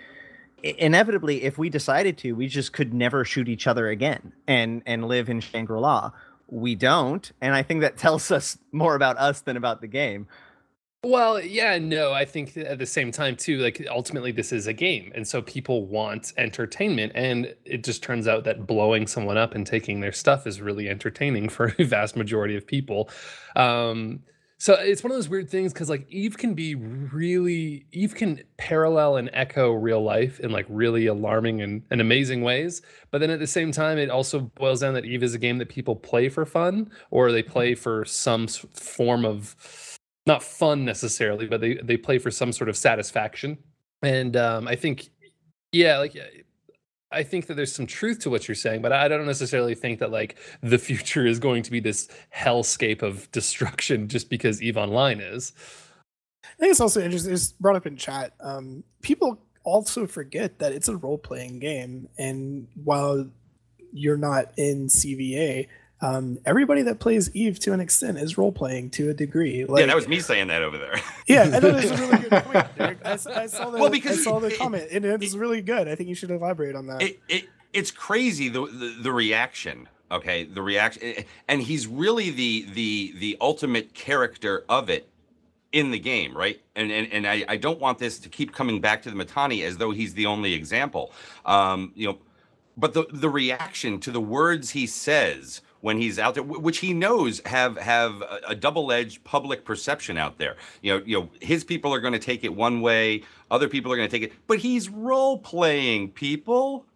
inevitably, 0.63 1.43
if 1.43 1.59
we 1.59 1.69
decided 1.69 2.19
to, 2.19 2.33
we 2.33 2.47
just 2.47 2.73
could 2.73 2.95
never 2.95 3.25
shoot 3.25 3.49
each 3.49 3.67
other 3.67 3.89
again 3.89 4.33
and 4.47 4.83
and 4.87 5.07
live 5.07 5.29
in 5.29 5.41
Shangri 5.41 5.79
La. 5.79 6.13
We 6.49 6.75
don't, 6.75 7.31
and 7.41 7.55
I 7.55 7.63
think 7.63 7.81
that 7.81 7.97
tells 7.99 8.31
us 8.31 8.59
more 8.73 8.95
about 8.95 9.19
us 9.19 9.41
than 9.41 9.57
about 9.57 9.81
the 9.81 9.87
game. 9.87 10.27
Well, 11.05 11.39
yeah, 11.39 11.77
no, 11.79 12.15
I 12.15 12.25
think 12.25 12.57
at 12.57 12.79
the 12.79 12.87
same 12.87 13.13
time 13.13 13.37
too, 13.37 13.59
like 13.59 13.87
ultimately 13.91 14.33
this 14.33 14.53
is 14.53 14.67
a 14.67 14.73
game, 14.73 15.13
and 15.15 15.29
so 15.29 15.43
people 15.43 15.85
want 15.85 16.33
entertainment, 16.39 17.13
and 17.15 17.55
it 17.67 17.85
just 17.85 18.03
turns 18.03 18.27
out 18.27 18.45
that 18.45 18.67
blowing 18.67 19.07
someone 19.07 19.37
up 19.37 19.55
and 19.55 19.67
taking 19.67 20.01
their 20.01 20.13
stuff 20.13 20.47
is 20.47 20.63
really 20.63 20.89
entertaining 20.89 21.49
for 21.51 21.75
a 21.79 21.85
vast 21.85 22.17
majority 22.17 22.57
of 22.57 22.67
people. 22.67 23.11
Um, 23.55 24.21
So 24.65 24.73
it's 24.73 25.05
one 25.05 25.11
of 25.11 25.19
those 25.19 25.29
weird 25.29 25.51
things 25.51 25.75
because 25.75 25.91
like 25.91 26.11
Eve 26.11 26.39
can 26.39 26.55
be 26.55 26.75
really 26.75 27.85
Eve 27.93 28.15
can 28.15 28.43
parallel 28.57 29.19
and 29.19 29.29
echo 29.35 29.73
real 29.73 30.03
life 30.03 30.41
in 30.41 30.53
like 30.53 30.65
really 30.71 31.05
alarming 31.05 31.61
and, 31.61 31.83
and 31.91 32.01
amazing 32.01 32.41
ways. 32.41 32.81
But 33.11 33.19
then 33.19 33.29
at 33.29 33.41
the 33.41 33.47
same 33.47 33.73
time, 33.73 33.99
it 33.99 34.09
also 34.09 34.41
boils 34.41 34.81
down 34.81 34.95
that 34.95 35.05
Eve 35.05 35.23
is 35.23 35.35
a 35.35 35.39
game 35.39 35.59
that 35.59 35.69
people 35.69 35.95
play 35.95 36.31
for 36.31 36.47
fun 36.47 36.91
or 37.11 37.31
they 37.31 37.43
play 37.43 37.75
for 37.75 38.07
some 38.07 38.47
form 38.49 39.27
of 39.27 39.55
not 40.25 40.43
fun 40.43 40.87
necessarily, 40.87 41.47
but 41.47 41.61
they 41.61 41.75
they 41.75 41.99
play 41.99 42.17
for 42.17 42.31
some 42.31 42.51
sort 42.51 42.71
of 42.71 42.77
satisfaction. 42.79 43.59
And 44.01 44.35
um, 44.35 44.67
I 44.67 44.77
think, 44.77 45.11
yeah, 45.73 45.99
like 45.99 46.15
I 47.13 47.23
think 47.23 47.47
that 47.47 47.55
there's 47.55 47.73
some 47.73 47.87
truth 47.87 48.19
to 48.21 48.31
what 48.31 48.49
you're 48.49 48.55
saying, 48.55 48.83
but 48.83 48.93
I 48.93 49.09
don't 49.09 49.27
necessarily 49.27 49.75
think 49.75 50.01
that 50.01 50.11
like 50.11 50.37
the 50.63 50.79
future 50.89 51.27
is 51.27 51.39
going 51.39 51.63
to 51.65 51.71
be 51.71 51.81
this 51.81 52.09
hellscape 52.35 53.03
of 53.03 53.31
destruction 53.33 54.09
just 54.09 54.31
because 54.31 54.63
Eve 54.63 54.77
Online 54.77 55.21
is. 55.21 55.53
I 56.45 56.61
think 56.61 56.71
it's 56.71 56.81
also 56.81 57.01
interesting. 57.01 57.33
It's 57.33 57.53
brought 57.53 57.77
up 57.77 57.87
in 57.87 57.97
chat. 57.97 58.33
Um, 58.41 58.85
people 59.03 59.41
also 59.65 60.07
forget 60.07 60.59
that 60.59 60.73
it's 60.73 60.89
a 60.89 60.97
role 60.97 61.19
playing 61.19 61.59
game, 61.59 62.09
and 62.19 62.69
while 62.83 63.27
you're 63.93 64.17
not 64.17 64.53
in 64.57 64.89
CVA, 64.89 65.69
um, 66.05 66.39
everybody 66.45 66.83
that 66.83 66.99
plays 66.99 67.31
Eve 67.35 67.59
to 67.61 67.73
an 67.73 67.81
extent 67.81 68.19
is 68.19 68.37
role 68.37 68.53
playing 68.53 68.91
to 68.91 69.11
a 69.11 69.15
degree. 69.15 69.65
Like, 69.65 69.81
yeah, 69.81 69.87
that 69.87 69.97
was 69.97 70.07
me 70.09 70.21
saying 70.21 70.49
that 70.49 70.63
over 70.63 70.77
there. 70.79 71.01
Yeah, 71.27 71.43
I 71.43 71.47
know 71.61 71.71
that's 71.73 71.91
a 71.91 71.97
really 71.97 72.29
good 72.29 72.45
point. 72.45 72.77
Derek. 72.77 72.99
I, 73.05 73.13
I 73.13 73.47
saw 73.47 73.71
the, 73.71 73.79
Well, 73.79 73.91
because 73.91 74.19
I 74.21 74.23
saw 74.23 74.39
the 74.41 74.49
it- 74.49 74.59
comment, 74.59 74.89
and 74.93 75.05
it 75.05 75.21
was 75.21 75.37
really 75.37 75.63
good. 75.63 75.89
I 75.89 75.95
think 75.95 76.09
you 76.11 76.15
should 76.15 76.31
elaborate 76.31 76.77
on 76.77 76.87
that. 76.89 77.03
it, 77.03 77.21
it 77.29 77.45
it's 77.73 77.91
crazy 77.91 78.49
the, 78.49 78.67
the 78.67 78.97
the 79.03 79.13
reaction 79.13 79.89
okay 80.13 80.45
the 80.45 80.63
reaction 80.63 81.25
and 81.49 81.61
he's 81.63 81.87
really 81.89 82.31
the 82.31 82.67
the 82.75 83.15
the 83.19 83.37
ultimate 83.41 83.95
character 83.95 84.65
of 84.69 84.89
it 84.91 85.09
in 85.73 85.91
the 85.91 85.99
game 85.99 86.37
right 86.37 86.61
and 86.77 86.93
and, 86.93 87.11
and 87.13 87.27
I, 87.27 87.45
I 87.49 87.57
don't 87.57 87.81
want 87.81 87.99
this 87.99 88.19
to 88.21 88.29
keep 88.29 88.53
coming 88.53 88.81
back 88.81 89.03
to 89.03 89.11
the 89.11 89.17
Mittani 89.25 89.65
as 89.65 89.79
though 89.79 89.91
he's 89.91 90.15
the 90.15 90.27
only 90.27 90.53
example 90.55 91.11
um 91.47 91.91
you 91.97 92.07
know 92.07 92.19
but 92.77 92.93
the 92.95 93.07
the 93.13 93.29
reaction 93.31 93.99
to 94.01 94.13
the 94.13 94.21
words 94.21 94.71
he 94.71 94.87
says 94.87 95.61
when 95.85 95.99
he's 95.99 96.19
out 96.19 96.33
there 96.33 96.43
which 96.43 96.79
he 96.79 96.95
knows 96.95 97.43
have 97.45 97.77
have 97.77 98.23
a, 98.49 98.55
double-edged 98.55 99.23
public 99.23 99.67
perception 99.67 100.17
out 100.17 100.39
there 100.39 100.57
you 100.81 100.91
know 100.91 101.05
you 101.05 101.21
know 101.21 101.29
his 101.43 101.63
people 101.63 101.93
are 101.93 102.01
going 102.01 102.15
to 102.15 102.19
take 102.19 102.43
it 102.43 102.55
one 102.55 102.81
way 102.81 103.23
other 103.51 103.69
people 103.69 103.93
are 103.93 103.97
going 103.97 104.09
to 104.09 104.19
take 104.19 104.23
it 104.23 104.35
but 104.47 104.59
he's 104.59 104.89
role 104.89 105.37
playing 105.39 106.09
people 106.11 106.87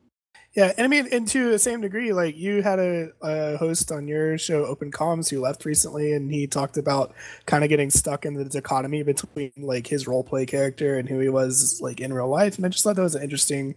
Yeah, 0.54 0.72
and 0.78 0.86
I 0.86 0.88
mean, 0.88 1.06
and 1.12 1.28
to 1.28 1.50
the 1.50 1.58
same 1.58 1.82
degree, 1.82 2.12
like 2.14 2.36
you 2.36 2.62
had 2.62 2.78
a, 2.78 3.10
a 3.20 3.58
host 3.58 3.92
on 3.92 4.08
your 4.08 4.38
show, 4.38 4.64
Open 4.64 4.90
Comms, 4.90 5.28
who 5.28 5.40
left 5.40 5.66
recently, 5.66 6.14
and 6.14 6.32
he 6.32 6.46
talked 6.46 6.78
about 6.78 7.14
kind 7.44 7.62
of 7.62 7.68
getting 7.68 7.90
stuck 7.90 8.24
in 8.24 8.34
the 8.34 8.46
dichotomy 8.46 9.02
between 9.02 9.52
like 9.58 9.86
his 9.86 10.08
role 10.08 10.24
play 10.24 10.46
character 10.46 10.96
and 10.96 11.08
who 11.08 11.18
he 11.18 11.28
was 11.28 11.78
like 11.82 12.00
in 12.00 12.12
real 12.12 12.28
life. 12.28 12.56
And 12.56 12.64
I 12.64 12.70
just 12.70 12.82
thought 12.82 12.96
that 12.96 13.02
was 13.02 13.14
an 13.14 13.22
interesting, 13.22 13.74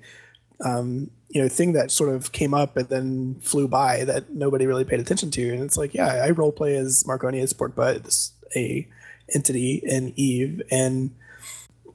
um, 0.63 1.11
you 1.29 1.41
know, 1.41 1.47
thing 1.47 1.73
that 1.73 1.91
sort 1.91 2.13
of 2.13 2.31
came 2.31 2.53
up 2.53 2.77
and 2.77 2.89
then 2.89 3.35
flew 3.41 3.67
by 3.67 4.03
that 4.03 4.31
nobody 4.31 4.67
really 4.67 4.83
paid 4.85 4.99
attention 4.99 5.31
to. 5.31 5.53
And 5.53 5.63
it's 5.63 5.77
like, 5.77 5.93
yeah, 5.93 6.23
I 6.23 6.31
role 6.31 6.51
play 6.51 6.75
as 6.75 7.05
Marconi 7.07 7.39
as 7.39 7.51
Sport 7.51 7.75
Butt, 7.75 8.03
this 8.03 8.33
a 8.55 8.87
entity 9.33 9.81
in 9.85 10.13
Eve, 10.17 10.61
and 10.69 11.15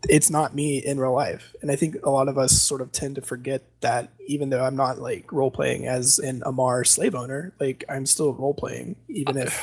it's 0.09 0.31
not 0.31 0.55
me 0.55 0.79
in 0.79 0.99
real 0.99 1.14
life. 1.14 1.55
And 1.62 1.71
I 1.71 1.77
think 1.77 1.97
a 2.05 2.11
lot 2.11 2.29
of 2.29 2.39
us 2.39 2.62
sort 2.62 2.81
of 2.81 2.93
tend 2.93 3.17
to 3.17 3.21
forget 3.21 3.62
that 3.81 4.12
even 4.27 4.51
though 4.51 4.64
I'm 4.64 4.77
not 4.77 4.99
like 4.99 5.33
role 5.33 5.51
playing 5.51 5.87
as 5.87 6.19
an 6.19 6.43
Amarr 6.47 6.87
slave 6.87 7.14
owner, 7.14 7.53
like 7.61 7.85
I'm 7.89 8.07
still 8.07 8.33
role 8.33 8.55
playing, 8.55 8.97
even 9.09 9.37
if 9.37 9.61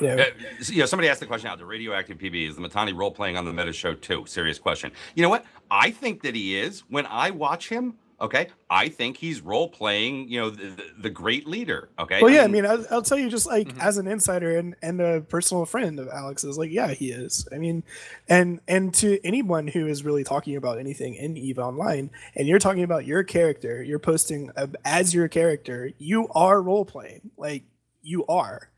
you 0.00 0.08
know. 0.08 0.22
Uh, 0.22 0.24
you 0.66 0.78
know, 0.78 0.86
somebody 0.86 1.08
asked 1.08 1.20
the 1.20 1.26
question 1.26 1.48
out. 1.48 1.58
The 1.58 1.66
radioactive 1.66 2.18
PB 2.18 2.48
is 2.48 2.56
the 2.56 2.62
Mittani 2.62 2.96
role 2.96 3.10
playing 3.10 3.36
on 3.36 3.44
the 3.44 3.52
Meta 3.52 3.72
Show 3.72 3.94
too? 3.94 4.24
Serious 4.26 4.58
question. 4.58 4.92
You 5.14 5.22
know 5.22 5.28
what? 5.28 5.44
I 5.70 5.90
think 5.90 6.22
that 6.22 6.34
he 6.34 6.58
is. 6.58 6.80
When 6.88 7.06
I 7.06 7.30
watch 7.30 7.68
him, 7.68 7.94
okay, 8.22 8.46
I 8.70 8.88
think 8.88 9.16
he's 9.18 9.40
role 9.42 9.68
playing. 9.68 10.28
You 10.28 10.40
know, 10.40 10.50
the, 10.50 10.70
the, 10.70 10.84
the 11.02 11.10
great 11.10 11.46
leader. 11.46 11.90
Okay. 11.98 12.22
Well, 12.22 12.30
yeah, 12.32 12.40
I 12.40 12.44
And- 12.44 12.52
mean, 12.52 12.64
I'll, 12.64 12.84
I'll 12.90 13.02
tell 13.02 13.18
you 13.18 13.28
just 13.28 13.46
like 13.46 13.68
Mhm. 13.68 13.82
as 13.82 13.98
an 13.98 14.06
insider 14.06 14.56
and, 14.56 14.74
and 14.80 15.00
a 15.00 15.20
personal 15.20 15.66
friend 15.66 15.98
of 15.98 16.08
Alex's, 16.08 16.56
like, 16.56 16.70
yeah, 16.70 16.88
he 16.92 17.10
is. 17.10 17.46
I 17.52 17.58
mean, 17.58 17.82
and 18.28 18.60
and 18.68 18.94
to 18.94 19.18
anyone 19.26 19.66
who 19.68 19.86
is 19.86 20.04
really 20.04 20.24
talking 20.24 20.56
about 20.56 20.78
anything 20.78 21.14
in 21.16 21.36
Eve 21.36 21.58
Online, 21.58 22.10
and 22.36 22.48
you're 22.48 22.58
talking 22.58 22.84
about 22.84 23.04
your 23.04 23.24
character, 23.24 23.82
you're 23.82 23.98
posting 23.98 24.50
uh, 24.56 24.68
as 24.84 25.12
your 25.12 25.28
character, 25.28 25.90
you 25.98 26.28
are 26.34 26.62
role 26.62 26.84
playing. 26.84 27.30
Like, 27.36 27.64
you 28.02 28.24
are. 28.26 28.70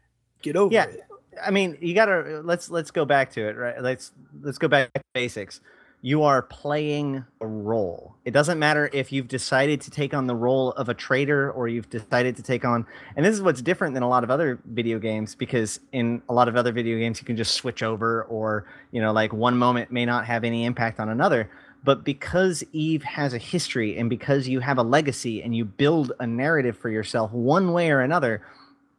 Get 0.42 0.56
over 0.56 0.72
Yeah. 0.74 0.84
it. 0.86 1.00
I 1.44 1.50
mean, 1.50 1.76
you 1.80 1.94
gotta 1.94 2.42
let's 2.44 2.70
let's 2.70 2.90
go 2.92 3.04
back 3.04 3.32
to 3.32 3.48
it, 3.48 3.56
right? 3.56 3.80
Let's 3.82 4.12
let's 4.40 4.56
go 4.58 4.68
back 4.68 4.92
to 4.94 5.00
basics. 5.14 5.60
You 6.04 6.22
are 6.24 6.42
playing 6.42 7.24
a 7.40 7.46
role. 7.46 8.14
It 8.26 8.32
doesn't 8.32 8.58
matter 8.58 8.90
if 8.92 9.10
you've 9.10 9.26
decided 9.26 9.80
to 9.80 9.90
take 9.90 10.12
on 10.12 10.26
the 10.26 10.34
role 10.34 10.72
of 10.72 10.90
a 10.90 10.94
trader 10.94 11.50
or 11.50 11.66
you've 11.66 11.88
decided 11.88 12.36
to 12.36 12.42
take 12.42 12.62
on. 12.62 12.84
And 13.16 13.24
this 13.24 13.34
is 13.34 13.40
what's 13.40 13.62
different 13.62 13.94
than 13.94 14.02
a 14.02 14.08
lot 14.10 14.22
of 14.22 14.30
other 14.30 14.58
video 14.66 14.98
games 14.98 15.34
because 15.34 15.80
in 15.92 16.20
a 16.28 16.34
lot 16.34 16.46
of 16.46 16.56
other 16.56 16.72
video 16.72 16.98
games 16.98 17.22
you 17.22 17.24
can 17.24 17.38
just 17.38 17.54
switch 17.54 17.82
over, 17.82 18.24
or 18.24 18.66
you 18.90 19.00
know, 19.00 19.14
like 19.14 19.32
one 19.32 19.56
moment 19.56 19.90
may 19.90 20.04
not 20.04 20.26
have 20.26 20.44
any 20.44 20.66
impact 20.66 21.00
on 21.00 21.08
another. 21.08 21.48
But 21.84 22.04
because 22.04 22.62
Eve 22.72 23.02
has 23.04 23.32
a 23.32 23.38
history 23.38 23.96
and 23.96 24.10
because 24.10 24.46
you 24.46 24.60
have 24.60 24.76
a 24.76 24.82
legacy 24.82 25.42
and 25.42 25.56
you 25.56 25.64
build 25.64 26.12
a 26.20 26.26
narrative 26.26 26.76
for 26.76 26.90
yourself 26.90 27.32
one 27.32 27.72
way 27.72 27.90
or 27.90 28.00
another, 28.00 28.42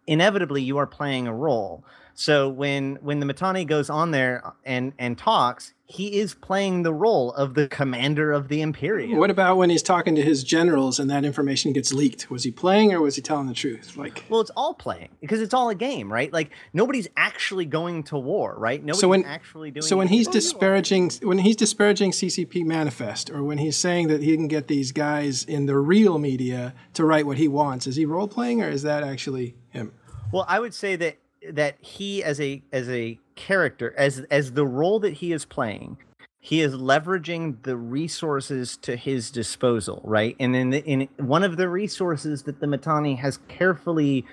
inevitably 0.08 0.64
you 0.64 0.78
are 0.78 0.88
playing 0.88 1.28
a 1.28 1.36
role. 1.36 1.84
So 2.16 2.49
when 2.49 2.95
when 3.01 3.20
the 3.20 3.32
Mittani 3.32 3.68
goes 3.68 3.91
on 3.91 4.10
there 4.10 4.41
and 4.66 4.93
and 4.97 5.16
talks, 5.20 5.75
he 5.88 6.18
is 6.20 6.34
playing 6.34 6.82
the 6.82 6.94
role 6.94 7.32
of 7.34 7.54
the 7.54 7.68
commander 7.68 8.32
of 8.32 8.48
the 8.48 8.62
Imperium. 8.62 9.18
What 9.20 9.30
about 9.30 9.58
when 9.58 9.70
he's 9.70 9.84
talking 9.84 10.16
to 10.16 10.22
his 10.24 10.44
generals 10.44 11.00
and 11.00 11.10
that 11.12 11.24
information 11.24 11.74
gets 11.74 11.94
leaked? 11.94 12.32
Was 12.32 12.44
he 12.44 12.50
playing 12.50 12.92
or 12.92 13.02
was 13.02 13.16
he 13.16 13.22
telling 13.22 13.48
the 13.48 13.54
truth? 13.54 13.96
Like, 13.96 14.26
Well, 14.28 14.42
it's 14.42 14.50
all 14.58 14.74
playing 14.74 15.10
because 15.22 15.42
it's 15.42 15.54
all 15.54 15.70
a 15.70 15.76
game, 15.76 16.12
right? 16.12 16.34
Like 16.34 16.50
nobody's 16.74 17.08
actually 17.16 17.66
going 17.66 18.04
to 18.06 18.18
war, 18.18 18.56
right? 18.58 18.84
Nobody's 18.84 19.06
when- 19.06 19.26
actually 19.26 19.70
doing. 19.70 19.84
so 19.84 19.96
when 19.96 20.08
he's 20.08 20.28
disparaging 20.28 21.12
when 21.22 21.38
he's 21.38 21.56
disparaging 21.56 22.12
CCP 22.12 22.64
manifest 22.66 23.30
or 23.30 23.44
when 23.44 23.60
he's 23.60 23.78
saying 23.78 24.08
that 24.08 24.24
he 24.24 24.36
can 24.36 24.48
get 24.48 24.68
these 24.68 24.92
guys 24.92 25.44
in 25.44 25.68
the 25.68 25.78
real 25.78 26.18
media 26.18 26.74
to 26.96 27.06
write 27.06 27.28
what 27.28 27.38
he 27.38 27.48
wants, 27.48 27.86
is 27.86 27.96
he 27.96 28.06
role 28.06 28.28
playing 28.28 28.62
or 28.64 28.70
is 28.70 28.82
that 28.82 29.04
actually 29.04 29.56
him? 29.70 29.94
Well, 30.32 30.46
I 30.48 30.60
would 30.60 30.74
say 30.74 30.96
that 30.96 31.18
that 31.54 31.78
he 31.82 32.24
as 32.24 32.39
a 32.39 32.62
as 32.72 32.89
a 32.89 33.20
character 33.36 33.93
as 33.98 34.20
as 34.32 34.54
the 34.54 34.66
role 34.66 35.00
that 35.00 35.14
he 35.14 35.32
is 35.34 35.46
playing, 35.46 35.98
he 36.39 36.62
is 36.62 36.76
leveraging 36.76 37.64
the 37.64 37.76
resources 37.76 38.78
to 38.78 38.96
his 38.96 39.32
disposal, 39.32 40.02
right? 40.04 40.36
And 40.39 40.56
in 40.56 40.70
the, 40.70 40.84
in 40.86 41.08
one 41.18 41.43
of 41.43 41.58
the 41.58 41.68
resources 41.68 42.43
that 42.43 42.60
the 42.60 42.68
Mittani 42.68 43.18
has 43.18 43.39
carefully 43.48 44.26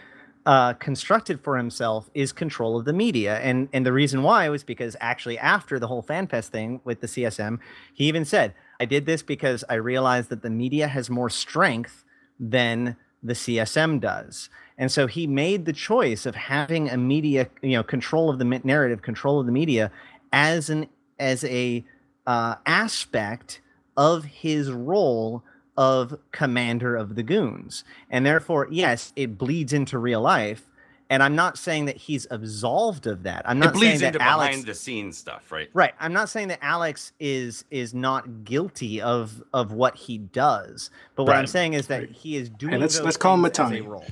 uh, 0.45 0.75
constructed 0.75 1.41
for 1.41 1.57
himself 1.57 2.11
is 2.15 2.33
control 2.33 2.79
of 2.79 2.85
the 2.85 2.93
media, 2.93 3.39
and 3.39 3.69
and 3.73 3.87
the 3.87 3.93
reason 3.93 4.23
why 4.23 4.49
was 4.49 4.65
because 4.65 4.97
actually 5.01 5.39
after 5.39 5.79
the 5.79 5.87
whole 5.87 6.03
FanFest 6.03 6.49
thing 6.49 6.81
with 6.85 7.01
the 7.01 7.07
CSM, 7.07 7.59
he 7.95 8.05
even 8.07 8.25
said, 8.25 8.55
"I 8.81 8.85
did 8.85 9.07
this 9.07 9.23
because 9.23 9.65
I 9.69 9.75
realized 9.75 10.29
that 10.31 10.43
the 10.43 10.51
media 10.51 10.89
has 10.89 11.09
more 11.09 11.31
strength 11.31 12.05
than 12.39 12.97
the 13.23 13.35
CSM 13.35 14.01
does." 14.01 14.49
And 14.79 14.91
so 14.91 15.07
he 15.07 15.27
made 15.27 15.65
the 15.65 15.73
choice 15.73 16.27
of 16.27 16.35
having 16.35 16.89
a 16.89 16.97
media, 16.97 17.49
you 17.63 17.73
know, 17.73 17.83
control 17.83 18.31
of 18.31 18.39
the 18.39 18.45
narrative, 18.45 19.03
control 19.03 19.39
of 19.39 19.47
the 19.47 19.53
media, 19.53 19.91
as 20.33 20.71
an 20.71 20.89
as 21.19 21.45
a 21.45 21.85
uh, 22.27 22.57
aspect 22.67 23.61
of 23.97 24.25
his 24.25 24.71
role 24.71 25.43
of 25.77 26.19
commander 26.33 26.97
of 26.97 27.15
the 27.15 27.23
goons. 27.23 27.85
And 28.11 28.27
therefore, 28.27 28.69
yes, 28.71 29.13
it 29.17 29.39
bleeds 29.39 29.73
into 29.73 29.99
real 29.99 30.21
life. 30.21 30.69
And 31.13 31.23
I'm 31.23 31.37
not 31.37 31.59
saying 31.59 31.85
that 31.85 31.97
he's 31.99 32.27
absolved 32.31 33.07
of 33.07 33.25
that. 33.25 33.43
I'm 33.45 33.59
it 33.59 33.67
not 33.67 33.75
saying 33.75 33.81
bleeds 33.91 34.01
that 34.01 34.15
into 34.15 34.23
Alex. 34.23 34.49
behind 34.51 34.67
the 34.67 34.75
scenes 34.75 35.19
stuff, 35.19 35.53
right? 35.53 35.69
Right. 35.75 35.93
I'm 36.01 36.13
not 36.15 36.29
saying 36.31 36.49
that 36.49 36.61
Alex 36.63 37.13
is 37.21 37.65
is 37.71 37.93
not 37.93 38.45
guilty 38.45 39.01
of 39.03 39.43
of 39.53 39.73
what 39.73 39.95
he 39.95 40.17
does, 40.19 40.91
but 41.15 41.25
what 41.25 41.37
I'm 41.37 41.47
saying 41.47 41.75
is 41.75 41.89
that 41.89 42.11
he 42.11 42.37
is 42.37 42.49
doing. 42.49 42.81
let's- 42.81 42.97
those 42.97 43.05
let's 43.05 43.17
call 43.19 43.35
him 43.35 43.45
a 43.45 43.51
Mittani. 43.51 43.87
role. 43.87 44.07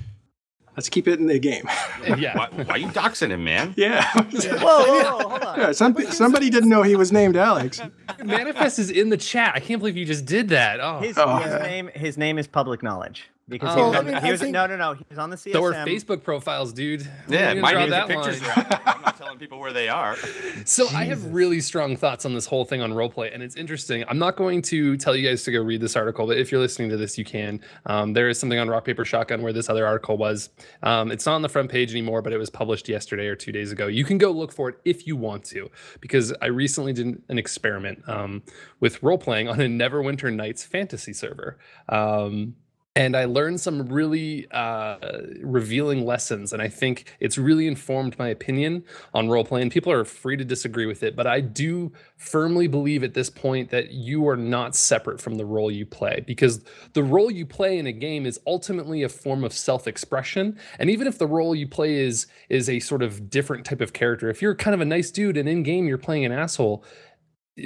Let's 0.77 0.89
keep 0.89 1.09
it 1.09 1.19
in 1.19 1.27
the 1.27 1.39
game. 1.39 1.69
Yeah. 2.19 2.37
Why, 2.37 2.49
why 2.65 2.75
are 2.75 2.79
you 2.79 2.87
doxing 2.89 3.31
him, 3.31 3.45
man? 3.45 3.75
yeah. 3.77 4.05
Whoa, 4.15 4.23
whoa, 4.23 5.03
whoa, 5.03 5.19
hold 5.29 5.43
on. 5.43 5.59
Yeah, 5.59 5.73
some, 5.73 5.95
somebody 6.11 6.49
didn't 6.49 6.69
know 6.71 6.83
he 6.83 6.97
was 6.97 7.13
named 7.13 7.37
Alex. 7.37 7.81
Manifest 8.25 8.79
is 8.79 8.91
in 8.91 9.09
the 9.11 9.17
chat. 9.17 9.53
I 9.55 9.61
can't 9.61 9.79
believe 9.81 9.97
you 9.97 10.05
just 10.07 10.25
did 10.27 10.49
that. 10.51 10.81
Oh, 10.81 11.01
His, 11.01 11.17
Oh. 11.19 11.37
his 11.37 11.55
name 11.63 11.91
his 11.95 12.17
name 12.19 12.39
is 12.39 12.47
public 12.47 12.83
knowledge. 12.83 13.29
Because 13.51 13.77
Oh, 13.77 13.77
he 13.77 13.83
was, 13.89 13.95
I 13.95 13.99
on- 13.99 14.07
mean, 14.07 14.17
he 14.23 14.29
I 14.29 14.31
was 14.31 14.41
think- 14.41 14.53
no, 14.53 14.67
no, 14.67 14.77
no. 14.77 14.95
He 14.95 15.05
was 15.11 15.19
on 15.19 15.29
the 15.31 15.37
CSM. 15.37 15.53
So 15.53 15.65
are 15.65 15.73
Facebook 15.87 16.23
profiles, 16.23 16.73
dude. 16.73 17.03
Where 17.27 17.55
Yeah, 17.55 17.61
my 17.61 17.73
gonna 17.73 17.87
draw 17.89 17.99
and 17.99 18.09
pictures 18.09 18.41
line? 18.43 18.51
are. 18.71 18.81
I'm 18.87 19.03
not 19.03 19.17
telling 19.19 19.39
people 19.39 19.59
where 19.59 19.73
they 19.73 19.89
are. 19.89 20.17
So 20.65 20.89
I 20.89 21.05
have 21.05 21.25
really 21.27 21.61
strong 21.61 21.97
thoughts 21.97 22.25
on 22.25 22.35
this 22.35 22.47
whole 22.47 22.65
thing 22.65 22.81
on 22.81 22.93
roleplay, 22.93 23.33
and 23.35 23.43
it's 23.43 23.57
interesting. 23.57 24.05
I'm 24.09 24.19
not 24.19 24.37
going 24.37 24.63
to 24.63 24.97
tell 24.97 25.15
you 25.17 25.29
guys 25.29 25.43
to 25.45 25.53
go 25.53 25.61
read 25.61 25.81
this 25.81 25.97
article, 25.97 26.27
but 26.27 26.39
if 26.39 26.51
you're 26.53 26.61
listening 26.61 26.89
to 26.91 26.97
this, 26.97 27.19
you 27.19 27.25
can. 27.25 27.61
Um, 27.87 28.13
there 28.13 28.29
is 28.29 28.39
something 28.39 28.59
on 28.59 28.69
Rock 28.69 28.85
Paper 28.85 29.05
Shotgun 29.05 29.43
where 29.43 29.53
this 29.53 29.69
other 29.69 29.87
article 29.87 30.17
was. 30.17 30.51
Um, 30.83 31.11
it's 31.11 31.27
not 31.27 31.35
on 31.35 31.43
the 31.43 31.49
front 31.49 31.71
page 31.71 31.91
anymore, 31.91 32.23
but 32.23 32.33
it 32.33 32.39
was 32.39 32.51
published 32.51 32.89
yesterday 32.89 33.27
or 33.27 33.37
two 33.37 33.53
days 33.53 33.73
ago. 33.73 33.87
You 33.89 34.05
can 34.05 34.19
go 34.19 34.31
look 34.31 34.53
for 34.53 34.69
it 34.69 34.77
if 34.85 35.07
you 35.07 35.17
want 35.17 35.45
to, 35.47 35.71
because 36.01 36.33
I 36.41 36.47
recently 36.47 36.93
did 36.93 37.21
an 37.29 37.39
experiment 37.39 38.03
um, 38.09 38.43
with 38.81 39.03
role 39.03 39.19
playing 39.19 39.49
on 39.49 39.61
a 39.61 39.65
Neverwinter 39.67 40.33
Nights 40.33 40.65
fantasy 40.65 41.13
server. 41.13 41.59
Um, 41.89 42.55
and 42.97 43.17
I 43.17 43.25
learned 43.25 43.61
some 43.61 43.89
really 43.89 44.51
uh, 44.51 44.97
revealing 45.43 46.05
lessons, 46.05 46.53
and 46.53 46.61
I 46.61 46.69
think 46.69 47.15
it's 47.21 47.39
really 47.39 47.69
informed 47.69 48.19
my 48.19 48.29
opinion 48.29 48.85
on 49.15 49.29
role 49.29 49.45
playing. 49.45 49.71
People 49.71 49.93
are 49.93 50.05
free 50.05 50.37
to 50.37 50.45
disagree 50.45 50.87
with 50.87 51.05
it, 51.05 51.15
but 51.15 51.25
I 51.25 51.41
do 51.41 51.93
firmly 52.17 52.67
believe 52.67 53.05
at 53.05 53.15
this 53.15 53.31
point 53.31 53.71
that 53.71 53.93
you 53.93 54.27
are 54.29 54.37
not 54.37 54.75
separate 54.75 55.21
from 55.21 55.37
the 55.37 55.45
role 55.45 55.71
you 55.71 55.87
play 55.87 56.25
because 56.27 56.65
the 56.95 57.05
role 57.05 57.31
you 57.31 57.47
play 57.47 57.79
in 57.79 57.87
a 57.87 57.93
game 57.93 58.27
is 58.27 58.41
ultimately 58.45 59.05
a 59.05 59.09
form 59.09 59.45
of 59.45 59.53
self-expression. 59.53 60.59
And 60.81 60.91
even 60.91 61.07
if 61.07 61.17
the 61.17 61.29
role 61.29 61.55
you 61.55 61.69
play 61.69 61.95
is 61.95 62.27
is 62.49 62.69
a 62.69 62.81
sort 62.81 63.05
of 63.05 63.31
different 63.31 63.65
type 63.65 63.81
of 63.81 63.93
character, 63.93 64.29
if 64.31 64.43
you're 64.43 64.57
kind 64.57 64.75
of 64.75 64.81
a 64.81 64.85
nice 64.85 65.13
dude 65.13 65.37
and 65.37 65.49
in 65.49 65.63
game 65.63 65.87
you're 65.87 65.97
playing 65.97 66.25
an 66.25 66.33
asshole, 66.33 66.85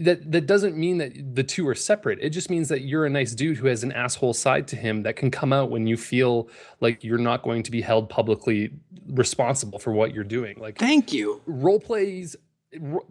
that 0.02 0.30
that 0.32 0.46
doesn't 0.46 0.76
mean 0.76 0.98
that 0.98 1.34
the 1.34 1.42
two 1.42 1.66
are 1.68 1.74
separate. 1.74 2.18
It 2.20 2.30
just 2.30 2.50
means 2.50 2.68
that 2.68 2.82
you're 2.82 3.06
a 3.06 3.10
nice 3.10 3.34
dude 3.34 3.58
who 3.58 3.66
has 3.66 3.82
an 3.82 3.92
asshole 3.92 4.34
side 4.34 4.68
to 4.68 4.76
him 4.76 5.02
that 5.02 5.16
can 5.16 5.30
come 5.30 5.52
out 5.52 5.70
when 5.70 5.86
you 5.86 5.96
feel 5.96 6.48
like 6.80 7.04
you're 7.04 7.18
not 7.18 7.42
going 7.42 7.62
to 7.62 7.70
be 7.70 7.80
held 7.80 8.08
publicly 8.08 8.70
responsible 9.08 9.78
for 9.78 9.92
what 9.92 10.14
you're 10.14 10.24
doing. 10.24 10.58
Like 10.58 10.78
Thank 10.78 11.12
you. 11.12 11.40
role 11.46 11.80
plays 11.80 12.36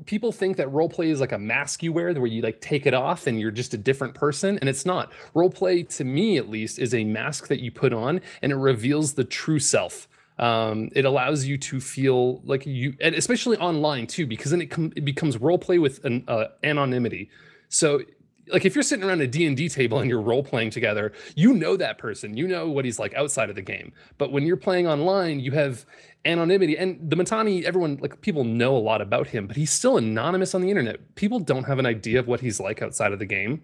people 0.05 0.31
think 0.31 0.57
that 0.57 0.69
role 0.71 0.89
play 0.89 1.09
is 1.09 1.21
like 1.21 1.31
a 1.31 1.37
mask 1.37 1.83
you 1.83 1.93
wear 1.93 2.13
where 2.13 2.27
you 2.27 2.41
like 2.41 2.59
take 2.59 2.85
it 2.85 2.93
off 2.93 3.27
and 3.27 3.39
you're 3.39 3.51
just 3.51 3.73
a 3.73 3.77
different 3.77 4.13
person 4.13 4.57
and 4.59 4.67
it's 4.67 4.85
not 4.85 5.11
role 5.33 5.49
play 5.49 5.83
to 5.83 6.03
me 6.03 6.37
at 6.37 6.49
least 6.49 6.79
is 6.79 6.93
a 6.93 7.03
mask 7.05 7.47
that 7.47 7.61
you 7.61 7.71
put 7.71 7.93
on 7.93 8.19
and 8.41 8.51
it 8.51 8.55
reveals 8.55 9.13
the 9.13 9.23
true 9.23 9.59
self 9.59 10.07
um, 10.39 10.89
it 10.95 11.05
allows 11.05 11.45
you 11.45 11.57
to 11.57 11.79
feel 11.79 12.41
like 12.43 12.65
you 12.65 12.95
and 12.99 13.15
especially 13.15 13.57
online 13.57 14.07
too 14.07 14.25
because 14.25 14.51
then 14.51 14.61
it, 14.61 14.67
com- 14.67 14.93
it 14.95 15.05
becomes 15.05 15.37
role 15.37 15.57
play 15.57 15.79
with 15.79 16.03
an 16.05 16.23
uh, 16.27 16.45
anonymity. 16.63 17.29
So 17.69 18.01
like 18.47 18.65
if 18.65 18.75
you're 18.75 18.83
sitting 18.83 19.05
around 19.05 19.21
a 19.21 19.27
d&d 19.27 19.69
table 19.69 19.99
and 19.99 20.09
you're 20.09 20.19
role 20.19 20.43
playing 20.43 20.69
together 20.69 21.13
you 21.33 21.53
know 21.53 21.77
that 21.77 21.97
person 21.97 22.35
you 22.35 22.45
know 22.45 22.67
what 22.67 22.83
he's 22.83 22.99
like 22.99 23.13
outside 23.13 23.49
of 23.49 23.55
the 23.55 23.61
game. 23.61 23.93
But 24.17 24.31
when 24.31 24.45
you're 24.45 24.57
playing 24.57 24.87
online 24.87 25.39
you 25.39 25.51
have 25.51 25.85
anonymity 26.25 26.77
and 26.77 27.09
the 27.09 27.15
Mittani 27.15 27.63
everyone 27.63 27.99
like 28.01 28.21
people 28.21 28.43
know 28.43 28.75
a 28.75 28.79
lot 28.79 29.01
about 29.01 29.27
him 29.27 29.47
but 29.47 29.55
he's 29.55 29.71
still 29.71 29.97
anonymous 29.97 30.55
on 30.55 30.61
the 30.61 30.69
internet. 30.69 31.15
People 31.15 31.39
don't 31.39 31.65
have 31.65 31.79
an 31.79 31.85
idea 31.85 32.19
of 32.19 32.27
what 32.27 32.39
he's 32.41 32.59
like 32.59 32.81
outside 32.81 33.13
of 33.13 33.19
the 33.19 33.25
game. 33.25 33.61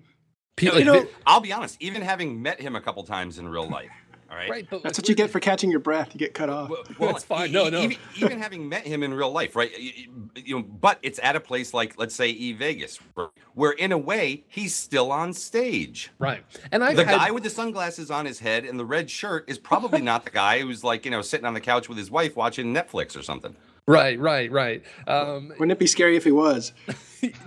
You 0.62 0.72
people 0.72 0.86
know, 0.86 1.00
like, 1.00 1.14
I'll 1.26 1.40
be 1.40 1.54
honest. 1.54 1.78
Even 1.80 2.02
having 2.02 2.42
met 2.42 2.60
him 2.60 2.76
a 2.76 2.82
couple 2.82 3.04
times 3.04 3.40
in 3.40 3.48
real 3.48 3.68
life, 3.70 3.92
all 4.30 4.38
right. 4.38 4.50
right 4.50 4.68
but 4.70 4.84
That's 4.84 4.98
what 5.00 5.10
you 5.10 5.16
get 5.16 5.30
for 5.30 5.40
catching 5.40 5.72
your 5.72 5.80
breath. 5.80 6.10
You 6.14 6.20
get 6.20 6.34
cut 6.34 6.50
off. 6.50 6.70
Well, 7.00 7.12
That's 7.14 7.24
fine. 7.24 7.52
No, 7.52 7.70
no. 7.70 7.82
Even, 7.82 7.98
even 8.18 8.40
having 8.40 8.70
met 8.70 8.86
him 8.86 9.04
in 9.04 9.14
real 9.14 9.32
life, 9.32 9.56
right? 9.56 9.72
You, 9.80 9.92
you- 9.96 10.14
you 10.36 10.56
know, 10.56 10.64
but 10.64 11.00
it's 11.02 11.20
at 11.22 11.36
a 11.36 11.40
place 11.40 11.74
like, 11.74 11.98
let's 11.98 12.16
say, 12.16 12.30
E 12.30 12.54
Vegas, 12.54 12.98
where, 13.16 13.28
where 13.56 13.72
in 13.72 13.92
a 13.92 13.98
way 13.98 14.46
he's 14.48 14.74
still 14.76 15.12
on 15.12 15.34
stage. 15.34 16.12
right 16.20 16.44
and 16.72 16.84
i 16.84 16.94
The 16.94 17.04
guy 17.04 17.32
with 17.32 17.44
the 17.44 17.50
sunglasses 17.50 18.10
on 18.12 18.26
his 18.26 18.40
head 18.40 18.64
and 18.64 18.80
the 18.80 18.86
red 18.86 19.10
shirt 19.10 19.46
is 19.50 19.58
probably 19.58 20.02
not 20.02 20.24
the 20.24 20.32
guy 20.32 20.62
who's 20.62 20.84
like, 20.84 21.04
you 21.04 21.12
know, 21.12 21.22
sitting 21.22 21.46
on 21.46 21.54
the 21.56 21.60
couch 21.62 21.90
with 21.90 21.98
his 21.98 22.10
wife 22.10 22.36
watching 22.36 22.74
Netflix 22.74 23.18
or 23.18 23.24
something. 23.24 23.56
Right 23.90 24.20
right 24.20 24.52
right 24.52 24.84
um 25.08 25.50
Wouldn't 25.50 25.72
it 25.72 25.80
be 25.80 25.88
scary 25.88 26.16
if 26.16 26.24
he 26.24 26.32
was? 26.32 26.74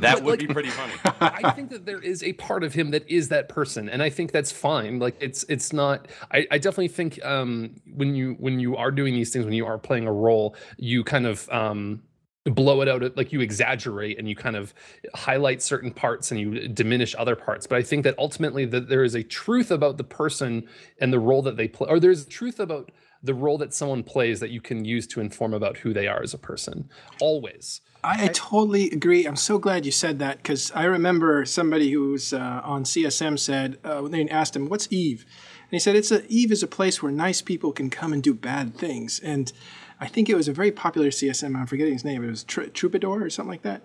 That 0.01 0.23
would 0.23 0.33
like- 0.33 0.41
be 0.41 0.47
pretty 0.49 0.69
funny. 0.69 0.93
I 1.19 1.51
think 1.53 1.71
that 1.71 1.87
there 1.87 1.99
is 1.99 2.23
a 2.23 2.35
part 2.35 2.63
of 2.63 2.75
him 2.75 2.91
that 2.91 3.09
is 3.11 3.29
that 3.31 3.49
person, 3.49 3.89
and 3.89 4.03
I 4.03 4.11
think 4.11 4.31
that's 4.31 4.53
fine. 4.53 4.99
Like 4.99 5.17
it's 5.19 5.45
it's 5.49 5.73
not. 5.73 6.09
I, 6.31 6.47
I 6.51 6.59
definitely 6.59 6.89
think 6.89 7.25
um, 7.25 7.77
when 7.95 8.15
you 8.15 8.35
when 8.39 8.61
you 8.61 8.77
are 8.77 8.91
doing 8.91 9.15
these 9.15 9.33
things, 9.33 9.47
when 9.47 9.55
you 9.55 9.65
are 9.65 9.79
playing 9.79 10.07
a 10.07 10.13
role, 10.13 10.57
you 10.77 11.03
kind 11.05 11.27
of 11.27 11.49
um, 11.49 12.03
blow 12.45 12.83
it 12.83 12.89
out, 12.89 13.17
like 13.17 13.33
you 13.33 13.41
exaggerate 13.41 14.19
and 14.19 14.29
you 14.29 14.37
kind 14.37 14.57
of 14.57 14.75
highlight 15.15 15.63
certain 15.63 15.91
parts 15.91 16.31
and 16.31 16.39
you 16.39 16.69
diminish 16.69 17.15
other 17.19 17.35
parts. 17.35 17.67
But 17.67 17.79
I 17.79 17.83
think 17.83 18.05
that 18.05 18.15
ultimately 18.19 18.67
that 18.67 18.91
there 18.91 19.05
is 19.05 19.15
a 19.15 19.23
truth 19.23 19.71
about 19.71 19.97
the 19.97 20.05
person 20.05 20.69
and 21.01 21.13
the 21.15 21.19
role 21.19 21.41
that 21.43 21.57
they 21.57 21.69
play, 21.69 21.89
or 21.89 21.99
there's 21.99 22.27
truth 22.27 22.61
about 22.61 22.91
the 23.23 23.35
role 23.35 23.59
that 23.59 23.73
someone 23.73 24.03
plays 24.03 24.41
that 24.41 24.51
you 24.51 24.61
can 24.61 24.85
use 24.85 25.07
to 25.07 25.21
inform 25.21 25.55
about 25.55 25.79
who 25.79 25.93
they 25.93 26.09
are 26.09 26.23
as 26.23 26.35
a 26.35 26.39
person. 26.39 26.89
Always. 27.21 27.81
I, 28.05 28.25
I 28.25 28.29
totally 28.29 28.91
agree. 28.91 29.27
I'm 29.27 29.37
so 29.37 29.59
glad 29.59 29.87
you 29.87 29.93
said 29.93 30.19
that 30.19 30.39
because 30.39 30.73
I 30.73 30.85
remember 30.85 31.45
somebody 31.45 31.93
who 31.93 32.11
was 32.11 32.33
uh, 32.33 32.61
on 32.65 32.85
CSM 32.85 33.39
said 33.39 33.79
uh, 33.85 34.01
when 34.01 34.11
they 34.11 34.29
asked 34.29 34.57
him, 34.57 34.69
"What's 34.69 34.89
Eve?" 34.91 35.25
and 35.63 35.71
he 35.71 35.79
said, 35.79 35.95
"It's 35.95 36.11
a 36.11 36.27
Eve 36.27 36.51
is 36.51 36.63
a 36.63 36.69
place 36.69 37.03
where 37.03 37.13
nice 37.13 37.43
people 37.43 37.73
can 37.73 37.91
come 37.91 38.13
and 38.13 38.23
do 38.23 38.35
bad 38.35 38.75
things." 38.75 39.21
And 39.21 39.53
I 40.01 40.09
think 40.09 40.29
it 40.29 40.35
was 40.35 40.49
a 40.49 40.53
very 40.53 40.73
popular 40.73 41.11
CSM. 41.11 41.57
I'm 41.57 41.67
forgetting 41.67 41.93
his 41.93 42.05
name. 42.05 42.25
It 42.25 42.31
was 42.31 42.43
Tr- 42.43 42.63
Troubadour 42.65 43.23
or 43.23 43.31
something 43.31 43.51
like 43.51 43.63
that, 43.63 43.85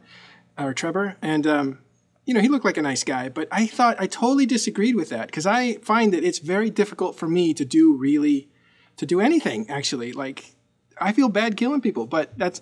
or 0.57 0.73
Trevor. 0.73 1.17
And 1.21 1.45
um, 1.45 1.79
you 2.25 2.33
know, 2.33 2.41
he 2.41 2.49
looked 2.49 2.65
like 2.65 2.77
a 2.77 2.81
nice 2.81 3.03
guy, 3.03 3.29
but 3.29 3.47
I 3.51 3.67
thought 3.67 3.97
I 3.99 4.07
totally 4.07 4.47
disagreed 4.47 4.95
with 4.95 5.09
that 5.09 5.27
because 5.27 5.45
I 5.45 5.75
find 5.75 6.11
that 6.13 6.23
it's 6.23 6.39
very 6.39 6.71
difficult 6.71 7.15
for 7.15 7.27
me 7.27 7.53
to 7.53 7.63
do 7.63 7.95
really 7.95 8.49
to 8.97 9.05
do 9.05 9.19
anything 9.21 9.69
actually. 9.69 10.11
Like 10.13 10.53
I 10.99 11.11
feel 11.13 11.29
bad 11.29 11.57
killing 11.57 11.81
people, 11.81 12.05
but 12.07 12.37
that's 12.37 12.61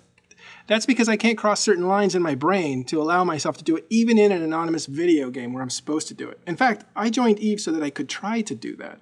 that's 0.68 0.86
because 0.86 1.08
I 1.08 1.16
can't 1.16 1.38
cross 1.38 1.60
certain 1.60 1.86
lines 1.88 2.14
in 2.14 2.22
my 2.22 2.34
brain 2.34 2.84
to 2.84 3.00
allow 3.00 3.24
myself 3.24 3.56
to 3.58 3.64
do 3.64 3.76
it, 3.76 3.86
even 3.90 4.18
in 4.18 4.32
an 4.32 4.42
anonymous 4.42 4.86
video 4.86 5.30
game 5.30 5.52
where 5.52 5.62
I'm 5.62 5.70
supposed 5.70 6.08
to 6.08 6.14
do 6.14 6.28
it. 6.28 6.40
In 6.46 6.56
fact, 6.56 6.84
I 6.94 7.10
joined 7.10 7.38
Eve 7.38 7.60
so 7.60 7.72
that 7.72 7.82
I 7.82 7.90
could 7.90 8.08
try 8.08 8.40
to 8.42 8.54
do 8.54 8.76
that. 8.76 9.00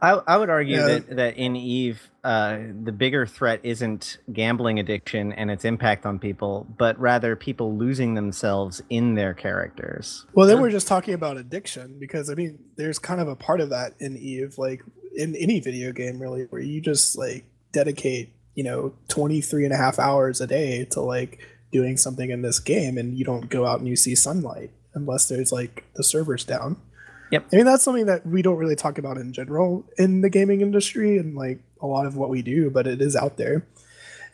I, 0.00 0.20
I 0.26 0.36
would 0.36 0.50
argue 0.50 0.78
Yeah. 0.78 0.86
that, 0.86 1.16
that 1.16 1.36
in 1.36 1.54
Eve, 1.54 2.10
uh, 2.24 2.58
the 2.82 2.90
bigger 2.90 3.24
threat 3.24 3.60
isn't 3.62 4.18
gambling 4.32 4.80
addiction 4.80 5.32
and 5.32 5.48
its 5.48 5.64
impact 5.64 6.04
on 6.04 6.18
people, 6.18 6.66
but 6.76 6.98
rather 6.98 7.36
people 7.36 7.76
losing 7.78 8.14
themselves 8.14 8.82
in 8.90 9.14
their 9.14 9.32
characters. 9.32 10.26
Well, 10.34 10.48
then 10.48 10.60
we're 10.60 10.70
just 10.72 10.88
talking 10.88 11.14
about 11.14 11.36
addiction 11.36 11.98
because 12.00 12.28
I 12.30 12.34
mean, 12.34 12.58
there's 12.76 12.98
kind 12.98 13.20
of 13.20 13.28
a 13.28 13.36
part 13.36 13.60
of 13.60 13.70
that 13.70 13.92
in 14.00 14.16
Eve, 14.16 14.58
like 14.58 14.82
in 15.16 15.34
any 15.36 15.60
video 15.60 15.92
game, 15.92 16.20
really, 16.20 16.44
where 16.44 16.62
you 16.62 16.80
just 16.80 17.16
like 17.16 17.44
dedicate, 17.72 18.32
you 18.54 18.64
know, 18.64 18.94
23 19.08 19.64
and 19.64 19.72
a 19.72 19.76
half 19.76 19.98
hours 19.98 20.40
a 20.40 20.46
day 20.46 20.84
to 20.86 21.00
like 21.00 21.40
doing 21.70 21.96
something 21.96 22.30
in 22.30 22.42
this 22.42 22.58
game 22.58 22.98
and 22.98 23.16
you 23.16 23.24
don't 23.24 23.48
go 23.48 23.66
out 23.66 23.78
and 23.78 23.88
you 23.88 23.96
see 23.96 24.14
sunlight 24.14 24.70
unless 24.94 25.28
there's 25.28 25.52
like 25.52 25.84
the 25.96 26.04
servers 26.04 26.44
down. 26.44 26.76
Yep. 27.30 27.46
I 27.50 27.56
mean, 27.56 27.64
that's 27.64 27.82
something 27.82 28.06
that 28.06 28.26
we 28.26 28.42
don't 28.42 28.58
really 28.58 28.76
talk 28.76 28.98
about 28.98 29.16
in 29.16 29.32
general 29.32 29.86
in 29.96 30.20
the 30.20 30.28
gaming 30.28 30.60
industry 30.60 31.16
and 31.16 31.34
like 31.34 31.60
a 31.80 31.86
lot 31.86 32.04
of 32.04 32.14
what 32.14 32.28
we 32.28 32.42
do, 32.42 32.70
but 32.70 32.86
it 32.86 33.00
is 33.00 33.16
out 33.16 33.38
there. 33.38 33.66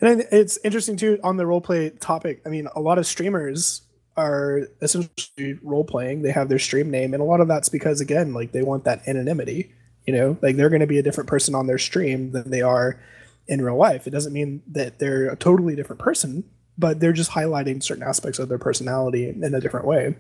And 0.01 0.27
it's 0.33 0.59
interesting 0.65 0.97
too 0.97 1.19
on 1.23 1.37
the 1.37 1.45
roleplay 1.45 1.99
topic. 2.01 2.43
I 2.45 2.49
mean, 2.49 2.69
a 2.75 2.81
lot 2.81 2.99
of 2.99 3.07
streamers 3.07 3.83
are 4.17 4.69
essentially 4.83 5.59
role 5.63 5.85
playing. 5.85 6.23
They 6.23 6.33
have 6.33 6.49
their 6.49 6.59
stream 6.59 6.91
name, 6.91 7.15
and 7.15 7.23
a 7.23 7.25
lot 7.25 7.41
of 7.41 7.49
that's 7.49 7.69
because 7.69 8.01
again, 8.01 8.35
like 8.35 8.53
they 8.53 8.63
want 8.63 8.85
that 8.85 9.07
anonymity. 9.07 9.73
You 10.09 10.15
know, 10.15 10.39
like 10.41 10.57
they're 10.57 10.71
going 10.71 10.81
to 10.81 10.87
be 10.87 10.99
a 10.99 11.03
different 11.03 11.29
person 11.29 11.55
on 11.55 11.67
their 11.67 11.77
stream 11.77 12.31
than 12.31 12.51
they 12.51 12.63
are 12.63 12.99
in 13.47 13.61
real 13.61 13.77
life. 13.77 14.07
It 14.07 14.11
doesn't 14.11 14.33
mean 14.33 14.63
that 14.69 14.99
they're 14.99 15.29
a 15.29 15.37
totally 15.37 15.77
different 15.77 16.01
person, 16.01 16.45
but 16.79 16.99
they're 16.99 17.13
just 17.13 17.33
highlighting 17.33 17.83
certain 17.83 18.03
aspects 18.03 18.39
of 18.39 18.49
their 18.49 18.57
personality 18.57 19.29
in 19.29 19.55
a 19.55 19.61
different 19.61 19.85
way. 19.85 20.17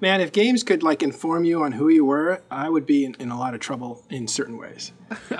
Man, 0.00 0.20
if 0.20 0.30
games 0.32 0.62
could 0.62 0.82
like 0.82 1.02
inform 1.02 1.44
you 1.44 1.62
on 1.62 1.72
who 1.72 1.88
you 1.88 2.04
were, 2.04 2.42
I 2.50 2.68
would 2.68 2.84
be 2.84 3.04
in, 3.06 3.14
in 3.18 3.30
a 3.30 3.38
lot 3.38 3.54
of 3.54 3.60
trouble 3.60 4.04
in 4.10 4.28
certain 4.28 4.58
ways. 4.58 4.92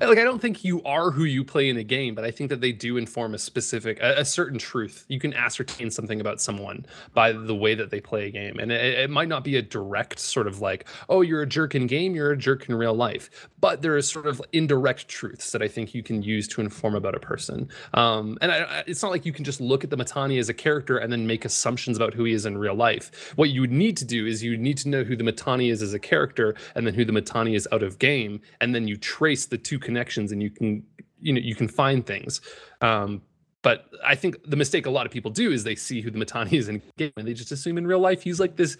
Like 0.00 0.18
I 0.18 0.24
don't 0.24 0.40
think 0.40 0.64
you 0.64 0.82
are 0.82 1.10
who 1.10 1.24
you 1.24 1.44
play 1.44 1.68
in 1.68 1.76
a 1.76 1.84
game, 1.84 2.14
but 2.14 2.24
I 2.24 2.30
think 2.30 2.50
that 2.50 2.60
they 2.60 2.72
do 2.72 2.96
inform 2.96 3.34
a 3.34 3.38
specific, 3.38 3.98
a, 4.00 4.20
a 4.20 4.24
certain 4.24 4.58
truth. 4.58 5.04
You 5.08 5.20
can 5.20 5.32
ascertain 5.34 5.90
something 5.90 6.20
about 6.20 6.40
someone 6.40 6.86
by 7.14 7.32
the 7.32 7.54
way 7.54 7.74
that 7.74 7.90
they 7.90 8.00
play 8.00 8.26
a 8.26 8.30
game, 8.30 8.58
and 8.58 8.72
it, 8.72 8.98
it 8.98 9.10
might 9.10 9.28
not 9.28 9.44
be 9.44 9.56
a 9.56 9.62
direct 9.62 10.18
sort 10.18 10.46
of 10.46 10.60
like, 10.60 10.88
oh, 11.08 11.20
you're 11.20 11.42
a 11.42 11.46
jerk 11.46 11.74
in 11.74 11.86
game, 11.86 12.14
you're 12.14 12.32
a 12.32 12.36
jerk 12.36 12.68
in 12.68 12.74
real 12.74 12.94
life, 12.94 13.48
but 13.60 13.82
there 13.82 13.96
is 13.96 14.08
sort 14.08 14.26
of 14.26 14.42
indirect 14.52 15.08
truths 15.08 15.52
that 15.52 15.62
I 15.62 15.68
think 15.68 15.94
you 15.94 16.02
can 16.02 16.22
use 16.22 16.48
to 16.48 16.60
inform 16.60 16.94
about 16.94 17.14
a 17.14 17.20
person. 17.20 17.68
Um, 17.94 18.38
and 18.40 18.50
I, 18.50 18.58
I- 18.62 18.84
it's 18.86 19.02
not 19.02 19.10
like 19.12 19.24
you 19.24 19.32
can 19.32 19.44
just 19.44 19.60
look 19.60 19.84
at 19.84 19.90
the 19.90 19.96
Mittani 19.96 20.38
as 20.40 20.48
a 20.48 20.54
character 20.54 20.98
and 20.98 21.12
then 21.12 21.26
make 21.26 21.44
assumptions 21.44 21.96
about 21.96 22.14
who 22.14 22.24
he 22.24 22.32
is 22.32 22.46
in 22.46 22.58
real 22.58 22.74
life. 22.74 23.32
What 23.42 23.50
you 23.50 23.60
would 23.62 23.72
need 23.72 23.96
to 23.96 24.04
do 24.04 24.24
is 24.24 24.40
you 24.40 24.56
need 24.56 24.78
to 24.78 24.88
know 24.88 25.02
who 25.02 25.16
the 25.16 25.24
Mittani 25.24 25.72
is 25.72 25.82
as 25.82 25.94
a 25.94 25.98
character, 25.98 26.54
and 26.76 26.86
then 26.86 26.94
who 26.94 27.04
the 27.04 27.10
Mittani 27.10 27.56
is 27.56 27.66
out 27.72 27.82
of 27.82 27.98
game, 27.98 28.40
and 28.60 28.72
then 28.72 28.86
you 28.86 28.96
trace 28.96 29.46
the 29.46 29.58
two 29.58 29.80
connections, 29.80 30.30
and 30.30 30.40
you 30.40 30.48
can 30.48 30.84
you 31.20 31.32
know 31.32 31.40
you 31.40 31.56
can 31.56 31.66
find 31.66 32.06
things. 32.06 32.40
Um, 32.82 33.20
but 33.62 33.86
I 34.04 34.14
think 34.14 34.36
the 34.48 34.54
mistake 34.54 34.86
a 34.86 34.90
lot 34.90 35.06
of 35.06 35.10
people 35.10 35.32
do 35.32 35.50
is 35.50 35.64
they 35.64 35.74
see 35.74 36.00
who 36.00 36.12
the 36.12 36.24
Mittani 36.24 36.52
is 36.52 36.68
in 36.68 36.80
game, 36.96 37.12
and 37.16 37.26
they 37.26 37.34
just 37.34 37.50
assume 37.50 37.78
in 37.78 37.84
real 37.84 37.98
life 37.98 38.22
he's 38.22 38.38
like 38.38 38.54
this 38.54 38.76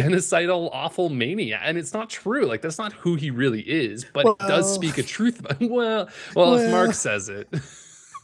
genocidal 0.00 0.68
awful 0.72 1.10
mania 1.10 1.60
and 1.62 1.76
it's 1.76 1.92
not 1.92 2.08
true 2.08 2.46
like 2.46 2.62
that's 2.62 2.78
not 2.78 2.90
who 2.94 3.16
he 3.16 3.30
really 3.30 3.60
is 3.60 4.06
but 4.14 4.24
it 4.24 4.38
does 4.38 4.72
speak 4.74 4.96
a 4.96 5.02
truth 5.02 5.44
well 5.60 6.08
well 6.34 6.54
if 6.54 6.70
mark 6.70 6.94
says 6.94 7.28
it 7.28 7.46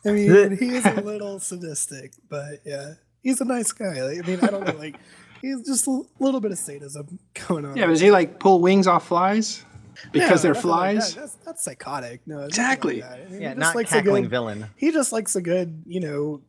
I 0.06 0.12
mean, 0.12 0.56
he 0.58 0.76
is 0.76 0.86
a 0.86 1.00
little 1.00 1.40
sadistic, 1.40 2.12
but 2.28 2.60
yeah, 2.64 2.94
he's 3.22 3.40
a 3.40 3.44
nice 3.44 3.72
guy. 3.72 4.02
Like, 4.02 4.24
I 4.24 4.26
mean, 4.26 4.40
I 4.40 4.46
don't 4.46 4.64
know, 4.64 4.78
like 4.78 4.96
he's 5.42 5.62
just 5.66 5.86
a 5.86 6.02
little 6.18 6.40
bit 6.40 6.52
of 6.52 6.58
sadism 6.58 7.18
going 7.48 7.64
on. 7.64 7.76
Yeah, 7.76 7.86
does 7.86 8.00
he 8.00 8.10
like 8.10 8.38
pull 8.40 8.60
wings 8.60 8.86
off 8.86 9.06
flies 9.08 9.64
because 10.12 10.44
No, 10.44 10.52
they're 10.52 10.54
nothing 10.54 10.70
like 10.70 10.94
flies? 10.96 11.14
that. 11.14 11.20
That's 11.20 11.34
that's 11.36 11.64
psychotic. 11.64 12.20
No, 12.26 12.40
Exactly. 12.40 13.00
Like 13.00 13.10
that. 13.10 13.20
I 13.20 13.30
mean, 13.30 13.40
Yeah, 13.42 13.48
he 13.50 13.54
just 13.54 13.58
not 13.58 13.74
likes 13.74 13.92
a 13.92 13.94
cackling 13.96 14.24
good, 14.24 14.30
villain. 14.30 14.66
He 14.76 14.90
just 14.92 15.12
likes 15.12 15.36
a 15.36 15.42
good, 15.42 15.82
you 15.86 16.00
know, 16.00 16.40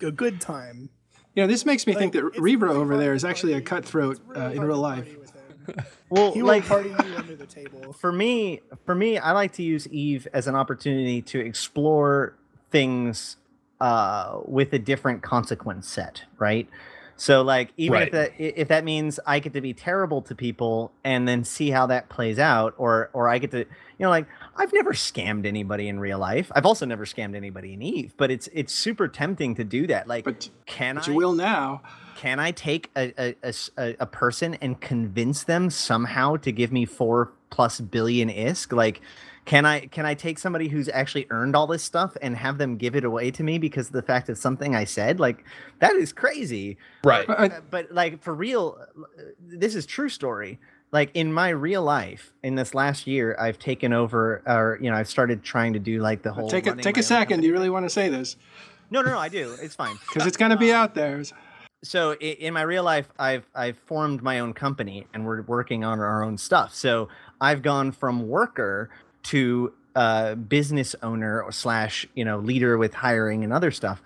a 0.00 0.10
good 0.10 0.40
time. 0.40 0.90
You 1.34 1.42
know, 1.42 1.46
this 1.46 1.66
makes 1.66 1.86
me 1.86 1.94
think 1.94 2.14
that 2.14 2.24
Like, 2.24 2.38
Reaver 2.38 2.66
really 2.66 2.76
over 2.78 2.92
hard 2.94 3.00
there 3.02 3.10
to 3.12 3.16
is 3.16 3.24
actually 3.24 3.52
a 3.52 3.60
cutthroat 3.60 4.18
it's 4.30 4.38
uh, 4.38 4.50
in 4.54 4.62
real 4.64 4.78
life. 4.78 5.04
party 5.04 5.16
with 5.18 5.30
him. 5.30 5.84
Well, 6.08 6.32
He 6.32 6.42
like 6.42 6.62
will 6.62 6.68
party 6.68 6.88
you 6.90 7.16
under 7.16 7.34
the 7.36 7.46
table. 7.46 7.92
for 8.00 8.12
me, 8.12 8.60
for 8.84 8.94
me, 8.94 9.18
I 9.18 9.32
like 9.32 9.52
to 9.54 9.62
use 9.64 9.88
Eve 9.88 10.26
as 10.32 10.46
an 10.46 10.54
opportunity 10.54 11.20
to 11.22 11.40
explore 11.40 12.36
things 12.70 13.36
uh, 13.80 14.38
with 14.44 14.72
a 14.72 14.78
different 14.78 15.22
consequence 15.22 15.88
set, 15.88 16.22
right? 16.38 16.68
So, 17.18 17.40
like, 17.42 17.72
even 17.78 17.94
Right. 17.94 18.06
if 18.08 18.12
that 18.12 18.32
if 18.38 18.68
that 18.68 18.84
means 18.84 19.18
I 19.26 19.38
get 19.38 19.54
to 19.54 19.60
be 19.62 19.72
terrible 19.72 20.20
to 20.22 20.34
people 20.34 20.92
and 21.02 21.26
then 21.26 21.44
see 21.44 21.70
how 21.70 21.86
that 21.86 22.08
plays 22.10 22.38
out, 22.38 22.74
or 22.76 23.08
or 23.14 23.28
I 23.28 23.38
get 23.38 23.50
to, 23.52 23.60
you 23.60 23.66
know, 24.00 24.10
like 24.10 24.26
I've 24.56 24.72
never 24.72 24.92
scammed 24.92 25.46
anybody 25.46 25.88
in 25.88 25.98
real 25.98 26.18
life. 26.18 26.52
I've 26.54 26.66
also 26.66 26.84
never 26.84 27.06
scammed 27.06 27.34
anybody 27.34 27.72
in 27.72 27.80
Eve, 27.80 28.12
but 28.18 28.30
it's 28.30 28.48
it's 28.52 28.72
super 28.72 29.08
tempting 29.08 29.54
to 29.54 29.64
do 29.64 29.86
that. 29.86 30.06
Like, 30.06 30.24
But, 30.24 30.50
can 30.66 30.96
but 30.96 31.08
I? 31.08 31.10
you 31.10 31.16
will 31.16 31.32
now. 31.32 31.80
can 32.16 32.38
I 32.38 32.50
take 32.50 32.90
a 32.96 33.34
a 33.42 33.94
a 33.98 34.06
person 34.06 34.54
and 34.60 34.78
convince 34.80 35.42
them 35.42 35.70
somehow 35.70 36.36
to 36.36 36.52
give 36.52 36.70
me 36.70 36.84
four 36.84 37.32
plus 37.48 37.80
billion 37.80 38.28
ISK? 38.28 38.72
Like, 38.76 39.00
can 39.46 39.64
I 39.64 39.86
can 39.86 40.04
I 40.04 40.12
take 40.14 40.38
somebody 40.38 40.68
who's 40.68 40.88
actually 40.90 41.26
earned 41.30 41.56
all 41.56 41.66
this 41.66 41.82
stuff 41.82 42.16
and 42.20 42.36
have 42.36 42.58
them 42.58 42.76
give 42.76 42.94
it 42.94 43.04
away 43.04 43.30
to 43.30 43.42
me 43.42 43.56
because 43.58 43.86
of 43.86 43.92
the 43.94 44.02
fact 44.02 44.28
of 44.28 44.36
something 44.36 44.74
I 44.74 44.84
said? 44.84 45.18
Like, 45.20 45.44
that 45.78 45.94
is 45.94 46.12
crazy. 46.12 46.76
right 47.04 47.26
But 47.26 47.40
I- 47.40 47.46
Uh, 47.46 47.60
But 47.70 47.92
like 47.92 48.22
for 48.22 48.34
real, 48.34 48.76
uh, 48.78 49.22
this 49.40 49.74
is 49.74 49.86
true 49.86 50.08
story. 50.10 50.58
Like 50.92 51.10
in 51.14 51.32
my 51.32 51.48
real 51.48 51.82
life, 51.82 52.32
in 52.42 52.54
this 52.56 52.74
last 52.74 53.06
year, 53.06 53.34
I've 53.40 53.58
taken 53.58 53.92
over, 53.92 54.42
or 54.46 54.78
you 54.80 54.90
know, 54.90 54.96
I've 54.96 55.08
started 55.08 55.42
trying 55.42 55.72
to 55.72 55.78
do 55.78 56.00
like 56.00 56.22
the 56.22 56.32
whole. 56.32 56.48
Take 56.48 56.66
a 56.66 56.74
take 56.76 56.96
a 56.96 57.00
own 57.00 57.04
second. 57.04 57.40
Do 57.40 57.46
you 57.46 57.52
really 57.52 57.70
want 57.70 57.86
to 57.86 57.90
say 57.90 58.08
this? 58.08 58.36
No, 58.90 59.00
no, 59.02 59.10
no. 59.10 59.18
I 59.18 59.28
do. 59.28 59.54
It's 59.60 59.74
fine. 59.74 59.96
Because 60.08 60.26
it's 60.26 60.36
gonna 60.36 60.56
be 60.56 60.72
out 60.72 60.94
there. 60.94 61.22
so 61.84 62.14
in 62.14 62.54
my 62.54 62.62
real 62.62 62.82
life 62.82 63.06
i've 63.18 63.46
i've 63.54 63.76
formed 63.86 64.22
my 64.22 64.40
own 64.40 64.52
company 64.54 65.06
and 65.12 65.26
we're 65.26 65.42
working 65.42 65.84
on 65.84 66.00
our 66.00 66.24
own 66.24 66.38
stuff 66.38 66.74
so 66.74 67.06
i've 67.40 67.60
gone 67.62 67.92
from 67.92 68.26
worker 68.26 68.88
to 69.26 69.72
uh, 69.94 70.34
business 70.34 70.94
owner 71.02 71.42
or 71.42 71.52
slash 71.52 72.06
you 72.14 72.24
know 72.24 72.38
leader 72.38 72.78
with 72.78 72.94
hiring 72.94 73.44
and 73.44 73.52
other 73.52 73.70
stuff. 73.70 74.02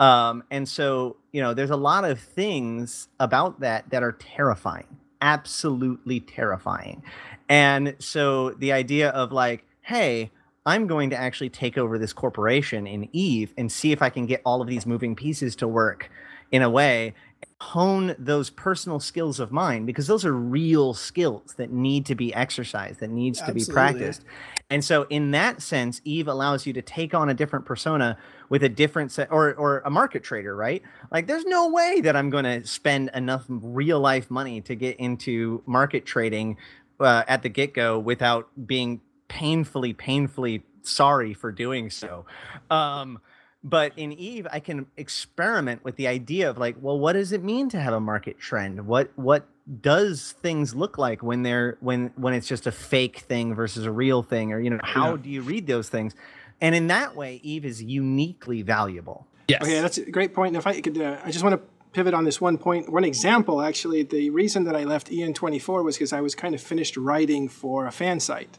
Um, 0.00 0.42
and 0.50 0.68
so 0.68 1.16
you 1.32 1.40
know 1.40 1.54
there's 1.54 1.70
a 1.70 1.76
lot 1.76 2.04
of 2.04 2.20
things 2.20 3.08
about 3.20 3.60
that 3.60 3.90
that 3.90 4.02
are 4.02 4.12
terrifying 4.12 4.86
absolutely 5.24 6.20
terrifying. 6.20 7.02
And 7.48 7.96
so 7.98 8.50
the 8.50 8.72
idea 8.72 9.08
of 9.10 9.32
like 9.32 9.64
hey 9.84 10.30
i'm 10.64 10.86
going 10.86 11.10
to 11.10 11.16
actually 11.16 11.50
take 11.50 11.76
over 11.76 11.98
this 11.98 12.12
corporation 12.12 12.86
in 12.86 13.06
eve 13.12 13.52
and 13.58 13.70
see 13.70 13.92
if 13.92 14.00
i 14.00 14.08
can 14.08 14.24
get 14.24 14.40
all 14.44 14.62
of 14.62 14.66
these 14.66 14.86
moving 14.86 15.14
pieces 15.14 15.54
to 15.54 15.68
work 15.68 16.10
in 16.50 16.62
a 16.62 16.70
way 16.70 17.14
hone 17.60 18.14
those 18.18 18.50
personal 18.50 19.00
skills 19.00 19.40
of 19.40 19.50
mine 19.50 19.86
because 19.86 20.06
those 20.06 20.24
are 20.24 20.32
real 20.32 20.92
skills 20.92 21.54
that 21.56 21.72
need 21.72 22.04
to 22.06 22.14
be 22.14 22.34
exercised 22.34 23.00
that 23.00 23.10
needs 23.10 23.40
to 23.40 23.52
be 23.52 23.64
practiced. 23.64 24.24
And 24.70 24.84
so 24.84 25.06
in 25.10 25.30
that 25.32 25.62
sense 25.62 26.00
eve 26.04 26.28
allows 26.28 26.66
you 26.66 26.72
to 26.72 26.82
take 26.82 27.14
on 27.14 27.28
a 27.28 27.34
different 27.34 27.64
persona 27.64 28.18
with 28.48 28.62
a 28.62 28.68
different 28.68 29.12
set 29.12 29.30
or 29.30 29.54
or 29.54 29.82
a 29.84 29.90
market 29.90 30.22
trader 30.22 30.54
right? 30.54 30.82
Like 31.10 31.26
there's 31.26 31.44
no 31.46 31.68
way 31.68 32.00
that 32.02 32.16
i'm 32.16 32.30
going 32.30 32.44
to 32.44 32.66
spend 32.66 33.10
enough 33.14 33.44
real 33.48 34.00
life 34.00 34.30
money 34.30 34.60
to 34.62 34.74
get 34.74 34.96
into 34.98 35.62
market 35.66 36.04
trading 36.04 36.56
uh, 37.00 37.24
at 37.26 37.42
the 37.42 37.48
get-go 37.48 37.98
without 37.98 38.48
being 38.66 39.00
painfully 39.28 39.92
painfully 39.92 40.62
sorry 40.82 41.32
for 41.34 41.50
doing 41.50 41.90
so. 41.90 42.26
Um 42.70 43.20
but 43.64 43.92
in 43.96 44.12
eve 44.12 44.46
i 44.52 44.60
can 44.60 44.86
experiment 44.96 45.82
with 45.84 45.96
the 45.96 46.06
idea 46.06 46.48
of 46.50 46.58
like 46.58 46.76
well 46.80 46.98
what 46.98 47.14
does 47.14 47.32
it 47.32 47.42
mean 47.42 47.68
to 47.68 47.80
have 47.80 47.94
a 47.94 48.00
market 48.00 48.38
trend 48.38 48.86
what 48.86 49.10
what 49.16 49.46
does 49.80 50.32
things 50.42 50.74
look 50.74 50.98
like 50.98 51.22
when 51.22 51.42
they're 51.42 51.78
when 51.80 52.10
when 52.16 52.34
it's 52.34 52.46
just 52.46 52.66
a 52.66 52.72
fake 52.72 53.20
thing 53.20 53.54
versus 53.54 53.86
a 53.86 53.90
real 53.90 54.22
thing 54.22 54.52
or 54.52 54.60
you 54.60 54.68
know 54.70 54.78
how 54.82 55.12
Yeah. 55.12 55.22
do 55.22 55.30
you 55.30 55.42
read 55.42 55.66
those 55.66 55.88
things 55.88 56.14
and 56.60 56.74
in 56.74 56.88
that 56.88 57.16
way 57.16 57.40
eve 57.42 57.64
is 57.64 57.82
uniquely 57.82 58.60
valuable 58.62 59.26
yes 59.48 59.62
Okay, 59.62 59.80
that's 59.80 59.98
a 59.98 60.10
great 60.10 60.34
point. 60.34 60.48
And 60.48 60.56
if 60.56 60.66
I 60.66 60.80
could, 60.80 60.98
uh, 61.00 61.18
I 61.24 61.30
just 61.30 61.44
want 61.44 61.54
to 61.60 61.62
pivot 61.92 62.14
on 62.14 62.24
this 62.24 62.40
one 62.40 62.56
point. 62.56 62.90
One 62.90 63.04
example, 63.04 63.60
actually, 63.60 64.02
the 64.02 64.30
reason 64.30 64.64
that 64.64 64.74
I 64.74 64.84
left 64.84 65.10
EN24 65.10 65.84
was 65.84 65.96
because 65.96 66.12
I 66.14 66.20
was 66.22 66.34
kind 66.34 66.54
of 66.54 66.60
finished 66.62 66.96
writing 66.96 67.48
for 67.48 67.86
a 67.86 67.92
fan 67.92 68.20
site. 68.20 68.58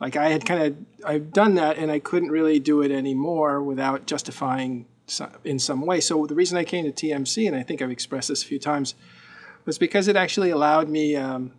Like 0.00 0.16
I 0.16 0.28
had 0.28 0.44
kind 0.44 0.62
of, 0.62 0.76
I've 1.06 1.32
done 1.32 1.54
that, 1.54 1.78
and 1.78 1.90
I 1.90 1.98
couldn't 1.98 2.30
really 2.30 2.58
do 2.58 2.82
it 2.82 2.90
anymore 2.90 3.62
without 3.62 4.06
justifying 4.06 4.86
so- 5.06 5.30
in 5.44 5.58
some 5.58 5.86
way. 5.86 6.00
So 6.00 6.26
the 6.26 6.34
reason 6.34 6.58
I 6.58 6.64
came 6.64 6.84
to 6.84 6.92
TMC, 6.92 7.46
and 7.46 7.56
I 7.56 7.62
think 7.62 7.80
I've 7.80 7.90
expressed 7.90 8.28
this 8.28 8.42
a 8.42 8.46
few 8.46 8.58
times, 8.58 8.94
was 9.64 9.78
because 9.78 10.08
it 10.08 10.16
actually 10.16 10.50
allowed 10.50 10.88
me. 10.88 11.16
Um, 11.16 11.52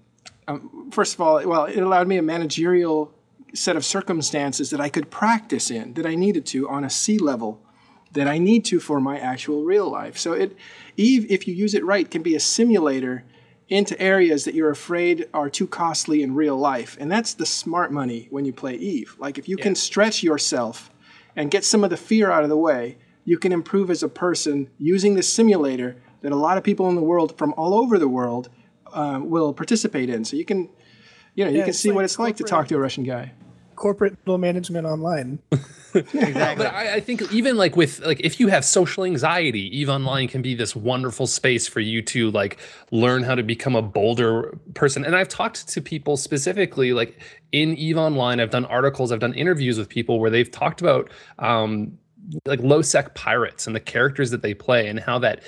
um, 0.47 0.91
first 0.91 1.15
of 1.15 1.21
all, 1.21 1.41
well, 1.47 1.65
it 1.65 1.79
allowed 1.79 2.07
me 2.07 2.17
a 2.17 2.21
managerial 2.21 3.11
set 3.53 3.75
of 3.75 3.83
circumstances 3.83 4.69
that 4.69 4.79
I 4.79 4.89
could 4.89 5.09
practice 5.09 5.71
in, 5.71 5.93
that 5.93 6.05
I 6.05 6.13
needed 6.13 6.45
to 6.47 6.69
on 6.69 6.83
a 6.83 6.89
C 6.89 7.17
level 7.17 7.61
that 8.15 8.27
I 8.27 8.37
need 8.37 8.65
to 8.65 8.79
for 8.79 8.99
my 8.99 9.19
actual 9.19 9.63
real 9.63 9.89
life. 9.89 10.17
So 10.17 10.33
it 10.33 10.57
Eve, 10.97 11.27
if 11.29 11.47
you 11.47 11.53
use 11.53 11.73
it 11.73 11.85
right, 11.85 12.09
can 12.09 12.23
be 12.23 12.35
a 12.35 12.39
simulator 12.39 13.23
into 13.69 13.99
areas 13.99 14.45
that 14.45 14.53
you're 14.53 14.69
afraid 14.69 15.27
are 15.33 15.49
too 15.49 15.67
costly 15.67 16.21
in 16.21 16.35
real 16.35 16.55
life. 16.57 16.97
And 16.99 17.11
that's 17.11 17.33
the 17.33 17.45
smart 17.45 17.91
money 17.91 18.27
when 18.29 18.45
you 18.45 18.53
play 18.53 18.75
Eve. 18.75 19.15
Like 19.17 19.37
if 19.37 19.49
you 19.49 19.57
can 19.57 19.75
stretch 19.75 20.21
yourself 20.21 20.91
and 21.35 21.49
get 21.49 21.65
some 21.65 21.83
of 21.83 21.89
the 21.89 21.97
fear 21.97 22.31
out 22.31 22.43
of 22.43 22.49
the 22.49 22.57
way, 22.57 22.97
you 23.23 23.39
can 23.39 23.51
improve 23.51 23.89
as 23.89 24.03
a 24.03 24.07
person 24.07 24.69
using 24.77 25.15
this 25.15 25.31
simulator 25.31 25.97
that 26.21 26.31
a 26.31 26.35
lot 26.35 26.57
of 26.57 26.63
people 26.63 26.89
in 26.89 26.95
the 26.95 27.01
world 27.01 27.37
from 27.37 27.53
all 27.57 27.73
over 27.73 27.97
the 27.97 28.07
world 28.07 28.49
uh, 28.93 29.19
will 29.21 29.53
participate 29.53 30.09
in. 30.09 30.23
So 30.25 30.37
you 30.37 30.45
can, 30.45 30.69
you 31.33 31.43
know, 31.43 31.51
you 31.51 31.63
can 31.63 31.73
see 31.73 31.89
like 31.89 31.95
what 31.95 32.05
it's 32.05 32.19
like 32.19 32.37
to 32.37 32.43
talk 32.43 32.67
to 32.67 32.75
a 32.75 32.79
Russian 32.79 33.03
guy. 33.03 33.33
Corporate 33.75 34.17
middle 34.19 34.37
management 34.37 34.85
online. 34.85 35.39
exactly 35.93 36.33
But 36.65 36.73
I, 36.73 36.95
I 36.95 36.99
think 36.99 37.21
even 37.31 37.57
like 37.57 37.75
with 37.75 37.99
like 37.99 38.19
if 38.21 38.39
you 38.39 38.47
have 38.47 38.65
social 38.65 39.03
anxiety, 39.03 39.77
Eve 39.77 39.89
Online 39.89 40.27
can 40.27 40.41
be 40.41 40.55
this 40.55 40.75
wonderful 40.75 41.27
space 41.27 41.67
for 41.67 41.79
you 41.79 42.01
to 42.03 42.31
like 42.31 42.57
learn 42.91 43.23
how 43.23 43.35
to 43.35 43.43
become 43.43 43.75
a 43.75 43.81
bolder 43.81 44.57
person. 44.73 45.05
And 45.05 45.15
I've 45.15 45.29
talked 45.29 45.67
to 45.69 45.81
people 45.81 46.17
specifically 46.17 46.93
like 46.93 47.21
in 47.51 47.75
Eve 47.77 47.97
Online. 47.97 48.39
I've 48.39 48.51
done 48.51 48.65
articles, 48.65 49.11
I've 49.11 49.19
done 49.19 49.33
interviews 49.33 49.77
with 49.77 49.89
people 49.89 50.19
where 50.19 50.29
they've 50.29 50.49
talked 50.49 50.81
about 50.81 51.09
um 51.39 51.97
like 52.45 52.59
low 52.61 52.81
sec 52.81 53.13
pirates 53.15 53.67
and 53.67 53.75
the 53.75 53.79
characters 53.79 54.31
that 54.31 54.41
they 54.41 54.53
play 54.53 54.87
and 54.87 54.99
how 54.99 55.19
that 55.19 55.43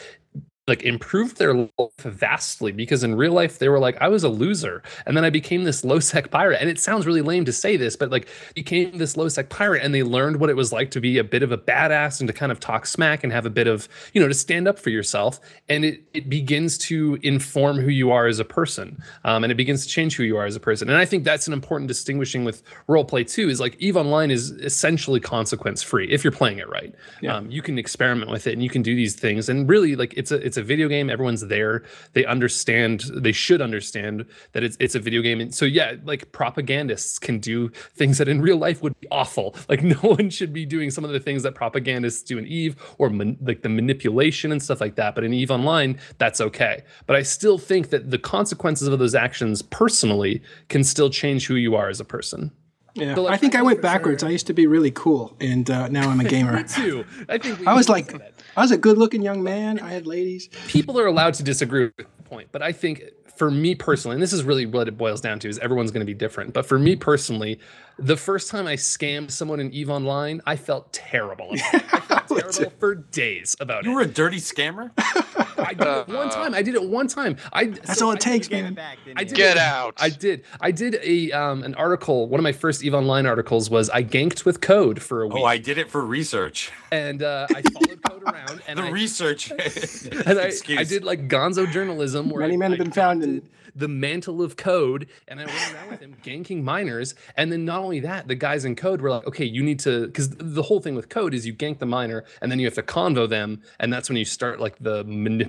like 0.68 0.84
improved 0.84 1.38
their 1.38 1.53
life 1.53 1.69
vastly 1.99 2.72
because 2.72 3.03
in 3.03 3.15
real 3.15 3.31
life 3.31 3.60
they 3.60 3.69
were 3.69 3.80
like 3.80 3.98
I 4.02 4.10
was 4.10 4.23
a 4.23 4.30
loser. 4.30 4.84
And 5.06 5.15
then 5.15 5.23
I 5.23 5.30
became 5.30 5.64
this 5.64 5.85
low 5.85 5.99
sec 5.99 6.30
pirate. 6.30 6.60
And 6.60 6.69
it 6.69 6.80
sounds 6.80 7.06
really 7.06 7.22
lame 7.22 7.45
to 7.45 7.53
say 7.53 7.77
this 7.77 7.95
but 7.95 8.11
like 8.11 8.27
became 8.53 8.98
this 8.98 9.15
low 9.15 9.30
sec 9.30 9.49
pirate 9.49 9.84
and 9.84 9.95
they 9.95 10.03
learned 10.03 10.39
what 10.39 10.49
it 10.49 10.56
was 10.56 10.73
like 10.73 10.91
to 10.91 10.99
be 10.99 11.18
a 11.18 11.23
bit 11.23 11.41
of 11.41 11.52
a 11.52 11.57
badass 11.57 12.19
and 12.19 12.27
to 12.27 12.34
kind 12.34 12.52
of 12.52 12.60
talk 12.60 12.85
smack 12.85 13.23
and 13.23 13.31
have 13.31 13.45
a 13.45 13.49
bit 13.49 13.68
of 13.68 13.88
you 14.14 14.22
know 14.22 14.27
to 14.27 14.34
stand 14.34 14.68
up 14.68 14.77
for 14.77 14.89
yourself. 14.89 15.39
And 15.69 15.85
it 15.85 16.03
it 16.14 16.30
begins 16.30 16.77
to 16.80 17.18
inform 17.23 17.80
who 17.80 17.89
you 17.89 18.11
are 18.11 18.27
as 18.27 18.39
a 18.39 18.45
person 18.45 19.02
um, 19.23 19.44
and 19.44 19.52
it 19.52 19.56
begins 19.56 19.85
to 19.85 19.89
change 19.89 20.15
who 20.15 20.23
you 20.23 20.38
are 20.38 20.45
as 20.45 20.56
a 20.56 20.60
person. 20.60 20.89
And 20.89 20.98
I 20.98 21.06
think 21.06 21.23
that's 21.23 21.48
an 21.48 21.53
important 21.53 21.88
distinguishing 21.88 22.44
with 22.44 22.61
role 22.88 23.06
play 23.06 23.23
too 23.23 23.49
is 23.49 23.60
like 23.60 23.77
Eve 23.80 23.95
Online 23.95 24.31
is 24.31 24.52
essentially 24.52 25.19
consequence 25.19 25.81
free 25.81 26.10
if 26.10 26.23
you're 26.23 26.31
playing 26.31 26.60
it 26.60 26.69
right. 26.69 26.94
Yeah. 27.22 27.38
um, 27.38 27.49
you 27.49 27.61
can 27.61 27.80
experiment 27.80 28.31
with 28.31 28.48
it 28.48 28.53
and 28.53 28.64
you 28.64 28.69
can 28.69 28.81
do 28.81 28.95
these 28.95 29.15
things. 29.15 29.48
And 29.48 29.69
really 29.69 29.95
like 29.95 30.14
it's 30.18 30.31
a 30.31 30.35
it's 30.35 30.56
a 30.57 30.63
video 30.63 30.88
game 30.88 31.09
everyone's 31.09 31.47
there 31.47 31.84
they 32.13 32.25
understand 32.25 33.03
they 33.13 33.31
should 33.31 33.61
understand 33.61 34.25
that 34.53 34.63
it's 34.63 34.75
it's 34.79 34.95
a 34.95 34.99
video 34.99 35.21
game 35.21 35.39
and 35.39 35.53
so 35.53 35.65
yeah 35.65 35.93
like 36.05 36.31
propagandists 36.31 37.19
can 37.19 37.39
do 37.39 37.69
things 37.95 38.17
that 38.17 38.27
in 38.27 38.41
real 38.41 38.57
life 38.57 38.81
would 38.81 38.99
be 38.99 39.07
awful 39.11 39.55
like 39.69 39.84
no 39.84 39.95
one 39.97 40.29
should 40.29 40.51
be 40.53 40.65
doing 40.65 40.89
some 40.91 41.05
of 41.05 41.11
the 41.11 41.19
things 41.19 41.43
that 41.43 41.55
propagandists 41.55 42.23
do 42.23 42.38
in 42.38 42.45
eve 42.47 42.75
or 42.97 43.09
man, 43.09 43.38
like 43.41 43.61
the 43.61 43.69
manipulation 43.69 44.51
and 44.51 44.61
stuff 44.61 44.81
like 44.81 44.95
that 44.95 45.15
but 45.15 45.23
in 45.23 45.34
eve 45.34 45.51
online 45.51 45.99
that's 46.17 46.41
okay 46.41 46.84
but 47.05 47.15
i 47.15 47.21
still 47.21 47.57
think 47.57 47.89
that 47.89 48.11
the 48.11 48.17
consequences 48.17 48.88
of 48.88 48.97
those 48.99 49.15
actions 49.15 49.61
personally 49.61 50.41
can 50.69 50.84
still 50.84 51.09
change 51.09 51.47
who 51.47 51.55
you 51.55 51.75
are 51.75 51.89
as 51.89 51.99
a 51.99 52.05
person 52.05 52.51
Yeah, 52.95 53.13
So, 53.15 53.23
like, 53.23 53.34
I 53.34 53.38
think 53.38 53.53
I 53.55 53.61
went 53.61 53.81
backwards. 53.81 54.21
sure. 54.21 54.29
I 54.29 54.31
used 54.31 54.47
to 54.47 54.53
be 54.53 54.65
really 54.65 54.89
cool, 54.91 55.35
and 55.39 55.69
uh, 55.69 55.88
now 55.89 56.09
I'm 56.09 56.19
a 56.19 56.23
gamer. 56.35 56.63
too 56.63 57.05
i 57.29 57.38
think 57.38 57.59
we 57.59 57.67
I 57.67 57.73
was 57.75 57.89
like, 57.89 58.07
that. 58.13 58.34
I 58.57 58.61
was 58.61 58.71
a 58.71 58.77
good-looking 58.77 59.21
young 59.21 59.43
man. 59.43 59.79
I 59.79 59.91
had 59.91 60.07
ladies. 60.07 60.49
people 60.67 60.99
are 60.99 61.05
allowed 61.05 61.35
to 61.35 61.43
disagree 61.43 61.85
with 61.85 61.95
the 61.97 62.23
point, 62.23 62.49
but 62.51 62.63
I 62.63 62.71
think 62.71 63.03
for 63.35 63.51
me 63.51 63.75
personally, 63.75 64.15
and 64.15 64.23
this 64.23 64.34
is 64.34 64.43
really 64.43 64.65
what 64.65 64.88
it 64.88 64.97
boils 64.97 65.21
down 65.21 65.38
to, 65.41 65.47
is 65.47 65.59
everyone's 65.59 65.91
going 65.91 66.01
to 66.01 66.07
be 66.07 66.15
different. 66.15 66.53
But 66.53 66.65
for 66.65 66.79
me 66.79 66.95
personally, 66.95 67.59
the 67.99 68.17
first 68.17 68.49
time 68.49 68.65
I 68.65 68.73
scammed 68.73 69.29
someone 69.29 69.59
in 69.59 69.71
Eve 69.73 69.91
Online, 69.91 70.41
I 70.47 70.55
felt 70.55 70.91
terrible. 70.91 71.53
About 71.53 71.73
it. 71.75 71.93
I 71.93 71.99
felt 71.99 72.27
terrible 72.29 72.73
for 72.79 72.95
days 72.95 73.55
about 73.59 73.84
You 73.84 73.91
it. 73.91 73.93
You 73.93 73.95
were 73.97 74.01
a 74.01 74.07
dirty 74.07 74.38
scammer. 74.38 74.89
I 75.59 75.73
did 75.73 75.88
it 75.88 76.07
one 76.07 76.29
time. 76.39 76.53
I 76.53 76.61
did 76.61 76.75
it 76.75 76.84
one 76.84 77.07
time. 77.07 77.38
I 77.53 77.65
That's 77.65 77.99
so 77.99 78.05
all 78.07 78.11
I 78.11 78.15
it 78.15 78.21
takes, 78.21 78.49
man. 78.49 78.73
back, 78.73 78.97
I 79.15 79.23
did 79.23 79.35
Get 79.35 79.57
it. 79.57 79.61
out. 79.63 79.93
I 79.97 80.09
did. 80.09 80.43
I 80.61 80.71
did 80.71 80.99
a 81.03 81.31
um 81.31 81.63
an 81.63 81.75
article. 81.75 82.27
One 82.27 82.39
of 82.39 82.43
my 82.43 82.51
first 82.51 82.84
Eve 82.84 82.93
Online 82.93 83.25
articles 83.25 83.69
was 83.69 83.89
I 83.89 84.03
ganked 84.03 84.45
with 84.45 84.61
code 84.61 85.01
for 85.01 85.23
a 85.23 85.27
week, 85.27 85.38
Oh, 85.38 85.45
I 85.45 85.57
did 85.57 85.77
it 85.77 85.89
for 85.89 86.05
research. 86.05 86.71
and 86.91 87.21
uh, 87.23 87.47
I 87.53 87.61
followed 87.73 88.01
code 88.03 88.23
around, 88.23 88.61
and 88.67 88.79
the 88.79 88.84
I, 88.84 88.89
research. 88.89 89.51
and 89.51 90.39
I, 90.39 90.43
Excuse. 90.43 90.79
I 90.79 90.84
did 90.84 91.03
like 91.03 91.27
Gonzo 91.27 91.69
journalism, 91.71 92.29
where 92.29 92.41
Many 92.41 92.53
I, 92.55 92.57
men 92.57 92.71
have 92.71 92.79
I 92.81 92.84
been 92.84 92.91
found 92.91 93.23
in- 93.23 93.49
the 93.75 93.88
mantle 93.88 94.41
of 94.41 94.57
code, 94.57 95.07
and 95.27 95.39
I 95.39 95.45
went 95.45 95.73
around 95.75 95.89
with 95.91 95.99
him 95.99 96.15
ganking 96.23 96.63
miners. 96.63 97.13
And 97.35 97.51
then 97.51 97.63
not 97.63 97.81
only 97.84 97.99
that, 97.99 98.27
the 98.27 98.34
guys 98.34 98.65
in 98.65 98.75
code 98.75 99.01
were 99.01 99.11
like, 99.11 99.27
"Okay, 99.27 99.45
you 99.45 99.61
need 99.61 99.79
to," 99.81 100.07
because 100.07 100.29
the 100.31 100.63
whole 100.63 100.79
thing 100.79 100.95
with 100.95 101.09
code 101.09 101.35
is 101.35 101.45
you 101.45 101.53
gank 101.53 101.77
the 101.77 101.85
miner, 101.85 102.23
and 102.41 102.51
then 102.51 102.57
you 102.57 102.65
have 102.65 102.73
to 102.73 102.81
convo 102.81 103.29
them, 103.29 103.61
and 103.79 103.93
that's 103.93 104.09
when 104.09 104.17
you 104.17 104.25
start 104.25 104.59
like 104.59 104.77
the 104.79 105.03
manipulation 105.03 105.47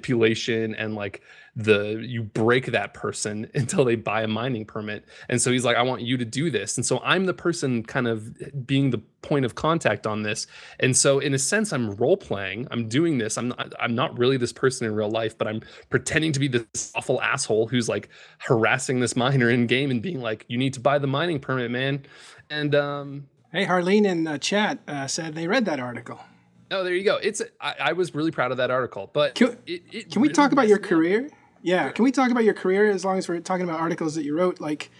and 0.78 0.94
like 0.94 1.22
the 1.56 2.02
you 2.06 2.22
break 2.22 2.66
that 2.66 2.94
person 2.94 3.50
until 3.54 3.84
they 3.84 3.96
buy 3.96 4.22
a 4.22 4.28
mining 4.28 4.64
permit. 4.64 5.04
And 5.28 5.40
so 5.40 5.50
he's 5.50 5.64
like, 5.64 5.76
"I 5.76 5.82
want 5.82 6.02
you 6.02 6.16
to 6.16 6.24
do 6.24 6.50
this," 6.50 6.76
and 6.76 6.86
so 6.86 7.00
I'm 7.04 7.26
the 7.26 7.34
person 7.34 7.82
kind 7.82 8.06
of 8.06 8.66
being 8.66 8.90
the 8.90 8.98
point 9.22 9.44
of 9.44 9.54
contact 9.54 10.06
on 10.06 10.22
this. 10.22 10.46
And 10.80 10.96
so 10.96 11.18
in 11.18 11.34
a 11.34 11.38
sense, 11.38 11.72
I'm 11.72 11.90
role 11.96 12.16
playing. 12.16 12.68
I'm 12.70 12.88
doing 12.88 13.18
this. 13.18 13.36
I'm 13.36 13.48
not, 13.48 13.72
I'm 13.80 13.94
not 13.94 14.16
really 14.16 14.36
this 14.36 14.52
person 14.52 14.86
in 14.86 14.94
real 14.94 15.10
life, 15.10 15.36
but 15.36 15.48
I'm 15.48 15.60
pretending 15.90 16.32
to 16.32 16.40
be 16.40 16.48
this 16.48 16.92
awful 16.94 17.20
asshole 17.20 17.66
who's 17.66 17.88
like 17.88 18.08
harassing 18.38 19.00
this 19.00 19.16
miner 19.16 19.50
in 19.50 19.66
game 19.66 19.90
and 19.90 20.00
being 20.00 20.20
like, 20.20 20.44
"You 20.48 20.58
need 20.58 20.74
to 20.74 20.80
buy 20.80 20.98
the 20.98 21.08
mining 21.08 21.40
permit, 21.40 21.70
man." 21.70 22.04
And 22.50 22.74
um, 22.74 23.28
Hey, 23.50 23.64
Harleen 23.64 24.04
in 24.04 24.24
the 24.24 24.38
chat 24.38 24.78
uh, 24.86 25.06
said 25.06 25.34
they 25.34 25.46
read 25.46 25.64
that 25.64 25.80
article. 25.80 26.20
Oh, 26.70 26.84
there 26.84 26.94
you 26.94 27.04
go. 27.04 27.16
It's 27.16 27.42
I, 27.60 27.74
I 27.80 27.92
was 27.92 28.14
really 28.14 28.30
proud 28.30 28.50
of 28.50 28.56
that 28.58 28.70
article, 28.70 29.10
but 29.12 29.34
Can- 29.34 29.58
it, 29.66 29.82
it 29.92 30.10
Can 30.12 30.22
we 30.22 30.28
really 30.28 30.34
talk 30.34 30.52
about 30.52 30.68
your 30.68 30.78
me 30.78 30.84
up. 30.84 30.88
career? 30.88 31.30
Yeah, 31.62 31.90
can 31.90 32.04
we 32.04 32.12
talk 32.12 32.30
about 32.30 32.44
your 32.44 32.54
career 32.54 32.90
as 32.90 33.04
long 33.04 33.18
as 33.18 33.28
we're 33.28 33.40
talking 33.40 33.64
about 33.64 33.80
articles 33.80 34.14
that 34.14 34.24
you 34.24 34.36
wrote? 34.36 34.60
Like, 34.60 34.90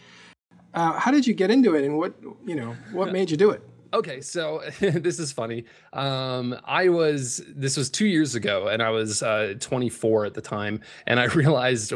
uh, 0.74 0.92
how 0.98 1.10
did 1.12 1.26
you 1.26 1.32
get 1.34 1.50
into 1.50 1.74
it, 1.74 1.84
and 1.84 1.96
what 1.96 2.14
you 2.44 2.56
know, 2.56 2.76
what 2.92 3.12
made 3.12 3.30
you 3.30 3.36
do 3.36 3.50
it? 3.50 3.62
Okay, 3.94 4.20
so 4.20 4.62
this 4.80 5.18
is 5.18 5.32
funny. 5.32 5.64
Um, 5.92 6.58
I 6.64 6.88
was 6.88 7.42
this 7.48 7.76
was 7.76 7.88
two 7.90 8.06
years 8.06 8.34
ago, 8.34 8.68
and 8.68 8.82
I 8.82 8.90
was 8.90 9.22
uh, 9.22 9.54
24 9.60 10.26
at 10.26 10.34
the 10.34 10.40
time, 10.42 10.80
and 11.06 11.18
I 11.20 11.24
realized 11.34 11.92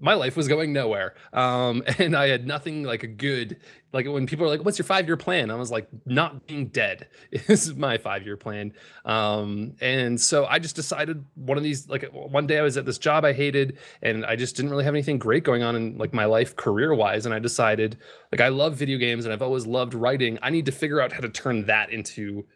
my 0.00 0.14
life 0.14 0.36
was 0.36 0.48
going 0.48 0.72
nowhere. 0.72 1.14
Um, 1.32 1.82
and 1.98 2.16
I 2.16 2.28
had 2.28 2.46
nothing 2.46 2.82
like 2.82 3.02
a 3.02 3.06
good 3.06 3.58
like 3.92 4.06
when 4.06 4.26
people 4.26 4.46
are 4.46 4.48
like, 4.48 4.64
"What's 4.64 4.78
your 4.78 4.86
five 4.86 5.06
year 5.06 5.16
plan?" 5.16 5.50
I 5.50 5.56
was 5.56 5.70
like, 5.70 5.88
"Not 6.06 6.46
being 6.46 6.68
dead 6.68 7.08
is 7.32 7.74
my 7.74 7.98
five 7.98 8.24
year 8.24 8.36
plan." 8.36 8.72
Um, 9.04 9.74
and 9.80 10.20
so 10.20 10.46
I 10.46 10.58
just 10.58 10.76
decided 10.76 11.24
one 11.34 11.58
of 11.58 11.64
these 11.64 11.88
like 11.88 12.04
one 12.12 12.46
day 12.46 12.58
I 12.58 12.62
was 12.62 12.76
at 12.76 12.86
this 12.86 12.98
job 12.98 13.24
I 13.24 13.32
hated, 13.32 13.78
and 14.02 14.24
I 14.24 14.36
just 14.36 14.56
didn't 14.56 14.70
really 14.70 14.84
have 14.84 14.94
anything 14.94 15.18
great 15.18 15.44
going 15.44 15.62
on 15.62 15.76
in 15.76 15.98
like 15.98 16.14
my 16.14 16.24
life 16.24 16.56
career 16.56 16.94
wise, 16.94 17.26
and 17.26 17.34
I 17.34 17.38
decided 17.38 17.98
like 18.32 18.40
I 18.40 18.48
love 18.48 18.76
video 18.76 18.98
games 18.98 19.24
and 19.24 19.32
I've 19.32 19.42
always 19.42 19.66
loved 19.66 19.94
writing. 19.94 20.38
I 20.42 20.50
need 20.50 20.66
to 20.66 20.72
figure 20.72 21.00
out 21.00 21.12
how 21.12 21.20
to 21.20 21.28
turn 21.28 21.66
that 21.66 21.90
into 21.90 22.46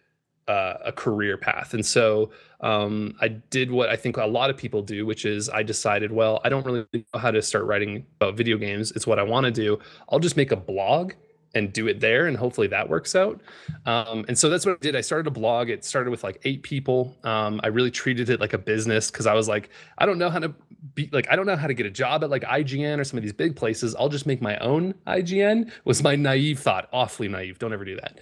uh, 0.48 0.74
a 0.84 0.92
career 0.92 1.36
path. 1.36 1.74
And 1.74 1.84
so 1.84 2.30
um, 2.60 3.14
I 3.20 3.28
did 3.28 3.70
what 3.70 3.88
I 3.88 3.96
think 3.96 4.16
a 4.16 4.26
lot 4.26 4.50
of 4.50 4.56
people 4.56 4.82
do, 4.82 5.06
which 5.06 5.24
is 5.24 5.48
I 5.48 5.62
decided, 5.62 6.12
well, 6.12 6.40
I 6.44 6.48
don't 6.48 6.64
really 6.66 6.86
know 6.92 7.20
how 7.20 7.30
to 7.30 7.42
start 7.42 7.64
writing 7.64 8.06
about 8.20 8.36
video 8.36 8.58
games. 8.58 8.92
It's 8.92 9.06
what 9.06 9.18
I 9.18 9.22
want 9.22 9.44
to 9.44 9.50
do. 9.50 9.78
I'll 10.08 10.18
just 10.18 10.36
make 10.36 10.52
a 10.52 10.56
blog 10.56 11.12
and 11.54 11.72
do 11.72 11.86
it 11.86 12.00
there, 12.00 12.26
and 12.26 12.36
hopefully 12.36 12.66
that 12.66 12.88
works 12.88 13.14
out. 13.14 13.40
Um, 13.86 14.24
and 14.26 14.36
so 14.36 14.50
that's 14.50 14.66
what 14.66 14.72
I 14.72 14.78
did. 14.80 14.96
I 14.96 15.00
started 15.00 15.28
a 15.28 15.30
blog. 15.30 15.70
It 15.70 15.84
started 15.84 16.10
with 16.10 16.24
like 16.24 16.40
eight 16.44 16.62
people. 16.62 17.16
Um, 17.22 17.60
I 17.62 17.68
really 17.68 17.92
treated 17.92 18.28
it 18.28 18.40
like 18.40 18.52
a 18.52 18.58
business 18.58 19.10
because 19.10 19.26
I 19.26 19.34
was 19.34 19.48
like, 19.48 19.70
I 19.98 20.04
don't 20.04 20.18
know 20.18 20.30
how 20.30 20.40
to 20.40 20.52
be 20.94 21.08
like, 21.12 21.30
I 21.30 21.36
don't 21.36 21.46
know 21.46 21.56
how 21.56 21.68
to 21.68 21.74
get 21.74 21.86
a 21.86 21.90
job 21.90 22.24
at 22.24 22.30
like 22.30 22.42
IGN 22.42 22.98
or 22.98 23.04
some 23.04 23.18
of 23.18 23.22
these 23.22 23.32
big 23.32 23.56
places. 23.56 23.94
I'll 23.94 24.08
just 24.08 24.26
make 24.26 24.42
my 24.42 24.56
own 24.58 24.94
IGN. 25.06 25.70
Was 25.84 26.02
my 26.02 26.16
naive 26.16 26.58
thought, 26.58 26.88
awfully 26.92 27.28
naive. 27.28 27.58
Don't 27.58 27.72
ever 27.72 27.84
do 27.84 28.00
that. 28.00 28.18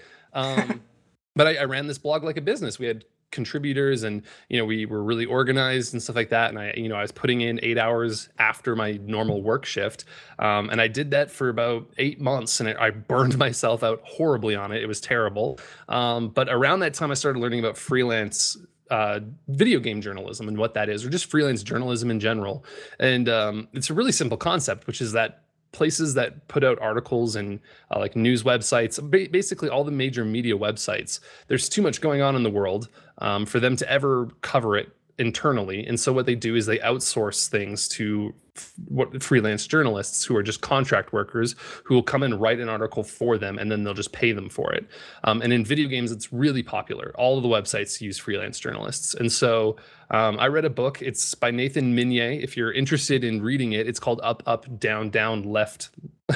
But 1.35 1.47
I, 1.47 1.55
I 1.57 1.65
ran 1.65 1.87
this 1.87 1.99
blog 1.99 2.25
like 2.25 2.37
a 2.37 2.43
business. 2.43 2.79
We 2.79 2.87
had 2.87 3.05
contributors 3.33 4.05
and 4.05 4.23
you 4.49 4.59
know 4.59 4.65
we 4.65 4.87
were 4.87 5.03
really 5.03 5.25
organized 5.25 5.95
and 5.95 6.03
stuff 6.03 6.15
like 6.15 6.29
that. 6.29 6.51
And 6.51 6.59
i 6.59 6.73
you 6.77 6.89
know 6.89 6.95
i 6.95 7.03
was 7.03 7.11
putting 7.11 7.41
in 7.41 7.59
eight 7.63 7.79
hours 7.79 8.29
after 8.39 8.77
my 8.77 9.01
normal 9.03 9.43
work 9.43 9.65
shift. 9.65 10.05
Um, 10.39 10.71
and 10.71 10.81
i 10.81 10.87
did 10.87 11.11
that 11.11 11.31
for 11.31 11.49
about 11.49 11.91
eight 11.99 12.21
months 12.21 12.61
and 12.61 12.69
it, 12.69 12.77
i 12.79 12.91
burned 12.91 13.37
myself 13.47 13.83
out 13.83 14.01
horribly 14.05 14.55
on 14.55 14.71
it. 14.71 14.83
It 14.83 14.87
was 14.87 15.01
terrible. 15.01 15.59
Um, 15.89 16.29
but 16.29 16.49
around 16.49 16.81
that 16.81 16.95
time 16.95 17.11
i 17.11 17.15
started 17.15 17.41
learning 17.41 17.59
about 17.59 17.77
freelance 17.77 18.57
uh, 18.91 19.21
video 19.49 19.81
game 19.81 20.03
journalism 20.03 20.49
and 20.49 20.59
what 20.59 20.75
that 20.75 20.91
is 20.91 21.03
or 21.03 21.09
just 21.09 21.25
freelance 21.25 21.63
journalism 21.63 22.11
in 22.11 22.21
general. 22.21 22.63
And 23.01 23.27
um, 23.27 23.69
it's 23.73 23.89
a 23.89 23.95
really 23.95 24.13
simple 24.13 24.37
concept 24.37 24.87
which 24.87 25.01
is 25.01 25.13
that 25.13 25.45
places 25.73 26.15
that 26.15 26.47
put 26.49 26.63
out 26.63 26.79
articles 26.81 27.37
and 27.37 27.59
uh, 27.91 27.99
like 27.99 28.15
news 28.15 28.43
websites, 28.43 29.01
ba- 29.11 29.31
basically 29.31 29.69
all 29.69 29.85
the 29.85 29.91
major 29.91 30.25
media 30.25 30.57
websites. 30.57 31.21
There's 31.49 31.69
too 31.69 31.83
much 31.83 32.01
going 32.01 32.21
on 32.23 32.37
in 32.37 32.43
the 32.43 32.51
world 32.51 32.89
um, 33.19 33.47
for 33.47 33.59
them 33.59 33.77
to 33.77 33.91
ever 33.91 34.29
cover 34.43 34.77
it 34.77 34.95
internally. 35.23 35.87
And 35.87 35.99
so 35.99 36.13
what 36.13 36.27
they 36.27 36.35
do 36.35 36.55
is 36.57 36.67
they 36.67 36.79
outsource 36.79 37.49
things 37.49 37.89
to 37.89 38.35
f- 38.57 38.75
what 38.89 39.23
freelance 39.23 39.67
journalists 39.67 40.25
who 40.25 40.37
are 40.37 40.43
just 40.43 40.61
contract 40.61 41.13
workers 41.13 41.55
who 41.85 41.95
will 41.95 42.03
come 42.03 42.23
and 42.23 42.39
write 42.39 42.61
an 42.61 42.69
article 42.69 43.03
for 43.03 43.39
them 43.39 43.59
and 43.59 43.71
then 43.71 43.85
they'll 43.85 43.95
just 43.95 44.13
pay 44.13 44.33
them 44.33 44.51
for 44.51 44.73
it. 44.73 44.87
Um, 45.25 45.41
and 45.41 45.53
in 45.53 45.65
video 45.65 45.89
games, 45.89 46.13
it's 46.13 46.33
really 46.33 46.63
popular. 46.63 47.13
All 47.17 47.37
of 47.39 47.43
the 47.43 47.49
websites 47.49 48.01
use 48.01 48.19
freelance 48.19 48.59
journalists. 48.59 49.15
And 49.15 49.33
so 49.33 49.77
um, 50.11 50.39
I 50.39 50.49
read 50.49 50.67
a 50.67 50.71
book. 50.71 51.01
It's 51.01 51.35
by 51.35 51.51
Nathan 51.51 51.95
Meunier. 51.95 52.33
If 52.33 52.57
you're 52.57 52.73
interested 52.73 53.25
in 53.25 53.41
reading 53.41 53.73
it, 53.73 53.87
it's 53.87 54.01
called 54.01 54.21
Up, 54.23 54.43
Up, 54.47 54.79
Down, 54.79 55.09
Down, 55.09 55.45
Left. 55.45 55.91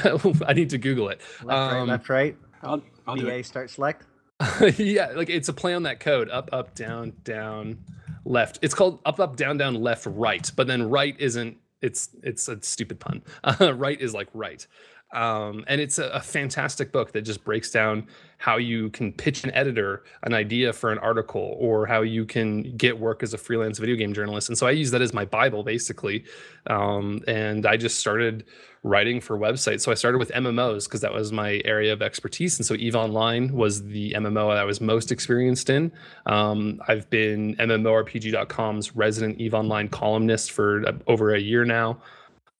I 0.47 0.53
need 0.53 0.71
to 0.71 0.77
Google 0.79 1.09
it. 1.09 1.21
Left, 1.43 1.73
right, 1.73 1.79
Um, 1.81 1.87
left, 1.89 2.09
right. 2.09 2.35
I'll, 2.63 2.81
I'll 3.05 3.15
BA 3.15 3.43
start 3.43 3.69
select. 3.69 4.05
yeah, 4.77 5.07
like 5.15 5.29
it's 5.29 5.49
a 5.49 5.53
play 5.53 5.73
on 5.73 5.83
that 5.83 5.99
code. 5.99 6.29
Up, 6.29 6.49
up, 6.53 6.75
down, 6.75 7.13
down, 7.23 7.79
left. 8.27 8.59
It's 8.61 8.73
called 8.73 8.99
up, 9.05 9.19
up, 9.19 9.35
down, 9.35 9.57
down, 9.57 9.75
left, 9.75 10.05
right. 10.05 10.49
But 10.55 10.67
then 10.67 10.89
right 10.89 11.15
isn't. 11.19 11.57
It's 11.81 12.09
it's 12.23 12.47
a 12.47 12.61
stupid 12.61 12.99
pun. 12.99 13.23
Uh, 13.43 13.73
right 13.73 13.99
is 13.99 14.13
like 14.13 14.27
right. 14.33 14.65
Um, 15.13 15.63
and 15.67 15.79
it's 15.79 15.99
a, 15.99 16.09
a 16.09 16.19
fantastic 16.19 16.91
book 16.91 17.13
that 17.13 17.21
just 17.21 17.43
breaks 17.43 17.71
down 17.71 18.07
how 18.39 18.57
you 18.57 18.89
can 18.89 19.13
pitch 19.13 19.43
an 19.43 19.51
editor 19.51 20.03
an 20.23 20.33
idea 20.33 20.73
for 20.73 20.91
an 20.91 20.97
article 20.99 21.55
or 21.59 21.87
how 21.87 22.01
you 22.01 22.25
can 22.25 22.75
get 22.75 22.99
work 22.99 23.23
as 23.23 23.33
a 23.33 23.37
freelance 23.37 23.79
video 23.79 23.95
game 23.95 24.13
journalist. 24.13 24.49
And 24.49 24.57
so 24.57 24.67
I 24.67 24.71
use 24.71 24.91
that 24.91 25.01
as 25.01 25.13
my 25.13 25.25
Bible 25.25 25.63
basically. 25.63 26.25
Um, 26.67 27.21
and 27.27 27.65
I 27.65 27.77
just 27.77 27.99
started 27.99 28.45
writing 28.83 29.21
for 29.21 29.37
websites. 29.37 29.81
So 29.81 29.91
I 29.91 29.95
started 29.95 30.17
with 30.17 30.31
MMOs 30.31 30.85
because 30.85 31.01
that 31.01 31.13
was 31.13 31.31
my 31.31 31.61
area 31.65 31.93
of 31.93 32.01
expertise. 32.01 32.59
And 32.59 32.65
so 32.65 32.73
EVE 32.75 32.95
Online 32.95 33.53
was 33.53 33.83
the 33.83 34.13
MMO 34.13 34.51
that 34.51 34.57
I 34.57 34.65
was 34.65 34.81
most 34.81 35.11
experienced 35.11 35.69
in. 35.69 35.91
Um, 36.25 36.81
I've 36.87 37.09
been 37.09 37.55
MMORPG.com's 37.55 38.95
resident 38.95 39.39
EVE 39.39 39.53
Online 39.53 39.89
columnist 39.89 40.51
for 40.51 40.87
uh, 40.87 40.93
over 41.07 41.33
a 41.33 41.39
year 41.39 41.65
now. 41.65 41.99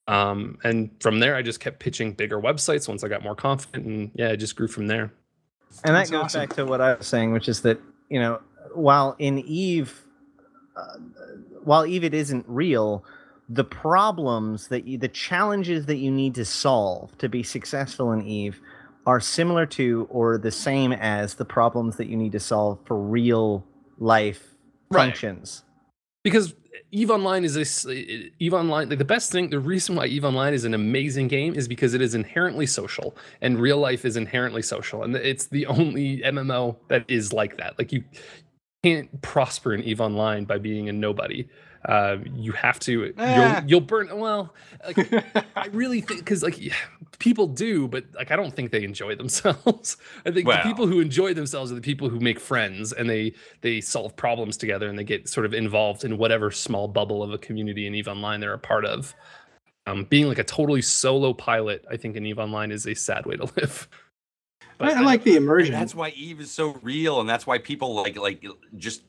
Um, 0.08 0.58
and 0.64 0.90
from 1.00 1.20
there, 1.20 1.36
I 1.36 1.42
just 1.42 1.60
kept 1.60 1.78
pitching 1.80 2.12
bigger 2.14 2.40
websites 2.40 2.88
once 2.88 3.04
I 3.04 3.08
got 3.08 3.22
more 3.22 3.34
confident. 3.34 3.86
And 3.86 4.10
yeah, 4.14 4.28
it 4.28 4.38
just 4.38 4.56
grew 4.56 4.66
from 4.68 4.86
there. 4.88 5.12
And 5.84 5.94
that 5.94 6.00
That's 6.00 6.10
goes 6.10 6.24
awesome. 6.24 6.40
back 6.40 6.54
to 6.56 6.64
what 6.66 6.80
I 6.80 6.94
was 6.94 7.06
saying, 7.06 7.32
which 7.32 7.48
is 7.48 7.60
that 7.62 7.78
you 8.08 8.18
know, 8.18 8.40
while 8.74 9.14
in 9.18 9.38
Eve, 9.40 9.92
uh, 10.76 10.96
while 11.62 11.84
Eve 11.86 12.04
it 12.04 12.14
isn't 12.14 12.44
real, 12.48 13.04
the 13.50 13.64
problems 13.64 14.68
that 14.68 14.86
you, 14.86 14.96
the 14.98 15.08
challenges 15.08 15.86
that 15.86 15.96
you 15.98 16.10
need 16.10 16.34
to 16.36 16.44
solve 16.44 17.16
to 17.18 17.28
be 17.28 17.42
successful 17.42 18.12
in 18.12 18.22
Eve 18.26 18.60
are 19.06 19.20
similar 19.20 19.64
to 19.66 20.06
or 20.10 20.36
the 20.38 20.50
same 20.50 20.92
as 20.92 21.34
the 21.34 21.44
problems 21.44 21.96
that 21.96 22.08
you 22.08 22.16
need 22.16 22.32
to 22.32 22.40
solve 22.40 22.78
for 22.86 22.98
real 22.98 23.64
life 23.98 24.54
Right. 24.90 25.04
functions. 25.04 25.64
because 26.24 26.54
Eve 26.90 27.10
Online 27.10 27.44
is 27.44 27.54
this 27.54 27.86
uh, 27.86 27.90
uh, 27.90 28.28
Eve 28.38 28.54
Online. 28.54 28.88
Like 28.88 28.98
the 28.98 29.04
best 29.04 29.30
thing, 29.30 29.50
the 29.50 29.58
reason 29.60 29.94
why 29.94 30.06
Eve 30.06 30.24
Online 30.24 30.54
is 30.54 30.64
an 30.64 30.74
amazing 30.74 31.28
game 31.28 31.54
is 31.54 31.68
because 31.68 31.94
it 31.94 32.00
is 32.00 32.14
inherently 32.14 32.66
social, 32.66 33.16
and 33.40 33.60
real 33.60 33.78
life 33.78 34.04
is 34.04 34.16
inherently 34.16 34.62
social, 34.62 35.02
and 35.02 35.14
it's 35.14 35.46
the 35.46 35.66
only 35.66 36.18
MMO 36.20 36.76
that 36.88 37.04
is 37.08 37.32
like 37.32 37.56
that. 37.58 37.78
Like 37.78 37.92
you 37.92 38.04
can't 38.82 39.20
prosper 39.22 39.74
in 39.74 39.82
Eve 39.82 40.00
Online 40.00 40.44
by 40.44 40.58
being 40.58 40.88
a 40.88 40.92
nobody. 40.92 41.46
Uh, 41.88 42.18
you 42.34 42.52
have 42.52 42.78
to. 42.80 43.14
Ah. 43.16 43.60
You'll, 43.62 43.70
you'll 43.70 43.80
burn. 43.80 44.08
Well, 44.18 44.54
like, 44.86 45.10
I 45.56 45.66
really 45.72 46.02
think 46.02 46.20
because 46.20 46.42
like 46.42 46.60
yeah, 46.60 46.74
people 47.18 47.46
do, 47.46 47.88
but 47.88 48.04
like 48.14 48.30
I 48.30 48.36
don't 48.36 48.54
think 48.54 48.70
they 48.72 48.84
enjoy 48.84 49.14
themselves. 49.16 49.96
I 50.26 50.30
think 50.30 50.46
Well. 50.46 50.58
the 50.62 50.68
people 50.68 50.86
who 50.86 51.00
enjoy 51.00 51.32
themselves 51.32 51.72
are 51.72 51.74
the 51.74 51.80
people 51.80 52.10
who 52.10 52.20
make 52.20 52.38
friends 52.38 52.92
and 52.92 53.08
they 53.08 53.32
they 53.62 53.80
solve 53.80 54.14
problems 54.16 54.58
together 54.58 54.86
and 54.88 54.98
they 54.98 55.04
get 55.04 55.28
sort 55.30 55.46
of 55.46 55.54
involved 55.54 56.04
in 56.04 56.18
whatever 56.18 56.50
small 56.50 56.88
bubble 56.88 57.22
of 57.22 57.32
a 57.32 57.38
community 57.38 57.86
in 57.86 57.94
Eve 57.94 58.08
Online 58.08 58.40
they're 58.40 58.52
a 58.52 58.58
part 58.58 58.84
of. 58.84 59.14
um, 59.86 60.04
being 60.04 60.28
like 60.28 60.38
a 60.38 60.44
totally 60.44 60.82
solo 60.82 61.32
pilot, 61.32 61.86
I 61.90 61.96
think 61.96 62.16
in 62.16 62.26
Eve 62.26 62.38
Online 62.38 62.70
is 62.70 62.86
a 62.86 62.94
sad 62.94 63.24
way 63.24 63.36
to 63.36 63.44
live. 63.56 63.88
I, 64.80 64.92
I 64.92 65.00
like 65.00 65.24
the 65.24 65.34
immersion. 65.36 65.72
that's 65.72 65.94
why 65.94 66.10
Eve 66.10 66.40
is 66.40 66.50
so 66.52 66.78
real, 66.82 67.18
and 67.20 67.28
that's 67.28 67.46
why 67.46 67.58
people 67.58 67.94
like 67.94 68.16
like 68.16 68.44
just 68.76 69.00
it. 69.00 69.07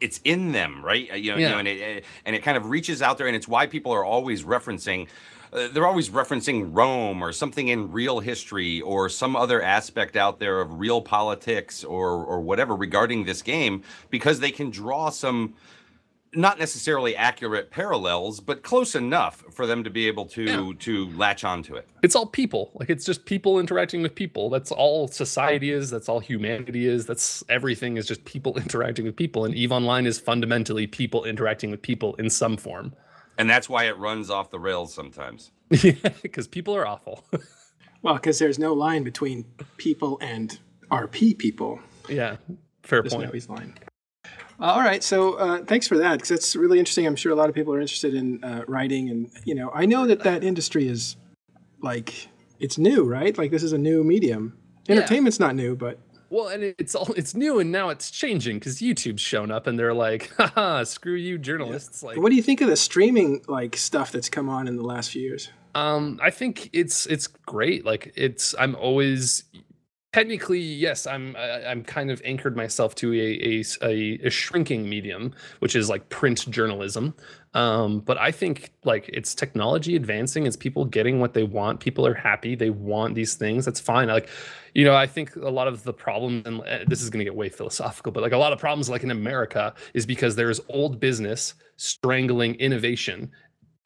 It's 0.00 0.20
in 0.24 0.52
them, 0.52 0.84
right? 0.84 1.10
Uh, 1.10 1.14
You 1.16 1.32
know, 1.32 1.38
you 1.38 1.48
know, 1.48 1.58
and 1.58 1.68
it 1.68 2.04
and 2.24 2.36
it 2.36 2.42
kind 2.42 2.56
of 2.56 2.66
reaches 2.66 3.02
out 3.02 3.18
there, 3.18 3.26
and 3.26 3.36
it's 3.36 3.48
why 3.48 3.66
people 3.66 3.92
are 3.92 4.04
always 4.04 4.44
referencing. 4.44 5.08
Uh, 5.52 5.68
they're 5.68 5.86
always 5.86 6.10
referencing 6.10 6.70
Rome 6.72 7.22
or 7.22 7.32
something 7.32 7.68
in 7.68 7.90
real 7.92 8.20
history 8.20 8.80
or 8.80 9.08
some 9.08 9.36
other 9.36 9.62
aspect 9.62 10.16
out 10.16 10.38
there 10.38 10.60
of 10.60 10.78
real 10.80 11.00
politics 11.00 11.84
or 11.84 12.10
or 12.24 12.40
whatever 12.40 12.74
regarding 12.76 13.24
this 13.24 13.42
game 13.42 13.82
because 14.10 14.40
they 14.40 14.50
can 14.50 14.70
draw 14.70 15.08
some 15.08 15.54
not 16.36 16.58
necessarily 16.58 17.16
accurate 17.16 17.70
parallels, 17.70 18.40
but 18.40 18.62
close 18.62 18.94
enough 18.94 19.42
for 19.52 19.66
them 19.66 19.82
to 19.84 19.90
be 19.90 20.06
able 20.06 20.26
to 20.26 20.42
Yeah. 20.44 20.72
to 20.80 21.08
latch 21.10 21.42
onto 21.44 21.74
it. 21.74 21.88
it's 22.02 22.14
all 22.14 22.26
people 22.26 22.70
like 22.74 22.90
it's 22.90 23.04
just 23.04 23.24
people 23.24 23.58
interacting 23.58 24.02
with 24.02 24.14
people 24.14 24.50
that's 24.50 24.70
all 24.70 25.08
society 25.08 25.70
is 25.70 25.90
that's 25.90 26.08
all 26.08 26.20
humanity 26.20 26.86
is 26.86 27.06
that's 27.06 27.42
everything 27.48 27.96
is 27.96 28.06
just 28.06 28.24
people 28.24 28.56
interacting 28.64 29.04
with 29.04 29.16
people 29.16 29.44
and 29.44 29.54
eve 29.54 29.72
online 29.72 30.06
is 30.06 30.20
fundamentally 30.20 30.86
people 30.86 31.24
interacting 31.24 31.70
with 31.70 31.80
people 31.82 32.14
in 32.16 32.28
some 32.30 32.56
form 32.56 32.92
And 33.38 33.48
that's 33.50 33.68
why 33.68 33.84
it 33.84 33.96
runs 33.98 34.30
off 34.30 34.50
the 34.50 34.58
rails 34.60 34.94
sometimes. 34.94 35.50
yeah 35.70 35.92
because 36.22 36.46
people 36.46 36.74
are 36.76 36.86
awful 36.86 37.24
well, 38.02 38.14
because 38.14 38.38
there's 38.38 38.58
no 38.58 38.72
line 38.72 39.02
between 39.04 39.44
people 39.78 40.18
and 40.20 40.58
RP 40.90 41.36
people. 41.38 41.80
yeah 42.08 42.36
fair 42.82 43.02
There's 43.02 43.12
no 43.12 43.18
point 43.20 43.34
easy 43.34 43.48
line. 43.52 43.74
All 44.58 44.80
right, 44.80 45.04
so 45.04 45.34
uh, 45.34 45.64
thanks 45.64 45.86
for 45.86 45.98
that 45.98 46.14
because 46.14 46.30
that's 46.30 46.56
really 46.56 46.78
interesting. 46.78 47.06
I'm 47.06 47.16
sure 47.16 47.30
a 47.30 47.34
lot 47.34 47.48
of 47.48 47.54
people 47.54 47.74
are 47.74 47.80
interested 47.80 48.14
in 48.14 48.42
uh, 48.42 48.64
writing, 48.66 49.10
and 49.10 49.30
you 49.44 49.54
know, 49.54 49.70
I 49.74 49.84
know 49.84 50.06
that 50.06 50.22
that 50.22 50.42
industry 50.42 50.88
is 50.88 51.16
like 51.82 52.28
it's 52.58 52.78
new, 52.78 53.04
right? 53.04 53.36
Like 53.36 53.50
this 53.50 53.62
is 53.62 53.72
a 53.72 53.78
new 53.78 54.02
medium. 54.02 54.56
Yeah. 54.86 54.96
Entertainment's 54.96 55.38
not 55.38 55.54
new, 55.54 55.76
but 55.76 55.98
well 56.30 56.48
and 56.48 56.74
it's 56.78 56.94
all 56.94 57.12
it's 57.16 57.34
new 57.34 57.60
and 57.60 57.70
now 57.70 57.88
it's 57.88 58.10
changing 58.10 58.58
because 58.58 58.80
youtube's 58.80 59.20
shown 59.20 59.50
up 59.50 59.66
and 59.68 59.78
they're 59.78 59.94
like 59.94 60.32
haha 60.36 60.82
screw 60.82 61.14
you 61.14 61.38
journalists 61.38 62.02
like 62.02 62.18
what 62.18 62.30
do 62.30 62.34
you 62.34 62.42
think 62.42 62.60
of 62.60 62.68
the 62.68 62.74
streaming 62.76 63.40
like 63.46 63.76
stuff 63.76 64.10
that's 64.10 64.28
come 64.28 64.48
on 64.48 64.66
in 64.66 64.76
the 64.76 64.82
last 64.82 65.10
few 65.10 65.22
years? 65.22 65.50
Um, 65.76 66.18
I 66.22 66.30
think 66.30 66.70
it's 66.72 67.04
it's 67.06 67.26
great. 67.26 67.84
Like 67.84 68.12
it's 68.16 68.54
I'm 68.58 68.74
always 68.76 69.44
technically 70.16 70.60
yes 70.60 71.06
I'm 71.06 71.36
I'm 71.36 71.84
kind 71.84 72.10
of 72.10 72.22
anchored 72.24 72.56
myself 72.56 72.94
to 72.96 73.12
a, 73.12 73.62
a 73.82 74.18
a, 74.24 74.30
shrinking 74.30 74.88
medium, 74.88 75.34
which 75.58 75.76
is 75.76 75.90
like 75.90 76.08
print 76.08 76.50
journalism. 76.50 77.14
Um, 77.52 78.00
but 78.00 78.16
I 78.16 78.30
think 78.32 78.72
like 78.84 79.10
it's 79.12 79.34
technology 79.34 79.94
advancing, 79.94 80.46
it's 80.46 80.56
people 80.56 80.86
getting 80.86 81.20
what 81.20 81.34
they 81.34 81.42
want. 81.42 81.80
People 81.80 82.06
are 82.06 82.14
happy, 82.14 82.54
they 82.54 82.70
want 82.70 83.14
these 83.14 83.34
things. 83.34 83.66
That's 83.66 83.80
fine. 83.80 84.08
Like, 84.08 84.28
you 84.74 84.84
know, 84.84 84.94
I 84.94 85.06
think 85.06 85.36
a 85.36 85.50
lot 85.50 85.68
of 85.68 85.82
the 85.82 85.92
problem, 85.92 86.42
and 86.46 86.60
uh, 86.62 86.84
this 86.86 87.02
is 87.02 87.10
going 87.10 87.20
to 87.20 87.24
get 87.24 87.34
way 87.34 87.48
philosophical, 87.50 88.12
but 88.12 88.22
like 88.22 88.32
a 88.32 88.38
lot 88.38 88.52
of 88.52 88.58
problems, 88.58 88.88
like 88.88 89.02
in 89.02 89.10
America, 89.10 89.74
is 89.94 90.06
because 90.06 90.34
there's 90.34 90.60
old 90.68 90.98
business 90.98 91.54
strangling 91.76 92.54
innovation 92.56 93.30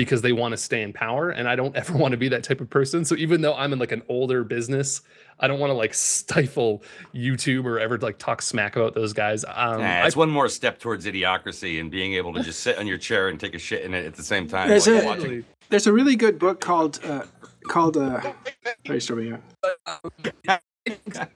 because 0.01 0.23
they 0.23 0.33
want 0.33 0.53
to 0.53 0.57
stay 0.57 0.83
in 0.83 0.93
power 0.93 1.31
and 1.31 1.49
i 1.49 1.55
don't 1.55 1.77
ever 1.83 1.97
want 1.97 2.11
to 2.13 2.17
be 2.19 2.29
that 2.29 2.43
type 2.43 2.61
of 2.61 2.69
person 2.69 3.05
so 3.05 3.15
even 3.17 3.41
though 3.41 3.55
i'm 3.55 3.73
in 3.73 3.79
like 3.79 3.93
an 3.93 4.03
older 4.09 4.43
business 4.43 5.03
i 5.39 5.47
don't 5.47 5.61
want 5.61 5.71
to 5.71 5.75
like 5.75 5.95
stifle 5.95 6.83
youtube 7.15 7.65
or 7.65 7.79
ever 7.79 7.97
like 7.99 8.19
talk 8.19 8.43
smack 8.43 8.77
about 8.77 8.95
those 8.95 9.13
guys 9.13 9.45
um 9.45 9.81
Nah, 9.81 9.85
I- 9.87 10.07
it's 10.07 10.17
one 10.17 10.31
more 10.31 10.49
step 10.49 10.79
towards 10.79 11.07
idiocracy 11.07 11.81
and 11.81 11.91
being 11.91 12.15
able 12.15 12.33
to 12.35 12.43
just 12.43 12.61
sit 12.61 12.79
on 12.79 12.87
your 12.87 12.99
chair 12.99 13.29
and 13.29 13.39
take 13.39 13.55
a 13.55 13.59
shit 13.59 13.85
in 13.85 13.95
it 13.95 14.05
at 14.07 14.15
the 14.15 14.23
same 14.23 14.49
time. 14.49 14.69
There's 14.69 14.87
while 14.87 14.97
a- 14.97 14.99
you're 15.03 15.07
watching. 15.07 15.45
There's 15.69 15.87
a 15.87 15.93
really 15.93 16.17
good 16.17 16.39
book 16.39 16.61
called 16.61 16.99
uh, 17.05 17.23
called 17.69 17.97
uh, 17.97 18.21
sorry, 18.87 19.01
Stormy, 19.01 19.33
yeah. 20.47 20.59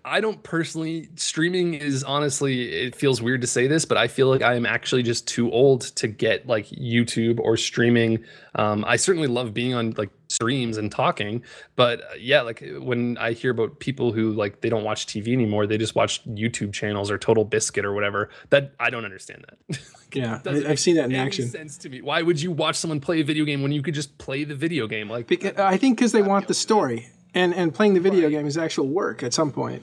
I 0.04 0.20
don't 0.20 0.42
personally 0.42 1.10
streaming 1.16 1.74
is 1.74 2.02
honestly 2.02 2.70
it 2.72 2.96
feels 2.96 3.20
weird 3.20 3.42
to 3.42 3.46
say 3.46 3.66
this, 3.66 3.84
but 3.84 3.98
I 3.98 4.08
feel 4.08 4.28
like 4.28 4.40
I 4.40 4.54
am 4.54 4.64
actually 4.64 5.02
just 5.02 5.28
too 5.28 5.50
old 5.52 5.82
to 5.96 6.08
get 6.08 6.46
like 6.46 6.66
YouTube 6.68 7.38
or 7.40 7.58
streaming. 7.58 8.24
Um, 8.54 8.84
I 8.86 8.96
certainly 8.96 9.28
love 9.28 9.52
being 9.52 9.74
on 9.74 9.92
like 9.98 10.08
streams 10.28 10.78
and 10.78 10.90
talking, 10.90 11.42
but 11.76 12.00
uh, 12.00 12.14
yeah, 12.18 12.40
like 12.40 12.64
when 12.78 13.18
I 13.18 13.32
hear 13.32 13.50
about 13.50 13.80
people 13.80 14.12
who 14.12 14.32
like 14.32 14.62
they 14.62 14.70
don't 14.70 14.84
watch 14.84 15.06
TV 15.06 15.34
anymore, 15.34 15.66
they 15.66 15.76
just 15.76 15.94
watch 15.94 16.24
YouTube 16.24 16.72
channels 16.72 17.10
or 17.10 17.18
Total 17.18 17.44
Biscuit 17.44 17.84
or 17.84 17.92
whatever. 17.92 18.30
That 18.48 18.72
I 18.80 18.88
don't 18.88 19.04
understand 19.04 19.44
that. 19.48 19.78
Yeah, 20.14 20.40
I, 20.46 20.64
I've 20.68 20.78
seen 20.78 20.94
that 20.94 21.06
in 21.06 21.14
action. 21.16 21.48
Sense 21.48 21.76
to 21.78 21.88
me. 21.88 22.00
Why 22.00 22.22
would 22.22 22.40
you 22.40 22.52
watch 22.52 22.76
someone 22.76 23.00
play 23.00 23.20
a 23.20 23.24
video 23.24 23.44
game 23.44 23.62
when 23.62 23.72
you 23.72 23.82
could 23.82 23.94
just 23.94 24.16
play 24.16 24.44
the 24.44 24.54
video 24.54 24.86
game? 24.86 25.10
Like 25.10 25.26
Because, 25.26 25.56
I 25.56 25.76
think 25.76 25.98
because 25.98 26.12
they 26.12 26.22
want 26.22 26.46
the 26.46 26.54
story, 26.54 27.10
and 27.35 27.55
and 27.55 27.74
playing 27.74 27.94
the 27.94 28.01
video 28.01 28.28
game 28.31 28.47
is 28.47 28.56
actual 28.56 28.86
work 28.89 29.23
at 29.23 29.35
some 29.35 29.51
point, 29.52 29.82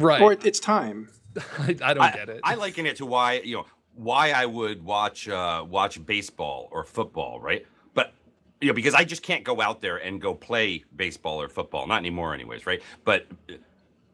right? 0.00 0.20
or 0.20 0.32
it's 0.32 0.60
time. 0.60 1.08
I, 1.58 1.76
I 1.82 1.94
don't 1.94 2.00
I, 2.00 2.10
get 2.12 2.28
it. 2.28 2.40
I 2.44 2.54
liken 2.54 2.86
it 2.86 2.96
to 2.96 3.06
why 3.06 3.40
you 3.44 3.56
know 3.56 3.66
why 3.94 4.30
I 4.30 4.46
would 4.46 4.84
watch 4.84 5.28
uh, 5.28 5.64
watch 5.68 6.04
baseball 6.04 6.68
or 6.70 6.84
football, 6.84 7.40
right? 7.40 7.66
But 7.94 8.12
you 8.60 8.68
know 8.68 8.74
because 8.74 8.94
I 8.94 9.04
just 9.04 9.22
can't 9.22 9.44
go 9.44 9.60
out 9.60 9.80
there 9.80 9.96
and 9.98 10.20
go 10.20 10.34
play 10.34 10.84
baseball 10.94 11.40
or 11.40 11.48
football, 11.48 11.86
not 11.86 11.98
anymore, 11.98 12.34
anyways, 12.34 12.66
right? 12.66 12.82
But 13.04 13.26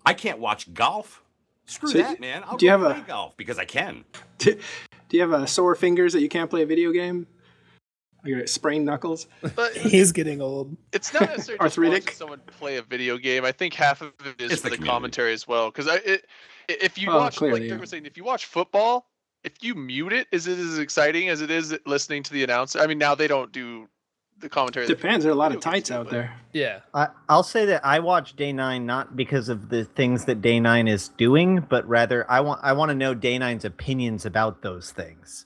I 0.07 0.15
can't 0.15 0.39
watch 0.39 0.73
golf. 0.75 1.23
Screw 1.67 1.89
So 1.91 1.99
that, 1.99 2.21
man! 2.21 2.43
I'll 2.45 2.59
do 2.59 2.67
you 2.67 2.73
go 2.73 2.79
have 2.79 2.91
a- 2.91 2.95
play 2.95 3.05
golf 3.07 3.37
because 3.37 3.59
I 3.59 3.65
can. 3.65 4.05
Do 5.09 5.19
you 5.19 5.21
have 5.21 5.33
a 5.33 5.47
sore 5.47 5.75
fingers 5.75 6.13
that 6.15 6.21
you 6.23 6.29
can't 6.29 6.51
play 6.51 6.63
a 6.63 6.67
video 6.67 6.91
game? 6.91 7.27
You 8.25 8.39
got 8.39 8.49
sprained 8.49 8.85
knuckles. 8.87 9.27
But 9.55 9.73
He's 9.77 10.13
getting 10.13 10.41
old. 10.41 10.77
it's 10.93 11.13
not 11.13 11.23
necessarily 11.29 11.59
just 11.59 11.61
Arthritic? 11.79 12.05
watching 12.05 12.17
someone 12.17 12.41
play 12.59 12.77
a 12.77 12.83
video 12.83 13.19
game. 13.19 13.45
I 13.45 13.53
think 13.53 13.75
half 13.75 14.01
of 14.03 14.13
it 14.25 14.41
is 14.41 14.53
It's 14.53 14.63
for 14.63 14.69
the 14.69 14.71
the, 14.71 14.77
community. 14.77 14.89
commentary 14.91 15.33
as 15.33 15.47
well. 15.47 15.71
Because 15.71 15.89
I, 15.89 15.97
it, 15.97 16.27
i- 16.71 16.79
if 16.81 16.97
you 16.99 17.11
Oh, 17.11 17.19
watch, 17.19 17.37
clearly, 17.37 17.61
like 17.61 17.71
yeah. 17.71 17.77
Was 17.77 17.91
saying, 17.91 18.07
if 18.07 18.17
you 18.17 18.25
watch 18.25 18.47
football, 18.47 19.07
if 19.45 19.53
you 19.63 19.75
mute 19.75 20.13
it, 20.15 20.27
is 20.33 20.47
it 20.47 20.59
as 20.59 20.79
exciting 20.79 21.29
as 21.29 21.43
it 21.43 21.51
is 21.51 21.77
listening 21.87 22.23
to 22.23 22.33
the 22.33 22.43
announcer? 22.45 22.81
I 22.81 22.87
mean, 22.87 22.99
now 22.99 23.15
they 23.15 23.29
don't 23.29 23.53
do 23.53 23.89
the 24.39 24.49
commentary. 24.49 24.87
that 24.87 24.97
Depends. 24.97 25.25
There 25.25 25.31
are 25.31 25.35
a 25.35 25.39
lot 25.39 25.55
of 25.55 25.61
tights 25.61 25.91
out 25.91 26.07
but- 26.07 26.13
there. 26.13 26.35
yeah. 26.55 26.81
I, 26.95 27.09
I'll 27.29 27.43
say 27.43 27.67
that 27.67 27.85
I 27.85 27.99
watch 28.01 28.35
Day 28.37 28.53
Nine 28.53 28.87
not 28.87 29.15
because 29.17 29.49
of 29.51 29.69
the 29.69 29.85
things 29.85 30.25
that 30.25 30.41
Day 30.41 30.59
Nine 30.61 30.89
is 30.89 31.11
doing, 31.11 31.61
but 31.69 31.87
rather 31.87 32.29
I 32.31 32.41
want 32.41 32.61
I 32.65 32.73
want 32.73 32.89
to 32.89 32.95
know 32.95 33.13
Day 33.15 33.37
Nine's 33.39 33.65
opinions 33.67 34.25
about 34.27 34.63
those 34.63 34.91
things. 34.91 35.45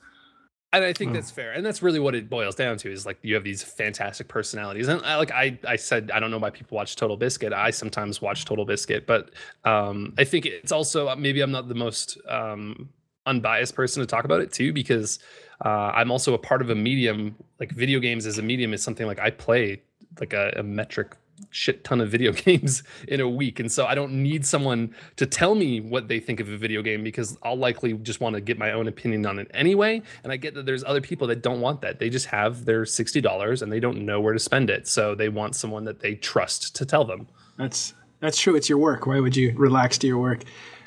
And 0.73 0.85
I 0.85 0.93
think 0.93 1.11
Hmm. 1.11 1.15
that's 1.15 1.31
fair. 1.31 1.53
And 1.53 1.65
that's 1.65 1.82
really 1.82 1.99
what 1.99 2.15
it 2.15 2.28
boils 2.28 2.55
down 2.55 2.77
to 2.78 2.93
is 2.93 3.07
like 3.07 3.19
you 3.23 3.35
have 3.35 3.45
these 3.45 3.62
fantastic 3.62 4.28
personalities. 4.28 4.89
And 4.89 5.03
I, 5.03 5.16
like 5.16 5.31
I, 5.31 5.59
I 5.66 5.77
said, 5.77 6.11
I 6.12 6.20
don't 6.20 6.31
know 6.31 6.39
why 6.39 6.51
people 6.51 6.77
watch 6.77 6.95
Total 6.95 7.16
Biscuit. 7.16 7.55
I 7.55 7.70
sometimes 7.70 8.20
watch 8.20 8.45
Total 8.45 8.66
Biscuit, 8.66 9.07
but 9.07 9.31
um, 9.65 10.12
I 10.19 10.24
think 10.24 10.45
it's 10.45 10.70
also 10.73 11.15
maybe 11.16 11.40
I'm 11.40 11.51
not 11.53 11.69
the 11.69 11.74
most 11.74 12.19
um, 12.28 12.90
unbiased 13.24 13.74
person 13.74 14.03
to 14.03 14.07
talk 14.07 14.24
about 14.24 14.43
it 14.43 14.53
too, 14.53 14.73
because 14.74 15.20
uh, 15.65 15.90
I'm 15.95 16.11
also 16.11 16.35
a 16.35 16.39
part 16.39 16.61
of 16.61 16.69
a 16.69 16.74
medium. 16.74 17.35
Like 17.59 17.73
video 17.73 17.99
games 17.99 18.27
as 18.27 18.36
a 18.36 18.43
medium 18.43 18.74
is 18.74 18.82
something 18.82 19.07
like 19.07 19.19
I 19.20 19.31
play 19.31 19.81
like 20.20 20.35
a, 20.35 20.53
a 20.57 20.62
metric 20.62 21.16
shit 21.51 21.85
ton 21.85 22.01
of 22.01 22.09
video 22.09 22.32
games 22.47 22.82
in 23.06 23.20
a 23.20 23.28
week. 23.28 23.60
And 23.60 23.70
so 23.70 23.86
I 23.86 23.94
don't 23.94 24.23
need 24.23 24.44
someone 24.44 24.94
to 25.16 25.27
tell 25.27 25.55
me 25.55 25.81
what 25.81 26.09
they 26.09 26.20
think 26.20 26.40
of 26.40 26.48
a 26.48 26.56
video 26.56 26.82
game 26.82 27.02
because 27.02 27.36
I'll 27.43 27.56
likely 27.56 27.94
just 27.94 28.20
want 28.20 28.35
to 28.35 28.40
get 28.40 28.59
my 28.59 28.73
own 28.73 28.89
opinion 28.89 29.27
on 29.27 29.39
it 29.39 29.51
anyway. 29.55 30.02
And 30.23 30.32
I 30.32 30.36
get 30.36 30.55
that 30.55 30.66
there's 30.66 30.85
other 30.85 31.01
people 31.01 31.27
that 31.28 31.43
don't 31.43 31.60
want 31.60 31.81
that. 31.82 31.98
They 31.98 32.10
just 32.10 32.27
have 32.27 32.65
their 32.65 32.82
$60 32.82 33.62
and 33.62 33.73
they 33.73 33.81
don't 33.81 34.05
know 34.05 34.20
where 34.20 34.32
to 34.32 34.39
spend 34.39 34.70
it. 34.70 34.89
So 34.89 35.15
they 35.15 35.28
want 35.28 35.56
someone 35.56 35.85
that 35.85 36.01
they 36.01 36.15
trust 36.15 36.74
to 36.77 36.86
tell 36.86 37.05
them. 37.05 37.28
That's 37.56 37.94
that's 38.20 38.39
true. 38.39 38.56
It's 38.56 38.69
your 38.69 38.78
work. 38.78 39.06
Why 39.06 39.20
would 39.20 39.36
you 39.36 39.55
relax 39.56 39.98
to 39.98 40.06
your 40.06 40.19
work? 40.19 40.43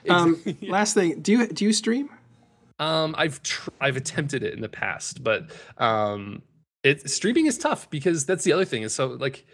Um, 0.10 0.42
Last 0.62 0.94
thing, 0.94 1.22
do 1.22 1.32
you 1.32 1.48
do 1.48 1.66
you 1.66 1.74
stream? 1.74 2.10
Um, 2.80 3.14
I've 3.18 3.42
tr- 3.44 3.70
I've 3.80 3.96
attempted 3.96 4.44
it 4.44 4.54
in 4.54 4.62
the 4.62 4.70
past, 4.70 5.24
but 5.24 5.52
um, 5.78 6.42
it 6.84 7.10
streaming 7.10 7.46
is 7.46 7.58
tough 7.58 7.90
because 7.90 8.26
that's 8.26 8.44
the 8.44 8.54
other 8.54 8.66
thing. 8.66 8.84
Is 8.84 8.94
so 8.94 9.08
like 9.08 9.46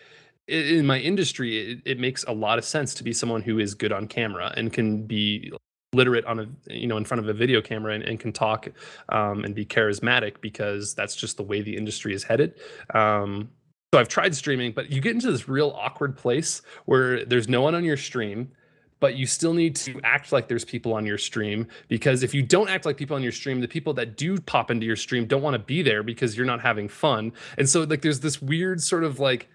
in 0.48 0.86
my 0.86 1.00
industry, 1.00 1.74
it, 1.74 1.80
it 1.86 2.00
makes 2.00 2.24
a 2.24 2.32
lot 2.32 2.58
of 2.58 2.66
sense 2.66 2.94
to 2.96 3.04
be 3.04 3.14
someone 3.14 3.42
who 3.42 3.60
is 3.60 3.74
good 3.74 3.92
on 3.92 4.08
camera 4.08 4.54
and 4.56 4.72
can 4.72 5.06
be 5.06 5.52
literate 5.94 6.26
on 6.26 6.40
a 6.40 6.74
you 6.74 6.86
know 6.86 6.98
in 6.98 7.06
front 7.06 7.24
of 7.24 7.30
a 7.30 7.34
video 7.34 7.62
camera 7.62 7.94
and, 7.94 8.04
and 8.04 8.20
can 8.20 8.34
talk 8.34 8.68
um, 9.10 9.44
and 9.44 9.56
be 9.56 9.66
charismatic 9.66 10.42
because 10.42 10.94
that's 10.94 11.16
just 11.16 11.38
the 11.38 11.44
way 11.44 11.62
the 11.62 11.76
industry 11.76 12.14
is 12.14 12.24
headed. 12.24 12.54
Um, 12.94 13.50
so 13.94 14.00
I've 14.00 14.10
tried 14.10 14.36
streaming, 14.36 14.74
but 14.74 14.92
you 14.92 15.00
get 15.00 15.14
into 15.14 15.32
this 15.32 15.48
real 15.48 15.70
awkward 15.70 16.18
place 16.18 16.62
where 16.86 17.24
there's 17.26 17.48
no 17.48 17.62
one 17.62 17.76
on 17.76 17.84
your 17.84 17.98
stream 17.98 18.52
but 19.00 19.16
you 19.16 19.28
still 19.28 19.54
need 19.54 19.76
to 19.76 20.00
act 20.04 20.32
like 20.32 20.48
there's 20.48 20.66
people 20.66 20.94
on 20.94 21.06
your 21.06 21.18
stream 21.20 21.68
because 21.88 22.24
if 22.24 22.34
you 22.34 22.42
don't 22.42 22.70
act 22.70 22.86
like 22.86 22.98
people 22.98 23.16
on 23.16 23.24
your 23.24 23.32
stream 23.32 23.62
the 23.62 23.68
people 23.68 23.94
that 23.94 24.18
do 24.18 24.40
pop 24.40 24.72
into 24.72 24.86
your 24.86 24.96
stream 24.96 25.26
don't 25.26 25.42
want 25.42 25.54
to 25.54 25.60
be 25.60 25.82
there 25.82 26.04
because 26.04 26.36
you're 26.36 26.46
not 26.46 26.62
having 26.62 26.88
fun 26.88 27.32
and 27.58 27.70
so 27.70 27.84
like 27.84 28.02
there's 28.02 28.22
this 28.22 28.42
weird 28.42 28.82
sort 28.82 29.04
of 29.04 29.20
like 29.20 29.50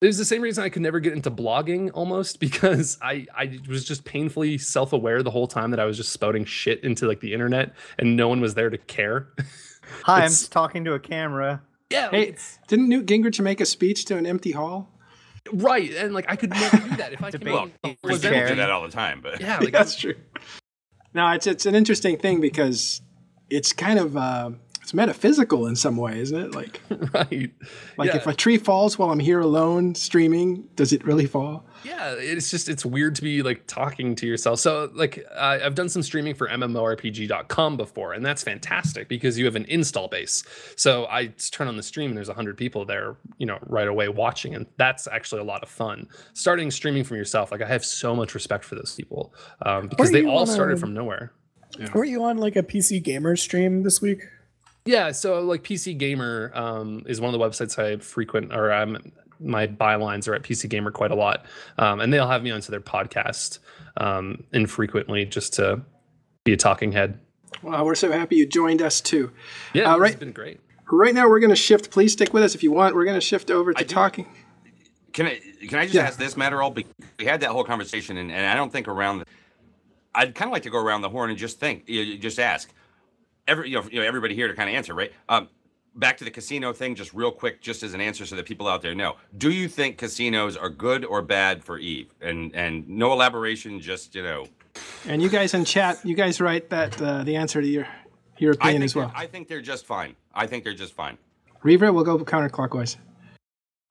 there's 0.00 0.16
the 0.18 0.24
same 0.24 0.42
reason 0.42 0.64
I 0.64 0.68
could 0.68 0.82
never 0.82 0.98
get 1.00 1.12
into 1.12 1.30
blogging 1.30 1.90
almost 1.94 2.40
because 2.40 2.98
I 3.02 3.26
I 3.36 3.58
was 3.68 3.84
just 3.84 4.04
painfully 4.04 4.58
self-aware 4.58 5.22
the 5.22 5.30
whole 5.30 5.46
time 5.46 5.70
that 5.72 5.80
I 5.80 5.84
was 5.84 5.96
just 5.96 6.12
spouting 6.12 6.44
shit 6.44 6.82
into 6.84 7.06
like 7.06 7.20
the 7.20 7.32
internet 7.32 7.74
and 7.98 8.16
no 8.16 8.28
one 8.28 8.40
was 8.40 8.54
there 8.54 8.70
to 8.70 8.78
care. 8.78 9.28
Hi, 10.04 10.22
I'm 10.22 10.28
just 10.28 10.52
talking 10.52 10.84
to 10.84 10.94
a 10.94 11.00
camera. 11.00 11.62
Yeah, 11.90 12.10
Hey, 12.10 12.36
didn't 12.68 12.88
Newt 12.88 13.06
Gingrich 13.06 13.40
make 13.40 13.60
a 13.60 13.66
speech 13.66 14.04
to 14.06 14.16
an 14.16 14.24
empty 14.26 14.52
hall? 14.52 14.88
right, 15.52 15.90
and 15.94 16.14
like 16.14 16.26
I 16.28 16.36
could 16.36 16.50
never 16.50 16.76
do 16.76 16.96
that 16.96 17.12
if 17.12 17.22
I 17.22 17.30
came 17.32 17.52
Well, 17.52 17.70
in. 17.82 17.96
we 18.04 18.10
Was 18.12 18.20
do 18.20 18.30
that 18.30 18.70
all 18.70 18.82
the 18.82 18.90
time, 18.90 19.20
but 19.22 19.40
Yeah, 19.40 19.58
like 19.58 19.72
That's 19.72 19.96
true. 19.96 20.14
No, 21.12 21.28
it's 21.30 21.46
it's 21.48 21.66
an 21.66 21.74
interesting 21.74 22.16
thing 22.18 22.40
because 22.40 23.00
it's 23.48 23.72
kind 23.72 23.98
of 23.98 24.16
uh, 24.16 24.50
it's 24.82 24.94
metaphysical 24.94 25.66
in 25.66 25.76
some 25.76 25.96
way, 25.96 26.20
isn't 26.20 26.38
it? 26.38 26.54
Like 26.54 26.80
right. 27.14 27.50
like 27.98 28.08
yeah. 28.08 28.16
if 28.16 28.26
a 28.26 28.34
tree 28.34 28.56
falls 28.56 28.98
while 28.98 29.10
I'm 29.10 29.18
here 29.18 29.40
alone 29.40 29.94
streaming, 29.94 30.68
does 30.74 30.92
it 30.92 31.04
really 31.04 31.26
fall? 31.26 31.66
Yeah, 31.84 32.14
it's 32.18 32.50
just 32.50 32.68
it's 32.68 32.84
weird 32.84 33.14
to 33.16 33.22
be 33.22 33.42
like 33.42 33.66
talking 33.66 34.14
to 34.16 34.26
yourself. 34.26 34.58
So 34.60 34.90
like 34.94 35.24
uh, 35.34 35.58
I've 35.62 35.74
done 35.74 35.88
some 35.88 36.02
streaming 36.02 36.34
for 36.34 36.48
MMORPG.com 36.48 37.76
before, 37.76 38.14
and 38.14 38.24
that's 38.24 38.42
fantastic 38.42 39.08
because 39.08 39.38
you 39.38 39.44
have 39.44 39.56
an 39.56 39.66
install 39.66 40.08
base. 40.08 40.44
So 40.76 41.06
I 41.10 41.26
turn 41.50 41.68
on 41.68 41.76
the 41.76 41.82
stream 41.82 42.10
and 42.10 42.16
there's 42.16 42.28
hundred 42.28 42.56
people 42.56 42.84
there, 42.84 43.16
you 43.38 43.46
know, 43.46 43.58
right 43.66 43.88
away 43.88 44.08
watching, 44.08 44.54
and 44.54 44.66
that's 44.76 45.06
actually 45.06 45.42
a 45.42 45.44
lot 45.44 45.62
of 45.62 45.68
fun. 45.68 46.08
Starting 46.32 46.70
streaming 46.70 47.04
from 47.04 47.16
yourself, 47.16 47.52
like 47.52 47.62
I 47.62 47.66
have 47.66 47.84
so 47.84 48.14
much 48.16 48.34
respect 48.34 48.64
for 48.64 48.76
those 48.76 48.94
people 48.94 49.34
um, 49.66 49.88
because 49.88 50.10
they 50.10 50.22
you 50.22 50.30
all 50.30 50.40
on 50.40 50.46
started 50.46 50.78
a- 50.78 50.80
from 50.80 50.94
nowhere. 50.94 51.32
Were 51.94 52.04
you 52.04 52.24
on 52.24 52.38
like 52.38 52.56
a 52.56 52.62
PC 52.62 53.02
gamer 53.02 53.36
stream 53.36 53.84
this 53.84 54.02
week? 54.02 54.22
Yeah, 54.86 55.12
so 55.12 55.40
like 55.42 55.62
PC 55.62 55.96
Gamer 55.98 56.50
um, 56.54 57.02
is 57.06 57.20
one 57.20 57.32
of 57.34 57.38
the 57.38 57.44
websites 57.46 57.78
I 57.78 57.98
frequent, 57.98 58.52
or 58.54 58.72
I'm 58.72 59.12
my 59.38 59.66
bylines 59.66 60.28
are 60.28 60.34
at 60.34 60.42
PC 60.42 60.68
Gamer 60.68 60.90
quite 60.90 61.10
a 61.10 61.14
lot, 61.14 61.46
um, 61.78 62.00
and 62.00 62.12
they'll 62.12 62.28
have 62.28 62.42
me 62.42 62.50
onto 62.50 62.70
their 62.70 62.80
podcast 62.80 63.58
um, 63.96 64.44
infrequently 64.52 65.24
just 65.24 65.54
to 65.54 65.80
be 66.44 66.52
a 66.52 66.56
talking 66.56 66.92
head. 66.92 67.18
Well, 67.62 67.84
we're 67.84 67.94
so 67.94 68.10
happy 68.12 68.36
you 68.36 68.46
joined 68.46 68.80
us 68.82 69.00
too. 69.00 69.32
Yeah, 69.74 69.94
Uh, 69.94 69.98
It's 70.00 70.16
been 70.16 70.32
great. 70.32 70.60
Right 70.90 71.14
now, 71.14 71.28
we're 71.28 71.40
going 71.40 71.50
to 71.50 71.56
shift. 71.56 71.90
Please 71.90 72.12
stick 72.12 72.32
with 72.34 72.42
us 72.42 72.54
if 72.54 72.62
you 72.62 72.72
want. 72.72 72.94
We're 72.94 73.04
going 73.04 73.16
to 73.16 73.20
shift 73.20 73.50
over 73.50 73.72
to 73.72 73.78
I 73.80 73.82
talking. 73.84 74.26
Can 75.12 75.26
I 75.26 75.40
can 75.68 75.78
I 75.78 75.82
just 75.84 75.94
Yeah. 75.94 76.02
ask 76.02 76.18
this, 76.18 76.34
Matterall? 76.34 76.74
Be- 76.74 76.86
We 77.18 77.26
had 77.26 77.40
that 77.40 77.50
whole 77.50 77.64
conversation, 77.64 78.16
and, 78.16 78.30
and 78.32 78.46
I 78.46 78.54
don't 78.54 78.72
think 78.72 78.88
around. 78.88 79.20
The, 79.20 79.24
I'd 80.14 80.34
kind 80.34 80.48
of 80.48 80.52
like 80.52 80.62
to 80.64 80.70
go 80.70 80.78
around 80.78 81.02
the 81.02 81.08
horn 81.08 81.30
and 81.30 81.38
just 81.38 81.60
think, 81.60 81.84
you 81.88 82.00
you 82.02 82.18
just 82.18 82.38
ask 82.38 82.72
every 83.46 83.70
you 83.70 83.80
know, 83.80 83.88
you 83.90 84.00
know 84.00 84.06
everybody 84.06 84.34
here 84.34 84.48
to 84.48 84.54
kind 84.54 84.68
of 84.68 84.74
answer, 84.74 84.94
right? 84.94 85.12
Um, 85.28 85.48
back 85.94 86.16
to 86.18 86.24
the 86.24 86.30
casino 86.30 86.72
thing, 86.72 86.94
just 86.94 87.12
real 87.14 87.32
quick, 87.32 87.60
just 87.60 87.82
as 87.82 87.94
an 87.94 88.00
answer, 88.00 88.24
so 88.26 88.36
that 88.36 88.46
people 88.46 88.68
out 88.68 88.82
there 88.82 88.94
know. 88.94 89.16
Do 89.36 89.50
you 89.50 89.68
think 89.68 89.98
casinos 89.98 90.56
are 90.56 90.70
good 90.70 91.04
or 91.04 91.22
bad 91.22 91.64
for 91.64 91.78
Eve? 91.78 92.12
And 92.20 92.54
and 92.54 92.88
no 92.88 93.12
elaboration, 93.12 93.80
just 93.80 94.14
you 94.14 94.22
know. 94.22 94.46
And 95.06 95.22
you 95.22 95.28
guys 95.28 95.54
in 95.54 95.64
chat, 95.64 95.98
you 96.04 96.14
guys 96.14 96.40
write 96.40 96.70
that 96.70 97.00
uh, 97.00 97.24
the 97.24 97.36
answer 97.36 97.60
to 97.60 97.66
your 97.66 97.86
your 98.38 98.52
opinion 98.52 98.82
as 98.82 98.94
well. 98.94 99.12
I 99.14 99.26
think 99.26 99.48
they're 99.48 99.60
just 99.60 99.86
fine. 99.86 100.16
I 100.34 100.46
think 100.46 100.64
they're 100.64 100.72
just 100.74 100.94
fine. 100.94 101.18
Reaver, 101.62 101.92
we'll 101.92 102.04
go 102.04 102.18
counterclockwise. 102.18 102.96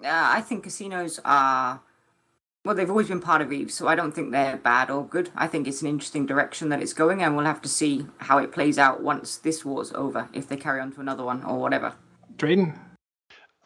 Uh, 0.03 0.07
I 0.07 0.41
think 0.41 0.63
casinos 0.63 1.19
are 1.26 1.81
well, 2.65 2.76
they've 2.76 2.90
always 2.90 3.07
been 3.07 3.22
part 3.22 3.41
of 3.41 3.52
Eve, 3.53 3.72
so 3.72 3.88
I 3.88 3.95
don't 3.95 4.11
think 4.14 4.31
they're 4.31 4.57
bad 4.57 4.90
or 4.90 5.06
good. 5.06 5.30
I 5.36 5.48
think 5.48 5.68
it's 5.68 5.81
an 5.81 5.88
interesting 5.88 6.26
direction 6.26 6.69
that 6.69 6.81
it's 6.81 6.94
going, 6.94 7.22
and 7.23 7.36
we'll 7.36 7.45
have 7.45 7.61
to 7.61 7.69
see 7.69 8.06
how 8.18 8.38
it 8.38 8.52
plays 8.52 8.77
out 8.77 9.02
once 9.02 9.38
this 9.38 9.64
war's 9.64 9.94
over, 9.94 10.27
if 10.34 10.48
they 10.48 10.57
carry 10.57 10.80
on 10.81 10.91
to 10.94 11.02
another 11.02 11.23
one 11.23 11.44
or 11.44 11.57
whatever. 11.60 11.94
Drayden, 12.36 12.77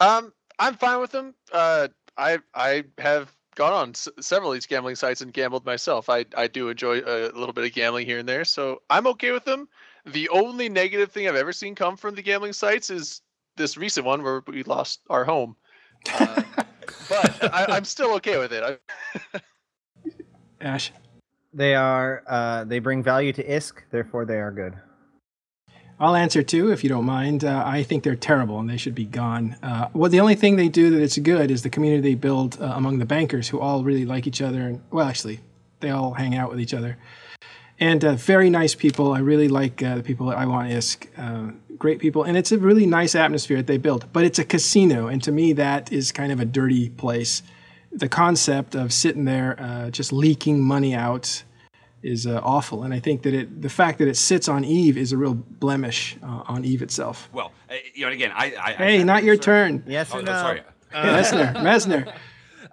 Um, 0.00 0.32
I'm 0.58 0.74
fine 0.74 1.00
with 1.00 1.10
them. 1.10 1.34
Uh, 1.52 1.88
I 2.16 2.38
I 2.54 2.84
have 2.98 3.34
gone 3.56 3.72
on 3.72 3.90
s- 3.90 4.08
several 4.20 4.50
of 4.52 4.56
these 4.56 4.66
gambling 4.66 4.96
sites 4.96 5.20
and 5.20 5.32
gambled 5.32 5.64
myself. 5.64 6.08
I 6.08 6.24
I 6.36 6.46
do 6.46 6.68
enjoy 6.68 7.00
a 7.00 7.30
little 7.34 7.52
bit 7.52 7.64
of 7.64 7.72
gambling 7.72 8.06
here 8.06 8.18
and 8.18 8.28
there, 8.28 8.44
so 8.44 8.82
I'm 8.90 9.06
okay 9.08 9.32
with 9.32 9.44
them. 9.44 9.68
The 10.06 10.28
only 10.28 10.68
negative 10.68 11.10
thing 11.10 11.28
I've 11.28 11.34
ever 11.36 11.52
seen 11.52 11.74
come 11.74 11.96
from 11.96 12.14
the 12.14 12.22
gambling 12.22 12.52
sites 12.52 12.90
is 12.90 13.22
this 13.56 13.76
recent 13.76 14.04
one 14.06 14.22
where 14.22 14.42
we 14.46 14.62
lost 14.64 15.00
our 15.10 15.24
home. 15.24 15.56
Uh, 16.20 16.42
but 17.08 17.54
I, 17.54 17.66
I'm 17.68 17.84
still 17.84 18.12
okay 18.14 18.38
with 18.38 18.52
it. 18.52 18.80
Ash. 20.60 20.92
They 21.52 21.74
are. 21.76 22.24
Uh, 22.26 22.64
they 22.64 22.80
bring 22.80 23.02
value 23.02 23.32
to 23.32 23.44
ISK, 23.44 23.82
therefore 23.90 24.24
they 24.24 24.40
are 24.40 24.50
good. 24.50 24.74
I'll 26.00 26.16
answer 26.16 26.42
too, 26.42 26.72
if 26.72 26.82
you 26.82 26.90
don't 26.90 27.04
mind. 27.04 27.44
Uh, 27.44 27.62
I 27.64 27.84
think 27.84 28.02
they're 28.02 28.16
terrible 28.16 28.58
and 28.58 28.68
they 28.68 28.76
should 28.76 28.96
be 28.96 29.04
gone. 29.04 29.56
Uh, 29.62 29.88
well, 29.92 30.10
the 30.10 30.18
only 30.18 30.34
thing 30.34 30.56
they 30.56 30.68
do 30.68 30.90
that 30.90 31.00
it's 31.00 31.16
good 31.18 31.52
is 31.52 31.62
the 31.62 31.70
community 31.70 32.02
they 32.02 32.14
build 32.16 32.60
uh, 32.60 32.72
among 32.74 32.98
the 32.98 33.06
bankers 33.06 33.48
who 33.48 33.60
all 33.60 33.84
really 33.84 34.04
like 34.04 34.26
each 34.26 34.42
other. 34.42 34.62
And 34.62 34.82
well, 34.90 35.06
actually, 35.06 35.40
they 35.80 35.90
all 35.90 36.12
hang 36.12 36.34
out 36.34 36.50
with 36.50 36.60
each 36.60 36.74
other. 36.74 36.98
And 37.80 38.04
uh, 38.04 38.14
very 38.14 38.50
nice 38.50 38.74
people. 38.74 39.12
I 39.12 39.18
really 39.18 39.48
like 39.48 39.82
uh, 39.82 39.96
the 39.96 40.02
people 40.02 40.30
at 40.30 40.38
I 40.38 40.46
Want 40.46 40.70
ISK. 40.70 41.08
Uh, 41.18 41.52
great 41.76 41.98
people. 41.98 42.22
And 42.22 42.36
it's 42.36 42.52
a 42.52 42.58
really 42.58 42.86
nice 42.86 43.14
atmosphere 43.14 43.56
that 43.58 43.66
they 43.66 43.78
built. 43.78 44.04
But 44.12 44.24
it's 44.24 44.38
a 44.38 44.44
casino. 44.44 45.08
And 45.08 45.22
to 45.24 45.32
me, 45.32 45.52
that 45.54 45.92
is 45.92 46.12
kind 46.12 46.30
of 46.32 46.38
a 46.40 46.44
dirty 46.44 46.90
place. 46.90 47.42
The 47.92 48.08
concept 48.08 48.74
of 48.74 48.92
sitting 48.92 49.24
there 49.24 49.56
uh, 49.60 49.90
just 49.90 50.12
leaking 50.12 50.62
money 50.62 50.94
out 50.94 51.42
is 52.02 52.26
uh, 52.26 52.40
awful. 52.44 52.82
And 52.84 52.92
I 52.94 53.00
think 53.00 53.22
that 53.22 53.34
it, 53.34 53.62
the 53.62 53.68
fact 53.68 53.98
that 53.98 54.08
it 54.08 54.16
sits 54.16 54.46
on 54.48 54.64
Eve 54.64 54.96
is 54.96 55.10
a 55.12 55.16
real 55.16 55.34
blemish 55.34 56.16
uh, 56.22 56.42
on 56.46 56.64
Eve 56.64 56.82
itself. 56.82 57.28
Well, 57.32 57.50
uh, 57.70 57.74
you 57.94 58.04
know, 58.06 58.12
again, 58.12 58.30
I. 58.34 58.46
I 58.54 58.70
I 58.70 58.72
Hey, 58.74 58.98
said 58.98 59.06
not 59.06 59.16
this, 59.22 59.26
your 59.26 59.34
uh, 59.36 59.38
turn. 59.38 59.84
Yes 59.86 60.10
Oh, 60.12 60.18
or 60.18 60.22
no, 60.22 60.32
no? 60.32 60.38
sorry. 60.38 60.62
Messner, 60.92 61.54
Messner. 61.56 62.14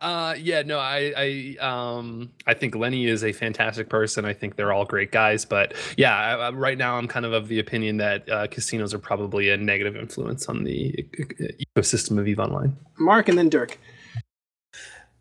Uh, 0.01 0.33
yeah, 0.39 0.63
no, 0.63 0.79
I, 0.79 1.13
I, 1.15 1.57
um, 1.59 2.31
I 2.47 2.55
think 2.55 2.73
Lenny 2.73 3.05
is 3.05 3.23
a 3.23 3.31
fantastic 3.31 3.87
person. 3.87 4.25
I 4.25 4.33
think 4.33 4.55
they're 4.55 4.73
all 4.73 4.83
great 4.83 5.11
guys, 5.11 5.45
but 5.45 5.75
yeah, 5.95 6.17
I, 6.17 6.47
I, 6.47 6.51
right 6.51 6.77
now 6.77 6.97
I'm 6.97 7.07
kind 7.07 7.23
of 7.23 7.33
of 7.33 7.47
the 7.47 7.59
opinion 7.59 7.97
that 7.97 8.27
uh, 8.27 8.47
casinos 8.47 8.95
are 8.95 8.99
probably 8.99 9.51
a 9.51 9.57
negative 9.57 9.95
influence 9.95 10.49
on 10.49 10.63
the 10.63 10.71
e- 10.71 11.65
ecosystem 11.77 12.17
of 12.17 12.27
Eve 12.27 12.39
Online. 12.39 12.75
Mark 12.97 13.29
and 13.29 13.37
then 13.37 13.47
Dirk. 13.49 13.77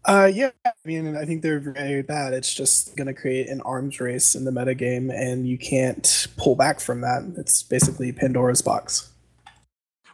Uh, 0.06 0.30
yeah, 0.32 0.50
I 0.64 0.72
mean, 0.86 1.14
I 1.14 1.26
think 1.26 1.42
they're 1.42 1.60
very 1.60 2.00
bad. 2.00 2.32
It's 2.32 2.54
just 2.54 2.96
going 2.96 3.06
to 3.06 3.12
create 3.12 3.50
an 3.50 3.60
arms 3.60 4.00
race 4.00 4.34
in 4.34 4.46
the 4.46 4.50
metagame, 4.50 5.12
and 5.14 5.46
you 5.46 5.58
can't 5.58 6.26
pull 6.38 6.56
back 6.56 6.80
from 6.80 7.02
that. 7.02 7.22
It's 7.36 7.62
basically 7.62 8.12
Pandora's 8.12 8.62
box. 8.62 9.10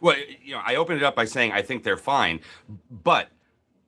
Well, 0.01 0.17
you 0.43 0.51
know, 0.51 0.61
I 0.63 0.75
opened 0.75 0.97
it 0.97 1.05
up 1.05 1.15
by 1.15 1.23
saying 1.23 1.53
I 1.53 1.61
think 1.61 1.83
they're 1.83 1.95
fine, 1.95 2.41
but 2.91 3.29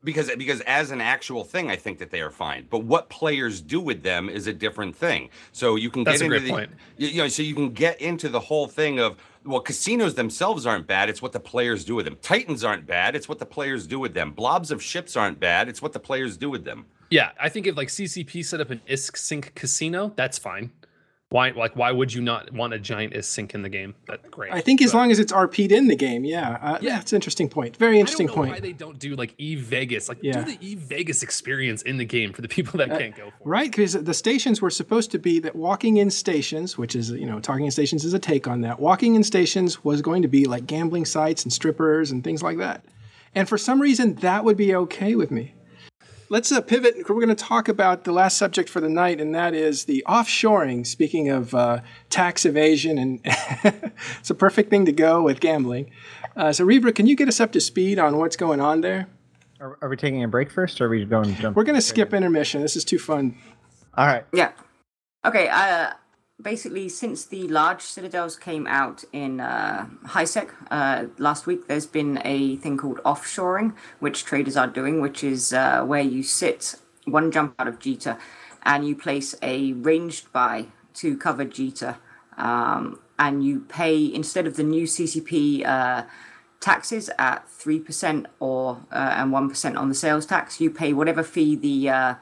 because 0.03 0.31
because 0.37 0.61
as 0.61 0.91
an 0.91 1.01
actual 1.01 1.43
thing, 1.43 1.69
I 1.69 1.75
think 1.75 1.99
that 1.99 2.11
they 2.11 2.21
are 2.21 2.31
fine. 2.31 2.67
But 2.69 2.83
what 2.83 3.09
players 3.09 3.61
do 3.61 3.79
with 3.79 4.03
them 4.03 4.29
is 4.29 4.47
a 4.47 4.53
different 4.53 4.95
thing. 4.95 5.29
So 5.51 5.75
you 5.75 5.89
can 5.89 6.03
That's 6.03 6.21
get 6.21 6.31
a 6.31 6.33
into 6.33 6.45
the, 6.45 6.51
point. 6.51 6.71
You 6.97 7.17
know, 7.17 7.27
so 7.27 7.43
you 7.43 7.55
can 7.55 7.71
get 7.71 7.99
into 8.01 8.29
the 8.29 8.39
whole 8.39 8.67
thing 8.67 8.99
of 8.99 9.17
well, 9.45 9.61
casinos 9.61 10.15
themselves 10.15 10.65
aren't 10.65 10.87
bad. 10.87 11.09
It's 11.09 11.21
what 11.21 11.31
the 11.31 11.39
players 11.39 11.85
do 11.85 11.95
with 11.95 12.05
them. 12.05 12.17
Titans 12.21 12.63
aren't 12.63 12.85
bad. 12.85 13.15
It's 13.15 13.29
what 13.29 13.39
the 13.39 13.45
players 13.45 13.87
do 13.87 13.99
with 13.99 14.13
them. 14.13 14.31
Blobs 14.31 14.71
of 14.71 14.83
ships 14.83 15.15
aren't 15.15 15.39
bad. 15.39 15.69
It's 15.69 15.81
what 15.81 15.93
the 15.93 15.99
players 15.99 16.37
do 16.37 16.49
with 16.49 16.65
them. 16.65 16.85
Yeah, 17.09 17.31
I 17.39 17.49
think 17.49 17.65
if 17.65 17.75
like 17.75 17.87
CCP 17.87 18.45
set 18.45 18.61
up 18.61 18.69
an 18.69 18.81
ISK 18.87 19.17
sink 19.17 19.55
casino, 19.55 20.13
that's 20.15 20.37
fine. 20.37 20.71
Why, 21.31 21.51
like, 21.51 21.75
why 21.75 21.91
would 21.91 22.11
you 22.11 22.21
not 22.23 22.51
want 22.53 22.73
a 22.73 22.79
giant 22.79 23.13
ISK 23.13 23.23
sink 23.25 23.53
in 23.53 23.61
the 23.61 23.69
game? 23.69 23.93
That's 24.07 24.27
great. 24.29 24.51
I 24.51 24.61
think 24.61 24.81
as 24.81 24.93
But- 24.93 24.97
long 24.97 25.11
as 25.11 25.19
it's 25.19 25.31
RP'd 25.31 25.71
in 25.71 25.87
the 25.87 25.95
game, 25.95 26.25
yeah. 26.25 26.57
Uh, 26.59 26.79
Yeah. 26.81 26.95
That's 26.95 27.11
an 27.13 27.17
interesting 27.17 27.49
point. 27.49 27.77
Very 27.77 27.99
interesting 27.99 28.25
I 28.25 28.27
don't 28.29 28.35
know 28.35 28.41
point. 28.41 28.53
why 28.55 28.59
they 28.59 28.73
don't 28.73 28.97
do 28.97 29.15
like 29.15 29.35
Eve 29.37 29.59
Vegas. 29.59 30.09
Like 30.09 30.17
Yeah. 30.23 30.43
do 30.43 30.51
the 30.51 30.57
Eve 30.59 30.79
Vegas 30.79 31.21
experience 31.21 31.83
in 31.83 31.97
the 31.97 32.05
game 32.05 32.33
for 32.33 32.41
the 32.41 32.47
people 32.47 32.79
that 32.79 32.89
can't 32.97 33.15
go 33.15 33.25
for. 33.29 33.47
Right, 33.47 33.69
because 33.69 33.93
the 33.93 34.13
stations 34.15 34.59
were 34.59 34.71
supposed 34.71 35.11
to 35.11 35.19
be 35.19 35.37
that 35.41 35.55
walking 35.55 35.97
in 35.97 36.09
stations, 36.09 36.79
which 36.79 36.95
is, 36.95 37.11
you 37.11 37.27
know, 37.27 37.39
talking 37.39 37.65
in 37.65 37.69
stations 37.71 38.03
is 38.03 38.15
a 38.15 38.19
take 38.19 38.47
on 38.47 38.61
that. 38.61 38.79
Walking 38.79 39.13
in 39.13 39.23
stations 39.23 39.83
was 39.83 40.01
going 40.01 40.23
to 40.23 40.27
be 40.27 40.45
like 40.45 40.65
gambling 40.65 41.05
sites 41.05 41.43
and 41.43 41.53
strippers 41.53 42.09
and 42.09 42.23
things 42.23 42.41
like 42.41 42.57
that. 42.57 42.83
And 43.35 43.47
for 43.47 43.59
some 43.59 43.79
reason, 43.79 44.15
that 44.15 44.43
would 44.43 44.57
be 44.57 44.73
okay 44.73 45.13
with 45.13 45.29
me. 45.29 45.53
Let's 46.31 46.51
uh, 46.51 46.61
pivot. 46.61 47.09
We're 47.09 47.15
going 47.15 47.29
to 47.29 47.35
talk 47.35 47.67
about 47.67 48.03
the 48.03 48.11
last 48.11 48.37
subject 48.37 48.69
for 48.69 48.79
the 48.79 48.89
night, 48.89 49.19
and 49.19 49.33
that 49.33 49.55
is 49.55 49.85
the 49.85 50.03
offshoring. 50.07 50.85
Speaking 50.85 51.27
of 51.29 51.55
uh, 51.55 51.79
tax 52.11 52.45
evasion, 52.45 52.99
and 52.99 53.19
it's 54.19 54.29
a 54.29 54.35
perfect 54.35 54.69
thing 54.69 54.85
to 54.85 54.91
go 54.91 55.23
with 55.23 55.39
gambling. 55.39 55.89
Uh, 56.35 56.53
so, 56.53 56.63
Rebra, 56.63 56.93
can 56.93 57.07
you 57.07 57.15
get 57.15 57.27
us 57.27 57.39
up 57.39 57.51
to 57.53 57.59
speed 57.59 57.97
on 57.97 58.17
what's 58.17 58.35
going 58.35 58.61
on 58.61 58.81
there? 58.81 59.07
Are, 59.59 59.79
are 59.81 59.89
we 59.89 59.97
taking 59.97 60.23
a 60.23 60.27
break 60.27 60.51
first, 60.51 60.79
or 60.79 60.85
are 60.85 60.89
we 60.89 61.03
going 61.03 61.33
to 61.33 61.41
jump? 61.41 61.57
We're 61.57 61.63
going 61.63 61.75
to 61.75 61.81
skip 61.81 62.13
intermission. 62.13 62.61
This 62.61 62.75
is 62.75 62.85
too 62.85 62.99
fun. 62.99 63.35
All 63.97 64.05
right. 64.05 64.23
Yeah. 64.31 64.51
Okay. 65.25 65.49
Uh, 65.49 65.93
basically, 66.41 66.89
since 66.89 67.25
the 67.25 67.47
large 67.47 67.81
citadels 67.81 68.35
came 68.35 68.67
out 68.67 69.03
in 69.11 69.39
uh, 69.39 69.87
HiSec 70.05 70.49
uh, 70.71 71.05
last 71.17 71.47
week, 71.47 71.67
there's 71.67 71.85
been 71.85 72.21
a 72.23 72.55
thing 72.57 72.77
called 72.77 72.99
offshoring, 73.05 73.73
which 73.99 74.25
traders 74.25 74.55
are 74.55 74.67
doing, 74.67 75.01
which 75.01 75.23
is 75.23 75.53
uh, 75.53 75.83
where 75.83 76.01
you 76.01 76.23
sit 76.23 76.75
one 77.05 77.31
jump 77.31 77.55
out 77.59 77.67
of 77.67 77.79
Jita 77.79 78.19
and 78.63 78.87
you 78.87 78.95
place 78.95 79.35
a 79.41 79.73
ranged 79.73 80.31
buy 80.31 80.67
to 80.95 81.17
cover 81.17 81.45
Jita. 81.45 81.97
Um, 82.37 82.99
and 83.17 83.43
you 83.43 83.61
pay, 83.61 84.05
instead 84.13 84.47
of 84.47 84.55
the 84.55 84.63
new 84.63 84.85
CCP 84.85 85.65
uh, 85.65 86.03
taxes 86.61 87.09
at 87.17 87.45
3% 87.47 88.25
or 88.39 88.81
uh, 88.91 89.13
and 89.17 89.31
1% 89.33 89.77
on 89.77 89.89
the 89.89 89.95
sales 89.95 90.25
tax, 90.25 90.61
you 90.61 90.69
pay 90.69 90.93
whatever 90.93 91.23
fee 91.23 91.55
the 91.55 91.89
uh, 91.89 92.15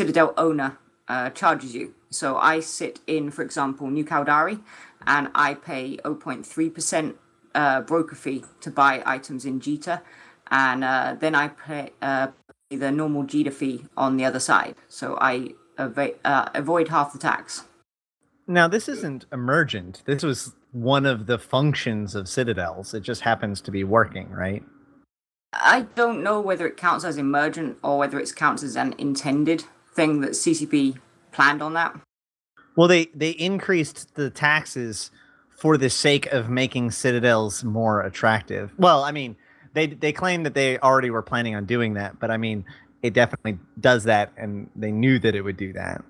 Citadel 0.00 0.32
owner 0.36 0.78
uh, 1.08 1.28
charges 1.30 1.74
you. 1.74 1.94
So 2.10 2.36
I 2.36 2.60
sit 2.60 3.00
in, 3.06 3.30
for 3.30 3.42
example, 3.42 3.88
New 3.88 4.04
Caldari, 4.04 4.60
and 5.06 5.28
I 5.34 5.54
pay 5.54 5.96
0.3% 5.98 7.14
uh, 7.54 7.80
broker 7.82 8.16
fee 8.16 8.44
to 8.60 8.70
buy 8.70 9.02
items 9.04 9.44
in 9.44 9.60
Jita, 9.60 10.00
and 10.50 10.84
uh, 10.84 11.16
then 11.18 11.34
I 11.34 11.48
pay, 11.48 11.90
uh, 12.00 12.28
pay 12.70 12.76
the 12.76 12.90
normal 12.90 13.24
Jita 13.24 13.52
fee 13.52 13.84
on 13.96 14.16
the 14.16 14.24
other 14.24 14.40
side. 14.40 14.74
So 14.88 15.18
I 15.20 15.50
ava- 15.78 16.14
uh, 16.24 16.48
avoid 16.54 16.88
half 16.88 17.12
the 17.12 17.18
tax. 17.18 17.64
Now, 18.46 18.66
this 18.66 18.88
isn't 18.88 19.26
emergent. 19.30 20.02
This 20.06 20.22
was 20.22 20.54
one 20.72 21.04
of 21.04 21.26
the 21.26 21.38
functions 21.38 22.14
of 22.14 22.28
Citadels. 22.28 22.94
It 22.94 23.00
just 23.00 23.20
happens 23.20 23.60
to 23.62 23.70
be 23.70 23.84
working, 23.84 24.30
right? 24.30 24.64
I 25.52 25.82
don't 25.94 26.22
know 26.22 26.40
whether 26.40 26.66
it 26.66 26.76
counts 26.76 27.04
as 27.04 27.18
emergent 27.18 27.78
or 27.82 27.98
whether 27.98 28.18
it 28.18 28.34
counts 28.34 28.62
as 28.62 28.76
an 28.76 28.94
intended 28.98 29.64
thing 29.94 30.20
that 30.20 30.30
CCP 30.30 30.98
planned 31.32 31.62
on 31.62 31.74
that. 31.74 31.98
Well, 32.76 32.88
they 32.88 33.06
they 33.14 33.30
increased 33.30 34.14
the 34.14 34.30
taxes 34.30 35.10
for 35.50 35.76
the 35.76 35.90
sake 35.90 36.26
of 36.26 36.48
making 36.48 36.92
Citadels 36.92 37.64
more 37.64 38.02
attractive. 38.02 38.72
Well, 38.78 39.02
I 39.02 39.10
mean, 39.10 39.36
they 39.74 39.88
they 39.88 40.12
claim 40.12 40.44
that 40.44 40.54
they 40.54 40.78
already 40.78 41.10
were 41.10 41.22
planning 41.22 41.54
on 41.56 41.64
doing 41.64 41.94
that, 41.94 42.20
but 42.20 42.30
I 42.30 42.36
mean, 42.36 42.64
it 43.02 43.12
definitely 43.14 43.58
does 43.80 44.04
that, 44.04 44.32
and 44.36 44.70
they 44.76 44.92
knew 44.92 45.18
that 45.18 45.34
it 45.34 45.42
would 45.42 45.56
do 45.56 45.72
that. 45.72 46.04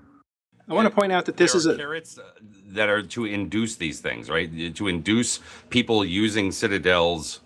I 0.68 0.74
want 0.74 0.86
to 0.86 0.94
point 0.94 1.12
out 1.12 1.24
that 1.24 1.38
this 1.38 1.52
there 1.52 1.58
is 1.58 1.66
are 1.66 1.72
a 1.72 1.76
carrots 1.76 2.18
uh, 2.18 2.24
that 2.68 2.90
are 2.90 3.02
to 3.02 3.24
induce 3.24 3.76
these 3.76 4.00
things, 4.00 4.28
right? 4.28 4.74
To 4.76 4.88
induce 4.88 5.40
people 5.70 6.04
using 6.04 6.52
citadels. 6.52 7.40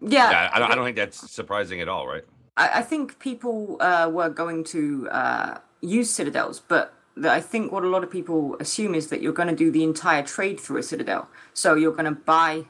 Yeah, 0.00 0.30
Yeah, 0.30 0.50
I 0.52 0.58
don't, 0.60 0.70
I 0.70 0.74
don't 0.76 0.84
think 0.84 0.96
that's 0.96 1.30
surprising 1.32 1.80
at 1.80 1.88
all, 1.88 2.06
right? 2.06 2.22
I, 2.56 2.78
I 2.78 2.82
think 2.82 3.18
people 3.18 3.76
uh, 3.80 4.08
were 4.12 4.28
going 4.28 4.62
to 4.64 5.08
uh, 5.10 5.58
use 5.84 6.10
citadels, 6.10 6.60
but 6.66 6.94
I 7.22 7.40
think 7.40 7.70
what 7.70 7.84
a 7.84 7.88
lot 7.88 8.02
of 8.02 8.10
people 8.10 8.56
assume 8.58 8.94
is 8.94 9.08
that 9.08 9.22
you're 9.22 9.32
going 9.32 9.48
to 9.48 9.54
do 9.54 9.70
the 9.70 9.84
entire 9.84 10.22
trade 10.22 10.58
through 10.58 10.78
a 10.78 10.82
citadel. 10.82 11.28
So 11.52 11.74
you're 11.74 11.92
going 11.92 12.06
to 12.06 12.20
buy 12.20 12.64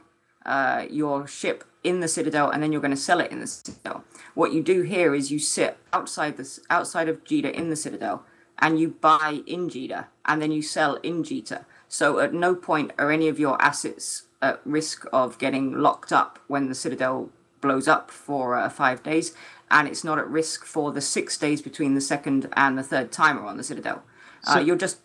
uh, 0.45 0.85
your 0.89 1.25
ship 1.25 1.63
in 1.83 1.99
the 1.99 2.07
citadel, 2.07 2.49
and 2.49 2.61
then 2.61 2.71
you're 2.71 2.81
going 2.81 2.91
to 2.91 2.97
sell 2.97 3.19
it 3.19 3.31
in 3.31 3.39
the 3.39 3.47
citadel. 3.47 4.03
What 4.33 4.53
you 4.53 4.61
do 4.61 4.81
here 4.81 5.15
is 5.15 5.31
you 5.31 5.39
sit 5.39 5.77
outside 5.93 6.37
this 6.37 6.59
outside 6.69 7.09
of 7.09 7.23
Jita 7.23 7.51
in 7.51 7.69
the 7.69 7.75
citadel, 7.75 8.23
and 8.59 8.79
you 8.79 8.89
buy 8.89 9.41
in 9.45 9.69
Jita, 9.69 10.05
and 10.25 10.41
then 10.41 10.51
you 10.51 10.61
sell 10.61 10.95
in 10.95 11.23
Jita. 11.23 11.65
So 11.87 12.19
at 12.19 12.33
no 12.33 12.55
point 12.55 12.91
are 12.97 13.11
any 13.11 13.27
of 13.27 13.39
your 13.39 13.61
assets 13.61 14.23
at 14.41 14.61
risk 14.65 15.05
of 15.13 15.37
getting 15.37 15.79
locked 15.79 16.11
up 16.11 16.39
when 16.47 16.69
the 16.69 16.75
citadel 16.75 17.29
blows 17.61 17.87
up 17.87 18.11
for 18.11 18.55
uh, 18.55 18.69
five 18.69 19.01
days, 19.01 19.33
and 19.71 19.87
it's 19.87 20.03
not 20.03 20.19
at 20.19 20.27
risk 20.27 20.65
for 20.65 20.91
the 20.91 21.01
six 21.01 21.37
days 21.37 21.61
between 21.61 21.95
the 21.95 22.01
second 22.01 22.47
and 22.55 22.77
the 22.77 22.83
third 22.83 23.11
timer 23.11 23.45
on 23.45 23.57
the 23.57 23.63
citadel. 23.63 24.03
uh, 24.47 24.55
So- 24.55 24.59
you're 24.59 24.75
just 24.75 24.99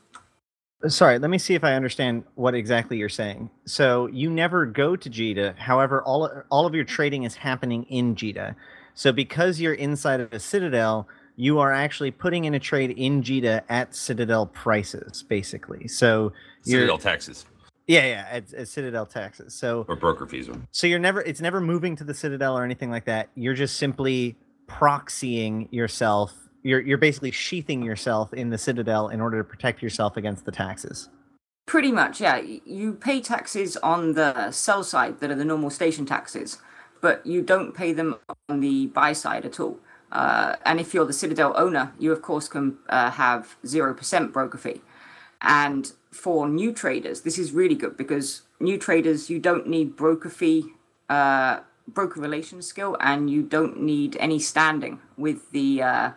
Sorry, 0.89 1.19
let 1.19 1.29
me 1.29 1.37
see 1.37 1.55
if 1.55 1.63
I 1.63 1.75
understand 1.75 2.25
what 2.37 2.55
exactly 2.55 2.97
you're 2.97 3.11
saying. 3.11 3.51
So 3.67 4.07
you 4.07 4.31
never 4.31 4.65
go 4.65 4.97
to 4.97 5.11
Jita. 5.11 5.55
However, 5.59 6.03
all 6.03 6.31
all 6.51 6.65
of 6.65 6.75
your 6.75 6.85
trading 6.85 7.25
is 7.25 7.35
happening 7.35 7.85
in 7.91 8.15
Jita. 8.15 8.55
So 8.95 9.13
because 9.13 9.61
you're 9.61 9.75
inside 9.75 10.21
of 10.21 10.33
a 10.33 10.41
Citadel, 10.41 11.07
you 11.37 11.59
are 11.59 11.71
actually 11.71 12.13
putting 12.13 12.47
in 12.47 12.55
a 12.55 12.59
trade 12.59 12.93
in 12.93 13.23
Jita 13.23 13.61
at 13.69 13.95
Citadel 13.95 14.47
prices, 14.47 15.23
basically. 15.23 15.87
So 15.87 16.33
you're 16.65 16.81
Citadel 16.81 16.97
taxes 16.97 17.45
yeah, 17.91 18.07
yeah, 18.07 18.27
at, 18.31 18.55
at 18.55 18.69
Citadel 18.69 19.05
taxes. 19.05 19.53
So 19.53 19.85
or 19.89 19.97
broker 19.97 20.25
fees. 20.25 20.49
so 20.71 20.87
you're 20.87 21.01
never 21.01 21.23
it's 21.23 21.41
never 21.41 21.61
moving 21.61 21.97
to 21.97 22.05
the 22.05 22.15
Citadel 22.15 22.57
or 22.57 22.65
anything 22.65 22.89
like 22.89 23.05
that. 23.07 23.31
You're 23.35 23.55
just 23.55 23.77
simply 23.79 24.37
proxying 24.79 25.69
yourself. 25.71 26.35
You're 26.63 26.81
you're 26.81 26.99
basically 26.99 27.31
sheathing 27.31 27.83
yourself 27.83 28.33
in 28.33 28.51
the 28.51 28.59
Citadel 28.59 29.09
in 29.09 29.21
order 29.21 29.39
to 29.39 29.45
protect 29.45 29.83
yourself 29.83 30.17
against 30.17 30.45
the 30.45 30.53
taxes. 30.53 31.09
Pretty 31.67 31.93
much, 31.93 32.21
yeah. 32.21 32.41
You 32.65 32.95
pay 32.95 33.21
taxes 33.21 33.77
on 33.79 34.15
the 34.15 34.51
sell 34.51 34.83
side 34.83 35.21
that 35.21 35.31
are 35.31 35.37
the 35.37 35.45
normal 35.45 35.71
station 35.71 36.05
taxes, 36.05 36.59
but 37.01 37.25
you 37.25 37.43
don't 37.43 37.75
pay 37.75 37.93
them 37.93 38.17
on 38.49 38.61
the 38.61 38.87
buy 38.89 39.13
side 39.13 39.45
at 39.45 39.61
all. 39.61 39.79
Uh, 40.11 40.57
and 40.65 40.81
if 40.81 40.93
you're 40.93 41.07
the 41.07 41.13
Citadel 41.13 41.55
owner, 41.57 41.93
you 41.99 42.11
of 42.13 42.23
course 42.23 42.49
can 42.49 42.79
uh, 42.89 43.13
have 43.13 43.57
0% 43.65 44.33
broker 44.33 44.59
fee. 44.59 44.81
And 45.43 45.93
for 46.11 46.49
new 46.49 46.73
traders, 46.73 47.21
this 47.21 47.39
is 47.39 47.53
really 47.53 47.77
good 47.77 47.97
because 47.97 48.43
new 48.59 48.77
traders, 48.77 49.31
you 49.31 49.39
don't 49.39 49.69
need 49.69 49.97
broker 49.97 50.29
fee, 50.29 50.73
uh, 51.09 51.61
broker 51.89 52.21
relations 52.21 52.67
skill, 52.67 52.97
and 53.01 53.31
you 53.31 53.43
don't 53.43 53.81
need 53.81 54.17
any 54.21 54.39
standing 54.39 55.01
with 55.17 55.51
the 55.51 55.83
uh, 55.83 56.11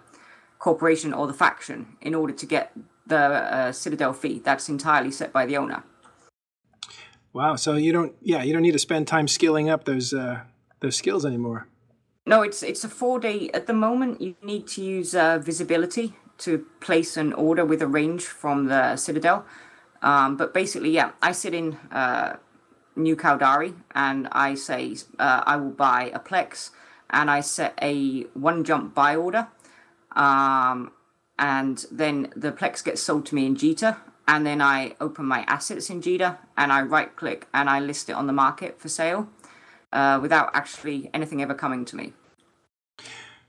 corporation 0.60 1.14
or 1.14 1.28
the 1.28 1.34
faction 1.34 1.98
in 2.02 2.16
order 2.16 2.34
to 2.34 2.46
get 2.46 2.72
the 3.06 3.18
uh, 3.18 3.72
Citadel 3.72 4.14
fee. 4.14 4.42
That's 4.44 4.70
entirely 4.70 5.12
set 5.12 5.34
by 5.34 5.46
the 5.46 5.58
owner. 5.58 5.84
wow. 7.34 7.56
So 7.56 7.76
you 7.76 7.92
don't, 7.92 8.16
yeah, 8.22 8.44
you 8.44 8.54
don't 8.54 8.62
need 8.62 8.72
to 8.72 8.80
spend 8.80 9.08
time 9.08 9.28
skilling 9.28 9.70
up 9.70 9.86
those 9.86 10.14
uh, 10.14 10.42
those 10.80 10.96
skills 10.96 11.26
anymore. 11.26 11.68
No, 12.26 12.42
it's 12.42 12.64
it's 12.64 12.84
a 12.84 12.90
four 12.90 13.20
day 13.20 13.50
at 13.54 13.68
the 13.68 13.74
moment. 13.74 14.22
You 14.22 14.36
need 14.42 14.68
to 14.68 14.82
use 14.82 15.14
uh, 15.14 15.40
visibility 15.40 16.14
to 16.40 16.66
place 16.80 17.18
an 17.18 17.34
order 17.34 17.66
with 17.66 17.82
a 17.82 17.88
range 17.88 18.24
from 18.24 18.68
the 18.68 18.96
Citadel. 18.96 19.46
Um, 20.02 20.38
but 20.38 20.54
basically, 20.54 20.92
yeah, 20.92 21.12
I 21.22 21.32
sit 21.32 21.54
in 21.54 21.78
uh, 21.92 22.38
New 22.96 23.16
Caldari 23.16 23.74
and 23.96 24.28
I 24.32 24.56
say 24.56 24.96
uh, 25.20 25.44
I 25.46 25.58
will 25.58 25.72
buy 25.72 26.12
a 26.14 26.20
Plex 26.20 26.72
and 27.10 27.30
I 27.30 27.42
set 27.42 27.78
a 27.82 28.24
one 28.34 28.64
jump 28.64 28.94
buy 28.96 29.16
order. 29.16 29.48
Um, 30.16 30.92
and 31.40 31.86
then 31.92 32.32
the 32.36 32.52
Plex 32.52 32.84
gets 32.84 33.02
sold 33.02 33.26
to 33.28 33.36
me 33.36 33.46
in 33.46 33.56
Jita. 33.56 33.98
And 34.28 34.46
then 34.46 34.62
I 34.62 34.96
open 35.02 35.26
my 35.26 35.44
assets 35.48 35.90
in 35.90 36.02
Jita 36.02 36.38
and 36.58 36.72
I 36.72 36.82
right 36.82 37.14
click 37.16 37.48
and 37.54 37.70
I 37.70 37.80
list 37.80 38.10
it 38.10 38.14
on 38.14 38.28
the 38.28 38.34
market 38.34 38.80
for 38.80 38.88
sale 38.88 39.28
uh, 39.92 40.20
without 40.22 40.50
actually 40.54 41.10
anything 41.14 41.42
ever 41.42 41.54
coming 41.54 41.86
to 41.86 41.96
me. 41.96 42.14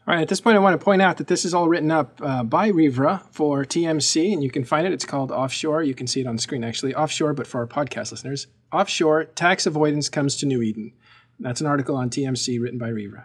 All 0.06 0.14
right, 0.14 0.20
at 0.20 0.28
this 0.28 0.40
point, 0.40 0.56
I 0.56 0.60
want 0.60 0.78
to 0.78 0.84
point 0.84 1.00
out 1.00 1.16
that 1.16 1.28
this 1.28 1.46
is 1.46 1.54
all 1.54 1.66
written 1.66 1.90
up 1.90 2.20
uh, 2.22 2.42
by 2.42 2.70
Rivra 2.70 3.22
for 3.30 3.64
TMC, 3.64 4.34
and 4.34 4.44
you 4.44 4.50
can 4.50 4.62
find 4.62 4.86
it. 4.86 4.92
It's 4.92 5.06
called 5.06 5.32
Offshore. 5.32 5.82
You 5.82 5.94
can 5.94 6.06
see 6.06 6.20
it 6.20 6.26
on 6.26 6.36
screen, 6.36 6.62
actually. 6.62 6.94
Offshore, 6.94 7.32
but 7.32 7.46
for 7.46 7.60
our 7.60 7.66
podcast 7.66 8.10
listeners. 8.10 8.46
Offshore, 8.74 9.24
tax 9.24 9.66
avoidance 9.66 10.08
comes 10.08 10.36
to 10.38 10.46
New 10.46 10.60
Eden. 10.62 10.92
That's 11.38 11.60
an 11.60 11.66
article 11.66 11.96
on 11.96 12.10
TMC 12.10 12.60
written 12.60 12.78
by 12.78 12.90
Rivra. 12.90 13.22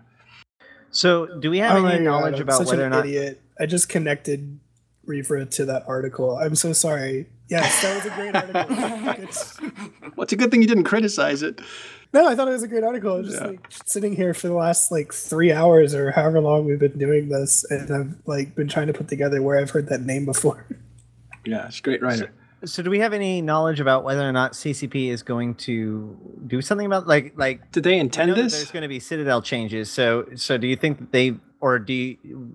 So, 0.92 1.26
do 1.40 1.50
we 1.50 1.60
have 1.60 1.84
Oh 1.84 1.86
any 1.86 2.04
knowledge 2.04 2.36
I'm 2.36 2.42
about 2.44 2.58
such 2.60 2.68
whether 2.68 2.84
or 2.84 2.86
an 2.86 2.92
not? 2.92 3.06
idiot. 3.06 3.42
I 3.60 3.66
just 3.66 3.90
connected 3.90 4.60
Reaver 5.06 5.44
to 5.46 5.66
that 5.66 5.84
article. 5.88 6.38
I'm 6.38 6.56
so 6.56 6.72
sorry. 6.74 7.28
Yes, 7.48 7.82
that 7.82 7.96
was 7.96 8.06
a 8.06 8.16
great 8.16 8.36
article. 8.36 9.24
It's- 9.24 9.60
Well, 10.16 10.24
it's 10.24 10.34
a 10.34 10.36
good 10.36 10.52
thing 10.52 10.62
you 10.62 10.68
didn't 10.68 10.84
criticize 10.84 11.42
it. 11.42 11.62
no, 12.14 12.28
I 12.28 12.36
thought 12.36 12.48
it 12.48 12.52
was 12.52 12.64
a 12.64 12.68
great 12.68 12.84
article. 12.84 13.14
I 13.14 13.18
was 13.20 13.30
just 13.30 13.42
Yeah. 13.42 13.48
like 13.50 13.68
sitting 13.86 14.16
here 14.16 14.34
for 14.36 14.48
the 14.48 14.54
last 14.54 14.92
like 14.92 15.14
three 15.14 15.52
hours 15.52 15.96
or 15.96 16.12
however 16.12 16.40
long 16.42 16.66
we've 16.66 16.80
been 16.80 16.98
doing 17.00 17.30
this, 17.30 17.64
and 17.72 17.90
I've 17.92 18.16
like 18.28 18.54
been 18.56 18.68
trying 18.68 18.88
to 18.88 18.94
put 18.94 19.08
together 19.08 19.42
where 19.42 19.58
I've 19.60 19.72
heard 19.72 19.88
that 19.90 20.02
name 20.02 20.26
before. 20.26 20.66
Yeah, 21.46 21.68
it's 21.68 21.80
a 21.80 21.82
great 21.82 22.02
writer. 22.04 22.32
So, 22.66 22.84
do 22.84 22.90
we 22.90 23.00
have 23.00 23.14
any 23.14 23.42
knowledge 23.42 23.80
about 23.80 24.04
whether 24.04 24.28
or 24.28 24.32
not 24.32 24.54
CCP 24.54 25.10
is 25.10 25.24
going 25.24 25.56
to 25.56 26.18
do 26.48 26.62
something 26.62 26.86
about 26.86 27.08
like 27.08 27.34
like? 27.38 27.72
Did 27.72 27.84
they 27.84 27.98
intend 27.98 28.34
this? 28.36 28.54
There's 28.54 28.72
going 28.72 28.84
to 28.84 28.90
be 28.90 29.00
Citadel 29.00 29.42
changes. 29.42 29.90
So, 29.92 30.26
so 30.36 30.58
do 30.58 30.68
you 30.68 30.76
think 30.76 31.00
that 31.00 31.12
they 31.12 31.36
or 31.62 31.80
do 31.80 31.94
you, 31.94 32.54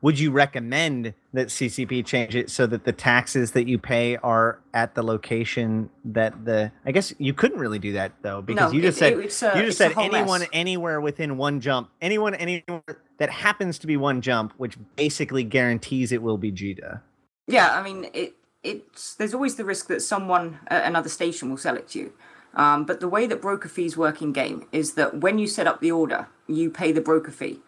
would 0.00 0.18
you 0.18 0.30
recommend 0.30 1.14
that 1.32 1.48
CCP 1.48 2.04
change 2.04 2.36
it 2.36 2.50
so 2.50 2.66
that 2.66 2.84
the 2.84 2.92
taxes 2.92 3.52
that 3.52 3.66
you 3.66 3.78
pay 3.78 4.16
are 4.18 4.60
at 4.74 4.94
the 4.94 5.02
location 5.02 5.88
that 6.04 6.44
the? 6.44 6.70
I 6.86 6.92
guess 6.92 7.12
you 7.18 7.32
couldn't 7.34 7.58
really 7.58 7.78
do 7.78 7.92
that 7.92 8.12
though 8.22 8.40
because 8.42 8.72
No, 8.72 8.76
you 8.76 8.82
just 8.82 8.96
it- 9.02 9.32
said 9.32 9.54
a- 9.54 9.60
you 9.60 9.66
just 9.66 9.78
said 9.78 9.92
anyone 9.98 10.40
mess. 10.40 10.48
anywhere 10.52 11.00
within 11.00 11.36
one 11.36 11.60
jump, 11.60 11.90
anyone 12.00 12.34
anywhere 12.34 12.82
that 13.18 13.30
happens 13.30 13.78
to 13.80 13.86
be 13.86 13.96
one 13.96 14.20
jump, 14.20 14.52
which 14.56 14.76
basically 14.96 15.44
guarantees 15.44 16.12
it 16.12 16.22
will 16.22 16.38
be 16.38 16.50
Jita. 16.52 17.00
Yeah, 17.46 17.78
I 17.78 17.82
mean, 17.82 18.08
it 18.14 18.34
it's 18.64 19.14
there's 19.14 19.34
always 19.34 19.56
the 19.56 19.64
risk 19.64 19.86
that 19.88 20.00
someone 20.02 20.58
at 20.68 20.84
another 20.84 21.08
station 21.08 21.50
will 21.50 21.56
sell 21.58 21.76
it 21.76 21.88
to 21.90 21.98
you. 21.98 22.12
Um, 22.54 22.84
but 22.84 23.00
the 23.00 23.08
way 23.08 23.26
that 23.26 23.42
broker 23.42 23.68
fees 23.68 23.96
work 23.96 24.22
in 24.22 24.32
game 24.32 24.66
is 24.72 24.94
that 24.94 25.20
when 25.20 25.38
you 25.38 25.46
set 25.46 25.66
up 25.66 25.80
the 25.80 25.92
order, 25.92 26.28
you 26.46 26.70
pay 26.70 26.92
the 26.92 27.00
broker 27.00 27.32
fee 27.32 27.60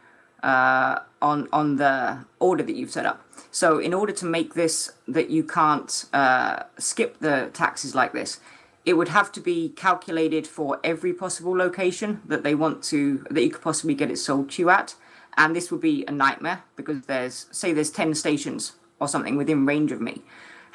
uh, 0.43 1.01
on 1.20 1.48
on 1.52 1.77
the 1.77 2.24
order 2.39 2.62
that 2.62 2.77
you've 2.77 2.93
set 2.93 3.06
up. 3.06 3.24
So 3.51 3.78
in 3.78 3.93
order 3.93 4.12
to 4.12 4.27
make 4.27 4.55
this 4.55 4.93
that 5.09 5.31
you 5.31 5.43
can't 5.44 6.05
uh, 6.12 6.64
skip 6.78 7.18
the 7.18 7.51
taxes 7.52 7.94
like 7.94 8.12
this, 8.12 8.40
it 8.85 8.94
would 8.94 9.09
have 9.09 9.32
to 9.32 9.40
be 9.40 9.70
calculated 9.70 10.47
for 10.47 10.78
every 10.85 11.12
possible 11.12 11.56
location 11.56 12.23
that 12.27 12.44
they 12.44 12.55
want 12.55 12.82
to 12.85 13.27
that 13.31 13.43
you 13.43 13.51
could 13.51 13.62
possibly 13.62 13.94
get 13.94 14.10
it 14.10 14.18
sold 14.18 14.51
to 14.51 14.62
you 14.62 14.70
at, 14.70 14.94
and 15.36 15.55
this 15.55 15.70
would 15.70 15.81
be 15.81 16.05
a 16.06 16.12
nightmare 16.12 16.62
because 16.77 17.02
there's 17.06 17.47
say 17.51 17.73
there's 17.73 17.90
ten 17.90 18.14
stations 18.14 18.74
or 19.01 19.09
something 19.09 19.36
within 19.36 19.66
range 19.66 19.90
of 19.90 20.01
me. 20.01 20.23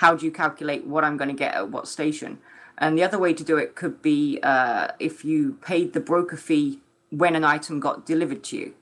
How 0.02 0.16
do 0.16 0.26
you 0.26 0.32
calculate 0.32 0.88
what 0.88 1.04
I'm 1.04 1.16
going 1.16 1.30
to 1.30 1.36
get 1.36 1.54
at 1.54 1.70
what 1.70 1.88
station? 1.88 2.40
And 2.80 2.98
the 2.98 3.04
other 3.04 3.20
way 3.20 3.36
to 3.36 3.44
do 3.44 3.58
it 3.58 3.76
could 3.76 4.02
be 4.02 4.40
uh, 4.42 4.88
if 4.98 5.24
you 5.24 5.60
paid 5.62 5.94
the 5.94 6.00
broker 6.00 6.38
fee 6.38 6.80
when 7.12 7.36
an 7.36 7.44
item 7.44 7.80
got 7.80 8.04
delivered 8.04 8.44
to 8.46 8.58
you. 8.58 8.74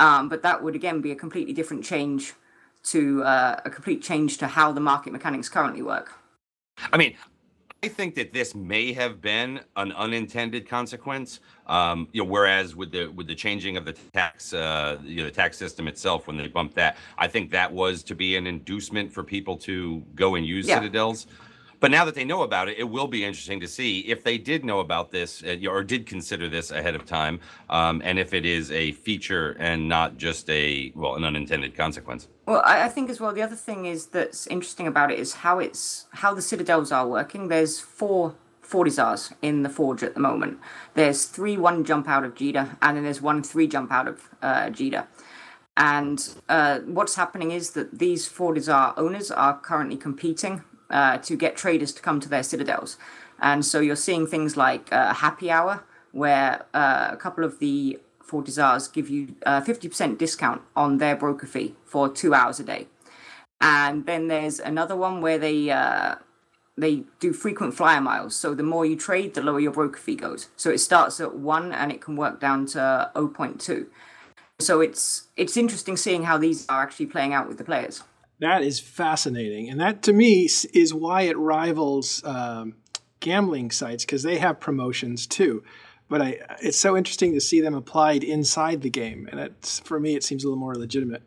Um, 0.00 0.28
but 0.28 0.42
that 0.42 0.64
would 0.64 0.74
again 0.74 1.00
be 1.00 1.12
a 1.12 1.14
completely 1.14 1.52
different 1.52 1.84
change 1.84 2.34
to 2.82 3.22
uh, 3.22 3.60
a 3.64 3.70
complete 3.70 4.02
change 4.02 4.38
to 4.38 4.48
how 4.48 4.72
the 4.72 4.80
market 4.80 5.12
mechanics 5.12 5.48
currently 5.48 5.82
work. 5.82 6.14
I 6.92 6.96
mean, 6.96 7.14
I 7.82 7.88
think 7.88 8.14
that 8.16 8.34
this 8.34 8.54
may 8.54 8.92
have 8.92 9.22
been 9.22 9.60
an 9.76 9.92
unintended 9.92 10.68
consequence. 10.68 11.40
Um, 11.66 12.08
you 12.12 12.22
know, 12.22 12.28
whereas 12.28 12.76
with 12.76 12.92
the 12.92 13.06
with 13.06 13.26
the 13.26 13.34
changing 13.34 13.78
of 13.78 13.86
the 13.86 13.94
tax, 14.12 14.52
uh, 14.52 14.98
you 15.02 15.16
know, 15.18 15.24
the 15.24 15.30
tax 15.30 15.56
system 15.56 15.88
itself, 15.88 16.26
when 16.26 16.36
they 16.36 16.46
bumped 16.46 16.74
that, 16.74 16.98
I 17.16 17.26
think 17.26 17.50
that 17.52 17.72
was 17.72 18.02
to 18.04 18.14
be 18.14 18.36
an 18.36 18.46
inducement 18.46 19.10
for 19.10 19.22
people 19.22 19.56
to 19.58 20.02
go 20.14 20.34
and 20.34 20.44
use 20.44 20.68
Yeah. 20.68 20.76
citadels. 20.76 21.26
But 21.80 21.90
now 21.90 22.04
that 22.04 22.14
they 22.14 22.24
know 22.24 22.42
about 22.42 22.68
it, 22.68 22.78
it 22.78 22.84
will 22.84 23.08
be 23.08 23.24
interesting 23.24 23.58
to 23.60 23.66
see 23.66 24.00
if 24.00 24.22
they 24.22 24.36
did 24.36 24.64
know 24.64 24.80
about 24.80 25.10
this 25.10 25.42
uh, 25.42 25.56
or 25.66 25.82
did 25.82 26.06
consider 26.06 26.48
this 26.48 26.70
ahead 26.70 26.94
of 26.94 27.06
time, 27.06 27.40
um, 27.70 28.02
and 28.04 28.18
if 28.18 28.34
it 28.34 28.44
is 28.44 28.70
a 28.70 28.92
feature 28.92 29.56
and 29.58 29.88
not 29.88 30.18
just 30.18 30.48
a 30.50 30.92
well, 30.94 31.16
an 31.16 31.24
unintended 31.24 31.74
consequence. 31.74 32.28
Well, 32.46 32.62
I, 32.64 32.88
think 32.88 33.08
as 33.10 33.20
well. 33.20 33.32
The 33.32 33.42
other 33.42 33.56
thing 33.56 33.86
is 33.86 34.06
that's 34.06 34.46
interesting 34.48 34.86
about 34.86 35.10
it 35.10 35.18
is 35.18 35.34
how 35.34 35.58
it's 35.58 36.06
how 36.10 36.34
the 36.34 36.42
citadels 36.42 36.92
are 36.92 37.08
working. 37.08 37.48
There's 37.48 37.80
four 37.80 38.34
Fortizars 38.62 39.32
in 39.42 39.62
the 39.62 39.68
forge 39.68 40.02
at 40.02 40.14
the 40.14 40.20
moment. 40.20 40.58
There's 40.94 41.24
three 41.24 41.56
one 41.56 41.84
jump 41.84 42.08
out 42.08 42.24
of 42.24 42.34
Jita, 42.34 42.76
and 42.82 42.96
then 42.96 43.04
there's 43.04 43.22
one 43.22 43.42
three 43.42 43.66
jump 43.66 43.90
out 43.90 44.06
of 44.06 44.28
uh, 44.42 44.66
Jita. 44.66 45.06
And 45.76 46.28
uh, 46.48 46.80
what's 46.80 47.14
happening 47.14 47.52
is 47.52 47.70
that 47.70 47.98
these 47.98 48.28
Fortizar 48.28 48.92
owners 48.98 49.30
are 49.30 49.58
currently 49.58 49.96
competing 49.96 50.62
uh, 50.90 51.18
to 51.18 51.36
get 51.36 51.56
traders 51.56 51.92
to 51.92 52.02
come 52.02 52.20
to 52.20 52.28
their 52.28 52.42
citadels. 52.42 52.96
And 53.40 53.64
so 53.64 53.80
you're 53.80 53.96
seeing 53.96 54.26
things 54.26 54.56
like 54.56 54.92
uh, 54.92 55.14
Happy 55.14 55.50
Hour, 55.50 55.84
where 56.12 56.66
uh, 56.74 57.08
a 57.12 57.16
couple 57.16 57.44
of 57.44 57.58
the 57.58 57.98
Fortizars 58.24 58.92
give 58.92 59.08
you 59.08 59.34
a 59.42 59.60
50% 59.60 60.18
discount 60.18 60.62
on 60.76 60.98
their 60.98 61.16
broker 61.16 61.46
fee 61.46 61.74
for 61.84 62.08
two 62.08 62.34
hours 62.34 62.60
a 62.60 62.64
day. 62.64 62.86
And 63.60 64.06
then 64.06 64.28
there's 64.28 64.60
another 64.60 64.96
one 64.96 65.20
where 65.20 65.38
they 65.38 65.70
uh, 65.70 66.16
they 66.78 67.04
do 67.18 67.32
frequent 67.32 67.74
flyer 67.74 68.00
miles. 68.00 68.34
So 68.34 68.54
the 68.54 68.62
more 68.62 68.86
you 68.86 68.96
trade, 68.96 69.34
the 69.34 69.42
lower 69.42 69.60
your 69.60 69.72
broker 69.72 69.98
fee 69.98 70.16
goes. 70.16 70.48
So 70.56 70.70
it 70.70 70.78
starts 70.78 71.20
at 71.20 71.34
one 71.34 71.72
and 71.72 71.92
it 71.92 72.00
can 72.00 72.16
work 72.16 72.40
down 72.40 72.66
to 72.66 73.10
0.2. 73.14 73.86
So 74.58 74.80
it's 74.80 75.28
it's 75.36 75.56
interesting 75.56 75.96
seeing 75.96 76.24
how 76.24 76.38
these 76.38 76.66
are 76.68 76.82
actually 76.82 77.06
playing 77.06 77.34
out 77.34 77.48
with 77.48 77.58
the 77.58 77.64
players. 77.64 78.02
That 78.40 78.62
is 78.62 78.80
fascinating, 78.80 79.68
and 79.68 79.78
that 79.80 80.02
to 80.04 80.12
me 80.12 80.48
is 80.72 80.94
why 80.94 81.22
it 81.22 81.36
rivals 81.36 82.22
um, 82.24 82.74
gambling 83.20 83.70
sites 83.70 84.04
because 84.04 84.22
they 84.22 84.38
have 84.38 84.60
promotions 84.60 85.26
too. 85.26 85.62
But 86.08 86.22
I, 86.22 86.38
it's 86.60 86.78
so 86.78 86.96
interesting 86.96 87.34
to 87.34 87.40
see 87.40 87.60
them 87.60 87.74
applied 87.74 88.24
inside 88.24 88.80
the 88.80 88.90
game, 88.90 89.28
and 89.30 89.38
it's, 89.38 89.78
for 89.80 90.00
me, 90.00 90.16
it 90.16 90.24
seems 90.24 90.42
a 90.42 90.48
little 90.48 90.58
more 90.58 90.74
legitimate. 90.74 91.22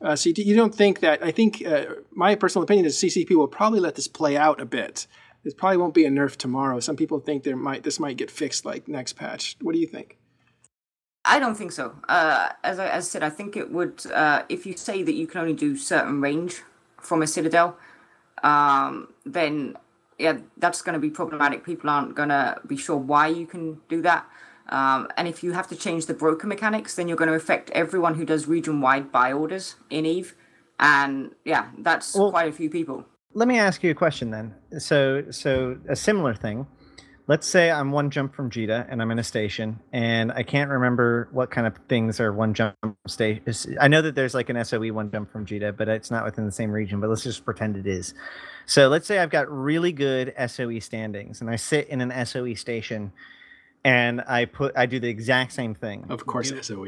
Uh, 0.00 0.14
so 0.14 0.28
you, 0.28 0.34
you 0.36 0.54
don't 0.54 0.74
think 0.74 1.00
that? 1.00 1.22
I 1.22 1.30
think 1.30 1.66
uh, 1.66 1.86
my 2.12 2.34
personal 2.34 2.62
opinion 2.62 2.86
is 2.86 2.96
CCP 2.96 3.34
will 3.34 3.48
probably 3.48 3.80
let 3.80 3.96
this 3.96 4.06
play 4.06 4.36
out 4.36 4.60
a 4.60 4.64
bit. 4.64 5.06
This 5.42 5.54
probably 5.54 5.78
won't 5.78 5.94
be 5.94 6.04
a 6.04 6.10
nerf 6.10 6.36
tomorrow. 6.36 6.80
Some 6.80 6.96
people 6.96 7.18
think 7.18 7.42
there 7.42 7.56
might 7.56 7.82
this 7.82 7.98
might 7.98 8.18
get 8.18 8.30
fixed 8.30 8.64
like 8.64 8.86
next 8.86 9.14
patch. 9.14 9.56
What 9.60 9.72
do 9.72 9.80
you 9.80 9.86
think? 9.86 10.19
I 11.24 11.38
don't 11.38 11.54
think 11.54 11.72
so. 11.72 11.94
Uh, 12.08 12.48
as 12.64 12.78
I 12.78 12.88
as 12.88 13.06
I 13.06 13.08
said, 13.08 13.22
I 13.22 13.30
think 13.30 13.56
it 13.56 13.70
would 13.70 14.04
uh, 14.12 14.42
if 14.48 14.66
you 14.66 14.76
say 14.76 15.02
that 15.02 15.12
you 15.14 15.26
can 15.26 15.40
only 15.40 15.54
do 15.54 15.76
certain 15.76 16.20
range 16.20 16.62
from 17.00 17.22
a 17.22 17.26
citadel, 17.26 17.76
um, 18.42 19.12
then 19.24 19.76
yeah, 20.18 20.38
that's 20.56 20.82
going 20.82 20.94
to 20.94 21.00
be 21.00 21.10
problematic. 21.10 21.64
People 21.64 21.90
aren't 21.90 22.14
going 22.14 22.28
to 22.28 22.60
be 22.66 22.76
sure 22.76 22.96
why 22.96 23.26
you 23.26 23.46
can 23.46 23.80
do 23.88 24.02
that. 24.02 24.26
Um, 24.68 25.08
and 25.16 25.26
if 25.26 25.42
you 25.42 25.52
have 25.52 25.66
to 25.68 25.76
change 25.76 26.06
the 26.06 26.14
broker 26.14 26.46
mechanics, 26.46 26.94
then 26.94 27.08
you're 27.08 27.16
going 27.16 27.30
to 27.30 27.34
affect 27.34 27.70
everyone 27.70 28.14
who 28.14 28.24
does 28.24 28.46
region-wide 28.46 29.10
buy 29.10 29.32
orders 29.32 29.74
in 29.88 30.06
Eve, 30.06 30.36
and 30.78 31.34
yeah, 31.44 31.70
that's 31.78 32.14
Well- 32.14 32.30
quite 32.30 32.48
a 32.48 32.52
few 32.52 32.70
people. 32.70 33.04
Let 33.32 33.46
me 33.48 33.58
ask 33.58 33.82
you 33.84 33.90
a 33.92 33.94
question 33.94 34.30
then. 34.30 34.54
So, 34.78 35.22
so 35.30 35.76
a 35.88 35.94
similar 35.94 36.34
thing. 36.34 36.66
Let's 37.30 37.46
say 37.46 37.70
I'm 37.70 37.92
one 37.92 38.10
jump 38.10 38.34
from 38.34 38.50
Jita 38.50 38.88
and 38.90 39.00
I'm 39.00 39.12
in 39.12 39.20
a 39.20 39.22
station, 39.22 39.78
and 39.92 40.32
I 40.32 40.42
can't 40.42 40.68
remember 40.68 41.28
what 41.30 41.48
kind 41.48 41.64
of 41.64 41.76
things 41.88 42.18
are 42.18 42.32
one 42.32 42.54
jump 42.54 42.74
station. 43.06 43.44
I 43.80 43.86
know 43.86 44.02
that 44.02 44.16
there's 44.16 44.34
like 44.34 44.48
an 44.48 44.64
SOE 44.64 44.92
one 44.92 45.12
jump 45.12 45.30
from 45.30 45.46
Jita, 45.46 45.76
but 45.76 45.88
it's 45.88 46.10
not 46.10 46.24
within 46.24 46.44
the 46.44 46.50
same 46.50 46.72
region. 46.72 46.98
But 47.00 47.08
let's 47.08 47.22
just 47.22 47.44
pretend 47.44 47.76
it 47.76 47.86
is. 47.86 48.14
So 48.66 48.88
let's 48.88 49.06
say 49.06 49.20
I've 49.20 49.30
got 49.30 49.48
really 49.48 49.92
good 49.92 50.34
SOE 50.44 50.80
standings, 50.80 51.40
and 51.40 51.48
I 51.48 51.54
sit 51.54 51.86
in 51.86 52.00
an 52.00 52.26
SOE 52.26 52.54
station, 52.54 53.12
and 53.84 54.20
I 54.26 54.44
put 54.44 54.76
I 54.76 54.86
do 54.86 55.00
the 55.00 55.08
exact 55.08 55.52
same 55.52 55.74
thing. 55.74 56.04
Of 56.08 56.26
course, 56.26 56.50
Do- 56.50 56.62
SOE. 56.62 56.86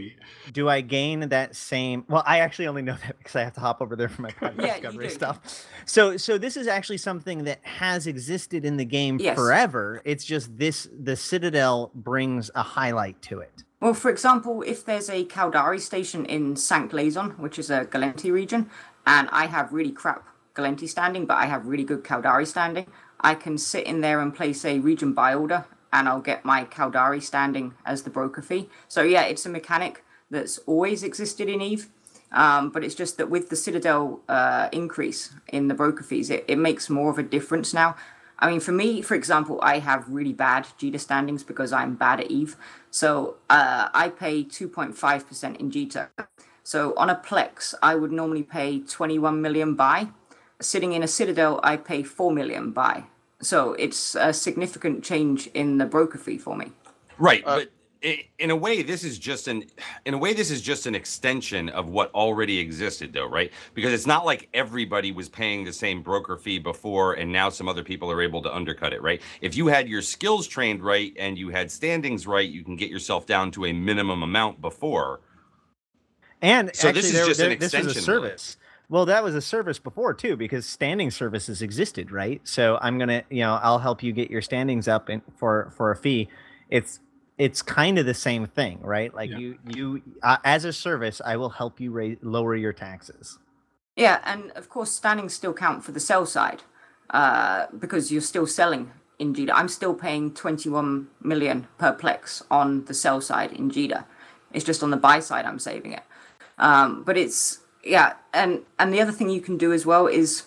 do 0.52 0.69
I 0.69 0.81
gain 0.82 1.20
that 1.31 1.56
same? 1.56 2.05
Well, 2.09 2.23
I 2.27 2.40
actually 2.40 2.66
only 2.66 2.82
know 2.82 2.97
that 3.06 3.19
because 3.19 3.36
I 3.36 3.44
have 3.44 3.55
to 3.55 3.60
hop 3.60 3.81
over 3.81 3.97
there 3.97 4.09
for 4.09 4.23
my 4.23 4.31
private 4.40 4.60
Yeah, 4.64 4.77
you 4.77 4.81
discovery 4.82 5.09
do. 5.09 5.14
stuff. 5.14 5.66
So, 5.86 6.16
so 6.16 6.39
this 6.39 6.56
is 6.56 6.66
actually 6.66 6.98
something 6.98 7.44
that 7.44 7.60
has 7.64 8.06
existed 8.06 8.64
in 8.64 8.77
the 8.77 8.85
game 8.85 9.19
Yes. 9.20 9.36
forever. 9.36 10.02
It's 10.05 10.24
just 10.24 10.56
this: 10.59 10.89
the 10.98 11.16
Citadel 11.16 11.90
brings 11.94 12.51
a 12.55 12.62
highlight 12.62 13.20
to 13.23 13.40
it. 13.40 13.64
Well, 13.81 13.94
for 13.94 14.10
example, 14.10 14.62
if 14.62 14.85
there's 14.85 15.09
a 15.10 15.24
Caldari 15.24 15.81
station 15.81 16.24
in 16.27 16.55
Sinq 16.55 16.93
Laison, 16.93 17.31
which 17.31 17.59
is 17.59 17.69
a 17.70 17.85
Gallente 17.85 18.31
region, 18.32 18.70
and 19.06 19.28
I 19.32 19.47
have 19.47 19.73
really 19.73 19.90
crap 19.90 20.24
Gallente 20.55 20.89
standing, 20.89 21.27
but 21.27 21.35
I 21.39 21.47
have 21.47 21.66
really 21.66 21.82
good 21.82 22.05
Caldari 22.05 22.47
standing, 22.47 22.86
I 23.20 23.35
can 23.35 23.59
sit 23.59 23.85
in 23.86 24.01
there 24.01 24.20
and 24.20 24.32
place 24.32 24.64
a 24.64 24.78
region 24.78 25.14
buy 25.14 25.35
order, 25.35 25.64
and 25.93 26.09
I'll 26.09 26.20
get 26.20 26.44
my 26.44 26.64
Caldari 26.64 27.23
standing 27.23 27.74
as 27.85 28.02
the 28.02 28.10
broker 28.10 28.43
fee. 28.43 28.69
So 28.89 29.02
yeah, 29.02 29.23
it's 29.23 29.44
a 29.47 29.51
mechanic 29.51 30.05
that's 30.31 30.59
always 30.59 31.02
existed 31.02 31.48
in 31.48 31.60
Eve. 31.60 31.89
Um, 32.32 32.70
but 32.70 32.82
it's 32.82 32.94
just 32.94 33.19
that 33.19 33.28
with 33.28 33.51
the 33.51 33.56
Citadel 33.56 34.20
uh, 34.28 34.69
increase 34.73 35.35
in 35.48 35.69
the 35.69 35.74
broker 35.74 36.02
fees, 36.02 36.31
it, 36.31 36.44
it 36.48 36.56
makes 36.56 36.89
more 36.89 37.10
of 37.10 37.19
a 37.19 37.23
difference 37.23 37.74
now. 37.74 37.94
I 38.39 38.51
mean, 38.51 38.60
for 38.60 38.73
me, 38.73 39.02
for 39.02 39.14
example, 39.14 39.60
I 39.62 39.78
have 39.78 40.09
really 40.09 40.32
bad 40.32 40.64
Jita 40.78 40.98
standings 40.98 41.44
because 41.44 41.73
I'm 41.73 41.94
bad 41.94 42.20
at 42.20 42.31
Eve. 42.31 42.56
So 42.90 43.36
uh, 43.48 43.89
I 43.94 44.09
pay 44.09 44.43
2.5% 44.43 45.56
in 45.60 45.70
Jita. 45.70 46.09
So 46.64 46.94
on 46.97 47.10
a 47.10 47.14
Plex, 47.14 47.74
I 47.82 47.94
would 47.94 48.10
normally 48.10 48.43
pay 48.43 48.81
21 48.81 49.40
million 49.40 49.74
buy. 49.74 50.09
Sitting 50.60 50.93
in 50.93 51.02
a 51.02 51.09
Citadel, 51.09 51.60
I 51.62 51.77
pay 51.77 52.02
4 52.02 52.32
million 52.32 52.73
buy. 52.73 53.05
So 53.43 53.74
it's 53.74 54.14
a 54.14 54.32
significant 54.32 55.05
change 55.05 55.48
in 55.48 55.78
the 55.78 55.85
broker 55.86 56.16
fee 56.19 56.39
for 56.39 56.56
me. 56.56 56.73
Right, 57.19 57.43
Uh, 57.44 57.56
but 57.60 57.70
in 58.39 58.51
a 58.51 58.56
way, 58.56 58.82
this 58.82 59.05
is 59.05 59.19
just 59.19 59.47
an 59.47 59.64
in 60.06 60.14
a 60.14 60.19
way 60.19 60.32
this 60.32 60.51
is 60.51 60.60
just 60.60 60.86
an 60.86 60.94
extension 60.94 61.69
of 61.69 61.89
what 61.89 62.12
already 62.14 62.59
existed, 62.59 63.12
though, 63.12 63.27
right? 63.28 63.52
Because 63.74 63.93
it's 63.93 64.06
not 64.06 64.24
like 64.24 64.48
everybody 64.55 65.12
was 65.12 65.28
paying 65.28 65.64
the 65.64 65.73
same 65.73 66.02
broker 66.02 66.36
fee 66.36 66.59
before, 66.59 67.14
and 67.14 67.31
now 67.31 67.48
some 67.48 67.69
other 67.69 67.85
people 67.85 68.10
are 68.10 68.20
able 68.23 68.43
to 68.43 68.52
undercut 68.55 68.93
it, 68.93 69.02
right? 69.02 69.20
If 69.40 69.56
you 69.56 69.69
had 69.69 69.89
your 69.89 70.02
skills 70.02 70.47
trained 70.48 70.82
right 70.82 71.12
and 71.19 71.39
you 71.39 71.51
had 71.51 71.70
standings 71.70 72.27
right, 72.27 72.48
you 72.48 72.64
can 72.64 72.74
get 72.77 72.90
yourself 72.90 73.27
down 73.27 73.51
to 73.52 73.66
a 73.66 73.73
minimum 73.73 74.23
amount 74.23 74.60
before. 74.60 75.20
And 76.40 76.74
So 76.74 76.89
actually, 76.89 77.02
this 77.02 77.10
is 77.10 77.12
there, 77.12 77.27
just 77.27 77.40
an 77.40 77.48
there- 77.51 77.56
this 77.59 77.73
was 77.73 77.74
a 77.74 77.78
extension, 77.90 78.02
service. 78.02 78.56
Well, 78.93 79.06
that 79.06 79.24
was 79.24 79.35
a 79.35 79.40
service 79.40 79.78
before 79.78 80.12
too, 80.12 80.36
because 80.36 80.66
standing 80.66 81.10
services 81.10 81.62
existed, 81.62 82.12
right? 82.12 82.43
So 82.44 82.78
I'm 82.82 82.98
gonna, 82.98 83.23
you 83.31 83.40
know, 83.40 83.59
I'll 83.62 83.78
help 83.78 84.02
you 84.02 84.12
get 84.12 84.31
your 84.31 84.43
standings 84.43 84.86
up 84.86 85.09
in, 85.09 85.23
for 85.39 85.73
for 85.74 85.90
a 85.90 85.97
fee. 85.97 86.28
It's 86.69 87.01
it's 87.39 87.62
kind 87.62 87.98
of 87.98 88.05
the 88.05 88.12
same 88.12 88.44
thing, 88.47 88.81
right? 88.82 89.12
Like 89.14 89.31
Yeah. 89.31 89.39
you 89.39 89.59
you 89.66 90.02
uh, 90.23 90.36
as 90.44 90.66
a 90.66 90.74
service, 90.74 91.23
I 91.24 91.39
will 91.39 91.48
help 91.48 91.81
you 91.81 91.90
raise, 91.90 92.19
lower 92.20 92.55
your 92.55 92.74
taxes. 92.74 93.39
Yeah, 93.97 94.20
and 94.27 94.51
of 94.51 94.69
course, 94.69 94.90
standings 94.90 95.32
still 95.32 95.55
count 95.55 95.82
for 95.82 95.93
the 95.93 96.01
sell 96.01 96.27
side 96.27 96.60
uh, 97.09 97.69
because 97.78 98.12
you're 98.12 98.20
still 98.20 98.47
selling 98.47 98.90
in 99.19 99.35
Jita. 99.35 99.52
I'm 99.55 99.69
still 99.69 99.94
paying 99.94 100.35
21 100.35 101.09
million 101.23 101.66
per 101.78 101.94
plex 101.97 102.43
on 102.51 102.85
the 102.85 102.93
sell 102.93 103.23
side 103.23 103.52
in 103.52 103.70
Jita. 103.70 104.05
It's 104.52 104.66
just 104.66 104.82
on 104.82 104.90
the 104.90 104.98
buy 104.98 105.20
side 105.20 105.47
I'm 105.47 105.59
saving 105.59 105.94
it. 105.94 106.02
Um, 106.59 107.05
but 107.05 107.16
it's 107.16 107.61
yeah, 107.85 108.15
and 108.33 108.61
and 108.79 108.93
the 108.93 109.01
other 109.01 109.13
thing 109.13 109.29
you 109.31 109.41
can 109.41 109.57
do 109.59 109.73
as 109.73 109.85
well 109.87 110.07
is 110.07 110.45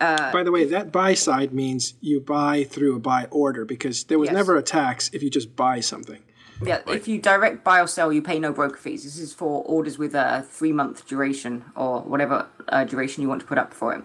Uh, 0.00 0.30
By 0.32 0.44
the 0.44 0.52
way, 0.52 0.64
that 0.64 0.92
buy 0.92 1.14
side 1.14 1.52
means 1.52 1.94
you 2.00 2.20
buy 2.20 2.62
through 2.62 2.94
a 2.94 3.00
buy 3.00 3.26
order 3.32 3.64
because 3.64 4.04
there 4.04 4.16
was 4.16 4.28
Yes. 4.28 4.34
never 4.34 4.56
a 4.56 4.62
tax 4.62 5.10
if 5.12 5.24
you 5.24 5.28
just 5.30 5.56
buy 5.56 5.80
something. 5.80 6.22
yeah, 6.62 6.82
if 6.86 7.08
you 7.08 7.18
direct 7.20 7.64
buy 7.64 7.80
or 7.80 7.88
sell, 7.88 8.12
you 8.12 8.22
pay 8.22 8.38
no 8.38 8.52
broker 8.52 8.76
fees. 8.76 9.02
This 9.02 9.18
is 9.18 9.34
for 9.34 9.64
orders 9.64 9.98
with 9.98 10.14
a 10.14 10.46
three 10.48 10.72
month 10.72 11.04
duration 11.08 11.64
or 11.74 12.02
whatever 12.02 12.46
uh, 12.68 12.84
duration 12.84 13.22
you 13.24 13.28
want 13.28 13.40
to 13.40 13.46
put 13.48 13.58
up 13.58 13.74
for 13.74 13.92
it. 13.92 14.02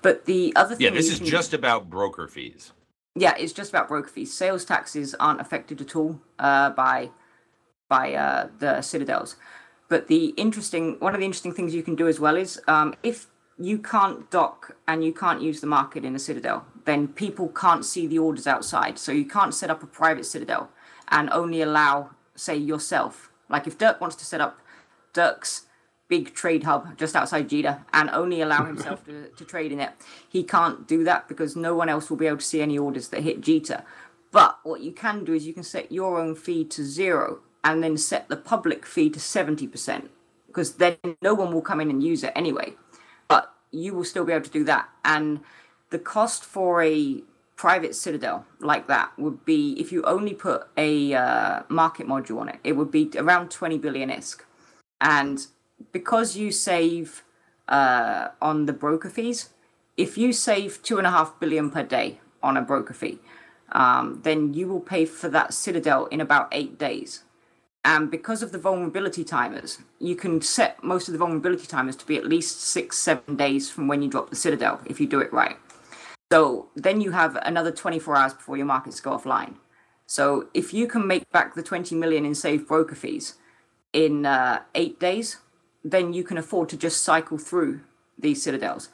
But 0.00 0.26
the 0.26 0.52
other 0.54 0.76
thing 0.76 0.84
Yeah, 0.84 0.90
this 1.00 1.10
is 1.10 1.18
can- 1.18 1.26
just 1.26 1.52
about 1.52 1.90
broker 1.90 2.28
fees. 2.28 2.70
yeah, 3.16 3.34
it's 3.36 3.52
just 3.52 3.70
about 3.74 3.88
broker 3.88 4.08
fees. 4.14 4.32
Sales 4.32 4.64
taxes 4.64 5.12
aren't 5.18 5.40
affected 5.40 5.80
at 5.80 5.96
all 5.96 6.20
uh, 6.38 6.70
by 6.70 7.10
by 7.88 8.14
uh, 8.14 8.46
the 8.60 8.80
citadels. 8.80 9.34
But 9.92 10.08
the 10.08 10.28
interesting 10.38 10.96
one 11.00 11.12
of 11.12 11.20
the 11.20 11.26
interesting 11.26 11.52
things 11.52 11.74
you 11.74 11.82
can 11.82 11.96
do 11.96 12.08
as 12.08 12.18
well 12.18 12.34
is 12.34 12.58
um, 12.66 12.94
if 13.02 13.26
you 13.58 13.76
can't 13.76 14.30
dock 14.30 14.74
and 14.88 15.04
you 15.04 15.12
can't 15.12 15.42
use 15.42 15.60
the 15.60 15.66
market 15.66 16.02
in 16.02 16.14
a 16.14 16.18
citadel, 16.18 16.64
then 16.86 17.08
people 17.08 17.48
can't 17.48 17.84
see 17.84 18.06
the 18.06 18.18
orders 18.18 18.46
outside. 18.46 18.98
So 18.98 19.12
you 19.12 19.26
can't 19.26 19.52
set 19.52 19.68
up 19.68 19.82
a 19.82 19.86
private 19.86 20.24
citadel 20.24 20.70
and 21.08 21.28
only 21.28 21.60
allow, 21.60 22.12
say, 22.34 22.56
yourself. 22.56 23.30
Like 23.50 23.66
if 23.66 23.76
Dirk 23.76 24.00
wants 24.00 24.16
to 24.16 24.24
set 24.24 24.40
up 24.40 24.60
Dirk's 25.12 25.66
big 26.08 26.34
trade 26.34 26.64
hub 26.64 26.96
just 26.96 27.14
outside 27.14 27.50
Jita 27.50 27.84
and 27.92 28.08
only 28.14 28.40
allow 28.40 28.64
himself 28.72 29.04
to, 29.04 29.28
to 29.28 29.44
trade 29.44 29.72
in 29.72 29.80
it. 29.80 29.90
He 30.26 30.42
can't 30.42 30.88
do 30.88 31.04
that 31.04 31.28
because 31.28 31.54
no 31.54 31.74
one 31.74 31.90
else 31.90 32.08
will 32.08 32.16
be 32.16 32.28
able 32.28 32.38
to 32.38 32.46
see 32.46 32.62
any 32.62 32.78
orders 32.78 33.08
that 33.08 33.24
hit 33.24 33.42
Jita. 33.42 33.84
But 34.30 34.58
what 34.62 34.80
you 34.80 34.92
can 34.92 35.22
do 35.22 35.34
is 35.34 35.46
you 35.46 35.52
can 35.52 35.64
set 35.64 35.92
your 35.92 36.18
own 36.18 36.34
fee 36.34 36.64
to 36.64 36.82
zero 36.82 37.40
and 37.64 37.82
then 37.82 37.96
set 37.96 38.28
the 38.28 38.36
public 38.36 38.84
fee 38.84 39.10
to 39.10 39.18
70% 39.18 40.08
because 40.46 40.74
then 40.74 40.96
no 41.22 41.34
one 41.34 41.52
will 41.52 41.62
come 41.62 41.80
in 41.80 41.90
and 41.90 42.02
use 42.02 42.22
it 42.22 42.32
anyway. 42.34 42.74
But 43.28 43.52
you 43.70 43.94
will 43.94 44.04
still 44.04 44.24
be 44.24 44.32
able 44.32 44.44
to 44.44 44.50
do 44.50 44.64
that. 44.64 44.88
And 45.04 45.40
the 45.90 45.98
cost 45.98 46.44
for 46.44 46.82
a 46.82 47.22
private 47.56 47.94
citadel 47.94 48.44
like 48.60 48.88
that 48.88 49.16
would 49.18 49.44
be 49.44 49.74
if 49.78 49.92
you 49.92 50.02
only 50.02 50.34
put 50.34 50.66
a 50.76 51.14
uh, 51.14 51.62
market 51.68 52.06
module 52.06 52.40
on 52.40 52.48
it, 52.48 52.58
it 52.64 52.72
would 52.72 52.90
be 52.90 53.10
around 53.16 53.50
20 53.50 53.78
billion 53.78 54.10
ISK. 54.10 54.40
And 55.00 55.46
because 55.92 56.36
you 56.36 56.50
save 56.50 57.24
uh, 57.68 58.28
on 58.40 58.66
the 58.66 58.72
broker 58.72 59.08
fees, 59.08 59.50
if 59.96 60.18
you 60.18 60.32
save 60.32 60.82
two 60.82 60.98
and 60.98 61.06
a 61.06 61.10
half 61.10 61.38
billion 61.38 61.70
per 61.70 61.82
day 61.82 62.20
on 62.42 62.56
a 62.56 62.62
broker 62.62 62.94
fee, 62.94 63.18
um, 63.72 64.20
then 64.22 64.54
you 64.54 64.66
will 64.68 64.80
pay 64.80 65.04
for 65.04 65.28
that 65.28 65.54
citadel 65.54 66.06
in 66.06 66.20
about 66.20 66.48
eight 66.52 66.78
days. 66.78 67.22
And 67.84 68.10
because 68.10 68.42
of 68.42 68.52
the 68.52 68.58
vulnerability 68.58 69.24
timers, 69.24 69.78
you 69.98 70.14
can 70.14 70.40
set 70.40 70.82
most 70.84 71.08
of 71.08 71.12
the 71.12 71.18
vulnerability 71.18 71.66
timers 71.66 71.96
to 71.96 72.06
be 72.06 72.16
at 72.16 72.26
least 72.26 72.60
six, 72.60 72.96
seven 72.96 73.36
days 73.36 73.70
from 73.70 73.88
when 73.88 74.02
you 74.02 74.08
drop 74.08 74.30
the 74.30 74.36
citadel 74.36 74.80
if 74.86 75.00
you 75.00 75.06
do 75.06 75.20
it 75.20 75.32
right. 75.32 75.56
So 76.30 76.68
then 76.76 77.00
you 77.00 77.10
have 77.10 77.36
another 77.42 77.72
24 77.72 78.16
hours 78.16 78.34
before 78.34 78.56
your 78.56 78.66
markets 78.66 79.00
go 79.00 79.10
offline. 79.10 79.54
So 80.06 80.48
if 80.54 80.72
you 80.72 80.86
can 80.86 81.06
make 81.06 81.28
back 81.30 81.54
the 81.54 81.62
20 81.62 81.94
million 81.96 82.24
in 82.24 82.34
saved 82.34 82.68
broker 82.68 82.94
fees 82.94 83.34
in 83.92 84.26
uh, 84.26 84.62
eight 84.74 85.00
days, 85.00 85.38
then 85.84 86.12
you 86.12 86.22
can 86.22 86.38
afford 86.38 86.68
to 86.68 86.76
just 86.76 87.02
cycle 87.02 87.38
through 87.38 87.80
these 88.18 88.42
citadels. 88.42 88.88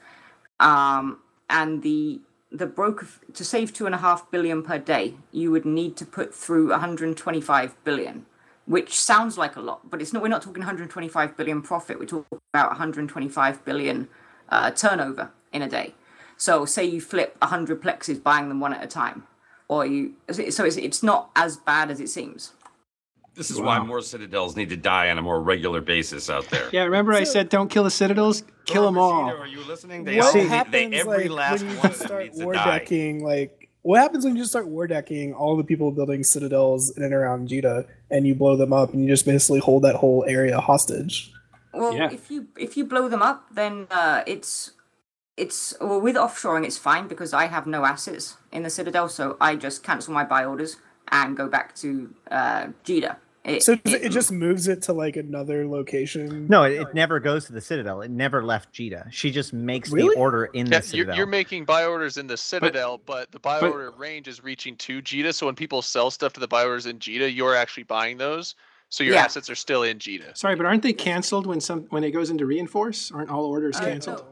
Um, 0.59 1.19
and 1.51 1.83
the 1.83 2.21
the 2.51 2.67
broker 2.67 3.07
to 3.35 3.45
save 3.45 3.75
two 3.75 3.85
and 3.85 3.95
a 3.95 3.99
half 3.99 4.31
billion 4.31 4.63
per 4.63 4.79
day, 4.79 5.15
you 5.33 5.51
would 5.51 5.67
need 5.67 5.97
to 5.99 6.07
put 6.07 6.35
through 6.35 6.71
125 6.71 7.85
billion, 7.85 8.25
which 8.69 8.95
sounds 8.95 9.39
like 9.39 9.57
a 9.57 9.61
lot, 9.61 9.89
but 9.91 10.01
it's 10.03 10.13
not. 10.13 10.23
We're 10.23 10.29
not 10.29 10.43
talking 10.43 10.61
125 10.61 11.37
billion 11.37 11.63
profit. 11.63 11.99
We're 11.99 12.05
talking 12.05 12.39
about 12.53 12.69
125 12.71 13.65
billion 13.65 14.09
uh, 14.51 14.71
turnover 14.73 15.31
in 15.53 15.63
a 15.63 15.69
day. 15.69 15.95
So 16.37 16.65
say 16.67 16.85
you 16.85 17.01
flip 17.01 17.37
100 17.41 17.83
plexes, 17.83 18.23
buying 18.23 18.49
them 18.49 18.61
one 18.61 18.75
at 18.75 18.85
a 18.85 18.87
time, 18.87 19.25
or 19.69 19.87
you. 19.87 20.15
So 20.31 20.65
it's 20.65 20.77
it's 20.77 21.03
not 21.03 21.31
as 21.35 21.57
bad 21.57 21.91
as 21.91 21.99
it 21.99 22.09
seems. 22.09 22.53
This 23.35 23.51
is 23.51 23.61
wow. 23.61 23.67
why 23.67 23.79
more 23.79 24.03
citadels 24.03 24.57
need 24.57 24.69
to 24.71 24.77
die 24.77 25.11
on 25.11 25.17
a 25.17 25.23
more 25.23 25.41
regular 25.41 25.81
basis 25.81 26.29
out 26.29 26.51
there. 26.51 26.69
Yeah, 26.73 26.83
remember 26.83 27.13
so, 27.15 27.21
I 27.21 27.25
said 27.25 27.49
don't 27.49 27.71
kill 27.71 27.85
the 27.85 27.91
citadels, 27.91 28.43
kill 28.67 28.85
them 28.85 28.99
all. 28.99 29.31
Are 29.31 29.47
you 29.47 29.63
listening? 29.65 30.05
They 30.05 30.19
what 30.19 30.37
all, 30.37 30.45
happens 30.47 30.73
they, 30.73 30.89
they, 30.89 31.01
every 31.01 31.29
like, 31.29 31.63
last 31.63 31.63
when 31.63 31.75
you 31.75 31.83
just 31.83 32.01
start 32.01 32.35
war 32.35 32.53
decking? 32.53 33.25
Like, 33.25 33.71
what 33.83 34.01
happens 34.01 34.25
when 34.25 34.37
you 34.37 34.43
just 34.43 34.51
start 34.51 34.67
war 34.67 34.87
decking 34.87 35.33
all 35.33 35.57
the 35.57 35.65
people 35.65 35.91
building 35.93 36.23
citadels 36.23 36.91
in 36.97 37.03
and 37.05 37.15
around 37.15 37.49
Jita, 37.49 37.87
and 38.11 38.27
you 38.27 38.35
blow 38.35 38.57
them 38.57 38.73
up, 38.73 38.93
and 38.93 39.03
you 39.03 39.09
just 39.09 39.25
basically 39.25 39.61
hold 39.61 39.83
that 39.85 39.97
whole 39.97 40.25
area 40.27 40.61
hostage? 40.61 41.33
Well, 41.73 41.95
yeah. 41.95 42.11
if 42.11 42.31
you 42.31 42.49
if 42.57 42.77
you 42.77 42.85
blow 42.85 43.09
them 43.09 43.23
up, 43.23 43.47
then 43.53 43.87
uh, 43.91 44.23
it's 44.27 44.73
it's 45.37 45.75
well 45.81 46.01
with 46.01 46.17
offshoring, 46.17 46.65
it's 46.65 46.79
fine 46.79 47.09
because 47.09 47.33
I 47.33 47.47
have 47.47 47.67
no 47.67 47.85
assets 47.85 48.37
in 48.51 48.63
the 48.63 48.71
citadel, 48.71 49.09
so 49.09 49.37
I 49.41 49.57
just 49.57 49.83
cancel 49.83 50.13
my 50.13 50.25
buy 50.25 50.45
orders 50.45 50.77
and 51.11 51.37
go 51.37 51.49
back 51.49 51.75
to 51.77 52.15
uh, 52.31 52.67
Jita 52.85 53.17
it, 53.45 53.63
so 53.63 53.73
it, 53.73 53.81
it, 53.85 54.13
just 54.13 54.31
moves 54.31 54.69
it 54.69 54.83
to 54.83 54.93
like 54.93 55.17
another 55.17 55.67
location. 55.67 56.47
No, 56.49 56.65
it, 56.65 56.81
it, 56.81 56.95
never 56.95 57.21
goes 57.21 57.47
to 57.47 57.53
the 57.53 57.61
Citadel. 57.61 58.03
It 58.03 58.11
never 58.11 58.45
left 58.45 58.73
Jita. 58.73 59.11
She 59.11 59.31
just 59.31 59.53
makes 59.53 59.91
really? 59.91 60.15
the 60.15 60.21
order 60.21 60.47
in 60.47 60.67
yeah, 60.67 60.81
the 60.81 60.87
Citadel. 60.87 61.07
You're, 61.07 61.17
you're, 61.17 61.27
making 61.27 61.65
buy 61.65 61.87
orders 61.87 62.17
in 62.17 62.27
the 62.27 62.37
Citadel, 62.37 62.99
but, 62.99 63.31
but 63.31 63.33
the 63.33 63.39
buy 63.41 63.61
but, 63.61 63.73
order 63.73 63.91
range 63.93 64.29
is 64.29 64.43
reaching 64.43 64.77
to 64.77 65.01
Jita. 65.01 65.33
So 65.33 65.47
when 65.47 65.55
people 65.55 65.83
sell 65.83 66.11
stuff 66.11 66.33
to 66.35 66.41
the 66.41 66.49
buy 66.49 66.65
orders 66.65 66.87
in 66.87 66.99
Jita, 66.99 67.35
you're 67.35 67.55
actually 67.55 67.85
buying 67.85 68.19
those. 68.19 68.55
So 68.91 69.05
your 69.05 69.15
yeah. 69.15 69.25
assets 69.25 69.51
are 69.51 69.55
still 69.55 69.83
in 69.83 69.99
Jita. 69.99 70.37
Sorry, 70.37 70.57
but 70.57 70.67
aren't 70.67 70.83
they 70.83 70.93
canceled 70.93 71.47
when 71.47 71.61
some 71.61 71.83
when 71.91 72.05
it 72.05 72.11
goes 72.11 72.31
into 72.31 72.47
reinforce? 72.47 73.11
Aren't 73.13 73.31
all 73.31 73.45
orders 73.45 73.77
uh, 73.77 73.85
canceled? 73.85 74.25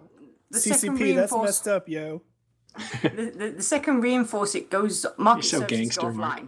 No. 0.53 0.59
CCP, 0.59 1.15
that's 1.15 1.33
messed 1.35 1.69
up, 1.69 1.89
yo. 1.89 2.23
the, 3.03 3.09
the, 3.09 3.55
the, 3.57 3.63
second 3.63 4.01
reinforce 4.03 4.55
it 4.55 4.71
goes 4.71 5.07
market 5.17 5.45
so 5.45 5.65
gangster, 5.65 6.03
offline. 6.03 6.15
Mark. 6.15 6.43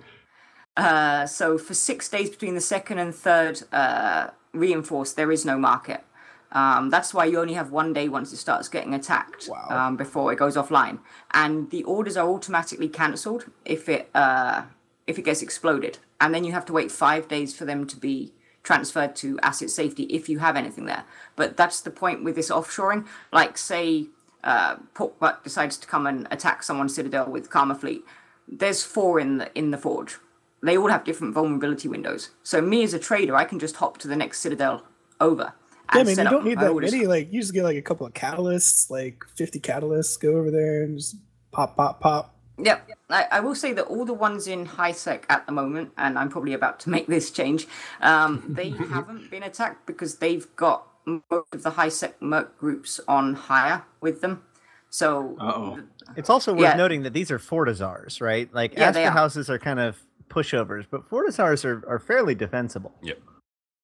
Uh, 0.79 1.27
so 1.27 1.59
for 1.59 1.75
six 1.75 2.09
days 2.09 2.31
between 2.31 2.55
the 2.55 2.61
second 2.61 2.99
and 2.99 3.13
third 3.13 3.63
uh, 3.73 4.29
reinforce, 4.53 5.13
there 5.13 5.33
is 5.33 5.45
no 5.45 5.59
market. 5.59 6.05
Um, 6.53 6.89
that's 6.89 7.13
why 7.13 7.25
you 7.25 7.41
only 7.41 7.55
have 7.55 7.73
one 7.73 7.93
day 7.93 8.09
once 8.09 8.33
it 8.33 8.37
starts 8.37 8.69
getting 8.69 8.95
attacked 8.95 9.49
wow. 9.51 9.67
um, 9.71 9.97
before 9.97 10.33
it 10.33 10.37
goes 10.39 10.57
offline, 10.57 11.01
and 11.35 11.69
the 11.71 11.83
orders 11.83 12.17
are 12.17 12.29
automatically 12.29 12.89
cancelled 12.89 13.47
if 13.65 13.89
it 13.89 14.09
uh, 14.15 14.63
if 15.07 15.19
it 15.19 15.23
gets 15.23 15.43
exploded, 15.43 15.99
and 16.21 16.33
then 16.33 16.45
you 16.45 16.53
have 16.53 16.65
to 16.67 16.73
wait 16.73 16.91
five 16.93 17.29
days 17.29 17.55
for 17.55 17.65
them 17.65 17.87
to 17.89 17.97
be 17.97 18.33
transferred 18.63 19.17
to 19.17 19.39
asset 19.41 19.71
safety 19.71 20.05
if 20.05 20.29
you 20.29 20.39
have 20.39 20.57
anything 20.57 20.87
there. 20.87 21.05
But 21.37 21.57
that's 21.57 21.81
the 21.81 21.91
point 21.91 22.25
with 22.25 22.37
this 22.37 22.51
offshoring. 22.51 23.07
Like 23.33 23.59
say 23.59 24.07
uh, 24.45 24.77
Porkbutt 24.95 25.43
decides 25.43 25.77
to 25.79 25.89
come 25.89 26.07
and 26.07 26.29
attack 26.31 26.63
someone's 26.63 26.95
citadel 26.95 27.31
with 27.31 27.51
Karma 27.51 27.75
Fleet. 27.75 28.05
There's 28.47 28.85
four 28.85 29.21
in 29.21 29.39
the 29.39 29.51
in 29.59 29.71
the 29.71 29.79
forge 29.79 30.19
they 30.63 30.77
all 30.77 30.89
have 30.89 31.05
different 31.05 31.35
vulnerability 31.35 31.89
windows. 31.89 32.31
So 32.43 32.61
me 32.61 32.83
as 32.83 32.95
a 32.95 32.99
trader, 32.99 33.37
I 33.37 33.45
can 33.45 33.59
just 33.59 33.77
hop 33.77 33.99
to 33.99 34.09
the 34.09 34.17
next 34.17 34.41
Citadel 34.41 34.85
over. 35.21 35.55
Yeah, 35.95 36.01
I 36.01 36.05
mean, 36.05 36.19
you 36.19 36.25
don't 36.25 36.45
need 36.45 36.59
that 36.59 36.71
orders. 36.71 36.93
many. 36.93 37.07
Like, 37.07 37.33
you 37.33 37.41
just 37.41 37.55
get 37.55 37.65
like 37.65 37.77
a 37.77 37.83
couple 37.83 38.07
of 38.07 38.13
catalysts, 38.13 38.91
like 38.91 39.25
50 39.37 39.61
catalysts, 39.61 40.21
go 40.21 40.37
over 40.37 40.51
there 40.51 40.83
and 40.83 40.99
just 40.99 41.17
pop, 41.51 41.77
pop, 41.77 42.01
pop. 42.01 42.35
Yep. 42.59 42.91
I, 43.09 43.27
I 43.33 43.41
will 43.41 43.55
say 43.55 43.73
that 43.73 43.85
all 43.87 44.05
the 44.05 44.15
ones 44.15 44.49
in 44.49 44.67
high 44.67 44.93
sec 44.93 45.25
at 45.29 45.47
the 45.47 45.53
moment, 45.53 45.93
and 45.97 46.19
I'm 46.19 46.29
probably 46.29 46.53
about 46.53 46.81
to 46.81 46.91
make 46.97 47.07
this 47.07 47.31
change, 47.31 47.67
um, 48.01 48.45
they 48.49 48.71
haven't 48.91 49.31
been 49.31 49.43
attacked 49.43 49.87
because 49.87 50.17
they've 50.17 50.47
got 50.57 50.87
most 51.07 51.55
of 51.55 51.63
the 51.63 51.71
high 51.71 51.89
sec 51.89 52.21
merc 52.21 52.59
groups 52.59 53.01
on 53.09 53.35
higher 53.35 53.85
with 54.01 54.21
them. 54.21 54.43
So 54.91 55.37
Uh-oh. 55.39 55.81
it's 56.17 56.31
also 56.31 56.53
worth 56.53 56.63
yeah. 56.63 56.75
noting 56.75 57.03
that 57.03 57.13
these 57.13 57.31
are 57.31 57.39
Fortizars, 57.39 58.21
right? 58.21 58.53
Like 58.53 58.75
yeah, 58.75 58.93
Astrahuses 58.93 59.49
are 59.49 59.59
kind 59.59 59.81
of 59.81 59.99
pushovers, 60.29 60.87
but 60.91 61.09
Fortizars 61.09 61.65
are, 61.65 61.89
are 61.89 61.99
fairly 61.99 62.35
defensible. 62.35 62.93
Yep. 63.03 63.19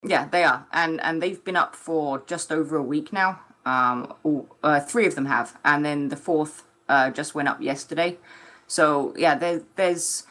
Yeah, 0.07 0.29
they 0.29 0.45
are, 0.45 0.67
and 0.73 1.01
and 1.01 1.23
they've 1.23 1.43
been 1.43 1.57
up 1.57 1.75
for 1.75 2.23
just 2.27 2.53
over 2.53 2.77
a 2.77 2.83
week 2.83 3.13
now. 3.13 3.41
Um, 3.65 4.13
all, 4.23 4.47
uh, 4.63 4.81
three 4.81 5.07
of 5.07 5.15
them 5.15 5.25
have, 5.27 5.57
and 5.65 5.85
then 5.85 6.11
the 6.11 6.17
fourth 6.17 6.65
uh, 6.89 7.11
just 7.11 7.35
went 7.35 7.49
up 7.49 7.63
yesterday. 7.63 8.19
So 8.67 9.15
yeah, 9.17 9.35
there, 9.35 9.63
there's, 9.77 10.27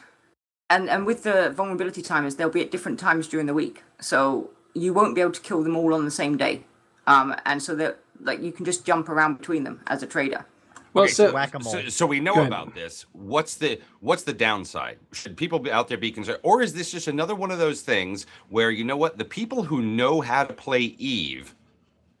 and 0.70 0.88
and 0.88 1.04
with 1.04 1.24
the 1.24 1.50
vulnerability 1.50 2.02
timers, 2.02 2.36
they'll 2.36 2.50
be 2.50 2.62
at 2.62 2.70
different 2.70 3.00
times 3.00 3.26
during 3.26 3.46
the 3.46 3.54
week. 3.54 3.82
So 4.00 4.50
you 4.74 4.94
won't 4.94 5.16
be 5.16 5.20
able 5.20 5.32
to 5.32 5.40
kill 5.40 5.62
them 5.64 5.76
all 5.76 5.92
on 5.92 6.04
the 6.04 6.10
same 6.12 6.36
day, 6.36 6.64
um, 7.08 7.34
and 7.44 7.60
so 7.60 7.74
that 7.74 7.98
like 8.20 8.40
you 8.40 8.52
can 8.52 8.64
just 8.64 8.84
jump 8.84 9.08
around 9.08 9.38
between 9.38 9.64
them 9.64 9.80
as 9.88 10.04
a 10.04 10.06
trader. 10.06 10.46
Well, 10.94 11.04
okay, 11.04 11.12
so, 11.12 11.34
so, 11.60 11.88
so, 11.88 12.06
we 12.06 12.20
know 12.20 12.44
about 12.44 12.72
this. 12.72 13.04
What's 13.12 13.56
the 13.56 13.80
what's 13.98 14.22
the 14.22 14.32
downside? 14.32 14.98
Should 15.12 15.36
people 15.36 15.58
be 15.58 15.72
out 15.72 15.88
there 15.88 15.98
be 15.98 16.12
concerned, 16.12 16.38
or 16.44 16.62
is 16.62 16.72
this 16.72 16.92
just 16.92 17.08
another 17.08 17.34
one 17.34 17.50
of 17.50 17.58
those 17.58 17.80
things 17.80 18.26
where 18.48 18.70
you 18.70 18.84
know 18.84 18.96
what 18.96 19.18
the 19.18 19.24
people 19.24 19.64
who 19.64 19.82
know 19.82 20.20
how 20.20 20.44
to 20.44 20.54
play 20.54 20.80
Eve 20.80 21.56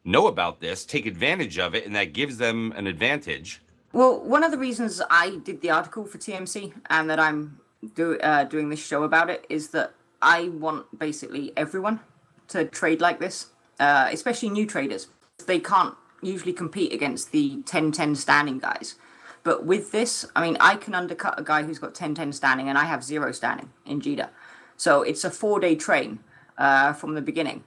know 0.04 0.26
about 0.26 0.60
this, 0.60 0.84
take 0.84 1.06
advantage 1.06 1.56
of 1.56 1.76
it, 1.76 1.86
and 1.86 1.94
that 1.94 2.12
gives 2.12 2.38
them 2.38 2.72
an 2.76 2.88
advantage? 2.88 3.62
Well, 3.92 4.18
one 4.18 4.42
of 4.42 4.50
the 4.50 4.58
reasons 4.58 5.00
I 5.08 5.36
did 5.44 5.60
the 5.60 5.70
article 5.70 6.04
for 6.04 6.18
TMC 6.18 6.72
and 6.90 7.08
that 7.08 7.20
I'm 7.20 7.60
do, 7.94 8.18
uh, 8.18 8.42
doing 8.42 8.70
this 8.70 8.84
show 8.84 9.04
about 9.04 9.30
it 9.30 9.46
is 9.48 9.68
that 9.68 9.94
I 10.20 10.48
want 10.48 10.98
basically 10.98 11.52
everyone 11.56 12.00
to 12.48 12.64
trade 12.64 13.00
like 13.00 13.20
this, 13.20 13.50
uh, 13.78 14.08
especially 14.10 14.50
new 14.50 14.66
traders. 14.66 15.06
They 15.46 15.60
can't 15.60 15.94
usually 16.24 16.52
compete 16.52 16.92
against 16.92 17.32
the 17.32 17.62
10-10 17.64 18.16
standing 18.16 18.58
guys. 18.58 18.96
But 19.42 19.66
with 19.66 19.92
this, 19.92 20.26
I 20.34 20.42
mean, 20.42 20.56
I 20.58 20.76
can 20.76 20.94
undercut 20.94 21.38
a 21.38 21.42
guy 21.42 21.62
who's 21.62 21.78
got 21.78 21.94
10-10 21.94 22.32
standing, 22.32 22.68
and 22.68 22.78
I 22.78 22.84
have 22.84 23.04
zero 23.04 23.30
standing 23.30 23.70
in 23.84 24.00
Jita. 24.00 24.30
So 24.76 25.02
it's 25.02 25.22
a 25.22 25.30
four-day 25.30 25.76
train 25.76 26.20
uh, 26.56 26.94
from 26.94 27.14
the 27.14 27.22
beginning. 27.22 27.64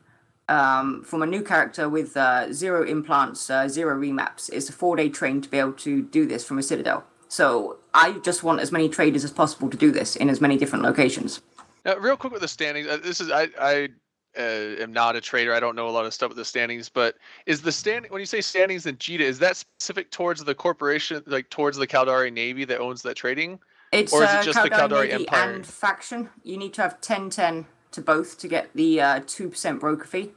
Um, 0.49 1.03
from 1.03 1.21
a 1.21 1.25
new 1.25 1.43
character 1.43 1.87
with 1.89 2.15
uh, 2.15 2.51
zero 2.51 2.83
implants, 2.83 3.49
uh, 3.49 3.67
zero 3.67 3.95
remaps, 3.95 4.49
it's 4.49 4.69
a 4.69 4.73
four-day 4.73 5.09
train 5.09 5.41
to 5.41 5.49
be 5.49 5.59
able 5.59 5.73
to 5.73 6.01
do 6.01 6.25
this 6.25 6.45
from 6.45 6.57
a 6.57 6.63
citadel. 6.63 7.03
So 7.27 7.77
I 7.93 8.13
just 8.23 8.43
want 8.43 8.61
as 8.61 8.71
many 8.71 8.89
traders 8.89 9.23
as 9.23 9.31
possible 9.31 9.69
to 9.69 9.77
do 9.77 9.91
this 9.91 10.15
in 10.15 10.29
as 10.29 10.39
many 10.39 10.57
different 10.57 10.83
locations. 10.83 11.41
Now, 11.85 11.97
real 11.97 12.17
quick 12.17 12.33
with 12.33 12.41
the 12.41 12.47
standings, 12.47 12.87
uh, 12.87 12.97
this 12.97 13.21
is 13.21 13.29
I, 13.29 13.49
I 13.59 13.89
uh, 14.37 14.81
am 14.81 14.93
not 14.93 15.15
a 15.15 15.21
trader. 15.21 15.53
I 15.53 15.59
don't 15.59 15.75
know 15.75 15.87
a 15.87 15.91
lot 15.91 16.05
of 16.05 16.13
stuff 16.13 16.29
with 16.29 16.37
the 16.37 16.45
standings, 16.45 16.89
but 16.89 17.15
is 17.45 17.61
the 17.61 17.71
standing 17.71 18.11
when 18.11 18.19
you 18.19 18.25
say 18.25 18.41
standings 18.41 18.85
in 18.85 18.95
Jita, 18.97 19.21
is 19.21 19.39
that 19.39 19.57
specific 19.57 20.11
towards 20.11 20.43
the 20.43 20.55
corporation, 20.55 21.23
like 21.25 21.49
towards 21.49 21.77
the 21.77 21.87
Caldari 21.87 22.31
Navy 22.31 22.65
that 22.65 22.79
owns 22.79 23.01
that 23.03 23.15
trading? 23.15 23.59
It's 23.91 24.13
or 24.13 24.23
is 24.23 24.29
it 24.29 24.35
uh, 24.35 24.43
just 24.43 24.59
Caldari 24.59 24.63
the 24.63 24.69
Caldari 24.69 25.09
Navy 25.09 25.13
Empire 25.27 25.53
and 25.53 25.65
faction. 25.65 26.29
You 26.43 26.57
need 26.57 26.73
to 26.75 26.81
have 26.81 26.99
10-10 27.01 27.65
to 27.91 28.01
both 28.01 28.37
to 28.39 28.47
get 28.47 28.69
the 28.75 29.01
uh, 29.01 29.21
two 29.25 29.49
percent 29.49 29.79
broker 29.79 30.05
fee. 30.05 30.31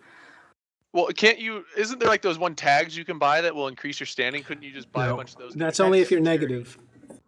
Well, 0.93 1.06
can't 1.09 1.39
you? 1.39 1.64
Isn't 1.77 2.01
there 2.01 2.09
like 2.09 2.22
those 2.22 2.39
one 2.39 2.55
tags 2.55 2.97
you 2.97 3.05
can 3.05 3.18
buy 3.18 3.40
that 3.40 3.55
will 3.55 3.68
increase 3.68 4.01
your 4.01 4.06
standing? 4.06 4.43
Couldn't 4.43 4.64
you 4.64 4.72
just 4.72 4.90
buy 4.90 5.06
No, 5.06 5.14
a 5.14 5.16
bunch 5.16 5.32
of 5.32 5.39
those? 5.39 5.55
That's 5.55 5.78
only 5.78 6.01
if 6.01 6.10
you're 6.10 6.18
Security. 6.20 6.47
negative. 6.47 6.78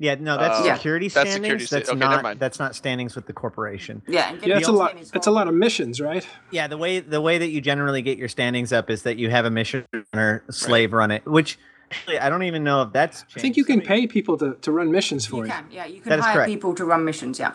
Yeah, 0.02 0.16
no, 0.18 0.36
that's 0.36 0.58
Oh. 0.58 0.74
security 0.74 1.06
That's 1.06 1.30
standings. 1.30 1.44
security 1.44 1.64
sta- 1.66 1.76
that's 1.76 1.88
okay, 1.90 1.98
never 2.00 2.10
not 2.16 2.22
mind. 2.24 2.40
that's 2.40 2.58
not 2.58 2.74
standings 2.74 3.14
with 3.14 3.26
the 3.26 3.32
corporation. 3.32 4.02
Yeah, 4.08 4.30
and 4.30 4.38
Yeah, 4.38 4.40
getting 4.40 4.54
that's 4.54 4.68
a 4.68 4.72
lot. 4.72 4.88
standings 4.90 5.10
That's 5.12 5.26
a 5.28 5.30
lot 5.30 5.46
of 5.46 5.54
missions, 5.54 6.00
right? 6.00 6.26
Yeah, 6.50 6.66
the 6.66 6.76
way 6.76 6.98
the 6.98 7.20
way 7.20 7.38
that 7.38 7.48
you 7.50 7.60
generally 7.60 8.02
get 8.02 8.18
your 8.18 8.28
standings 8.28 8.72
up 8.72 8.90
is 8.90 9.04
that 9.04 9.16
you 9.16 9.30
have 9.30 9.44
a 9.44 9.50
mission 9.50 9.84
runner 10.12 10.42
slave 10.50 10.92
run 10.92 11.12
it, 11.12 11.24
which 11.24 11.56
actually 11.92 12.18
I 12.18 12.28
don't 12.30 12.42
even 12.42 12.64
know 12.64 12.82
if 12.82 12.92
that's. 12.92 13.24
I 13.36 13.40
think 13.40 13.56
you 13.56 13.64
can 13.64 13.76
changed. 13.76 13.88
pay 13.88 14.06
people 14.08 14.36
to, 14.38 14.54
to 14.62 14.72
run 14.72 14.90
missions 14.90 15.24
for 15.24 15.36
You 15.36 15.42
you. 15.44 15.50
can, 15.50 15.66
yeah, 15.70 15.86
you 15.86 16.00
can 16.00 16.12
is 16.14 16.24
hire 16.24 16.34
correct. 16.34 16.48
people 16.50 16.74
to 16.74 16.84
run 16.84 17.04
missions. 17.04 17.38
Yeah. 17.38 17.52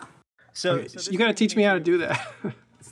So, 0.54 0.76
Okay, 0.76 0.88
so 0.88 0.98
so 1.00 1.10
you 1.10 1.18
got 1.18 1.26
to 1.28 1.34
teach 1.34 1.54
me 1.54 1.64
how 1.64 1.74
to 1.74 1.80
do 1.80 1.98
that. 1.98 2.18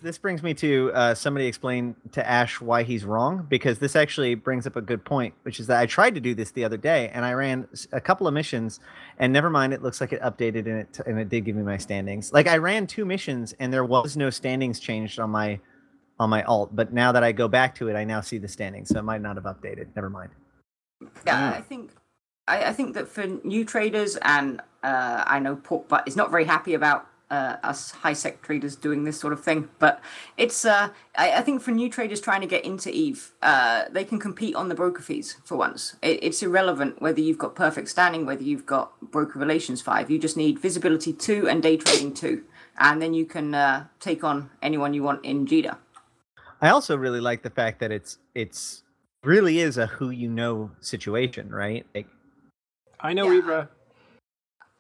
This 0.01 0.19
brings 0.19 0.43
me 0.43 0.55
to 0.55 0.91
uh, 0.95 1.15
somebody 1.15 1.47
explain 1.47 1.97
to 2.13 2.29
Ash 2.29 2.61
why 2.61 2.83
he's 2.83 3.05
wrong 3.05 3.47
because 3.49 3.79
this 3.79 3.97
actually 3.97 4.35
brings 4.35 4.67
up 4.67 4.77
a 4.77 4.81
good 4.81 5.05
point, 5.05 5.35
which 5.43 5.61
is 5.61 5.67
that 5.67 5.81
I 5.81 5.87
tried 5.87 6.15
to 6.15 6.21
do 6.21 6.35
this 6.35 6.51
the 6.51 6.65
other 6.65 6.77
day 6.77 7.11
and 7.13 7.25
I 7.25 7.33
ran 7.33 7.69
a 7.93 8.01
couple 8.01 8.27
of 8.27 8.35
missions, 8.35 8.81
and 9.19 9.33
never 9.33 9.51
mind, 9.51 9.73
it 9.73 9.83
looks 9.83 10.01
like 10.01 10.13
it 10.13 10.21
updated 10.23 10.67
and 10.67 10.81
it 10.81 11.01
and 11.07 11.19
it 11.19 11.29
did 11.29 11.45
give 11.45 11.57
me 11.57 11.63
my 11.63 11.79
standings. 11.79 12.33
Like 12.33 12.47
I 12.47 12.59
ran 12.59 12.87
two 12.87 13.05
missions 13.05 13.55
and 13.59 13.73
there 13.73 13.85
was 13.85 14.17
no 14.17 14.31
standings 14.31 14.81
changed 14.81 15.19
on 15.19 15.31
my 15.31 15.61
on 16.19 16.31
my 16.31 16.43
alt, 16.45 16.75
but 16.75 16.93
now 16.93 17.13
that 17.13 17.23
I 17.23 17.33
go 17.33 17.47
back 17.47 17.75
to 17.77 17.89
it, 17.89 17.95
I 17.95 18.05
now 18.05 18.21
see 18.21 18.39
the 18.39 18.49
standings, 18.49 18.89
so 18.89 18.99
it 18.99 19.05
might 19.05 19.21
not 19.21 19.37
have 19.37 19.45
updated. 19.45 19.89
Never 19.95 20.09
mind. 20.09 20.31
Yeah, 21.27 21.51
I 21.51 21.61
think 21.61 21.91
I, 22.49 22.67
I 22.67 22.73
think 22.73 22.95
that 22.95 23.09
for 23.09 23.27
new 23.45 23.65
traders, 23.65 24.17
and 24.23 24.61
uh, 24.83 25.25
I 25.27 25.39
know 25.41 25.57
Pork 25.57 25.89
Butt 25.89 26.07
is 26.07 26.17
not 26.17 26.31
very 26.31 26.45
happy 26.45 26.75
about 26.75 27.07
uh, 27.31 27.57
us 27.63 27.91
high 27.91 28.13
sec 28.13 28.43
traders 28.43 28.77
doing 28.77 29.05
this 29.05 29.19
sort 29.19 29.33
of 29.33 29.43
thing, 29.43 29.69
but 29.79 30.01
it's 30.37 30.65
uh, 30.65 30.91
I, 31.17 31.33
I 31.33 31.41
think 31.43 31.63
for 31.63 31.71
new 31.71 31.91
traders 31.91 32.21
trying 32.21 32.41
to 32.41 32.47
get 32.47 32.65
into 32.65 32.91
Eve, 32.91 33.33
uh, 33.43 33.85
they 33.91 34.05
can 34.05 34.19
compete 34.19 34.55
on 34.55 34.69
the 34.69 34.75
broker 34.75 35.03
fees 35.03 35.37
for 35.45 35.57
once. 35.57 35.97
It, 36.03 36.23
it's 36.23 36.43
irrelevant 36.43 37.03
whether 37.03 37.21
you've 37.21 37.39
got 37.39 37.55
perfect 37.55 37.89
standing, 37.89 38.27
whether 38.27 38.43
you've 38.43 38.67
got 38.67 38.93
broker 39.01 39.39
relations 39.39 39.83
five. 39.83 40.11
You 40.11 40.19
just 40.19 40.37
need 40.37 40.59
visibility 40.59 41.13
two 41.13 41.49
and 41.49 41.63
day 41.63 41.77
trading 41.77 42.15
two, 42.15 42.45
and 42.79 43.03
then 43.03 43.15
you 43.15 43.27
can 43.27 43.55
uh, 43.55 43.87
take 44.01 44.23
on 44.23 44.51
anyone 44.63 44.95
you 44.95 45.03
want 45.03 45.25
in 45.25 45.47
Jita. 45.47 45.79
I 46.61 46.71
also 46.71 46.97
really 46.97 47.21
like 47.21 47.43
the 47.43 47.51
fact 47.51 47.81
that 47.81 47.93
it's 47.93 48.19
it's 48.35 48.83
really 49.25 49.61
is 49.61 49.77
a 49.77 49.87
who 49.87 50.11
you 50.11 50.29
know 50.29 50.71
situation, 50.81 51.51
right? 51.51 51.85
Like, 51.95 52.07
I 53.01 53.13
know 53.13 53.31
Yeah. 53.31 53.41
Rivra. 53.41 53.69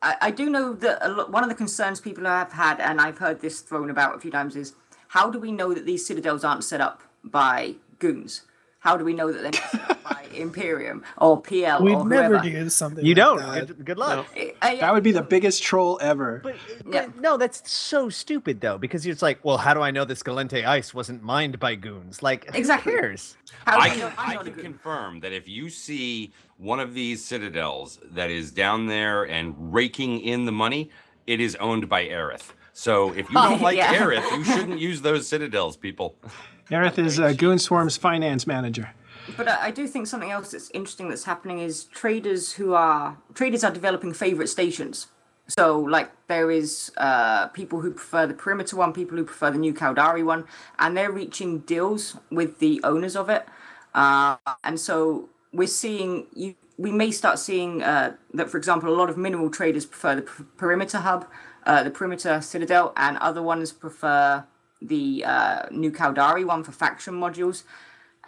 I, 0.07 0.29
I 0.29 0.31
do 0.31 0.49
know 0.51 0.73
that 0.75 0.99
a 1.01 1.09
lot, 1.09 1.33
one 1.33 1.43
of 1.43 1.49
the 1.49 1.55
concerns 1.55 2.01
people 2.01 2.25
have 2.25 2.53
had, 2.53 2.81
and 2.81 3.01
I've 3.01 3.19
heard 3.19 3.41
this 3.41 3.61
thrown 3.61 3.91
about 3.91 4.15
a 4.17 4.19
few 4.21 4.31
times, 4.31 4.57
is 4.57 4.75
how 5.09 5.31
do 5.31 5.39
we 5.39 5.53
know 5.53 5.75
that 5.75 5.85
these 5.87 6.07
citadels 6.07 6.45
aren't 6.45 6.65
set 6.65 6.81
up 6.81 7.03
by 7.25 7.75
goons? 7.99 8.43
How 8.81 8.97
do 8.97 9.05
we 9.05 9.15
know 9.15 9.33
that 9.33 9.43
they're 9.43 9.51
not 9.51 9.71
set 9.71 9.91
up 9.91 10.03
by 10.05 10.27
Imperium 10.37 11.03
or 11.19 11.41
PL 11.41 11.83
We'd 11.83 11.95
or 11.97 12.09
never 12.09 12.39
do 12.39 12.69
something. 12.71 13.05
you 13.05 13.15
like 13.15 13.25
don't. 13.25 13.39
that. 13.39 13.67
Good, 13.67 13.85
good 13.85 13.99
luck. 13.99 14.27
Uh, 14.37 14.41
yeah, 14.63 14.75
That 14.81 14.95
would 14.95 15.03
be 15.03 15.11
the 15.11 15.23
biggest 15.23 15.61
troll 15.63 15.99
ever. 16.01 16.41
But, 16.45 16.55
but 16.85 16.95
Yeah. 16.95 17.09
no, 17.19 17.37
that's 17.37 17.69
so 17.69 18.09
stupid 18.11 18.61
though, 18.61 18.79
because 18.79 19.05
it's 19.07 19.23
like, 19.23 19.45
well, 19.45 19.57
how 19.57 19.75
do 19.75 19.81
I 19.81 19.91
know 19.91 20.05
this 20.05 20.23
Gallente 20.23 20.65
ice 20.65 20.95
wasn't 20.95 21.23
mined 21.25 21.59
by 21.59 21.75
goons? 21.75 22.23
Like, 22.23 22.49
Exactly. 22.55 22.93
who 22.93 23.01
cares? 23.01 23.37
how 23.67 23.77
do 23.77 23.83
I 23.83 23.89
know 23.97 24.09
can, 24.11 24.19
I'm 24.19 24.31
I 24.31 24.35
not 24.35 24.43
a 24.43 24.51
can 24.51 24.55
goon? 24.55 24.65
confirm 24.65 25.21
that 25.21 25.33
if 25.33 25.49
you 25.49 25.69
see 25.69 26.33
one 26.59 26.81
of 26.81 26.95
these 26.95 27.25
citadels 27.25 27.99
that 28.13 28.31
is 28.31 28.51
down 28.51 28.87
there 28.87 29.25
and 29.25 29.55
raking 29.75 30.21
in 30.21 30.45
the 30.45 30.53
money, 30.53 30.91
it 31.27 31.41
is 31.41 31.57
owned 31.57 31.89
by 31.89 32.07
Aryth. 32.07 32.53
So 32.73 33.13
if 33.13 33.29
you 33.29 33.35
don't 33.49 33.61
like 33.63 33.77
Yeah. 33.77 33.95
Aryth, 33.95 34.31
you 34.39 34.45
shouldn't 34.45 34.79
use 34.81 35.03
those 35.03 35.27
citadels, 35.29 35.77
people. 35.77 36.17
Aryth 36.71 36.99
is 36.99 37.21
uh, 37.21 37.33
Goon 37.33 37.59
Swarm's 37.59 37.97
finance 37.97 38.47
manager. 38.47 38.91
But 39.37 39.49
I 39.49 39.67
I 39.67 39.71
do 39.71 39.87
think 39.89 40.07
something 40.07 40.31
else 40.31 40.53
that's 40.53 40.71
interesting 40.71 41.09
that's 41.09 41.25
happening 41.25 41.59
is 41.61 41.85
traders 41.85 42.53
who 42.53 42.75
are 42.75 43.17
traders 43.35 43.65
are 43.65 43.73
developing 43.73 44.13
favorite 44.13 44.49
stations. 44.49 45.09
So 45.49 45.79
like 45.81 46.11
there 46.29 46.51
is 46.51 46.93
uh, 46.97 47.49
people 47.49 47.81
who 47.81 47.91
prefer 47.93 48.27
the 48.27 48.35
perimeter 48.35 48.77
one, 48.77 48.93
people 48.93 49.17
who 49.17 49.25
prefer 49.25 49.51
the 49.51 49.59
new 49.59 49.73
Caldari 49.75 50.25
one, 50.25 50.45
and 50.79 50.97
they're 50.97 51.13
reaching 51.13 51.61
deals 51.61 52.17
with 52.31 52.59
the 52.59 52.81
owners 52.85 53.15
of 53.17 53.29
it. 53.29 53.47
Uh, 53.95 54.37
and 54.65 54.79
so 54.79 55.29
we're 55.57 55.67
seeing 55.69 56.27
you. 56.35 56.55
We 56.79 56.93
may 56.93 57.11
start 57.11 57.39
seeing 57.39 57.83
uh, 57.83 58.17
that, 58.35 58.51
for 58.51 58.59
example, 58.59 58.91
a 58.91 58.97
lot 58.97 59.09
of 59.09 59.17
mineral 59.17 59.51
traders 59.51 59.87
prefer 59.87 60.17
the 60.17 60.23
per- 60.23 60.45
perimeter 60.59 60.99
hub, 60.99 61.27
uh, 61.65 61.83
the 61.83 61.91
perimeter 61.91 62.43
citadel, 62.43 62.93
and 62.97 63.17
other 63.17 63.43
ones 63.43 63.73
prefer 63.73 64.45
the 64.83 65.25
uh, 65.25 65.67
new 65.71 65.91
Caldari 65.91 66.45
one 66.45 66.63
for 66.63 66.73
faction 66.73 67.15
modules. 67.15 67.63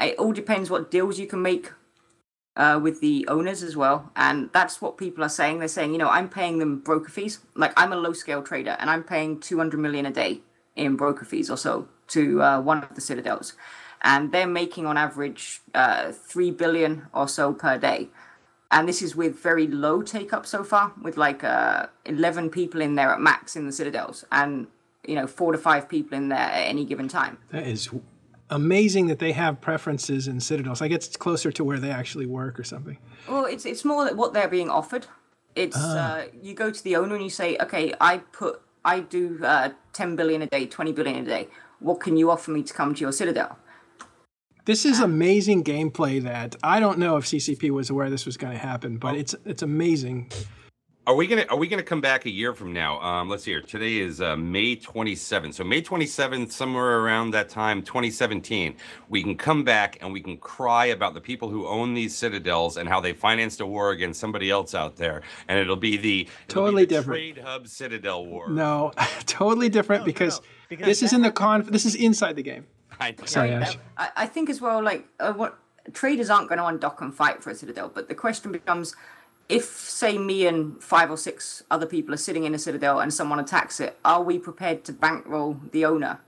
It 0.01 0.19
all 0.19 0.33
depends 0.33 0.71
what 0.71 0.91
deals 0.91 1.19
you 1.19 1.27
can 1.27 1.43
make 1.43 1.73
uh, 2.59 2.79
with 2.83 3.01
the 3.01 3.27
owners 3.29 3.63
as 3.63 3.77
well 3.77 4.11
and 4.17 4.51
that's 4.53 4.83
what 4.83 4.99
people 4.99 5.25
are 5.25 5.29
saying. 5.29 5.61
They're 5.61 5.69
saying 5.69 5.93
you 5.93 5.99
know 5.99 6.09
i'm 6.09 6.29
paying 6.29 6.59
them 6.59 6.81
broker 6.81 7.09
fees. 7.09 7.39
Like 7.55 7.73
i'm 7.77 7.93
a 7.93 7.97
low 7.97 8.13
scale 8.13 8.43
trader 8.43 8.77
and 8.81 8.91
i'm 8.91 9.05
paying 9.05 9.41
200 9.41 9.79
million 9.79 10.05
a 10.07 10.11
day 10.11 10.41
in 10.77 10.97
broker 10.97 11.25
fees 11.25 11.51
or 11.51 11.57
so 11.57 11.89
to 12.09 12.43
uh, 12.43 12.61
one 12.61 12.83
of 12.83 12.95
the 12.95 13.01
citadels 13.01 13.55
and 14.03 14.33
they're 14.33 14.47
making 14.47 14.87
on 14.87 14.97
average 14.97 15.61
uh, 15.75 16.13
3 16.13 16.51
billion 16.53 17.07
or 17.13 17.29
so 17.29 17.53
per 17.53 17.79
day 17.79 18.09
and 18.71 18.89
this 18.89 19.01
is 19.03 19.17
with 19.17 19.39
very 19.39 19.67
low 19.67 20.03
take 20.03 20.33
up 20.33 20.47
so 20.47 20.63
far 20.63 20.93
with 21.03 21.17
like 21.17 21.43
uh, 21.45 21.87
11 22.05 22.51
people 22.51 22.81
in 22.81 22.95
there 22.95 23.11
at 23.11 23.21
max 23.21 23.57
in 23.57 23.67
the 23.67 23.73
citadels 23.73 24.25
and 24.31 24.67
you 25.07 25.15
know 25.15 25.27
four 25.27 25.53
to 25.53 25.59
five 25.59 25.89
people 25.89 26.17
in 26.17 26.29
there 26.29 26.39
at 26.39 26.69
any 26.69 26.85
given 26.85 27.09
time 27.09 27.39
That 27.51 27.67
is 27.67 27.89
amazing 28.51 29.07
that 29.07 29.19
they 29.19 29.33
have 29.33 29.61
preferences 29.61 30.29
in 30.29 30.41
citadels. 30.41 30.83
I 30.83 30.89
guess 30.89 31.07
it's 31.07 31.17
closer 31.17 31.53
to 31.53 31.65
where 31.65 31.79
they 31.79 31.91
actually 31.91 32.27
work 32.27 32.59
or 32.59 32.65
something. 32.65 32.99
Well, 33.29 33.45
it's 33.45 33.67
it's 33.67 33.85
more 33.85 34.05
that 34.05 34.17
what 34.17 34.33
they're 34.33 34.49
being 34.49 34.71
offered. 34.71 35.07
It's 35.55 35.77
uh, 35.77 36.29
you 36.41 36.55
go 36.55 36.71
to 36.71 36.85
the 36.85 36.97
owner 36.97 37.15
and 37.15 37.25
you 37.25 37.31
say, 37.31 37.57
okay, 37.59 37.93
I 38.01 38.19
put 38.19 38.61
I 38.85 39.01
do 39.01 39.41
uh, 39.45 39.71
ten 39.93 40.17
billion 40.17 40.43
a 40.43 40.47
day, 40.47 40.67
twenty 40.67 40.93
billion 40.93 41.19
a 41.19 41.25
day. 41.25 41.49
What 41.81 42.01
can 42.01 42.17
you 42.17 42.31
offer 42.31 42.51
me 42.51 42.63
to 42.63 42.73
come 42.73 42.95
to 42.95 43.01
your 43.01 43.13
citadel? 43.13 43.59
This 44.69 44.85
is 44.85 45.01
amazing 45.01 45.65
gameplay 45.65 46.23
that 46.25 46.55
I 46.63 46.79
don't 46.79 46.99
know 46.99 47.17
if 47.17 47.25
CCP 47.25 47.71
was 47.71 47.89
aware 47.89 48.11
this 48.11 48.27
was 48.27 48.37
going 48.37 48.53
to 48.53 48.59
happen, 48.59 48.99
but 48.99 49.17
it's 49.17 49.35
it's 49.47 49.63
amazing. 49.63 50.31
Are 51.07 51.15
we 51.15 51.27
gonna 51.27 51.47
Are 51.49 51.57
we 51.57 51.69
gonna 51.69 51.83
come 51.83 52.03
back 52.03 52.27
a 52.27 52.31
year 52.31 52.53
from 52.53 52.75
now? 52.75 53.01
Um, 53.01 53.31
let's 53.31 53.45
see 53.45 53.53
here. 53.53 53.63
Today 53.63 53.97
is 53.97 54.21
uh, 54.21 54.37
May 54.37 54.77
27th. 54.77 55.55
So 55.55 55.65
May 55.65 55.81
27th, 55.81 56.53
somewhere 56.53 57.01
around 57.01 57.31
that 57.31 57.49
time, 57.49 57.81
2017, 57.81 58.77
we 59.09 59.23
can 59.23 59.39
come 59.39 59.65
back 59.65 59.97
and 60.03 60.13
we 60.13 60.21
can 60.21 60.37
cry 60.37 60.85
about 60.85 61.15
the 61.15 61.21
people 61.23 61.49
who 61.49 61.67
own 61.67 61.95
these 61.95 62.15
citadels 62.15 62.77
and 62.77 62.87
how 62.91 63.01
they 63.01 63.15
financed 63.15 63.63
a 63.63 63.67
war 63.67 63.93
against 63.93 64.21
somebody 64.21 64.51
else 64.51 64.75
out 64.75 64.97
there, 64.97 65.23
and 65.49 65.59
it'll 65.59 65.77
be 65.77 65.97
the 65.97 66.21
it'll 66.21 66.27
be 66.27 66.47
Totally 66.47 66.85
the 66.85 66.89
different. 66.89 67.19
Trade 67.37 67.39
Hub 67.39 67.69
Citadel 67.69 68.27
War. 68.27 68.51
No, 68.51 68.93
totally 69.25 69.71
different 69.71 70.01
No, 70.03 70.05
no, 70.05 70.13
because, 70.13 70.41
no, 70.41 70.47
because 70.69 70.87
this 70.89 71.03
is 71.03 71.15
in 71.15 71.23
the 71.23 71.29
happened- 71.29 71.65
con. 71.65 71.73
This 71.73 71.87
is 71.87 71.95
inside 71.95 72.37
the 72.37 72.43
game. 72.43 72.67
I, 73.01 73.15
Sorry, 73.25 73.53
Ash. 73.53 73.79
I, 73.97 74.11
I 74.17 74.27
think 74.27 74.51
as 74.51 74.61
well, 74.61 74.83
like 74.83 75.07
uh, 75.21 75.33
what 75.33 75.59
traders 75.93 76.31
aren't 76.31 76.49
going 76.49 76.59
to 76.59 76.65
undock 76.65 77.01
and 77.01 77.15
fight 77.15 77.43
for 77.43 77.51
a 77.51 77.55
citadel, 77.55 77.91
but 77.93 78.09
the 78.09 78.15
question 78.15 78.53
becomes. 78.53 78.95
If, 79.49 79.65
say, 79.65 80.19
me 80.19 80.47
and 80.47 80.83
five 80.83 81.11
or 81.11 81.17
six 81.17 81.63
other 81.71 81.87
people 81.87 82.13
are 82.13 82.19
sitting 82.19 82.45
in 82.45 82.55
a 82.55 82.59
citadel 82.59 83.01
and 83.01 83.15
someone 83.15 83.41
attacks 83.41 83.81
it, 83.81 83.99
are 84.05 84.23
we 84.23 84.39
prepared 84.39 84.85
to 84.85 84.93
bankroll 84.93 85.59
the 85.73 85.87
owner 85.87 86.21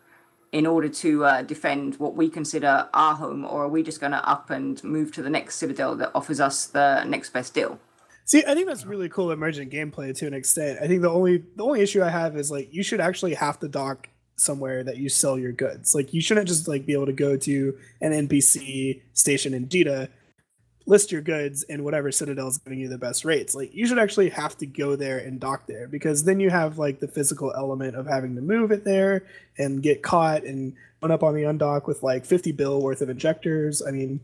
in 0.53 0.67
order 0.67 0.89
to 0.89 1.25
uh, 1.25 1.43
defend 1.43 1.97
what 1.97 2.15
we 2.15 2.29
consider 2.29 2.89
our 2.95 3.15
home, 3.15 3.45
or 3.45 3.65
are 3.65 3.69
we 3.69 3.83
just 3.83 4.01
going 4.01 4.13
to 4.13 4.29
up 4.29 4.51
and 4.51 4.83
move 4.83 5.13
to 5.13 5.23
the 5.23 5.31
next 5.31 5.57
citadel 5.57 5.95
that 5.97 6.11
offers 6.15 6.41
us 6.41 6.67
the 6.67 7.05
next 7.05 7.31
best 7.31 7.55
deal? 7.55 7.79
See, 8.25 8.45
I 8.47 8.55
think 8.55 8.67
that's 8.67 8.85
really 8.85 9.09
cool 9.09 9.31
emergent 9.31 9.73
gameplay 9.73 10.17
to 10.17 10.27
an 10.27 10.35
extent. 10.35 10.79
I 10.83 10.87
think 10.87 11.03
the 11.03 11.11
only 11.11 11.45
the 11.57 11.65
only 11.65 11.81
issue 11.81 12.03
I 12.03 12.11
have 12.11 12.37
is 12.37 12.51
like 12.51 12.73
you 12.73 12.83
should 12.83 13.01
actually 13.01 13.35
have 13.35 13.59
to 13.61 13.69
dock 13.69 14.09
somewhere 14.41 14.83
that 14.83 14.97
you 14.97 15.09
sell 15.09 15.39
your 15.39 15.53
goods. 15.53 15.95
Like 15.95 16.15
you 16.15 16.23
shouldn't 16.23 16.49
just 16.49 16.67
like 16.67 16.87
be 16.87 16.95
able 16.95 17.07
to 17.07 17.13
go 17.13 17.37
to 17.37 17.77
an 18.01 18.13
NPC 18.27 19.03
station 19.13 19.53
in 19.53 19.67
Jita, 19.67 20.09
list 20.87 21.13
your 21.13 21.21
goods, 21.21 21.63
and 21.65 21.85
whatever 21.85 22.11
citadel 22.11 22.49
is 22.49 22.59
giving 22.59 22.81
you 22.81 22.89
the 22.89 22.99
best 22.99 23.25
rates. 23.25 23.55
Like 23.55 23.75
you 23.75 23.87
should 23.87 23.99
actually 23.99 24.31
have 24.31 24.57
to 24.59 24.67
go 24.67 24.97
there 24.97 25.19
and 25.19 25.39
dock 25.39 25.67
there 25.67 25.87
because 25.89 26.25
then 26.25 26.41
you 26.41 26.49
have 26.49 26.79
like 26.79 27.01
the 27.01 27.09
physical 27.09 27.53
element 27.55 27.97
of 27.97 28.07
having 28.07 28.35
to 28.37 28.41
move 28.41 28.73
it 28.73 28.85
there 28.85 29.27
and 29.59 29.83
get 29.83 30.03
caught 30.03 30.45
and 30.45 30.75
run 31.03 31.11
up 31.11 31.23
on 31.23 31.35
the 31.35 31.43
undock 31.43 31.87
with 31.87 32.03
like 32.03 32.25
50 32.25 32.53
bill 32.53 32.81
worth 32.81 33.03
of 33.03 33.11
injectors. 33.11 33.83
I 33.87 33.91
mean, 33.91 34.21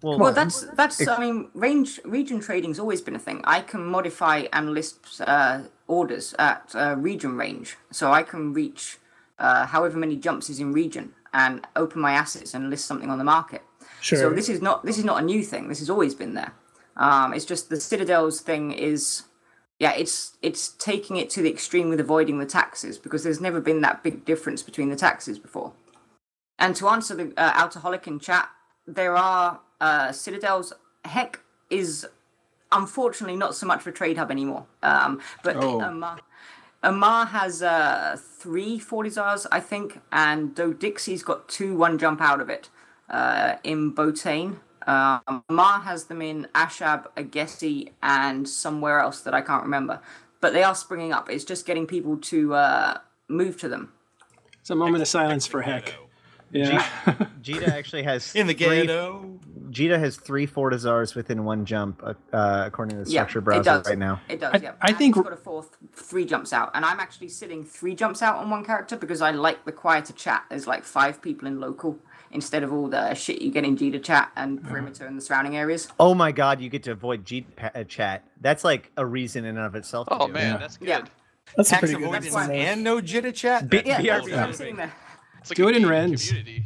Well, 0.00 0.18
Well, 0.18 0.32
that's 0.32 0.60
that's. 0.76 1.06
I 1.08 1.18
mean, 1.18 1.50
range 1.54 1.98
region 2.04 2.38
trading's 2.38 2.78
always 2.78 3.02
been 3.02 3.16
a 3.16 3.24
thing. 3.28 3.40
I 3.42 3.62
can 3.62 3.84
modify 3.84 4.46
and 4.52 4.72
list 4.72 5.20
uh, 5.26 5.62
orders 5.88 6.34
at 6.38 6.72
uh, 6.74 6.94
region 6.96 7.36
range, 7.36 7.76
so 7.90 8.12
I 8.12 8.22
can 8.22 8.52
reach 8.52 8.98
uh, 9.38 9.66
however 9.66 9.98
many 9.98 10.16
jumps 10.16 10.48
is 10.50 10.60
in 10.60 10.72
region 10.72 11.12
and 11.32 11.66
open 11.76 12.00
my 12.00 12.12
assets 12.12 12.54
and 12.54 12.70
list 12.70 12.86
something 12.86 13.10
on 13.10 13.18
the 13.18 13.24
market. 13.24 13.62
sure. 14.00 14.18
So 14.18 14.30
this 14.30 14.48
is 14.48 14.62
not 14.62 14.84
this 14.84 14.98
is 14.98 15.04
not 15.04 15.22
a 15.22 15.24
new 15.24 15.42
thing. 15.42 15.68
This 15.68 15.78
has 15.80 15.90
always 15.90 16.14
been 16.14 16.34
there. 16.34 16.52
Um, 16.96 17.34
it's 17.34 17.44
just 17.44 17.68
the 17.68 17.78
citadels 17.80 18.40
thing 18.40 18.72
is, 18.72 19.24
yeah, 19.78 19.92
it's 19.92 20.36
it's 20.40 20.68
taking 20.68 21.16
it 21.16 21.28
to 21.30 21.42
the 21.42 21.50
extreme 21.50 21.88
with 21.90 22.00
avoiding 22.00 22.38
the 22.38 22.46
taxes 22.46 22.96
because 22.98 23.22
there's 23.22 23.40
never 23.40 23.60
been 23.60 23.82
that 23.82 24.02
big 24.02 24.24
difference 24.24 24.62
between 24.62 24.88
the 24.88 24.96
taxes 24.96 25.38
before. 25.38 25.72
And 26.58 26.74
to 26.76 26.88
answer 26.88 27.14
the 27.14 27.32
uh, 27.36 27.52
Alcoholic 27.54 28.06
in 28.06 28.18
chat, 28.18 28.48
there 28.86 29.14
are 29.14 29.60
uh, 29.80 30.10
citadels. 30.12 30.72
Hek 31.04 31.40
is 31.68 32.06
unfortunately 32.72 33.36
not 33.36 33.54
so 33.54 33.66
much 33.66 33.82
for 33.82 33.92
trade 33.92 34.16
hub 34.16 34.30
anymore. 34.30 34.66
Um, 34.82 35.20
but 35.44 35.56
Oh. 35.56 35.80
Amarr, 35.80 36.18
Amarr 36.82 37.28
has 37.28 37.62
uh, 37.62 38.16
three 38.20 38.78
40s, 38.78 39.46
I 39.50 39.60
think, 39.60 40.00
and 40.12 40.54
though 40.56 40.72
Dixie's 40.72 41.22
got 41.22 41.48
two 41.48 41.76
one 41.76 41.98
jump 41.98 42.20
out 42.20 42.40
of 42.40 42.48
it 42.48 42.68
uh, 43.10 43.56
in 43.64 43.92
Botane. 43.92 44.58
Um, 44.86 45.42
Amarr 45.50 45.82
has 45.82 46.04
them 46.04 46.22
in 46.22 46.46
Ashab, 46.54 47.06
Agesi, 47.16 47.92
and 48.02 48.48
somewhere 48.48 49.00
else 49.00 49.20
that 49.22 49.34
I 49.34 49.40
can't 49.40 49.64
remember. 49.64 50.00
But 50.40 50.52
they 50.52 50.62
are 50.62 50.74
springing 50.74 51.12
up. 51.12 51.28
It's 51.28 51.44
just 51.44 51.66
getting 51.66 51.86
people 51.86 52.18
to 52.18 52.54
uh, 52.54 52.98
move 53.28 53.58
to 53.60 53.68
them. 53.68 53.92
It's 54.60 54.70
a 54.70 54.76
moment 54.76 55.02
of 55.02 55.08
silence 55.08 55.46
for 55.46 55.62
Hek. 55.62 55.94
Yeah. 56.52 56.82
Jita 57.42 57.68
actually 57.68 58.04
has 58.04 58.34
In 58.34 58.46
the 58.46 58.54
three, 58.54 58.82
ghetto. 58.82 59.40
Jita 59.70 59.98
has 59.98 60.16
three 60.16 60.46
Fortizars 60.46 61.14
within 61.14 61.44
one 61.44 61.64
jump, 61.64 62.02
uh, 62.04 62.14
uh, 62.32 62.64
according 62.66 62.96
to 62.98 63.04
the 63.04 63.10
structure 63.10 63.38
it 63.40 63.42
browser 63.42 63.82
right 63.86 63.98
now. 63.98 64.20
It 64.28 64.40
does, 64.40 64.54
I- 64.54 64.58
yeah. 64.58 64.72
I 64.80 64.88
And 64.88 64.96
think- 64.96 65.16
it's 65.16 65.24
got 65.24 65.32
a 65.32 65.36
fourth 65.36 65.76
three 65.94 66.24
jumps 66.24 66.52
out, 66.52 66.70
and 66.74 66.84
I'm 66.84 67.00
actually 67.00 67.28
sitting 67.28 67.64
three 67.64 67.94
jumps 67.94 68.22
out 68.22 68.36
on 68.36 68.50
one 68.50 68.64
character 68.64 68.96
because 68.96 69.20
I 69.22 69.30
like 69.32 69.64
the 69.64 69.72
quieter 69.72 70.12
chat. 70.12 70.44
There's 70.48 70.66
like 70.66 70.84
five 70.84 71.20
people 71.22 71.46
in 71.48 71.60
local 71.60 71.98
instead 72.30 72.62
of 72.62 72.72
all 72.72 72.88
the 72.88 73.14
shit 73.14 73.40
you 73.40 73.50
get 73.50 73.64
in 73.64 73.76
Jita 73.76 74.02
chat 74.02 74.30
and 74.36 74.62
perimeter 74.62 75.06
and 75.06 75.16
the 75.16 75.22
surrounding 75.22 75.56
areas. 75.56 75.88
Oh 75.98 76.14
my 76.14 76.32
god, 76.32 76.60
you 76.60 76.68
get 76.68 76.82
to 76.84 76.90
avoid 76.92 77.24
G 77.24 77.42
pa- 77.42 77.70
uh, 77.74 77.84
chat. 77.84 78.24
That's 78.40 78.64
like 78.64 78.90
a 78.96 79.06
reason 79.06 79.44
in 79.44 79.56
and 79.56 79.66
of 79.66 79.74
itself. 79.74 80.08
to 80.08 80.14
Oh 80.14 80.26
do 80.26 80.32
man, 80.32 80.52
Yeah. 80.52 80.56
that's 80.58 80.76
good. 80.76 80.88
Yeah. 80.88 81.02
That's 81.56 81.68
a 81.68 81.72
Tax 81.74 81.80
pretty 81.80 81.94
good 81.94 82.02
avoidance 82.08 82.34
and 82.50 82.82
no 82.82 83.00
jitter 83.00 83.32
chat. 83.32 83.70
B- 83.70 83.76
That's 83.82 84.02
Yeah, 84.04 84.18
BRB. 84.20 84.36
I'm 84.36 84.52
sitting 84.52 84.76
there. 84.76 84.92
It's 85.40 85.50
like 85.50 85.56
Do 85.56 85.66
a 85.66 85.68
it 85.70 85.76
in 85.76 85.82
geek 85.82 85.90
Rens. 85.90 86.26
community. 86.28 86.64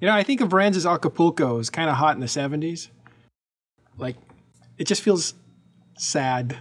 You 0.00 0.06
know, 0.08 0.14
I 0.14 0.22
think 0.22 0.40
of 0.40 0.52
Rens 0.52 0.76
as 0.76 0.84
Acapulco 0.86 1.58
is 1.58 1.70
kind 1.70 1.88
of 1.88 1.96
hot 1.96 2.14
in 2.14 2.20
the 2.20 2.26
70s. 2.26 2.88
Like, 3.96 4.16
it 4.76 4.86
just 4.86 5.00
feels 5.02 5.34
sad. 5.96 6.58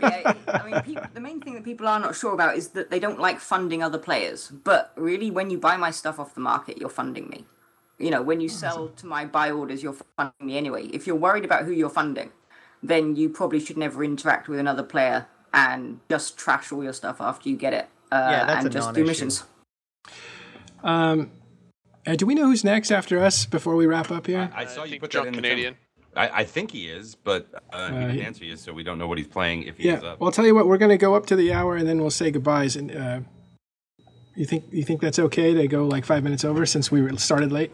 yeah, 0.00 0.34
I 0.48 0.70
mean, 0.70 0.82
people, 0.82 1.04
the 1.14 1.20
main 1.20 1.40
thing 1.40 1.54
that 1.54 1.64
people 1.64 1.88
are 1.88 1.98
not 1.98 2.14
sure 2.14 2.34
about 2.34 2.56
is 2.56 2.68
that 2.70 2.90
they 2.90 2.98
don't 2.98 3.18
like 3.18 3.40
funding 3.40 3.82
other 3.82 3.96
players. 3.98 4.48
But 4.48 4.92
really, 4.96 5.30
when 5.30 5.48
you 5.48 5.58
buy 5.58 5.78
my 5.78 5.90
stuff 5.90 6.20
off 6.20 6.34
the 6.34 6.40
market, 6.40 6.76
you're 6.76 6.90
funding 6.90 7.28
me. 7.28 7.46
You 7.98 8.10
know, 8.10 8.20
when 8.22 8.40
you 8.40 8.48
sell 8.48 8.88
to 8.88 9.06
my 9.06 9.24
buy 9.24 9.50
orders, 9.50 9.82
you're 9.82 9.96
funding 10.16 10.46
me 10.46 10.58
anyway. 10.58 10.86
If 10.88 11.06
you're 11.06 11.16
worried 11.16 11.44
about 11.44 11.64
who 11.64 11.72
you're 11.72 11.88
funding, 11.88 12.32
then 12.82 13.16
you 13.16 13.30
probably 13.30 13.60
should 13.60 13.78
never 13.78 14.04
interact 14.04 14.48
with 14.48 14.58
another 14.58 14.82
player 14.82 15.26
and 15.54 16.00
just 16.10 16.36
trash 16.36 16.70
all 16.72 16.82
your 16.82 16.92
stuff 16.92 17.20
after 17.20 17.48
you 17.48 17.56
get 17.56 17.72
it. 17.72 17.88
Uh, 18.12 18.28
Yeah, 18.30 18.44
that's 18.46 18.58
and 18.58 18.66
a 18.66 18.70
just 18.70 18.88
do 18.92 19.00
non-issue. 19.00 19.06
missions. 19.06 19.44
Um, 20.82 21.30
uh, 22.06 22.16
do 22.16 22.26
we 22.26 22.34
know 22.34 22.46
who's 22.46 22.64
next 22.64 22.90
after 22.90 23.18
us 23.18 23.46
before 23.46 23.76
we 23.76 23.86
wrap 23.86 24.10
up 24.10 24.26
here? 24.26 24.50
I 24.54 24.66
saw 24.66 24.84
you 24.84 24.90
think 24.90 25.02
put 25.02 25.10
that 25.10 25.22
drunk 25.22 25.28
in 25.28 25.34
the 25.34 25.40
Canadian. 25.42 25.76
I, 26.16 26.28
I 26.40 26.44
think 26.44 26.70
he 26.70 26.86
is, 26.88 27.14
but 27.16 27.48
uh, 27.72 27.88
he 27.90 27.96
Uh, 27.96 28.00
didn't 28.08 28.20
answer 28.26 28.44
you, 28.44 28.56
so 28.56 28.72
we 28.72 28.84
don't 28.84 28.98
know 28.98 29.08
what 29.08 29.18
he's 29.18 29.26
playing 29.26 29.64
if 29.64 29.78
he 29.78 29.88
yeah. 29.88 29.96
is 29.98 30.04
up. 30.04 30.20
Well, 30.20 30.28
I'll 30.28 30.32
tell 30.32 30.46
you 30.46 30.54
what. 30.54 30.66
We're 30.68 30.78
going 30.78 30.90
to 30.92 30.96
go 30.98 31.14
up 31.16 31.26
to 31.26 31.36
the 31.36 31.52
hour 31.52 31.76
and 31.76 31.88
then 31.88 32.00
we'll 32.00 32.10
say 32.10 32.30
goodbyes. 32.30 32.76
And 32.76 32.94
uh, 32.94 33.20
you 34.36 34.44
think 34.44 34.64
you 34.70 34.84
think 34.84 35.00
that's 35.00 35.18
okay 35.18 35.54
to 35.54 35.66
go 35.66 35.86
like 35.86 36.04
five 36.04 36.22
minutes 36.22 36.44
over 36.44 36.66
since 36.66 36.92
we 36.92 37.16
started 37.16 37.50
late? 37.52 37.72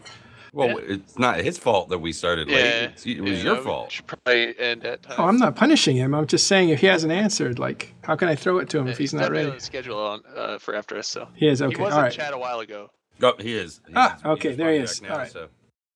Well, 0.53 0.79
it's 0.81 1.17
not 1.17 1.37
his 1.39 1.57
fault 1.57 1.87
that 1.89 1.99
we 1.99 2.11
started 2.11 2.49
late. 2.49 2.57
Yeah, 2.57 2.83
It's- 2.83 3.05
it 3.05 3.21
was 3.21 3.37
yeah, 3.37 3.43
your 3.53 3.57
fault. 3.61 3.91
Should 3.91 4.07
probably 4.07 4.59
end 4.59 4.85
at 4.85 5.01
time. 5.03 5.15
Oh, 5.17 5.23
I'm 5.25 5.37
not 5.37 5.55
punishing 5.55 5.95
him. 5.95 6.13
I'm 6.13 6.27
just 6.27 6.45
saying 6.47 6.69
if 6.69 6.81
he 6.81 6.87
hasn't 6.87 7.13
answered, 7.13 7.57
like, 7.57 7.93
how 8.03 8.17
can 8.17 8.27
I 8.27 8.35
throw 8.35 8.57
it 8.57 8.67
to 8.71 8.79
him 8.79 8.87
if 8.87 8.97
he's 8.97 9.13
not 9.13 9.19
definitely 9.21 9.37
ready? 9.37 9.49
on 9.51 9.55
the 9.57 9.61
schedule 9.63 9.97
on 9.99 10.21
uh, 10.35 10.57
for 10.57 10.75
after 10.75 10.97
us. 10.97 11.07
So 11.07 11.29
He 11.35 11.47
is 11.47 11.61
okay. 11.61 11.69
he 11.69 11.75
okay. 11.75 11.83
was 11.85 11.93
All 11.93 11.99
in 11.99 12.03
right. 12.05 12.11
chat 12.13 12.33
a 12.33 12.37
while 12.37 12.59
ago. 12.59 12.89
Oh, 13.23 13.33
he 13.39 13.55
is. 13.55 13.81
He 13.87 13.93
Ah, 13.95 14.15
is- 14.17 14.25
okay, 14.25 14.49
he's 14.49 14.57
there 14.57 14.71
he 14.73 14.79
is. 14.79 15.01
now, 15.01 15.11
All 15.13 15.17
right. 15.19 15.31
so. 15.31 15.47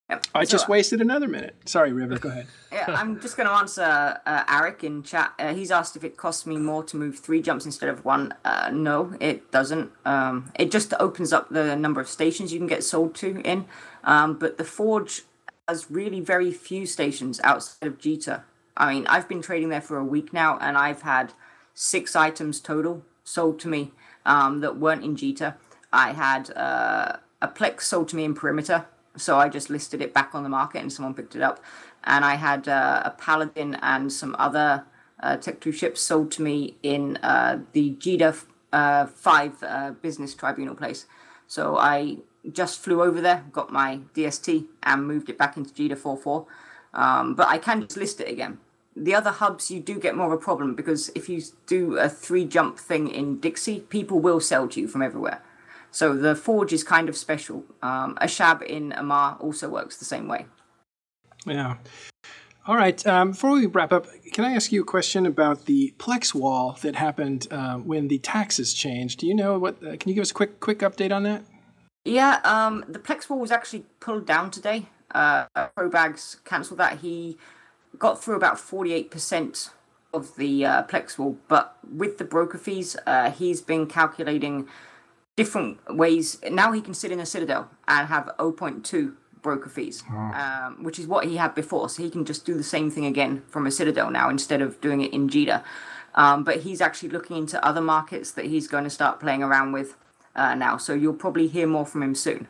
Yep. 0.09 0.27
I 0.35 0.45
just 0.45 0.69
wasted 0.69 1.01
another 1.01 1.27
minute. 1.27 1.55
Sorry, 1.65 1.91
River. 1.91 2.19
Go 2.19 2.29
ahead. 2.29 2.45
Yeah, 2.71 2.85
I'm 2.89 3.21
just 3.21 3.37
going 3.37 3.47
to 3.47 3.55
answer 3.55 4.19
uh, 4.25 4.43
Eric 4.49 4.83
in 4.83 5.01
chat. 5.01 5.31
Uh, 5.39 5.53
he's 5.53 5.71
asked 5.71 5.95
if 5.95 6.03
it 6.03 6.17
costs 6.17 6.45
me 6.45 6.57
more 6.57 6.83
to 6.83 6.97
move 6.97 7.17
three 7.17 7.41
jumps 7.41 7.65
instead 7.65 7.87
of 7.87 8.03
one. 8.03 8.33
Uh, 8.43 8.69
no, 8.71 9.15
it 9.21 9.49
doesn't. 9.49 9.91
Um, 10.03 10.51
it 10.59 10.71
just 10.71 10.93
opens 10.99 11.31
up 11.31 11.49
the 11.49 11.75
number 11.77 12.01
of 12.01 12.09
stations 12.09 12.51
you 12.51 12.59
can 12.59 12.67
get 12.67 12.83
sold 12.83 13.15
to 13.15 13.39
in. 13.41 13.65
Um, 14.03 14.37
but 14.37 14.57
the 14.57 14.65
Forge 14.65 15.21
has 15.69 15.89
really 15.89 16.19
very 16.19 16.51
few 16.51 16.85
stations 16.85 17.39
outside 17.45 17.87
of 17.87 17.97
Jita. 17.97 18.43
I 18.75 18.93
mean, 18.93 19.07
I've 19.07 19.29
been 19.29 19.41
trading 19.41 19.69
there 19.69 19.79
for 19.81 19.97
a 19.97 20.03
week 20.05 20.33
now, 20.33 20.57
and 20.59 20.77
I've 20.77 21.03
had 21.03 21.31
six 21.73 22.13
items 22.15 22.59
total 22.59 23.03
sold 23.23 23.57
to 23.61 23.69
me 23.69 23.93
um, 24.25 24.59
that 24.59 24.77
weren't 24.77 25.03
in 25.05 25.15
Jita. 25.15 25.55
I 25.95 26.11
had 26.11 26.55
uh, 26.55 27.17
a 27.41 27.47
Plex 27.47 27.81
sold 27.81 28.09
to 28.09 28.15
me 28.15 28.25
in 28.25 28.35
Perimeter, 28.35 28.85
so 29.15 29.37
I 29.37 29.49
just 29.49 29.69
listed 29.69 30.01
it 30.01 30.13
back 30.13 30.35
on 30.35 30.43
the 30.43 30.49
market 30.49 30.81
and 30.81 30.91
someone 30.91 31.13
picked 31.13 31.35
it 31.35 31.41
up. 31.41 31.63
And 32.03 32.25
I 32.25 32.35
had 32.35 32.67
uh, 32.67 33.01
a 33.05 33.11
Paladin 33.11 33.75
and 33.81 34.11
some 34.11 34.35
other 34.37 34.85
uh, 35.21 35.37
Tech 35.37 35.59
2 35.61 35.71
ships 35.71 36.01
sold 36.01 36.31
to 36.33 36.41
me 36.41 36.75
in 36.83 37.17
uh, 37.17 37.59
the 37.71 37.95
Jita 37.95 38.43
uh, 38.73 39.05
5 39.07 39.63
uh, 39.63 39.91
business 40.01 40.35
tribunal 40.35 40.75
place. 40.75 41.05
So 41.47 41.77
I 41.77 42.17
just 42.51 42.79
flew 42.79 43.01
over 43.01 43.21
there, 43.21 43.45
got 43.51 43.71
my 43.71 43.99
DST, 44.13 44.65
and 44.83 45.07
moved 45.07 45.29
it 45.29 45.37
back 45.37 45.57
into 45.57 45.73
Jita 45.73 45.97
4.4. 45.97 46.45
Um, 46.93 47.35
but 47.35 47.47
I 47.47 47.57
can 47.57 47.81
just 47.81 47.97
list 47.97 48.19
it 48.21 48.29
again. 48.29 48.59
The 48.95 49.15
other 49.15 49.31
hubs, 49.31 49.71
you 49.71 49.79
do 49.79 49.99
get 49.99 50.15
more 50.15 50.27
of 50.27 50.33
a 50.33 50.37
problem 50.37 50.75
because 50.75 51.09
if 51.15 51.27
you 51.27 51.41
do 51.67 51.97
a 51.97 52.07
three 52.07 52.45
jump 52.45 52.79
thing 52.79 53.09
in 53.09 53.39
Dixie, 53.39 53.81
people 53.81 54.19
will 54.19 54.39
sell 54.39 54.67
to 54.69 54.79
you 54.79 54.87
from 54.87 55.01
everywhere. 55.01 55.41
So 55.95 56.13
the 56.13 56.35
Forge 56.35 56.73
is 56.73 56.83
kind 56.83 57.07
of 57.07 57.15
special. 57.15 57.63
Um, 57.81 58.17
Ashab 58.19 58.61
in 58.63 58.91
Amarr 58.91 59.39
also 59.39 59.69
works 59.69 59.95
the 59.95 60.03
same 60.03 60.27
way. 60.27 60.45
Yeah. 61.45 61.77
All 62.67 62.75
right. 62.75 63.07
Um, 63.07 63.31
before 63.31 63.51
we 63.51 63.65
wrap 63.67 63.93
up, 63.93 64.07
can 64.33 64.43
I 64.43 64.55
ask 64.55 64.73
you 64.73 64.81
a 64.81 64.85
question 64.85 65.25
about 65.25 65.67
the 65.67 65.93
Plex 65.97 66.33
wall 66.33 66.77
that 66.81 66.97
happened 66.97 67.47
uh, 67.49 67.77
when 67.77 68.09
the 68.09 68.17
taxes 68.17 68.73
changed? 68.73 69.19
Do 69.21 69.27
you 69.27 69.33
know 69.33 69.57
what? 69.57 69.75
Uh, 69.81 69.95
can 69.95 70.09
you 70.09 70.15
give 70.15 70.23
us 70.23 70.31
a 70.31 70.33
quick 70.33 70.59
quick 70.59 70.79
update 70.79 71.15
on 71.15 71.23
that? 71.23 71.45
Yeah, 72.03 72.41
um, 72.43 72.83
the 72.89 72.99
Plex 72.99 73.29
wall 73.29 73.39
was 73.39 73.51
actually 73.51 73.85
pulled 74.01 74.25
down 74.25 74.51
today. 74.51 74.87
Uh, 75.11 75.45
Probags 75.77 76.43
cancelled 76.43 76.79
that. 76.79 76.99
He 76.99 77.37
got 77.97 78.21
through 78.21 78.35
about 78.35 78.57
48% 78.57 79.69
of 80.13 80.35
the 80.35 80.65
uh, 80.65 80.83
Plex 80.83 81.17
wall, 81.17 81.37
but 81.47 81.77
with 81.89 82.17
the 82.17 82.25
broker 82.25 82.57
fees, 82.57 82.97
uh, 83.07 83.31
he's 83.31 83.61
been 83.61 83.87
calculating 83.87 84.67
different 85.35 85.77
ways. 85.95 86.39
Now 86.49 86.71
he 86.71 86.81
can 86.81 86.93
sit 86.93 87.11
in 87.11 87.19
a 87.19 87.25
Citadel 87.25 87.69
and 87.87 88.07
have 88.07 88.31
0.2 88.37 89.15
broker 89.41 89.69
fees, 89.69 90.03
um, 90.33 90.83
which 90.83 90.97
is 90.97 91.07
what 91.07 91.25
he 91.25 91.37
had 91.37 91.53
before. 91.53 91.87
So 91.89 92.01
he 92.01 92.09
can 92.09 92.25
just 92.25 92.45
do 92.45 92.55
the 92.55 92.63
same 92.63 92.89
thing 92.89 93.05
again 93.05 93.43
from 93.47 93.67
a 93.67 93.71
Citadel 93.71 94.09
now 94.09 94.29
instead 94.29 94.61
of 94.61 94.81
doing 94.81 95.01
it 95.01 95.13
in 95.13 95.29
Jita. 95.29 95.63
Um, 96.15 96.43
but 96.43 96.61
he's 96.61 96.81
actually 96.81 97.09
looking 97.09 97.37
into 97.37 97.63
other 97.63 97.81
markets 97.81 98.31
that 98.31 98.45
he's 98.45 98.67
going 98.67 98.85
to 98.85 98.89
start 98.89 99.19
playing 99.19 99.43
around 99.43 99.73
with 99.73 99.95
uh, 100.35 100.55
now. 100.55 100.77
So 100.77 100.93
you'll 100.93 101.13
probably 101.13 101.47
hear 101.47 101.67
more 101.67 101.85
from 101.85 102.01
him 102.03 102.15
soon. 102.15 102.47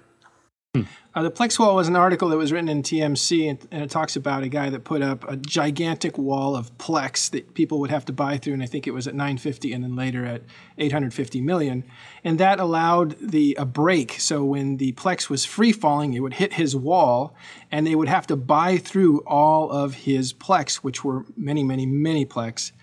Uh, 1.15 1.23
the 1.23 1.31
Plex 1.31 1.57
wall 1.57 1.75
was 1.75 1.87
an 1.87 1.95
article 1.95 2.27
that 2.27 2.37
was 2.37 2.51
written 2.51 2.67
in 2.67 2.83
TMC, 2.83 3.49
and, 3.49 3.67
and 3.71 3.83
it 3.83 3.89
talks 3.89 4.17
about 4.17 4.43
a 4.43 4.49
guy 4.49 4.69
that 4.69 4.83
put 4.83 5.01
up 5.01 5.23
a 5.29 5.37
gigantic 5.37 6.17
wall 6.17 6.57
of 6.57 6.77
Plex 6.77 7.29
that 7.29 7.53
people 7.53 7.79
would 7.79 7.89
have 7.89 8.03
to 8.05 8.13
buy 8.13 8.37
through, 8.37 8.53
and 8.53 8.61
I 8.61 8.65
think 8.65 8.85
it 8.85 8.91
was 8.91 9.07
at 9.07 9.15
950 9.15 9.71
and 9.71 9.83
then 9.83 9.95
later 9.95 10.25
at 10.25 10.41
850 10.77 11.39
million, 11.39 11.85
and 12.23 12.37
that 12.39 12.59
allowed 12.59 13.15
the 13.19 13.55
a 13.57 13.65
break. 13.65 14.19
So 14.19 14.43
when 14.43 14.75
the 14.75 14.91
Plex 14.93 15.29
was 15.29 15.45
free 15.45 15.71
falling, 15.71 16.13
it 16.13 16.19
would 16.19 16.33
hit 16.33 16.53
his 16.53 16.75
wall, 16.75 17.33
and 17.71 17.87
they 17.87 17.95
would 17.95 18.09
have 18.09 18.27
to 18.27 18.35
buy 18.35 18.77
through 18.77 19.19
all 19.21 19.71
of 19.71 19.93
his 19.93 20.33
Plex, 20.33 20.77
which 20.77 21.05
were 21.05 21.25
many, 21.37 21.63
many, 21.63 21.85
many 21.85 22.25
Plex, 22.25 22.73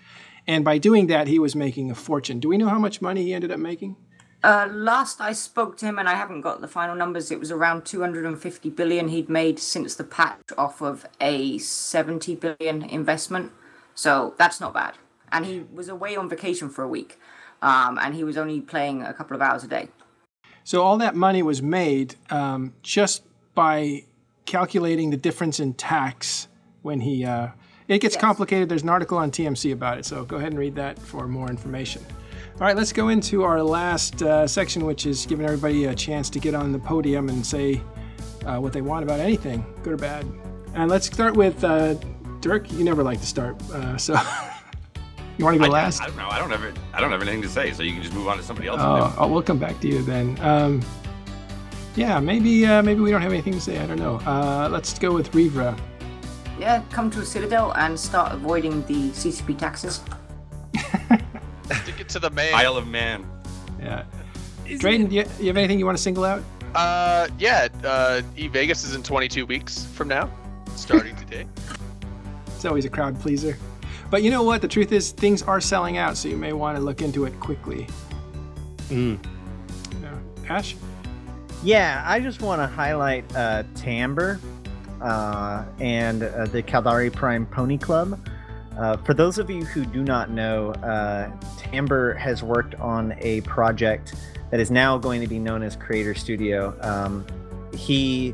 and 0.47 0.65
by 0.65 0.77
doing 0.77 1.07
that, 1.07 1.27
he 1.27 1.39
was 1.39 1.55
making 1.55 1.89
a 1.89 1.95
fortune. 1.95 2.39
Do 2.39 2.49
we 2.49 2.57
know 2.57 2.67
how 2.67 2.79
much 2.79 3.01
money 3.01 3.23
he 3.23 3.33
ended 3.33 3.51
up 3.51 3.59
making? 3.59 3.95
Uh, 4.43 4.67
last 4.73 5.21
I 5.21 5.31
spoke 5.31 5.77
to 5.77 5.85
him, 5.85 5.97
and 5.97 6.09
I 6.09 6.15
haven't 6.15 6.41
got 6.41 6.59
the 6.59 6.67
final 6.67 6.95
numbers, 6.95 7.31
it 7.31 7.39
was 7.39 7.49
around 7.49 7.85
250 7.85 8.69
billion 8.71 9.07
he'd 9.07 9.29
made 9.29 9.57
since 9.57 9.95
the 9.95 10.03
patch 10.03 10.41
off 10.57 10.81
of 10.81 11.05
a 11.21 11.57
70 11.57 12.35
billion 12.35 12.83
investment. 12.83 13.53
So 13.95 14.33
that's 14.37 14.59
not 14.59 14.73
bad. 14.73 14.95
And 15.31 15.45
he 15.45 15.63
was 15.73 15.87
away 15.87 16.17
on 16.17 16.27
vacation 16.27 16.69
for 16.69 16.83
a 16.83 16.87
week, 16.87 17.17
um, 17.61 17.97
and 18.01 18.15
he 18.15 18.23
was 18.25 18.37
only 18.37 18.59
playing 18.59 19.01
a 19.01 19.13
couple 19.13 19.35
of 19.35 19.41
hours 19.41 19.63
a 19.63 19.67
day. 19.67 19.87
So 20.65 20.81
all 20.81 20.97
that 20.97 21.15
money 21.15 21.41
was 21.41 21.61
made 21.61 22.15
um, 22.29 22.73
just 22.81 23.23
by 23.55 24.03
calculating 24.45 25.09
the 25.09 25.17
difference 25.17 25.59
in 25.59 25.73
tax 25.73 26.47
when 26.81 26.99
he. 26.99 27.23
Uh, 27.25 27.49
it 27.87 27.99
gets 27.99 28.15
Yes. 28.15 28.21
complicated. 28.21 28.69
There's 28.69 28.83
an 28.83 28.89
article 28.89 29.17
on 29.17 29.31
TMC 29.31 29.71
about 29.71 29.97
it, 29.99 30.05
so 30.05 30.25
go 30.25 30.37
ahead 30.37 30.51
and 30.51 30.59
read 30.59 30.75
that 30.75 30.99
for 30.99 31.27
more 31.27 31.49
information. 31.49 32.01
All 32.55 32.67
right, 32.67 32.77
let's 32.77 32.93
go 32.93 33.09
into 33.09 33.41
our 33.43 33.63
last 33.63 34.21
uh, 34.21 34.45
section, 34.45 34.85
which 34.85 35.07
is 35.07 35.25
giving 35.25 35.43
everybody 35.43 35.85
a 35.85 35.95
chance 35.95 36.29
to 36.29 36.39
get 36.39 36.53
on 36.53 36.71
the 36.71 36.77
podium 36.77 37.29
and 37.29 37.43
say 37.43 37.81
uh, 38.45 38.59
what 38.59 38.73
they 38.73 38.81
want 38.81 39.03
about 39.03 39.19
anything, 39.19 39.65
good 39.81 39.93
or 39.93 39.97
bad. 39.97 40.23
And 40.75 40.89
let's 40.89 41.07
start 41.07 41.35
with 41.35 41.63
uh, 41.63 41.95
Dirk. 42.41 42.71
You 42.71 42.83
never 42.83 43.01
like 43.01 43.19
to 43.21 43.25
start, 43.25 43.59
uh, 43.71 43.97
so 43.97 44.13
you 45.37 45.45
want 45.45 45.55
to 45.55 45.59
go 45.59 45.65
I, 45.65 45.69
last? 45.69 46.03
I 46.03 46.05
don't 46.05 46.15
know. 46.15 46.29
I 46.29 46.37
don't 46.37 46.51
have 46.51 46.77
I 46.93 47.01
don't 47.01 47.11
have 47.11 47.23
anything 47.23 47.41
to 47.41 47.49
say, 47.49 47.71
so 47.73 47.81
you 47.81 47.93
can 47.93 48.03
just 48.03 48.13
move 48.13 48.27
on 48.27 48.37
to 48.37 48.43
somebody 48.43 48.67
else. 48.67 48.79
Oh, 48.83 49.15
oh, 49.17 49.27
we'll 49.27 49.41
come 49.41 49.59
back 49.59 49.79
to 49.81 49.87
you 49.87 50.03
then. 50.03 50.37
Um, 50.39 50.81
Yeah, 51.95 52.19
maybe 52.19 52.67
uh, 52.67 52.83
maybe 52.83 53.01
we 53.01 53.09
don't 53.09 53.21
have 53.23 53.33
anything 53.33 53.53
to 53.53 53.61
say. 53.61 53.79
I 53.79 53.87
don't 53.87 53.99
know. 53.99 54.17
Uh, 54.27 54.69
let's 54.71 54.97
go 54.99 55.11
with 55.11 55.31
Revra. 55.31 55.75
Yeah, 56.59 56.83
come 56.91 57.09
to 57.11 57.21
a 57.21 57.25
Citadel 57.25 57.71
and 57.73 57.99
start 57.99 58.31
avoiding 58.31 58.83
the 58.85 59.09
CCP 59.09 59.57
taxes. 59.57 60.01
Stick 61.65 61.99
it 61.99 62.09
to 62.09 62.19
the 62.19 62.29
man. 62.29 62.53
Isle 62.53 62.77
of 62.77 62.87
Man. 62.87 63.25
Yeah. 63.79 64.03
Drayden, 64.65 65.09
do 65.09 65.15
you, 65.15 65.25
you 65.39 65.47
have 65.47 65.57
anything 65.57 65.79
you 65.79 65.85
want 65.85 65.97
to 65.97 66.03
single 66.03 66.23
out? 66.23 66.43
Uh, 66.75 67.27
yeah. 67.37 67.67
Uh, 67.83 68.21
E 68.37 68.47
Vegas 68.47 68.83
is 68.83 68.95
in 68.95 69.03
22 69.03 69.45
weeks 69.45 69.85
from 69.85 70.07
now, 70.07 70.29
starting 70.75 71.15
today. 71.27 71.45
It's 72.47 72.65
always 72.65 72.85
a 72.85 72.89
crowd 72.89 73.19
pleaser. 73.19 73.57
But 74.09 74.23
you 74.23 74.31
know 74.31 74.43
what? 74.43 74.61
The 74.61 74.67
truth 74.67 74.91
is, 74.91 75.11
things 75.11 75.41
are 75.41 75.59
selling 75.59 75.97
out, 75.97 76.17
so 76.17 76.29
you 76.29 76.37
may 76.37 76.53
want 76.53 76.77
to 76.77 76.83
look 76.83 77.01
into 77.01 77.25
it 77.25 77.37
quickly. 77.39 77.87
Mm. 78.89 79.19
Yeah. 80.01 80.19
Ash? 80.49 80.75
Yeah, 81.63 82.03
I 82.05 82.19
just 82.19 82.41
want 82.41 82.61
to 82.61 82.67
highlight 82.67 83.25
uh, 83.35 83.63
Timbre 83.75 84.39
uh, 85.01 85.65
and 85.79 86.23
uh, 86.23 86.45
the 86.45 86.61
Caldari 86.61 87.11
Prime 87.11 87.45
Pony 87.45 87.77
Club. 87.77 88.19
Uh, 88.77 88.97
for 88.97 89.13
those 89.13 89.37
of 89.37 89.49
you 89.49 89.63
who 89.65 89.85
do 89.85 90.03
not 90.03 90.31
know, 90.31 90.71
uh, 90.83 91.29
has 92.17 92.43
worked 92.43 92.75
on 92.75 93.15
a 93.19 93.41
project 93.41 94.15
that 94.51 94.59
is 94.59 94.71
now 94.71 94.97
going 94.97 95.21
to 95.21 95.27
be 95.27 95.39
known 95.39 95.63
as 95.63 95.75
Creator 95.75 96.15
Studio. 96.15 96.75
Um, 96.81 97.25
he 97.75 98.33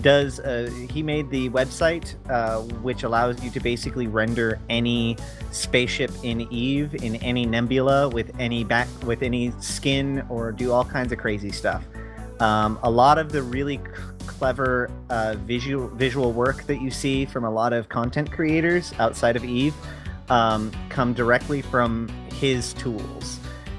does 0.00 0.40
uh, 0.40 0.70
he 0.90 1.02
made 1.02 1.30
the 1.30 1.48
website 1.50 2.14
uh, 2.30 2.60
which 2.82 3.02
allows 3.02 3.42
you 3.42 3.50
to 3.50 3.60
basically 3.60 4.06
render 4.06 4.60
any 4.68 5.16
spaceship 5.52 6.10
in 6.22 6.42
eve 6.52 6.94
in 7.02 7.16
any 7.16 7.46
nebula 7.46 8.08
with 8.08 8.30
any 8.38 8.62
back 8.62 8.88
with 9.04 9.22
any 9.22 9.52
skin 9.60 10.24
or 10.28 10.52
do 10.52 10.70
all 10.70 10.84
kinds 10.84 11.12
of 11.12 11.18
crazy 11.18 11.50
stuff 11.50 11.82
um, 12.40 12.78
a 12.82 12.90
lot 12.90 13.16
of 13.16 13.32
the 13.32 13.42
really 13.42 13.80
clever 14.26 14.90
uh, 15.10 15.36
visual 15.40 15.88
visual 15.88 16.32
work 16.32 16.64
that 16.64 16.80
you 16.80 16.90
see 16.90 17.24
from 17.24 17.44
a 17.44 17.50
lot 17.50 17.72
of 17.72 17.88
content 17.88 18.30
creators 18.30 18.92
outside 18.98 19.36
of 19.36 19.44
eve 19.44 19.74
um, 20.28 20.72
come 20.88 21.12
directly 21.12 21.62
from 21.62 22.08
his 22.32 22.72
tools 22.74 23.38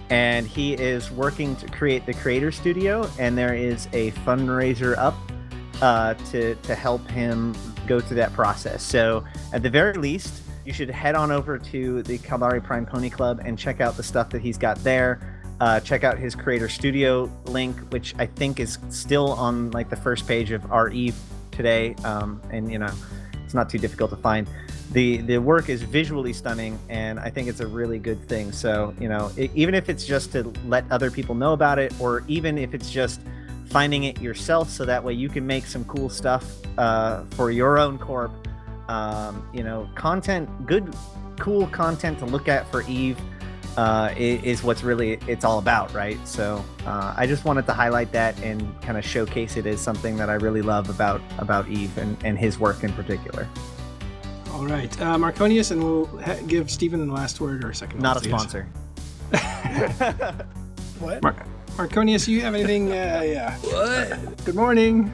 and 0.10 0.48
he 0.48 0.74
is 0.74 1.12
working 1.12 1.56
to 1.58 1.68
create 1.68 2.06
the 2.06 2.14
creator 2.14 2.52
studio 2.52 3.10
and 3.20 3.38
there 3.38 3.54
is 3.54 3.88
a 3.94 4.12
fundraiser 4.12 4.98
up 4.98 5.16
uh, 5.82 6.14
to 6.32 6.56
to 6.56 6.76
help 6.76 7.08
him 7.10 7.54
go 7.88 8.00
through 8.00 8.18
that 8.18 8.34
process. 8.34 8.84
So 8.84 9.24
at 9.54 9.64
the 9.64 9.70
very 9.70 9.94
least, 9.94 10.42
you 10.66 10.74
should 10.74 10.90
head 10.90 11.16
on 11.16 11.32
over 11.32 11.58
to 11.58 12.04
the 12.04 12.18
Caldari 12.20 12.64
Prime 12.64 12.86
Pony 12.86 13.10
Club 13.10 13.42
and 13.44 13.58
check 13.58 13.80
out 13.80 13.96
the 13.96 14.04
stuff 14.04 14.30
that 14.32 14.42
he's 14.42 14.58
got 14.58 14.78
there. 14.84 15.37
Uh, 15.60 15.80
check 15.80 16.04
out 16.04 16.18
his 16.18 16.36
Creator 16.36 16.70
Studio 16.70 17.32
link, 17.46 17.76
which 17.92 18.14
I 18.20 18.28
think 18.28 18.60
is 18.60 18.78
still 18.90 19.32
on 19.34 19.72
like 19.72 19.90
the 19.90 19.96
first 19.96 20.28
page 20.28 20.52
of 20.52 20.72
r/Eve 20.72 21.16
today, 21.52 21.96
um, 22.04 22.42
and 22.52 22.72
you 22.72 22.78
know 22.78 22.92
it's 23.44 23.54
not 23.54 23.70
too 23.70 23.80
difficult 23.80 24.12
to 24.12 24.18
find. 24.18 24.48
the 24.92 25.18
The 25.18 25.40
work 25.40 25.70
is 25.70 25.82
visually 25.82 26.34
stunning, 26.34 26.78
and 26.90 27.20
I 27.20 27.30
think 27.30 27.48
it's 27.48 27.60
a 27.60 27.68
really 27.68 27.98
good 27.98 28.22
thing. 28.28 28.52
So 28.52 28.94
you 29.00 29.10
know, 29.10 29.32
e- 29.38 29.50
even 29.56 29.74
if 29.74 29.90
it's 29.90 30.06
just 30.06 30.32
to 30.34 30.54
let 30.68 30.86
other 30.92 31.10
people 31.10 31.34
know 31.34 31.54
about 31.54 31.80
it, 31.80 31.92
or 32.00 32.24
even 32.28 32.58
if 32.58 32.76
it's 32.76 32.92
just 32.92 33.22
finding 33.70 34.06
it 34.06 34.22
yourself 34.22 34.70
so 34.70 34.86
that 34.86 35.04
way 35.04 35.14
you 35.14 35.30
can 35.30 35.46
make 35.46 35.66
some 35.66 35.84
cool 35.86 36.10
stuff 36.10 36.46
uh, 36.78 37.24
for 37.32 37.52
your 37.52 37.78
own 37.78 37.98
corp 37.98 38.32
um, 38.88 39.46
you 39.54 39.64
know 39.64 39.90
content 39.96 40.50
good 40.66 40.94
cool 41.38 41.68
content 41.68 42.18
to 42.18 42.26
look 42.26 42.48
at 42.48 42.70
for 42.72 42.82
eve 42.84 43.20
uh, 43.78 44.12
is 44.18 44.64
what's 44.64 44.84
really 44.84 45.20
it's 45.28 45.46
all 45.46 45.60
about 45.60 45.94
right 45.94 46.18
so 46.28 46.64
uh, 46.86 47.14
i 47.16 47.26
just 47.28 47.46
wanted 47.46 47.66
to 47.66 47.74
highlight 47.74 48.12
that 48.12 48.38
and 48.42 48.60
kind 48.82 48.98
of 48.98 49.06
showcase 49.06 49.56
it 49.56 49.66
as 49.68 49.80
something 49.80 50.18
that 50.18 50.30
i 50.30 50.34
really 50.34 50.62
love 50.64 50.90
about 50.90 51.22
about 51.38 51.68
eve 51.70 51.96
and, 51.98 52.18
and 52.26 52.38
his 52.40 52.58
work 52.60 52.84
in 52.84 52.92
particular 52.94 53.48
All 54.54 54.66
right. 54.66 54.92
Uh, 55.00 55.16
Marconius, 55.18 55.70
and 55.72 55.84
we'll 55.84 56.08
ha- 56.22 56.40
give 56.48 56.72
Stephen 56.72 57.06
the 57.08 57.14
last 57.14 57.40
word 57.40 57.64
or 57.64 57.70
a 57.70 57.76
second. 57.76 58.02
not 58.02 58.18
a 58.26 58.30
last, 58.30 58.56
I 58.56 58.64
guess. 59.32 59.38
sponsor 59.38 60.46
What? 61.00 61.22
Mar- 61.22 61.46
Marconius, 61.78 62.28
you 62.28 62.42
have 62.42 62.56
anything? 62.56 62.90
Uh, 62.92 63.22
yeah. 63.24 63.56
What? 63.58 64.46
Good 64.46 64.56
morning. 64.56 65.12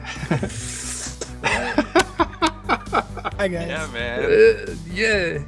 Hi 3.38 3.48
guys. 3.48 3.68
Yeah, 3.68 3.86
man. 3.92 4.24
Uh, 4.24 4.74
yeah. 4.90 5.38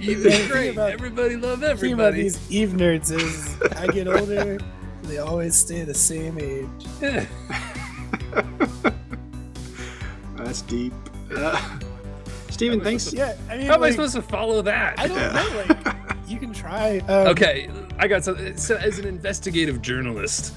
Eve 0.00 0.22
The 0.22 0.28
is 0.30 0.46
great. 0.48 0.70
about- 0.72 0.90
Everybody 0.92 1.36
love 1.36 1.60
The 1.60 1.76
thing 1.76 1.92
about 1.92 2.14
everybody. 2.14 2.22
these 2.22 2.50
Eve 2.50 2.70
nerds 2.70 3.10
is 3.12 3.56
I 3.76 3.86
get 3.88 4.06
older, 4.16 4.58
they 5.04 5.18
always 5.18 5.54
stay 5.56 5.82
the 5.84 5.94
same 5.94 6.38
age. 6.38 6.66
Yeah. 7.00 7.26
That's 10.36 10.62
deep. 10.62 10.92
Uh, 11.32 11.78
Stephen, 12.50 12.80
thanks. 12.80 13.12
Yeah, 13.12 13.36
I 13.48 13.56
mean, 13.56 13.66
How 13.66 13.74
am 13.74 13.84
I 13.84 13.90
supposed 13.92 14.16
to 14.16 14.20
follow 14.22 14.62
that? 14.62 14.98
I 14.98 15.06
don't 15.06 15.16
know. 15.16 15.64
Like, 15.68 15.94
you 16.26 16.38
can 16.40 16.52
try. 16.52 16.98
Um, 17.08 17.28
Okay, 17.28 17.70
I 18.00 18.08
got 18.08 18.24
some. 18.24 18.56
So 18.56 18.74
as 18.76 18.98
an 18.98 19.06
investigative 19.06 19.80
journalist, 19.80 20.52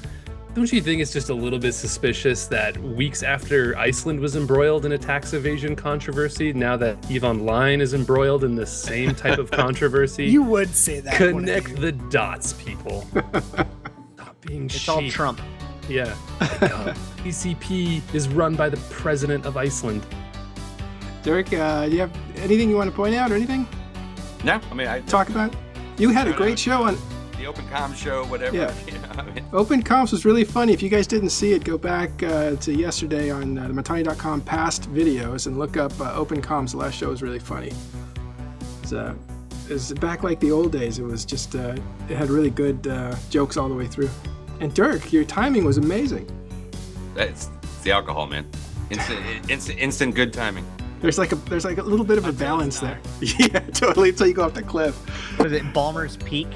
don't 0.53 0.71
you 0.71 0.81
think 0.81 1.01
it's 1.01 1.11
just 1.11 1.29
a 1.29 1.33
little 1.33 1.57
bit 1.57 1.73
suspicious 1.73 2.45
that 2.47 2.77
weeks 2.77 3.23
after 3.23 3.75
Iceland 3.77 4.19
was 4.19 4.35
embroiled 4.35 4.85
in 4.85 4.91
a 4.91 4.97
tax 4.99 5.33
evasion 5.33 5.75
controversy, 5.75 6.53
now 6.53 6.77
that 6.77 6.97
Eve 7.09 7.23
Online 7.23 7.81
is 7.81 7.95
embroiled 7.95 8.43
in 8.43 8.53
the 8.55 8.65
same 8.65 9.15
type 9.15 9.39
of 9.39 9.49
controversy, 9.51 10.25
You 10.25 10.43
would 10.43 10.69
say 10.69 10.99
that. 10.99 11.15
connect 11.15 11.75
the 11.77 11.91
dots, 11.91 12.53
people. 12.53 13.01
Stop 14.13 14.35
being 14.41 14.65
it's 14.65 14.75
sheep. 14.75 14.89
all 14.89 15.09
trump 15.09 15.41
Yeah. 15.89 16.13
Like, 16.39 16.61
uh, 16.63 16.93
PCP 17.23 18.01
is 18.13 18.27
run 18.29 18.55
by 18.55 18.69
the 18.69 18.77
president 18.91 19.45
of 19.47 19.57
Iceland. 19.57 20.05
Derek, 21.23 21.51
uh, 21.53 21.85
do 21.87 21.93
you 21.93 21.99
have 22.01 22.11
anything 22.37 22.69
you 22.69 22.75
want 22.75 22.89
to 22.91 22.95
point 22.95 23.15
out 23.15 23.31
or 23.31 23.35
anything? 23.35 23.65
No, 24.43 24.59
I 24.69 24.73
mean, 24.75 24.87
I 24.87 24.99
Talk 25.01 25.29
about? 25.29 25.55
You 25.97 26.09
had 26.09 26.27
a 26.27 26.33
great 26.33 26.59
show 26.59 26.83
on 26.83 26.97
the 27.43 27.49
Open 27.49 27.67
Com 27.67 27.93
show, 27.93 28.25
whatever. 28.25 28.55
Yeah. 28.55 28.73
you 28.87 28.93
know, 28.93 29.09
I 29.17 29.21
mean, 29.23 29.45
Open 29.51 29.83
Comms 29.83 30.11
was 30.11 30.23
really 30.23 30.45
funny. 30.45 30.73
If 30.73 30.81
you 30.81 30.89
guys 30.89 31.07
didn't 31.07 31.29
see 31.29 31.51
it, 31.51 31.63
go 31.63 31.77
back 31.77 32.23
uh, 32.23 32.55
to 32.55 32.73
yesterday 32.73 33.29
on 33.29 33.57
uh, 33.57 33.67
the 33.67 33.73
Mittani.com 33.73 34.41
past 34.41 34.89
videos 34.93 35.47
and 35.47 35.59
look 35.59 35.75
up 35.75 35.91
uh, 35.99 36.13
Open 36.13 36.41
Comms. 36.41 36.71
The 36.71 36.77
last 36.77 36.95
show 36.95 37.09
was 37.09 37.21
really 37.21 37.39
funny. 37.39 37.73
It's, 38.81 38.93
uh, 38.93 39.13
it's 39.69 39.91
back 39.93 40.23
like 40.23 40.39
the 40.39 40.51
old 40.51 40.71
days. 40.71 40.99
It 40.99 41.03
was 41.03 41.25
just, 41.25 41.55
uh, 41.55 41.75
it 42.09 42.15
had 42.15 42.29
really 42.29 42.49
good 42.49 42.87
uh, 42.87 43.15
jokes 43.29 43.57
all 43.57 43.67
the 43.67 43.75
way 43.75 43.87
through. 43.87 44.09
And 44.61 44.73
Dirk, 44.73 45.11
your 45.11 45.25
timing 45.25 45.65
was 45.65 45.77
amazing. 45.77 46.29
it's, 47.17 47.49
it's 47.61 47.83
the 47.83 47.91
alcohol, 47.91 48.27
man. 48.27 48.47
Instant, 48.89 49.19
instant, 49.49 49.79
instant 49.79 50.15
good 50.15 50.31
timing. 50.31 50.65
There's 51.01 51.17
like 51.17 51.33
a 51.33 51.35
there's 51.35 51.65
like 51.65 51.79
a 51.79 51.83
little 51.83 52.05
bit 52.05 52.17
of 52.17 52.25
a 52.25 52.31
balance 52.31 52.79
there. 52.79 52.97
Yeah, 53.21 53.59
totally. 53.59 54.09
Until 54.09 54.27
you 54.27 54.33
go 54.33 54.43
off 54.43 54.53
the 54.53 54.63
cliff. 54.63 54.97
was 55.37 55.51
it 55.51 55.63
Ballmer's 55.73 56.15
peak 56.15 56.47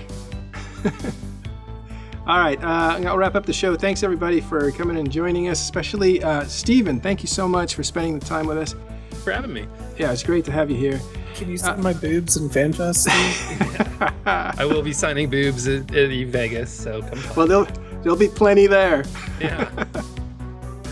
All 2.28 2.40
right, 2.40 2.62
uh, 2.62 3.00
I'll 3.08 3.18
wrap 3.18 3.36
up 3.36 3.46
the 3.46 3.54
show. 3.54 3.76
Thanks 3.78 4.04
everybody 4.04 4.42
for 4.42 4.70
coming 4.72 4.98
and 4.98 5.10
joining 5.10 5.48
us, 5.48 5.62
especially 5.62 6.22
uh, 6.22 6.44
Steven. 6.44 7.00
Thank 7.00 7.22
you 7.24 7.28
so 7.28 7.48
much 7.48 7.76
for 7.76 7.84
spending 7.84 8.20
the 8.20 8.26
time 8.26 8.48
with 8.48 8.58
us. 8.58 8.76
For 9.24 9.32
having 9.32 9.54
me. 9.54 9.66
Yeah, 9.98 10.12
it's 10.12 10.24
great 10.24 10.44
to 10.46 10.52
have 10.52 10.70
you 10.70 10.76
here. 10.76 11.00
Can 11.36 11.50
you 11.50 11.58
send 11.58 11.82
my 11.82 11.94
boobs 11.94 12.36
in 12.36 12.50
FanFest? 12.50 13.10
Steve? 13.10 14.12
I 14.26 14.66
will 14.66 14.82
be 14.82 14.92
signing 14.92 15.30
boobs 15.30 15.68
at, 15.68 15.90
at 15.96 16.12
Eve 16.12 16.30
Vegas, 16.30 16.72
so 16.72 17.02
come 17.02 17.20
on. 17.20 17.36
Well, 17.36 17.48
there'll 17.48 17.68
there'll 18.02 18.18
be 18.18 18.28
plenty 18.28 18.68
there. 18.68 19.06
Yeah. 19.40 19.70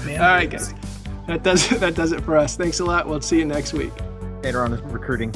Man, 0.06 0.22
All 0.22 0.28
right, 0.28 0.50
guys. 0.50 0.74
That 1.28 1.44
does 1.44 1.68
that 1.70 1.96
does 1.96 2.12
it 2.12 2.22
for 2.22 2.38
us. 2.38 2.56
Thanks 2.56 2.80
a 2.80 2.86
lot. 2.86 3.08
We'll 3.08 3.22
see 3.22 3.40
you 3.40 3.46
next 3.46 3.74
week. 3.74 3.92
later 4.44 4.64
on 4.64 4.72
is 4.74 4.82
recruiting 4.84 5.34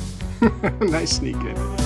nice 0.81 1.17
sneak 1.17 1.35
in. 1.35 1.78